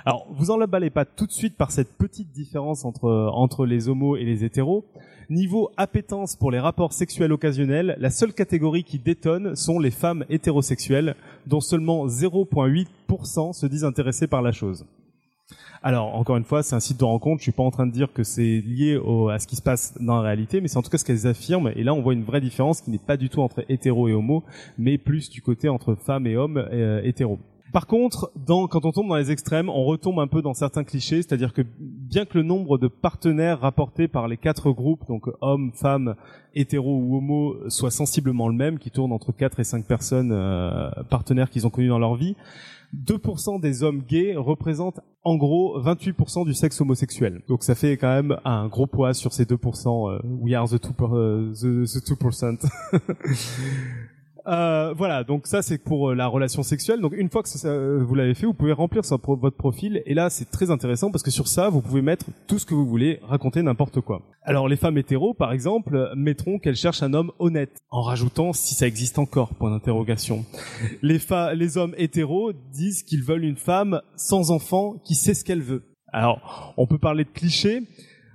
[0.09, 3.91] Alors, vous en l'emballez pas tout de suite par cette petite différence entre, entre les
[3.91, 4.87] homos et les hétéros.
[5.29, 10.25] Niveau appétence pour les rapports sexuels occasionnels, la seule catégorie qui détonne sont les femmes
[10.31, 11.15] hétérosexuelles,
[11.47, 14.87] dont seulement 0,8% se disent intéressés par la chose.
[15.83, 17.41] Alors, encore une fois, c'est un site de rencontre.
[17.41, 18.99] Je suis pas en train de dire que c'est lié
[19.31, 21.27] à ce qui se passe dans la réalité, mais c'est en tout cas ce qu'elles
[21.27, 21.71] affirment.
[21.77, 24.15] Et là, on voit une vraie différence qui n'est pas du tout entre hétéro et
[24.15, 24.43] homo,
[24.79, 27.39] mais plus du côté entre femmes et hommes euh, hétéros.
[27.73, 30.85] Par contre, dans, quand on tombe dans les extrêmes, on retombe un peu dans certains
[30.85, 35.29] clichés, c'est-à-dire que bien que le nombre de partenaires rapportés par les quatre groupes, donc
[35.41, 36.15] hommes, femmes,
[36.55, 40.91] hétéros ou homo, soit sensiblement le même, qui tourne entre 4 et 5 personnes euh,
[41.11, 42.37] partenaires qu'ils ont connus dans leur vie,
[42.97, 47.43] 2% des hommes gays représentent en gros 28% du sexe homosexuel.
[47.47, 50.11] Donc ça fait quand même un gros poids sur ces 2%.
[50.11, 51.15] Euh, we are the 2%.
[51.15, 52.67] Euh, the, the 2%.
[54.49, 57.01] Euh, voilà, donc ça c'est pour euh, la relation sexuelle.
[57.01, 60.03] Donc une fois que euh, vous l'avez fait, vous pouvez remplir votre profil.
[60.07, 62.75] Et là c'est très intéressant parce que sur ça vous pouvez mettre tout ce que
[62.75, 64.23] vous voulez, raconter n'importe quoi.
[64.43, 68.75] Alors les femmes hétéros par exemple mettront qu'elles cherchent un homme honnête, en rajoutant si
[68.75, 69.55] ça existe encore.
[69.55, 70.47] Point d'interrogation.
[71.03, 71.19] Les,
[71.55, 75.83] les hommes hétéros disent qu'ils veulent une femme sans enfant qui sait ce qu'elle veut.
[76.11, 77.83] Alors on peut parler de clichés.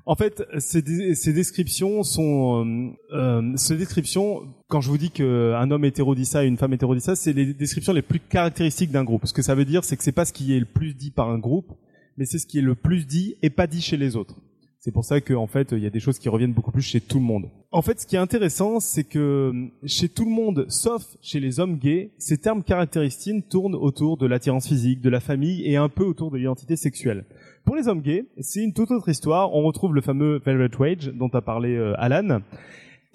[0.06, 5.86] En fait, ces, descriptions sont, euh, euh, ces descriptions, quand je vous dis qu'un homme
[5.86, 8.92] hétéro dit ça et une femme hétéro dit ça, c'est les descriptions les plus caractéristiques
[8.92, 9.26] d'un groupe.
[9.26, 11.12] Ce que ça veut dire, c'est que c'est pas ce qui est le plus dit
[11.12, 11.72] par un groupe,
[12.18, 14.36] mais c'est ce qui est le plus dit et pas dit chez les autres.
[14.80, 17.00] C'est pour ça qu'en fait, il y a des choses qui reviennent beaucoup plus chez
[17.00, 17.50] tout le monde.
[17.72, 21.62] En fait, ce qui est intéressant, c'est que chez tout le monde, sauf chez les
[21.62, 25.88] hommes gays, ces termes caractéristiques tournent autour de l'attirance physique, de la famille et un
[25.88, 27.24] peu autour de l'identité sexuelle.
[27.66, 29.54] Pour les hommes gays, c'est une toute autre histoire.
[29.54, 32.42] On retrouve le fameux Velvet Wage dont a parlé euh, Alan.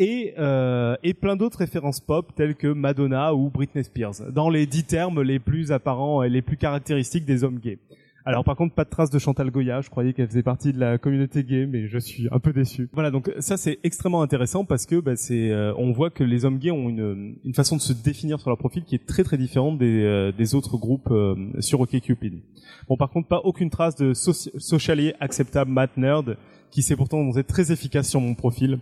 [0.00, 4.84] Euh, et plein d'autres références pop telles que Madonna ou Britney Spears, dans les dix
[4.84, 7.78] termes les plus apparents et les plus caractéristiques des hommes gays.
[8.28, 9.80] Alors par contre, pas de traces de Chantal Goya.
[9.80, 12.90] Je croyais qu'elle faisait partie de la communauté gay, mais je suis un peu déçu.
[12.92, 16.44] Voilà, donc ça c'est extrêmement intéressant parce que bah, c'est, euh, on voit que les
[16.44, 19.24] hommes gays ont une, une façon de se définir sur leur profil qui est très
[19.24, 22.42] très différente des, euh, des autres groupes euh, sur OkCupid.
[22.86, 26.36] Bon, par contre, pas aucune trace de socially acceptable mat nerd
[26.70, 28.78] qui s'est pourtant très efficace sur mon profil.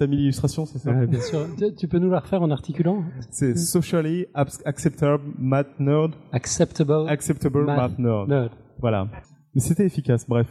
[0.00, 1.46] T'as mis l'illustration, c'est ça Bien sûr.
[1.76, 6.14] Tu peux nous la refaire en articulant C'est socially acceptable math nerd.
[6.32, 7.06] Acceptable.
[7.06, 8.50] Acceptable math, nerd.
[8.78, 9.08] Voilà.
[9.54, 10.46] Mais c'était efficace, bref.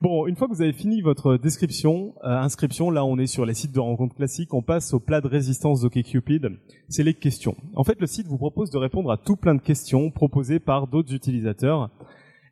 [0.00, 3.44] Bon, une fois que vous avez fini votre description, euh, inscription, là on est sur
[3.46, 6.50] les sites de rencontres classiques, on passe au plat de résistance d'OkCupid,
[6.88, 7.56] c'est les questions.
[7.74, 10.86] En fait, le site vous propose de répondre à tout plein de questions proposées par
[10.86, 11.90] d'autres utilisateurs.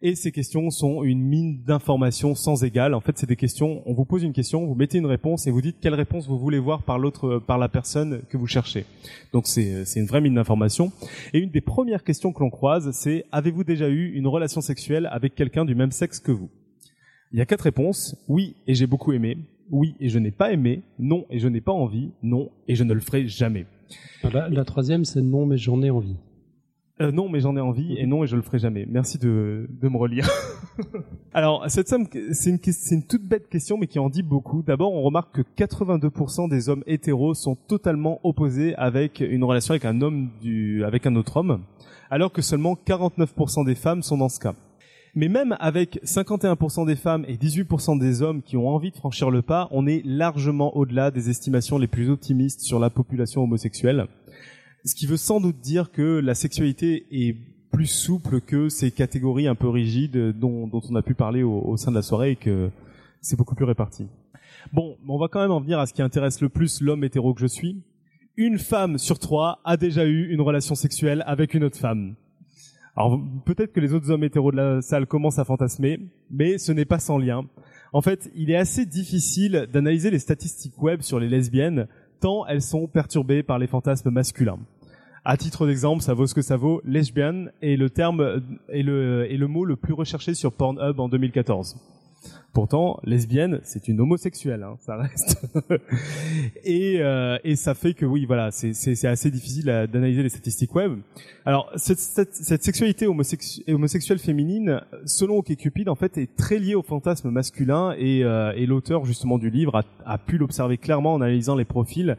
[0.02, 2.94] Et ces questions sont une mine d'informations sans égale.
[2.94, 5.50] En fait, c'est des questions, on vous pose une question, vous mettez une réponse et
[5.50, 8.86] vous dites quelle réponse vous voulez voir par l'autre, par la personne que vous cherchez.
[9.34, 10.90] Donc c'est, c'est une vraie mine d'informations.
[11.34, 15.06] Et une des premières questions que l'on croise, c'est avez-vous déjà eu une relation sexuelle
[15.12, 16.48] avec quelqu'un du même sexe que vous?
[17.32, 18.16] Il y a quatre réponses.
[18.26, 19.36] Oui, et j'ai beaucoup aimé.
[19.70, 20.82] Oui, et je n'ai pas aimé.
[20.98, 22.10] Non, et je n'ai pas envie.
[22.22, 23.66] Non, et je ne le ferai jamais.
[24.22, 26.16] La, la troisième, c'est non, mais j'en ai envie.
[27.00, 28.86] Euh, non, mais j'en ai envie, et non, et je le ferai jamais.
[28.86, 30.28] Merci de, de me relire.
[31.32, 32.58] Alors, cette somme, c'est une,
[32.90, 34.62] une toute bête question, mais qui en dit beaucoup.
[34.62, 39.86] D'abord, on remarque que 82% des hommes hétéros sont totalement opposés avec une relation avec
[39.86, 41.62] un homme du, avec un autre homme,
[42.10, 44.54] alors que seulement 49% des femmes sont dans ce cas.
[45.14, 49.30] Mais même avec 51% des femmes et 18% des hommes qui ont envie de franchir
[49.30, 54.06] le pas, on est largement au-delà des estimations les plus optimistes sur la population homosexuelle.
[54.84, 57.36] Ce qui veut sans doute dire que la sexualité est
[57.70, 61.76] plus souple que ces catégories un peu rigides dont, on a pu parler au, au,
[61.76, 62.70] sein de la soirée et que
[63.20, 64.06] c'est beaucoup plus réparti.
[64.72, 67.34] Bon, on va quand même en venir à ce qui intéresse le plus l'homme hétéro
[67.34, 67.82] que je suis.
[68.36, 72.14] Une femme sur trois a déjà eu une relation sexuelle avec une autre femme.
[72.96, 76.00] Alors peut-être que les autres hommes hétéros de la salle commencent à fantasmer,
[76.30, 77.44] mais ce n'est pas sans lien.
[77.92, 81.86] En fait, il est assez difficile d'analyser les statistiques web sur les lesbiennes
[82.20, 84.58] tant elles sont perturbées par les fantasmes masculins.
[85.24, 89.30] À titre d'exemple, ça vaut ce que ça vaut, lesbian est le terme et le,
[89.30, 91.76] est le mot le plus recherché sur Pornhub en 2014.
[92.52, 95.40] Pourtant, lesbienne, c'est une homosexuelle, hein, ça reste.
[96.64, 100.98] et, euh, et ça fait que oui, voilà, c'est, assez difficile d'analyser les statistiques web.
[101.44, 106.74] Alors, cette, cette, cette sexualité homosexu- homosexuelle féminine, selon OkCupid, en fait, est très liée
[106.74, 111.14] au fantasme masculin et, euh, et l'auteur justement du livre a, a pu l'observer clairement
[111.14, 112.16] en analysant les profils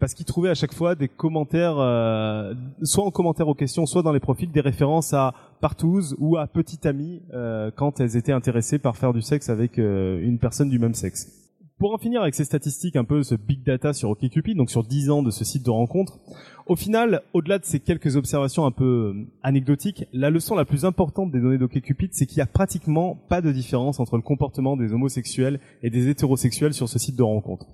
[0.00, 4.02] parce qu'il trouvait à chaque fois des commentaires, euh, soit en commentaire aux questions, soit
[4.02, 8.32] dans les profils, des références à partouze ou à petite amie euh, quand elles étaient
[8.32, 11.40] intéressées par faire du sexe avec euh, une personne du même sexe.
[11.78, 14.82] Pour en finir avec ces statistiques, un peu ce big data sur OkCupid, donc sur
[14.82, 16.18] 10 ans de ce site de rencontre,
[16.66, 20.84] au final, au-delà de ces quelques observations un peu euh, anecdotiques, la leçon la plus
[20.84, 24.76] importante des données d'OkCupid, c'est qu'il y a pratiquement pas de différence entre le comportement
[24.76, 27.66] des homosexuels et des hétérosexuels sur ce site de rencontre.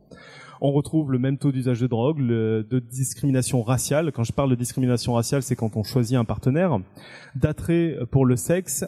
[0.69, 4.11] On retrouve le même taux d'usage de drogue, le- de discrimination raciale.
[4.11, 6.78] Quand je parle de discrimination raciale, c'est quand on choisit un partenaire,
[7.36, 8.85] d'attrait pour le sexe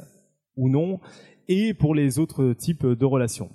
[0.57, 0.99] ou non,
[1.47, 3.51] et pour les autres types de relations.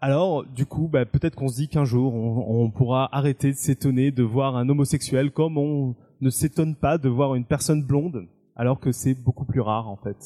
[0.00, 3.56] Alors, du coup, bah, peut-être qu'on se dit qu'un jour, on, on pourra arrêter de
[3.56, 8.26] s'étonner de voir un homosexuel comme on ne s'étonne pas de voir une personne blonde,
[8.56, 10.16] alors que c'est beaucoup plus rare en fait.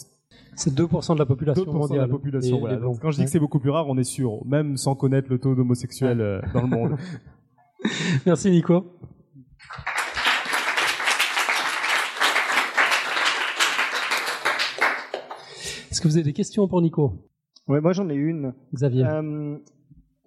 [0.56, 1.98] C'est 2% de la population 2% mondiale.
[1.98, 2.76] de la population, Les- voilà.
[2.76, 5.28] Donc, quand je dis que c'est beaucoup plus rare, on est sûr, même sans connaître
[5.30, 6.96] le taux d'homosexuels euh, dans le monde.
[8.26, 8.84] Merci Nico.
[15.90, 17.12] Est-ce que vous avez des questions pour Nico?
[17.68, 18.52] Ouais, moi j'en ai une.
[18.74, 19.04] Xavier.
[19.04, 19.56] Euh,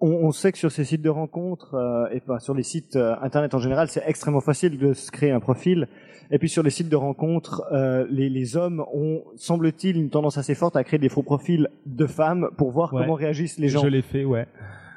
[0.00, 2.96] on, on sait que sur ces sites de rencontres, euh, et enfin, sur les sites
[2.96, 5.88] euh, internet en général, c'est extrêmement facile de se créer un profil.
[6.30, 7.62] Et puis sur les sites de rencontres,
[8.10, 12.06] les, les hommes ont, semble-t-il, une tendance assez forte à créer des faux profils de
[12.06, 13.00] femmes pour voir Ouais.
[13.00, 13.80] comment réagissent les gens.
[13.80, 14.46] Je l'ai fait, ouais.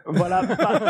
[0.06, 0.82] Voilà, par,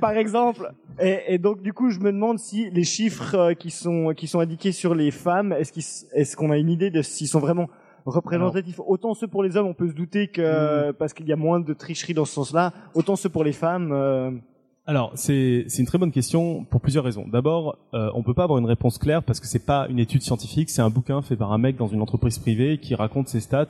[0.00, 0.72] par exemple.
[1.00, 4.26] Et, et donc du coup, je me demande si les chiffres euh, qui sont qui
[4.26, 7.68] sont indiqués sur les femmes, est-ce est-ce qu'on a une idée de s'ils sont vraiment
[8.06, 8.80] représentatifs?
[8.86, 11.60] Autant ceux pour les hommes, on peut se douter que parce qu'il y a moins
[11.60, 12.72] de tricherie dans ce sens-là.
[12.94, 13.90] Autant ceux pour les femmes.
[13.92, 14.30] euh,
[14.86, 17.26] Alors, c'est c'est une très bonne question pour plusieurs raisons.
[17.28, 20.22] D'abord, euh, on peut pas avoir une réponse claire parce que c'est pas une étude
[20.22, 23.40] scientifique, c'est un bouquin fait par un mec dans une entreprise privée qui raconte ses
[23.40, 23.68] stats.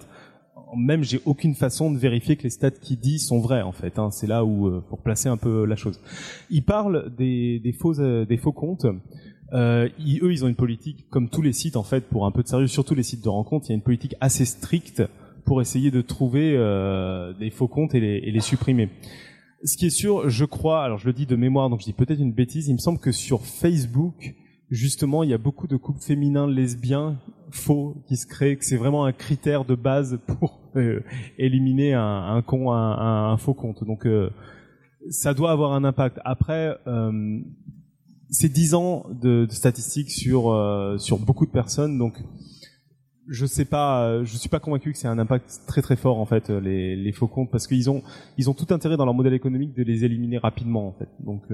[0.77, 3.99] Même j'ai aucune façon de vérifier que les stats qu'il dit sont vraies en fait.
[3.99, 4.11] hein.
[4.11, 6.01] C'est là où euh, pour placer un peu la chose.
[6.51, 8.87] Il parle des, faux euh, des faux comptes.
[9.55, 12.31] Euh, ils- eux, ils ont une politique, comme tous les sites en fait, pour un
[12.31, 15.03] peu de sérieux, surtout les sites de rencontres, il y a une politique assez stricte
[15.47, 18.91] pour essayer de trouver euh, des faux comptes et les, et les supprimer.
[19.65, 21.95] Ce qui est sûr, je crois, alors je le dis de mémoire, donc je dis
[21.95, 24.35] peut-être une bêtise, il me semble que sur Facebook,
[24.71, 27.19] justement, il y a beaucoup de couples féminins lesbiens
[27.51, 31.01] faux qui se créent, que c'est vraiment un critère de base pour euh,
[31.39, 33.85] éliminer un, con, un, faux compte.
[33.85, 34.31] Donc euh,
[35.11, 36.19] ça doit avoir un impact.
[36.25, 37.41] Après, euh,
[38.31, 42.23] c'est 10 ans de, statistiques sur euh, sur beaucoup de personnes, donc
[43.31, 46.25] je sais pas, je suis pas convaincu que c'est un impact très très fort en
[46.25, 48.03] fait euh, les, faux comptes parce qu'ils ont
[48.39, 51.09] ils ont tout intérêt dans leur modèle économique de les éliminer rapidement en fait.
[51.21, 51.45] Donc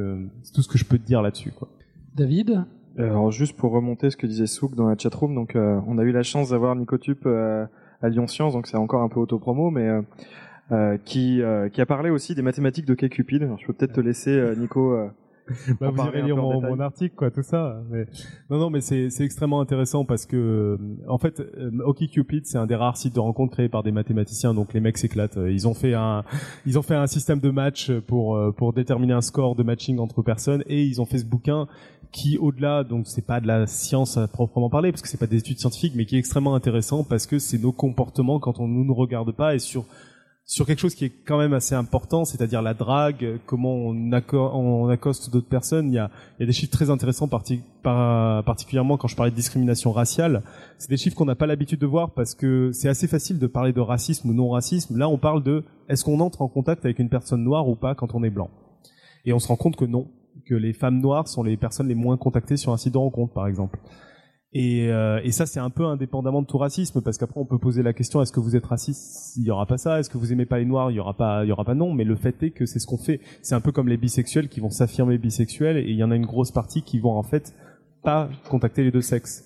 [0.42, 1.68] c'est tout ce que je peux te dire là-dessus quoi.
[2.14, 2.64] David?
[2.98, 6.02] Alors juste pour remonter ce que disait Souk dans la chatroom, donc euh, on a
[6.02, 7.66] eu la chance d'avoir Nicotup euh,
[8.02, 10.02] à Lyon Science, donc c'est encore un peu autopromo, mais euh,
[10.72, 13.42] euh, qui euh, qui a parlé aussi des mathématiques de Cupid.
[13.42, 14.92] Alors je peux peut-être te laisser euh, Nico.
[14.92, 15.08] euh,
[15.78, 17.82] Bah, vous parler irez lire mon, mon article, quoi, tout ça.
[17.90, 18.06] Mais...
[18.48, 22.56] Non, non, mais c'est c'est extrêmement intéressant parce que, euh, en fait, euh, OkCupid, c'est
[22.56, 25.36] un des rares sites de rencontres créés par des mathématiciens, donc les mecs s'éclatent.
[25.36, 26.24] Euh, Ils ont fait un,
[26.64, 29.98] ils ont fait un système de match pour euh, pour déterminer un score de matching
[29.98, 31.66] entre personnes et ils ont fait ce bouquin
[32.14, 35.26] qui, au-delà, donc c'est pas de la science à proprement parler parce que c'est pas
[35.26, 38.68] des études scientifiques, mais qui est extrêmement intéressant parce que c'est nos comportements quand on
[38.68, 39.84] nous regarde pas et sur
[40.46, 44.50] sur quelque chose qui est quand même assez important, c'est-à-dire la drague, comment on, acco-
[44.52, 45.88] on accoste d'autres personnes.
[45.88, 49.16] Il y a, il y a des chiffres très intéressants, parti- par- particulièrement quand je
[49.16, 50.42] parlais de discrimination raciale.
[50.76, 53.46] C'est des chiffres qu'on n'a pas l'habitude de voir parce que c'est assez facile de
[53.46, 54.98] parler de racisme ou non racisme.
[54.98, 57.94] Là, on parle de est-ce qu'on entre en contact avec une personne noire ou pas
[57.94, 58.50] quand on est blanc?
[59.24, 60.08] Et on se rend compte que non,
[60.44, 63.32] que les femmes noires sont les personnes les moins contactées sur un site de rencontre,
[63.32, 63.78] par exemple.
[64.56, 67.58] Et, euh, et ça, c'est un peu indépendamment de tout racisme, parce qu'après, on peut
[67.58, 69.36] poser la question est-ce que vous êtes raciste?
[69.36, 69.98] Il y aura pas ça.
[69.98, 70.92] Est-ce que vous aimez pas les noirs?
[70.92, 71.92] Il y aura pas, il y aura pas non.
[71.92, 73.20] Mais le fait est que c'est ce qu'on fait.
[73.42, 76.16] C'est un peu comme les bisexuels qui vont s'affirmer bisexuels, et il y en a
[76.16, 77.52] une grosse partie qui vont en fait
[78.04, 79.44] pas contacter les deux sexes.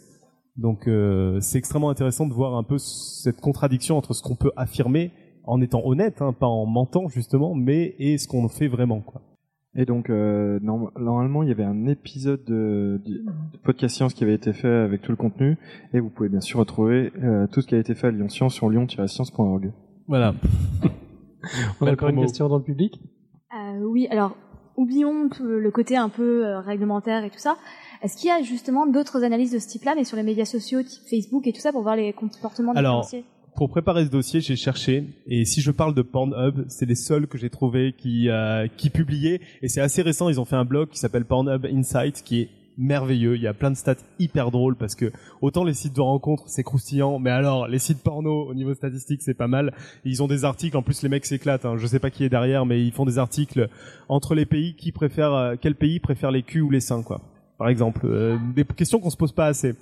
[0.56, 4.52] Donc, euh, c'est extrêmement intéressant de voir un peu cette contradiction entre ce qu'on peut
[4.56, 5.12] affirmer
[5.44, 9.22] en étant honnête, hein, pas en mentant justement, mais et ce qu'on fait vraiment, quoi.
[9.80, 13.22] Et donc, euh, norm- normalement, il y avait un épisode de, de
[13.62, 15.56] podcast science qui avait été fait avec tout le contenu,
[15.94, 18.28] et vous pouvez bien sûr retrouver euh, tout ce qui a été fait à Lyon
[18.28, 19.72] Science sur lyon-science.org.
[20.08, 20.34] Voilà.
[21.80, 23.00] On a encore une question dans le public?
[23.54, 24.36] Euh, oui, alors
[24.76, 27.56] oublions tout le côté un peu euh, réglementaire et tout ça.
[28.02, 30.82] Est-ce qu'il y a justement d'autres analyses de ce type-là, mais sur les médias sociaux,
[30.82, 33.24] type Facebook et tout ça, pour voir les comportements Alors, différenciés
[33.58, 37.26] pour préparer ce dossier, j'ai cherché et si je parle de Pornhub, c'est les seuls
[37.26, 40.28] que j'ai trouvé qui euh, qui publiaient et c'est assez récent.
[40.28, 43.34] Ils ont fait un blog qui s'appelle Pornhub Insight qui est merveilleux.
[43.34, 46.44] Il y a plein de stats hyper drôles parce que autant les sites de rencontres
[46.46, 49.74] c'est croustillant, mais alors les sites porno au niveau statistique c'est pas mal.
[50.04, 50.76] Ils ont des articles.
[50.76, 51.64] En plus les mecs s'éclatent.
[51.64, 51.78] Hein.
[51.78, 53.68] Je sais pas qui est derrière, mais ils font des articles
[54.08, 57.22] entre les pays qui préfèrent euh, quel pays préfère les culs ou les seins quoi
[57.58, 59.74] par exemple, euh, des questions qu'on se pose pas assez.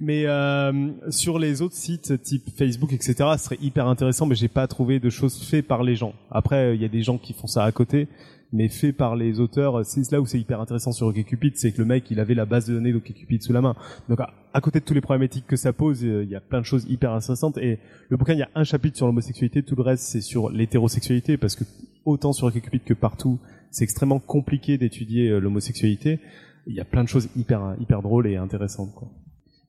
[0.00, 4.48] Mais euh, sur les autres sites type Facebook, etc., ce serait hyper intéressant, mais j'ai
[4.48, 6.14] pas trouvé de choses faites par les gens.
[6.30, 8.06] Après, il y a des gens qui font ça à côté,
[8.52, 9.84] mais fait par les auteurs.
[9.84, 12.46] C'est là où c'est hyper intéressant sur OkCupid, c'est que le mec, il avait la
[12.46, 13.74] base de données d'OkCupid sous la main.
[14.08, 16.60] Donc, à, côté de tous les problématiques que ça pose, euh, il y a plein
[16.60, 17.58] de choses hyper intéressantes.
[17.58, 17.80] Et
[18.10, 21.36] le bouquin, il y a un chapitre sur l'homosexualité, tout le reste, c'est sur l'hétérosexualité,
[21.36, 21.64] parce que
[22.04, 23.40] autant sur OkCupid que partout,
[23.72, 26.20] c'est extrêmement compliqué d'étudier euh, l'homosexualité
[26.66, 28.94] il y a plein de choses hyper hyper drôles et intéressantes.
[28.94, 29.08] Quoi.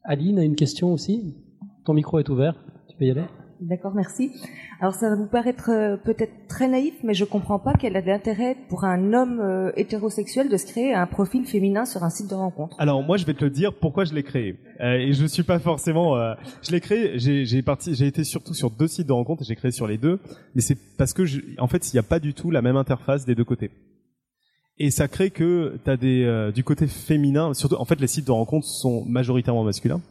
[0.03, 1.35] Aline a une question aussi?
[1.85, 2.56] Ton micro est ouvert.
[2.90, 3.25] Tu peux y aller?
[3.61, 4.32] D'accord, merci.
[4.82, 8.01] Alors ça va vous paraître euh, peut-être très naïf, mais je comprends pas quel a
[8.01, 12.30] d'intérêt pour un homme euh, hétérosexuel de se créer un profil féminin sur un site
[12.30, 12.75] de rencontre.
[12.80, 14.59] Alors moi je vais te le dire pourquoi je l'ai créé.
[14.82, 16.15] Euh, et je suis pas forcément.
[16.61, 17.17] je l'ai créé.
[17.17, 17.95] J'ai, j'ai parti.
[17.95, 20.19] J'ai été surtout sur deux sites de rencontre et j'ai créé sur les deux.
[20.53, 22.75] Mais c'est parce que je, en fait il n'y a pas du tout la même
[22.75, 23.72] interface des deux côtés
[24.77, 28.07] et ça crée que tu as des euh, du côté féminin surtout en fait les
[28.07, 30.01] sites de rencontres sont majoritairement masculins.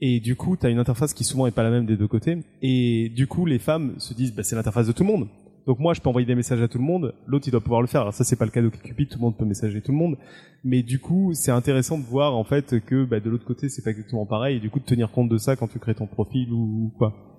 [0.00, 2.08] Et du coup tu as une interface qui souvent est pas la même des deux
[2.08, 2.38] côtés.
[2.62, 5.28] Et du coup les femmes se disent bah, c'est l'interface de tout le monde.
[5.66, 7.14] Donc moi je peux envoyer des messages à tout le monde.
[7.26, 8.00] L'autre il doit pouvoir le faire.
[8.00, 10.16] Alors ça c'est pas le cas d'OkCupid tout le monde peut messager tout le monde.
[10.62, 13.82] Mais du coup c'est intéressant de voir en fait que bah, de l'autre côté c'est
[13.82, 14.56] pas exactement pareil.
[14.56, 17.33] Et du coup de tenir compte de ça quand tu crées ton profil ou quoi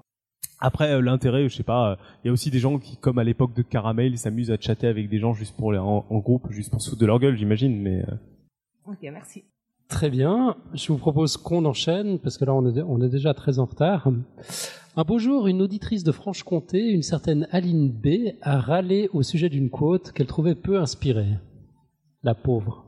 [0.60, 3.20] après euh, l'intérêt, je sais pas, euh, il y a aussi des gens qui, comme
[3.20, 6.04] à l'époque de Caramel, ils s'amusent à chatter avec des gens juste pour les, en,
[6.20, 7.80] groupe, juste pour se foutre de leur gueule, j'imagine.
[7.82, 8.92] Mais euh.
[8.92, 9.44] ok, merci.
[9.90, 10.56] Très bien.
[10.74, 13.66] Je vous propose qu'on enchaîne parce que là on est, on est déjà très en
[13.66, 14.10] retard.
[14.98, 19.50] Un beau jour, une auditrice de Franche-Comté, une certaine Aline B, a râlé au sujet
[19.50, 21.38] d'une quote qu'elle trouvait peu inspirée.
[22.24, 22.85] La pauvre.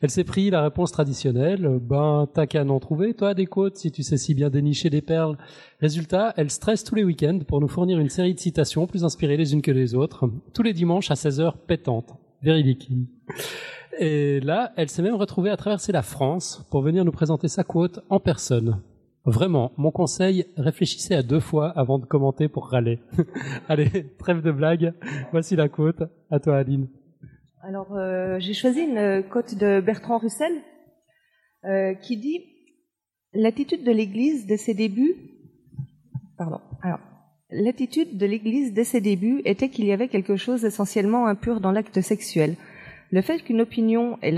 [0.00, 3.92] Elle s'est pris la réponse traditionnelle, ben t'as qu'à en trouver, toi, des côtes, si
[3.92, 5.36] tu sais si bien dénicher des perles.
[5.80, 9.36] Résultat, elle stresse tous les week-ends pour nous fournir une série de citations plus inspirées
[9.36, 12.14] les unes que les autres, tous les dimanches à 16h pétantes.
[12.42, 12.90] Véridique.
[14.00, 17.62] Et là, elle s'est même retrouvée à traverser la France pour venir nous présenter sa
[17.62, 18.80] quote en personne.
[19.24, 22.98] Vraiment, mon conseil, réfléchissez à deux fois avant de commenter pour râler.
[23.68, 24.94] Allez, trêve de blague,
[25.30, 26.02] voici la quote.
[26.30, 26.88] À toi, Aline.
[27.64, 30.52] Alors, euh, j'ai choisi une quote de Bertrand Russell
[31.64, 32.40] euh, qui dit
[33.34, 35.14] L'attitude de l'Église dès ses débuts.
[36.36, 36.58] Pardon.
[36.82, 36.98] Alors,
[37.50, 41.70] l'attitude de l'Église dès ses débuts était qu'il y avait quelque chose d'essentiellement impur dans
[41.70, 42.56] l'acte sexuel.
[43.12, 44.34] Le fait qu'une opinion ait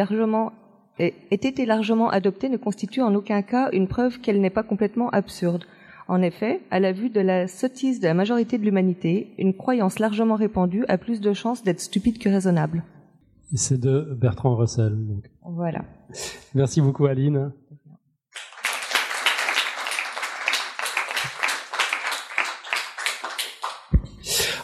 [1.30, 5.64] été largement adoptée ne constitue en aucun cas une preuve qu'elle n'est pas complètement absurde.
[6.08, 9.98] En effet, à la vue de la sottise de la majorité de l'humanité, une croyance
[9.98, 12.84] largement répandue a plus de chances d'être stupide que raisonnable.
[13.52, 14.96] C'est de Bertrand Russell.
[15.44, 15.84] Voilà.
[16.54, 17.52] Merci beaucoup Aline.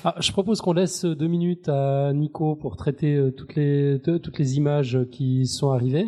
[0.02, 4.38] Ah, je propose qu'on laisse deux minutes à Nico pour traiter euh, toutes les, toutes
[4.38, 6.06] les images qui sont arrivées.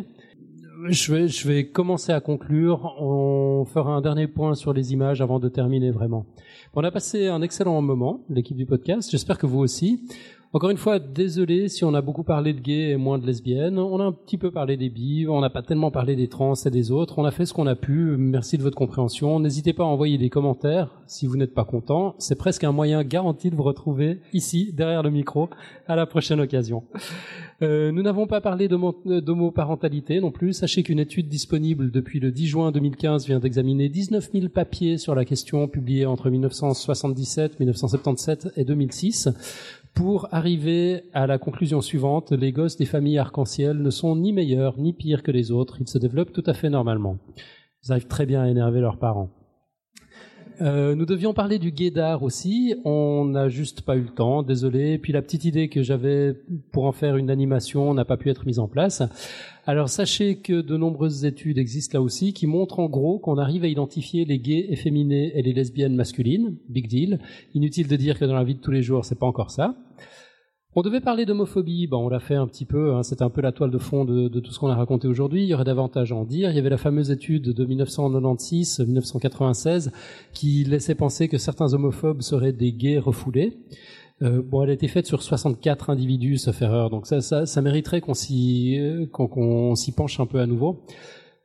[0.89, 2.95] Je vais, je vais commencer à conclure.
[2.99, 6.25] On fera un dernier point sur les images avant de terminer vraiment.
[6.73, 9.11] On a passé un excellent moment, l'équipe du podcast.
[9.11, 10.03] J'espère que vous aussi.
[10.55, 13.79] Encore une fois, désolé si on a beaucoup parlé de gays et moins de lesbiennes.
[13.79, 16.53] On a un petit peu parlé des bi, on n'a pas tellement parlé des trans
[16.53, 17.17] et des autres.
[17.17, 18.15] On a fait ce qu'on a pu.
[18.19, 19.39] Merci de votre compréhension.
[19.39, 22.13] N'hésitez pas à envoyer des commentaires si vous n'êtes pas content.
[22.19, 25.49] C'est presque un moyen garanti de vous retrouver ici, derrière le micro,
[25.87, 26.83] à la prochaine occasion.
[27.63, 30.53] Euh, nous n'avons pas parlé d'homoparentalité non plus.
[30.53, 35.15] Sachez qu'une étude disponible depuis le 10 juin 2015 vient d'examiner 19 000 papiers sur
[35.15, 39.29] la question publiés entre 1977, 1977 et 2006
[39.93, 44.79] pour arriver à la conclusion suivante, les gosses des familles arc-en-ciel ne sont ni meilleurs
[44.79, 47.19] ni pires que les autres, ils se développent tout à fait normalement.
[47.83, 49.29] Ils arrivent très bien à énerver leurs parents.
[50.61, 54.97] Euh, nous devions parler du guédard aussi, on n'a juste pas eu le temps, désolé.
[54.97, 56.35] Puis la petite idée que j'avais
[56.71, 59.01] pour en faire une animation n'a pas pu être mise en place.
[59.65, 63.63] Alors sachez que de nombreuses études existent là aussi qui montrent en gros qu'on arrive
[63.63, 66.55] à identifier les gays efféminés et les lesbiennes masculines.
[66.69, 67.19] Big deal.
[67.55, 69.75] Inutile de dire que dans la vie de tous les jours, c'est pas encore ça.
[70.75, 73.41] On devait parler d'homophobie, bon, on l'a fait un petit peu, hein, c'était un peu
[73.41, 76.11] la toile de fond de, tout ce qu'on a raconté aujourd'hui, il y aurait davantage
[76.11, 76.49] à en dire.
[76.49, 79.91] Il y avait la fameuse étude de 1996-1996
[80.33, 83.59] qui laissait penser que certains homophobes seraient des gays refoulés.
[84.23, 87.61] Euh, bon, elle a été faite sur 64 individus, sauf erreur, donc ça, ça, ça
[87.61, 90.81] mériterait qu'on s'y, euh, qu'on, s'y penche un peu à nouveau.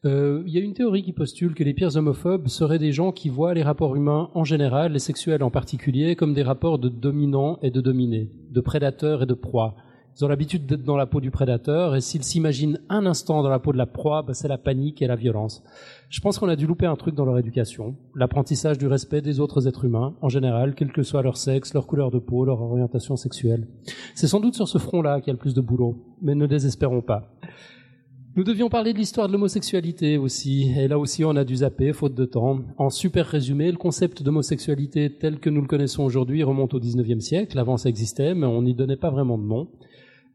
[0.04, 3.10] Euh, Il y a une théorie qui postule que les pires homophobes seraient des gens
[3.10, 6.88] qui voient les rapports humains en général, les sexuels en particulier, comme des rapports de
[6.88, 9.74] dominants et de dominés, de prédateurs et de proies.
[10.16, 13.48] Ils ont l'habitude d'être dans la peau du prédateur, et s'ils s'imaginent un instant dans
[13.48, 15.62] la peau de la proie, bah, c'est la panique et la violence.
[16.10, 19.38] Je pense qu'on a dû louper un truc dans leur éducation, l'apprentissage du respect des
[19.38, 22.60] autres êtres humains, en général, quel que soit leur sexe, leur couleur de peau, leur
[22.62, 23.68] orientation sexuelle.
[24.14, 26.46] C'est sans doute sur ce front-là qu'il y a le plus de boulot, mais ne
[26.46, 27.37] désespérons pas.
[28.38, 31.92] Nous devions parler de l'histoire de l'homosexualité aussi, et là aussi on a dû zapper,
[31.92, 32.60] faute de temps.
[32.76, 37.18] En super résumé, le concept d'homosexualité tel que nous le connaissons aujourd'hui remonte au 19e
[37.18, 39.68] siècle, avant ça existait, mais on n'y donnait pas vraiment de nom.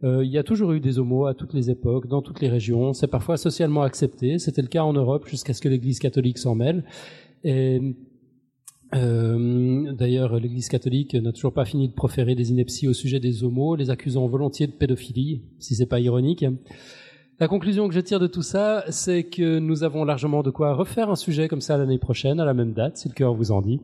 [0.04, 2.50] Euh, il y a toujours eu des homos à toutes les époques, dans toutes les
[2.50, 6.40] régions, c'est parfois socialement accepté, c'était le cas en Europe jusqu'à ce que l'Église catholique
[6.40, 6.84] s'en mêle.
[7.46, 7.94] Euh,
[9.94, 13.78] D'ailleurs, l'Église catholique n'a toujours pas fini de proférer des inepties au sujet des homos,
[13.78, 16.46] les accusant volontiers de pédophilie, si c'est pas ironique.
[17.40, 20.76] La conclusion que je tire de tout ça, c'est que nous avons largement de quoi
[20.76, 23.52] refaire un sujet comme ça l'année prochaine, à la même date, si le cœur vous
[23.52, 23.82] en dit.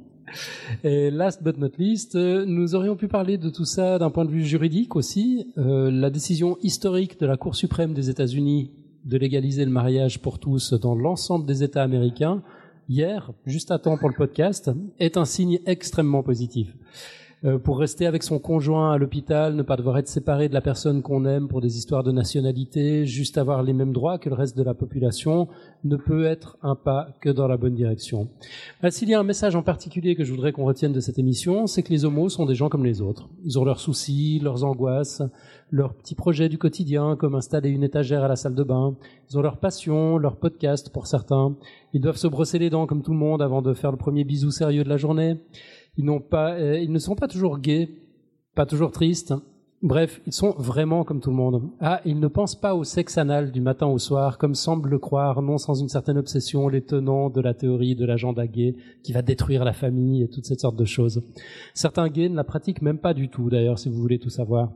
[0.84, 4.26] Et last but not least, euh, nous aurions pu parler de tout ça d'un point
[4.26, 5.52] de vue juridique aussi.
[5.58, 8.70] Euh, la décision historique de la Cour suprême des États-Unis
[9.06, 12.44] de légaliser le mariage pour tous dans l'ensemble des États américains,
[12.88, 14.70] hier, juste à temps pour le podcast,
[15.00, 16.68] est un signe extrêmement positif.
[17.46, 20.60] Euh, pour rester avec son conjoint à l'hôpital, ne pas devoir être séparé de la
[20.60, 24.36] personne qu'on aime pour des histoires de nationalité, juste avoir les mêmes droits que le
[24.36, 25.48] reste de la population,
[25.86, 28.28] ne peut être un pas que dans la bonne direction.
[28.84, 31.18] Euh, S'il y a un message en particulier que je voudrais qu'on retienne de cette
[31.18, 33.30] émission, c'est que les homos sont des gens comme les autres.
[33.46, 35.22] Ils ont leurs soucis, leurs angoisses,
[35.72, 38.96] leurs petits projets du quotidien, comme installer une étagère à la salle de bain.
[39.30, 41.56] Ils ont leurs passions, leurs podcasts pour certains.
[41.94, 44.26] Ils doivent se brosser les dents comme tout le monde avant de faire le premier
[44.26, 45.38] bisou sérieux de la journée.
[46.08, 47.90] Euh, ils ne sont pas toujours gays,
[48.56, 49.34] pas toujours tristes.
[49.82, 51.70] Bref, ils sont vraiment comme tout le monde.
[51.80, 55.00] Ah, ils ne pensent pas au sexe anal du matin au soir, comme semblent le
[55.00, 59.14] croire, non sans une certaine obsession, les tenants de la théorie de l'agenda gay qui
[59.14, 61.24] va détruire la famille et toutes ces sortes de choses.
[61.74, 64.74] Certains gays ne la pratiquent même pas du tout, d'ailleurs, si vous voulez tout savoir.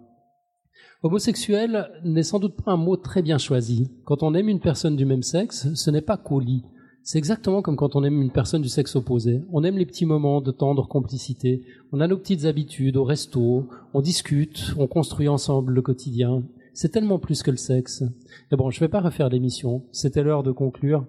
[1.01, 3.91] Homosexuel n'est sans doute pas un mot très bien choisi.
[4.05, 6.63] Quand on aime une personne du même sexe, ce n'est pas lit.
[7.05, 9.41] C'est exactement comme quand on aime une personne du sexe opposé.
[9.51, 11.61] On aime les petits moments de tendre complicité.
[11.91, 16.43] On a nos petites habitudes au resto, on discute, on construit ensemble le quotidien.
[16.73, 18.03] C'est tellement plus que le sexe.
[18.51, 19.83] Et bon, je vais pas refaire l'émission.
[19.91, 21.05] C'était l'heure de conclure.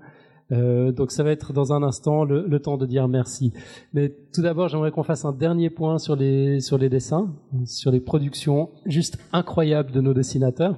[0.50, 3.52] Euh, donc ça va être dans un instant le, le temps de dire merci.
[3.92, 7.32] Mais tout d'abord, j'aimerais qu'on fasse un dernier point sur les sur les dessins,
[7.66, 10.76] sur les productions juste incroyables de nos dessinateurs.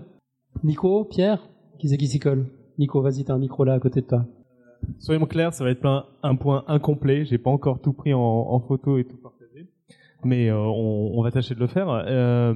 [0.62, 2.46] Nico, Pierre, qui c'est qui s'y colle?
[2.78, 4.26] Nico, vas-y, t'as un micro là à côté de toi.
[4.98, 7.24] Soyons clairs, ça va être un point incomplet.
[7.24, 9.66] J'ai pas encore tout pris en, en photo et tout partagé,
[10.24, 11.88] mais euh, on, on va tâcher de le faire.
[11.88, 12.54] Euh,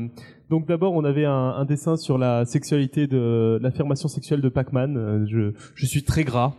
[0.49, 4.97] donc d'abord, on avait un, un, dessin sur la sexualité de l'affirmation sexuelle de Pac-Man.
[4.97, 6.55] Euh, je, je suis très gras,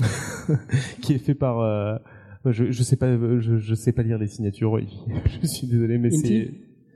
[1.02, 1.60] qui est fait par.
[1.60, 1.96] Euh,
[2.46, 3.08] je, je sais pas,
[3.40, 4.78] je, je sais pas lire les signatures.
[5.42, 6.52] je suis désolé, mais c'est?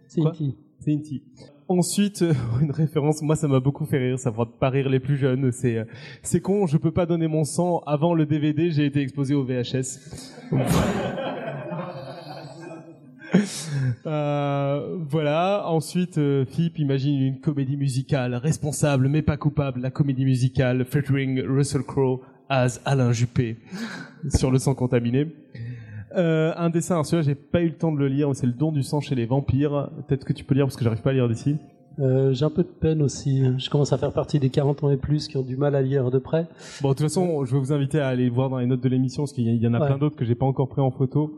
[0.07, 0.57] C'est Inti.
[0.79, 1.23] C'est Inti.
[1.73, 2.23] Ensuite,
[2.60, 5.51] une référence, moi ça m'a beaucoup fait rire, ça fera pas rire les plus jeunes,
[5.52, 5.86] c'est
[6.23, 9.42] c'est con, je peux pas donner mon sang avant le DVD, j'ai été exposé au
[9.42, 9.99] VHS.
[14.07, 15.67] euh, voilà.
[15.67, 21.41] Ensuite, euh, Philippe imagine une comédie musicale responsable mais pas coupable, la comédie musicale featuring
[21.41, 22.20] Russell Crowe
[22.51, 23.57] as Alain Juppé
[24.28, 25.26] sur le sang contaminé.
[26.17, 28.53] Euh, un dessin, alors celui-là j'ai pas eu le temps de le lire, c'est le
[28.53, 29.91] don du sang chez les vampires.
[30.07, 31.57] Peut-être que tu peux lire parce que j'arrive pas à lire d'ici.
[31.99, 33.45] Euh, j'ai un peu de peine aussi.
[33.59, 35.83] Je commence à faire partie des 40 ans et plus qui ont du mal à
[35.83, 36.47] lire de près.
[36.81, 38.89] Bon, de toute façon, je vais vous inviter à aller voir dans les notes de
[38.89, 39.87] l'émission parce qu'il y, en a Ouais.
[39.87, 41.33] plein d'autres que j'ai pas encore pris en photo.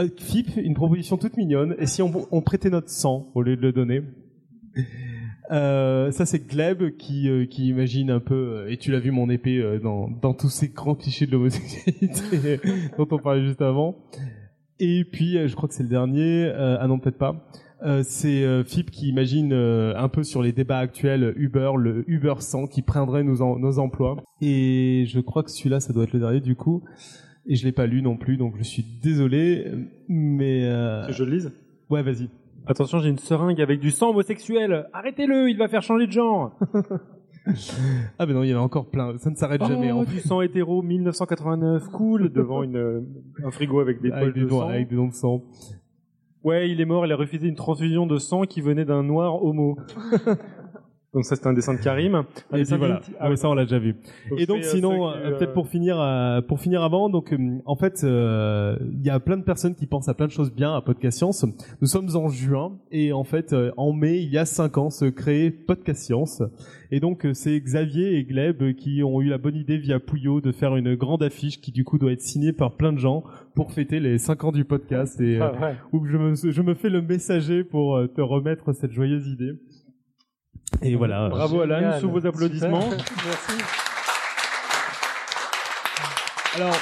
[0.00, 1.74] Euh, Fip, une proposition toute mignonne.
[1.78, 4.02] Et si on, on prêtait notre sang au lieu de le donner?
[5.50, 9.10] Euh, ça c'est Gleb qui, euh, qui imagine un peu, euh, et tu l'as vu
[9.10, 12.60] mon épée euh, dans, dans tous ces grands clichés de l'homosexualité
[12.98, 13.96] dont on parlait juste avant.
[14.78, 17.46] Et puis je crois que c'est le dernier, euh, ah non peut-être pas,
[17.84, 22.04] euh, c'est euh, Fip qui imagine euh, un peu sur les débats actuels Uber, le
[22.08, 24.22] Uber 100 qui prendrait nos, en- nos emplois.
[24.40, 26.82] Et je crois que celui-là ça doit être le dernier du coup.
[27.44, 29.66] Et je l'ai pas lu non plus, donc je suis désolé,
[30.08, 30.60] mais...
[30.64, 31.04] Euh...
[31.08, 31.52] Que je le lise?
[31.90, 32.28] Ouais, vas-y.
[32.66, 34.86] Attention, j'ai une seringue avec du sang homosexuel.
[34.92, 36.56] Arrêtez-le, il va faire changer de genre.
[38.18, 39.16] ah ben non, il y en a encore plein.
[39.18, 39.90] Ça ne s'arrête jamais.
[39.92, 43.00] Oh, en du sang hétéro 1989, cool, devant une, euh,
[43.44, 44.68] un frigo avec des Avec des de dons- sang.
[44.68, 45.42] avec des dons de sang.
[46.44, 49.44] Ouais, il est mort, il a refusé une transfusion de sang qui venait d'un noir
[49.44, 49.76] homo.
[51.14, 52.14] Donc ça c'était un dessin de Karim.
[52.14, 52.24] Un
[52.54, 53.00] Et dessin puis voilà.
[53.20, 53.96] Ah oui, ça on l'a déjà vu.
[54.30, 57.34] Donc, Et donc euh, sinon, euh, euh, peut-être pour finir, euh, pour finir avant, donc
[57.34, 60.50] euh, en fait, il y a plein de personnes qui pensent à plein de choses
[60.52, 61.44] bien à Podcast Science.
[61.82, 65.04] Nous sommes en juin et en fait, en mai, il y a cinq ans, se
[65.04, 66.42] crée Podcast Science.
[66.90, 70.50] Et donc c'est Xavier et Gleb qui ont eu la bonne idée via Pouillot de
[70.52, 73.22] faire une grande affiche qui du coup doit être signée par plein de gens
[73.54, 75.74] pour fêter les cinq ans du podcast et Ah ouais.
[75.92, 79.52] où je me, je me fais le messager pour te remettre cette joyeuse idée.
[80.82, 81.28] Et voilà.
[81.28, 82.00] Bravo Alan, Génial.
[82.00, 82.90] sous vos applaudissements.
[82.90, 83.04] Super.
[83.26, 83.64] Merci.
[86.56, 86.76] Alors.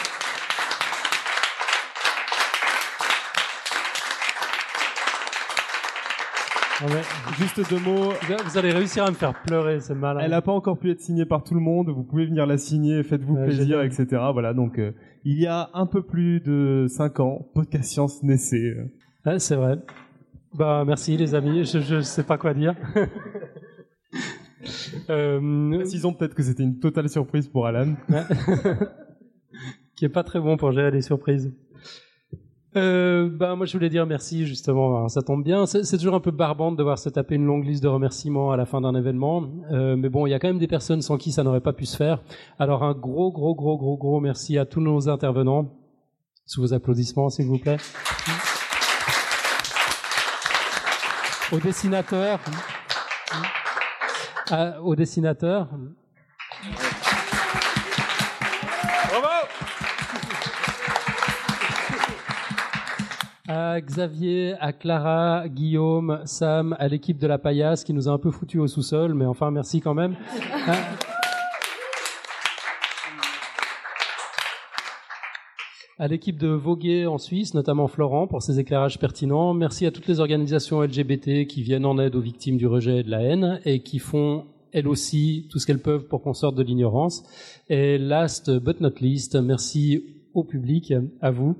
[7.38, 8.12] Juste deux mots.
[8.46, 10.20] Vous allez réussir à me faire pleurer, c'est malin.
[10.20, 11.90] Elle n'a pas encore pu être signée par tout le monde.
[11.90, 14.06] Vous pouvez venir la signer, faites-vous Ouais, plaisir, etc.
[14.32, 14.92] Voilà, donc euh,
[15.24, 18.76] il y a un peu plus de 5 ans, Podcast Science naissait.
[19.26, 19.76] Ouais, c'est vrai.
[20.54, 22.74] Bah, merci les amis, je, je sais pas quoi dire.
[25.10, 27.94] euh, Précisons peut-être que c'était une totale surprise pour Alan.
[29.96, 31.52] qui est pas très bon pour gérer les surprises.
[32.76, 35.66] Euh, bah moi je voulais dire merci justement, Alors, ça tombe bien.
[35.66, 38.52] C'est c'est toujours un peu barbant de devoir se taper une longue liste de remerciements
[38.52, 41.02] à la fin d'un événement, Euh, mais bon il y a quand même des personnes
[41.02, 42.22] sans qui ça n'aurait pas pu se faire.
[42.58, 45.72] Alors un gros gros gros gros gros merci à tous nos intervenants.
[46.46, 47.76] Sous vos applaudissements s'il vous plaît.
[51.52, 52.40] Aux dessinateurs.
[54.50, 55.68] À- aux dessinateurs.
[63.48, 68.18] à Xavier, à Clara, Guillaume, Sam, à l'équipe de la paillasse qui nous a un
[68.18, 70.14] peu foutu au sous-sol, mais enfin merci quand même.
[76.00, 79.52] À- l'équipe de Voguet en Suisse, notamment Florent, pour ses éclairages pertinents.
[79.52, 83.02] Merci à toutes les organisations LGBT qui viennent en aide aux victimes du rejet et
[83.02, 86.54] de la haine et qui font elles aussi tout ce qu'elles peuvent pour qu'on sorte
[86.56, 87.22] de l'ignorance.
[87.68, 91.54] Et last but not least, merci au public, à vous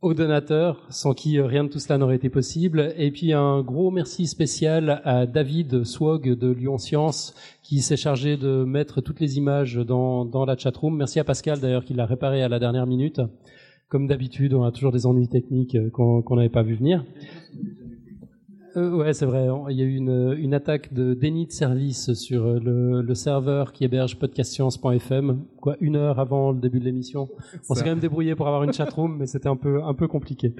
[0.00, 2.94] aux donateurs, sans qui euh, rien de tout cela n'aurait été possible.
[2.96, 8.36] Et puis un gros merci spécial à David Swog de Lyon Science, qui s'est chargé
[8.36, 10.96] de mettre toutes les images dans, dans la chatroom.
[10.96, 13.20] Merci à Pascal d'ailleurs qui l'a réparé à la dernière minute.
[13.88, 17.04] Comme d'habitude, on a toujours des ennuis techniques euh, qu'on n'avait pas vu venir.
[18.76, 19.48] Euh, ouais, c'est vrai.
[19.70, 23.14] Il y a eu une, une attaque de déni de service sur euh, le, le
[23.14, 27.28] serveur qui héberge podcastscience.fm, quoi, une heure avant le début de l'émission.
[27.68, 30.06] On s'est quand même débrouillé pour avoir une chatroom, mais c'était un peu, un peu
[30.06, 30.54] compliqué.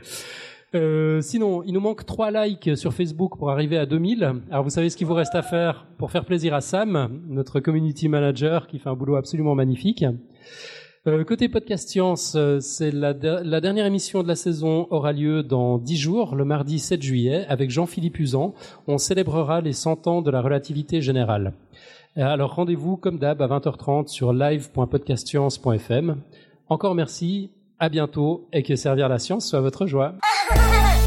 [0.74, 4.34] Euh, sinon, il nous manque trois likes sur Facebook pour arriver à 2000.
[4.50, 7.60] Alors, vous savez ce qu'il vous reste à faire pour faire plaisir à Sam, notre
[7.60, 10.04] community manager, qui fait un boulot absolument magnifique.
[11.08, 15.12] Euh, côté podcast science, euh, c'est la, der- la dernière émission de la saison aura
[15.12, 18.52] lieu dans 10 jours, le mardi 7 juillet, avec Jean-Philippe Usan.
[18.86, 21.54] On célébrera les 100 ans de la relativité générale.
[22.18, 26.16] Euh, Alors rendez-vous comme d'hab à 20h30 sur live.podcastscience.fm.
[26.68, 30.12] Encore merci, à bientôt et que servir la science soit votre joie.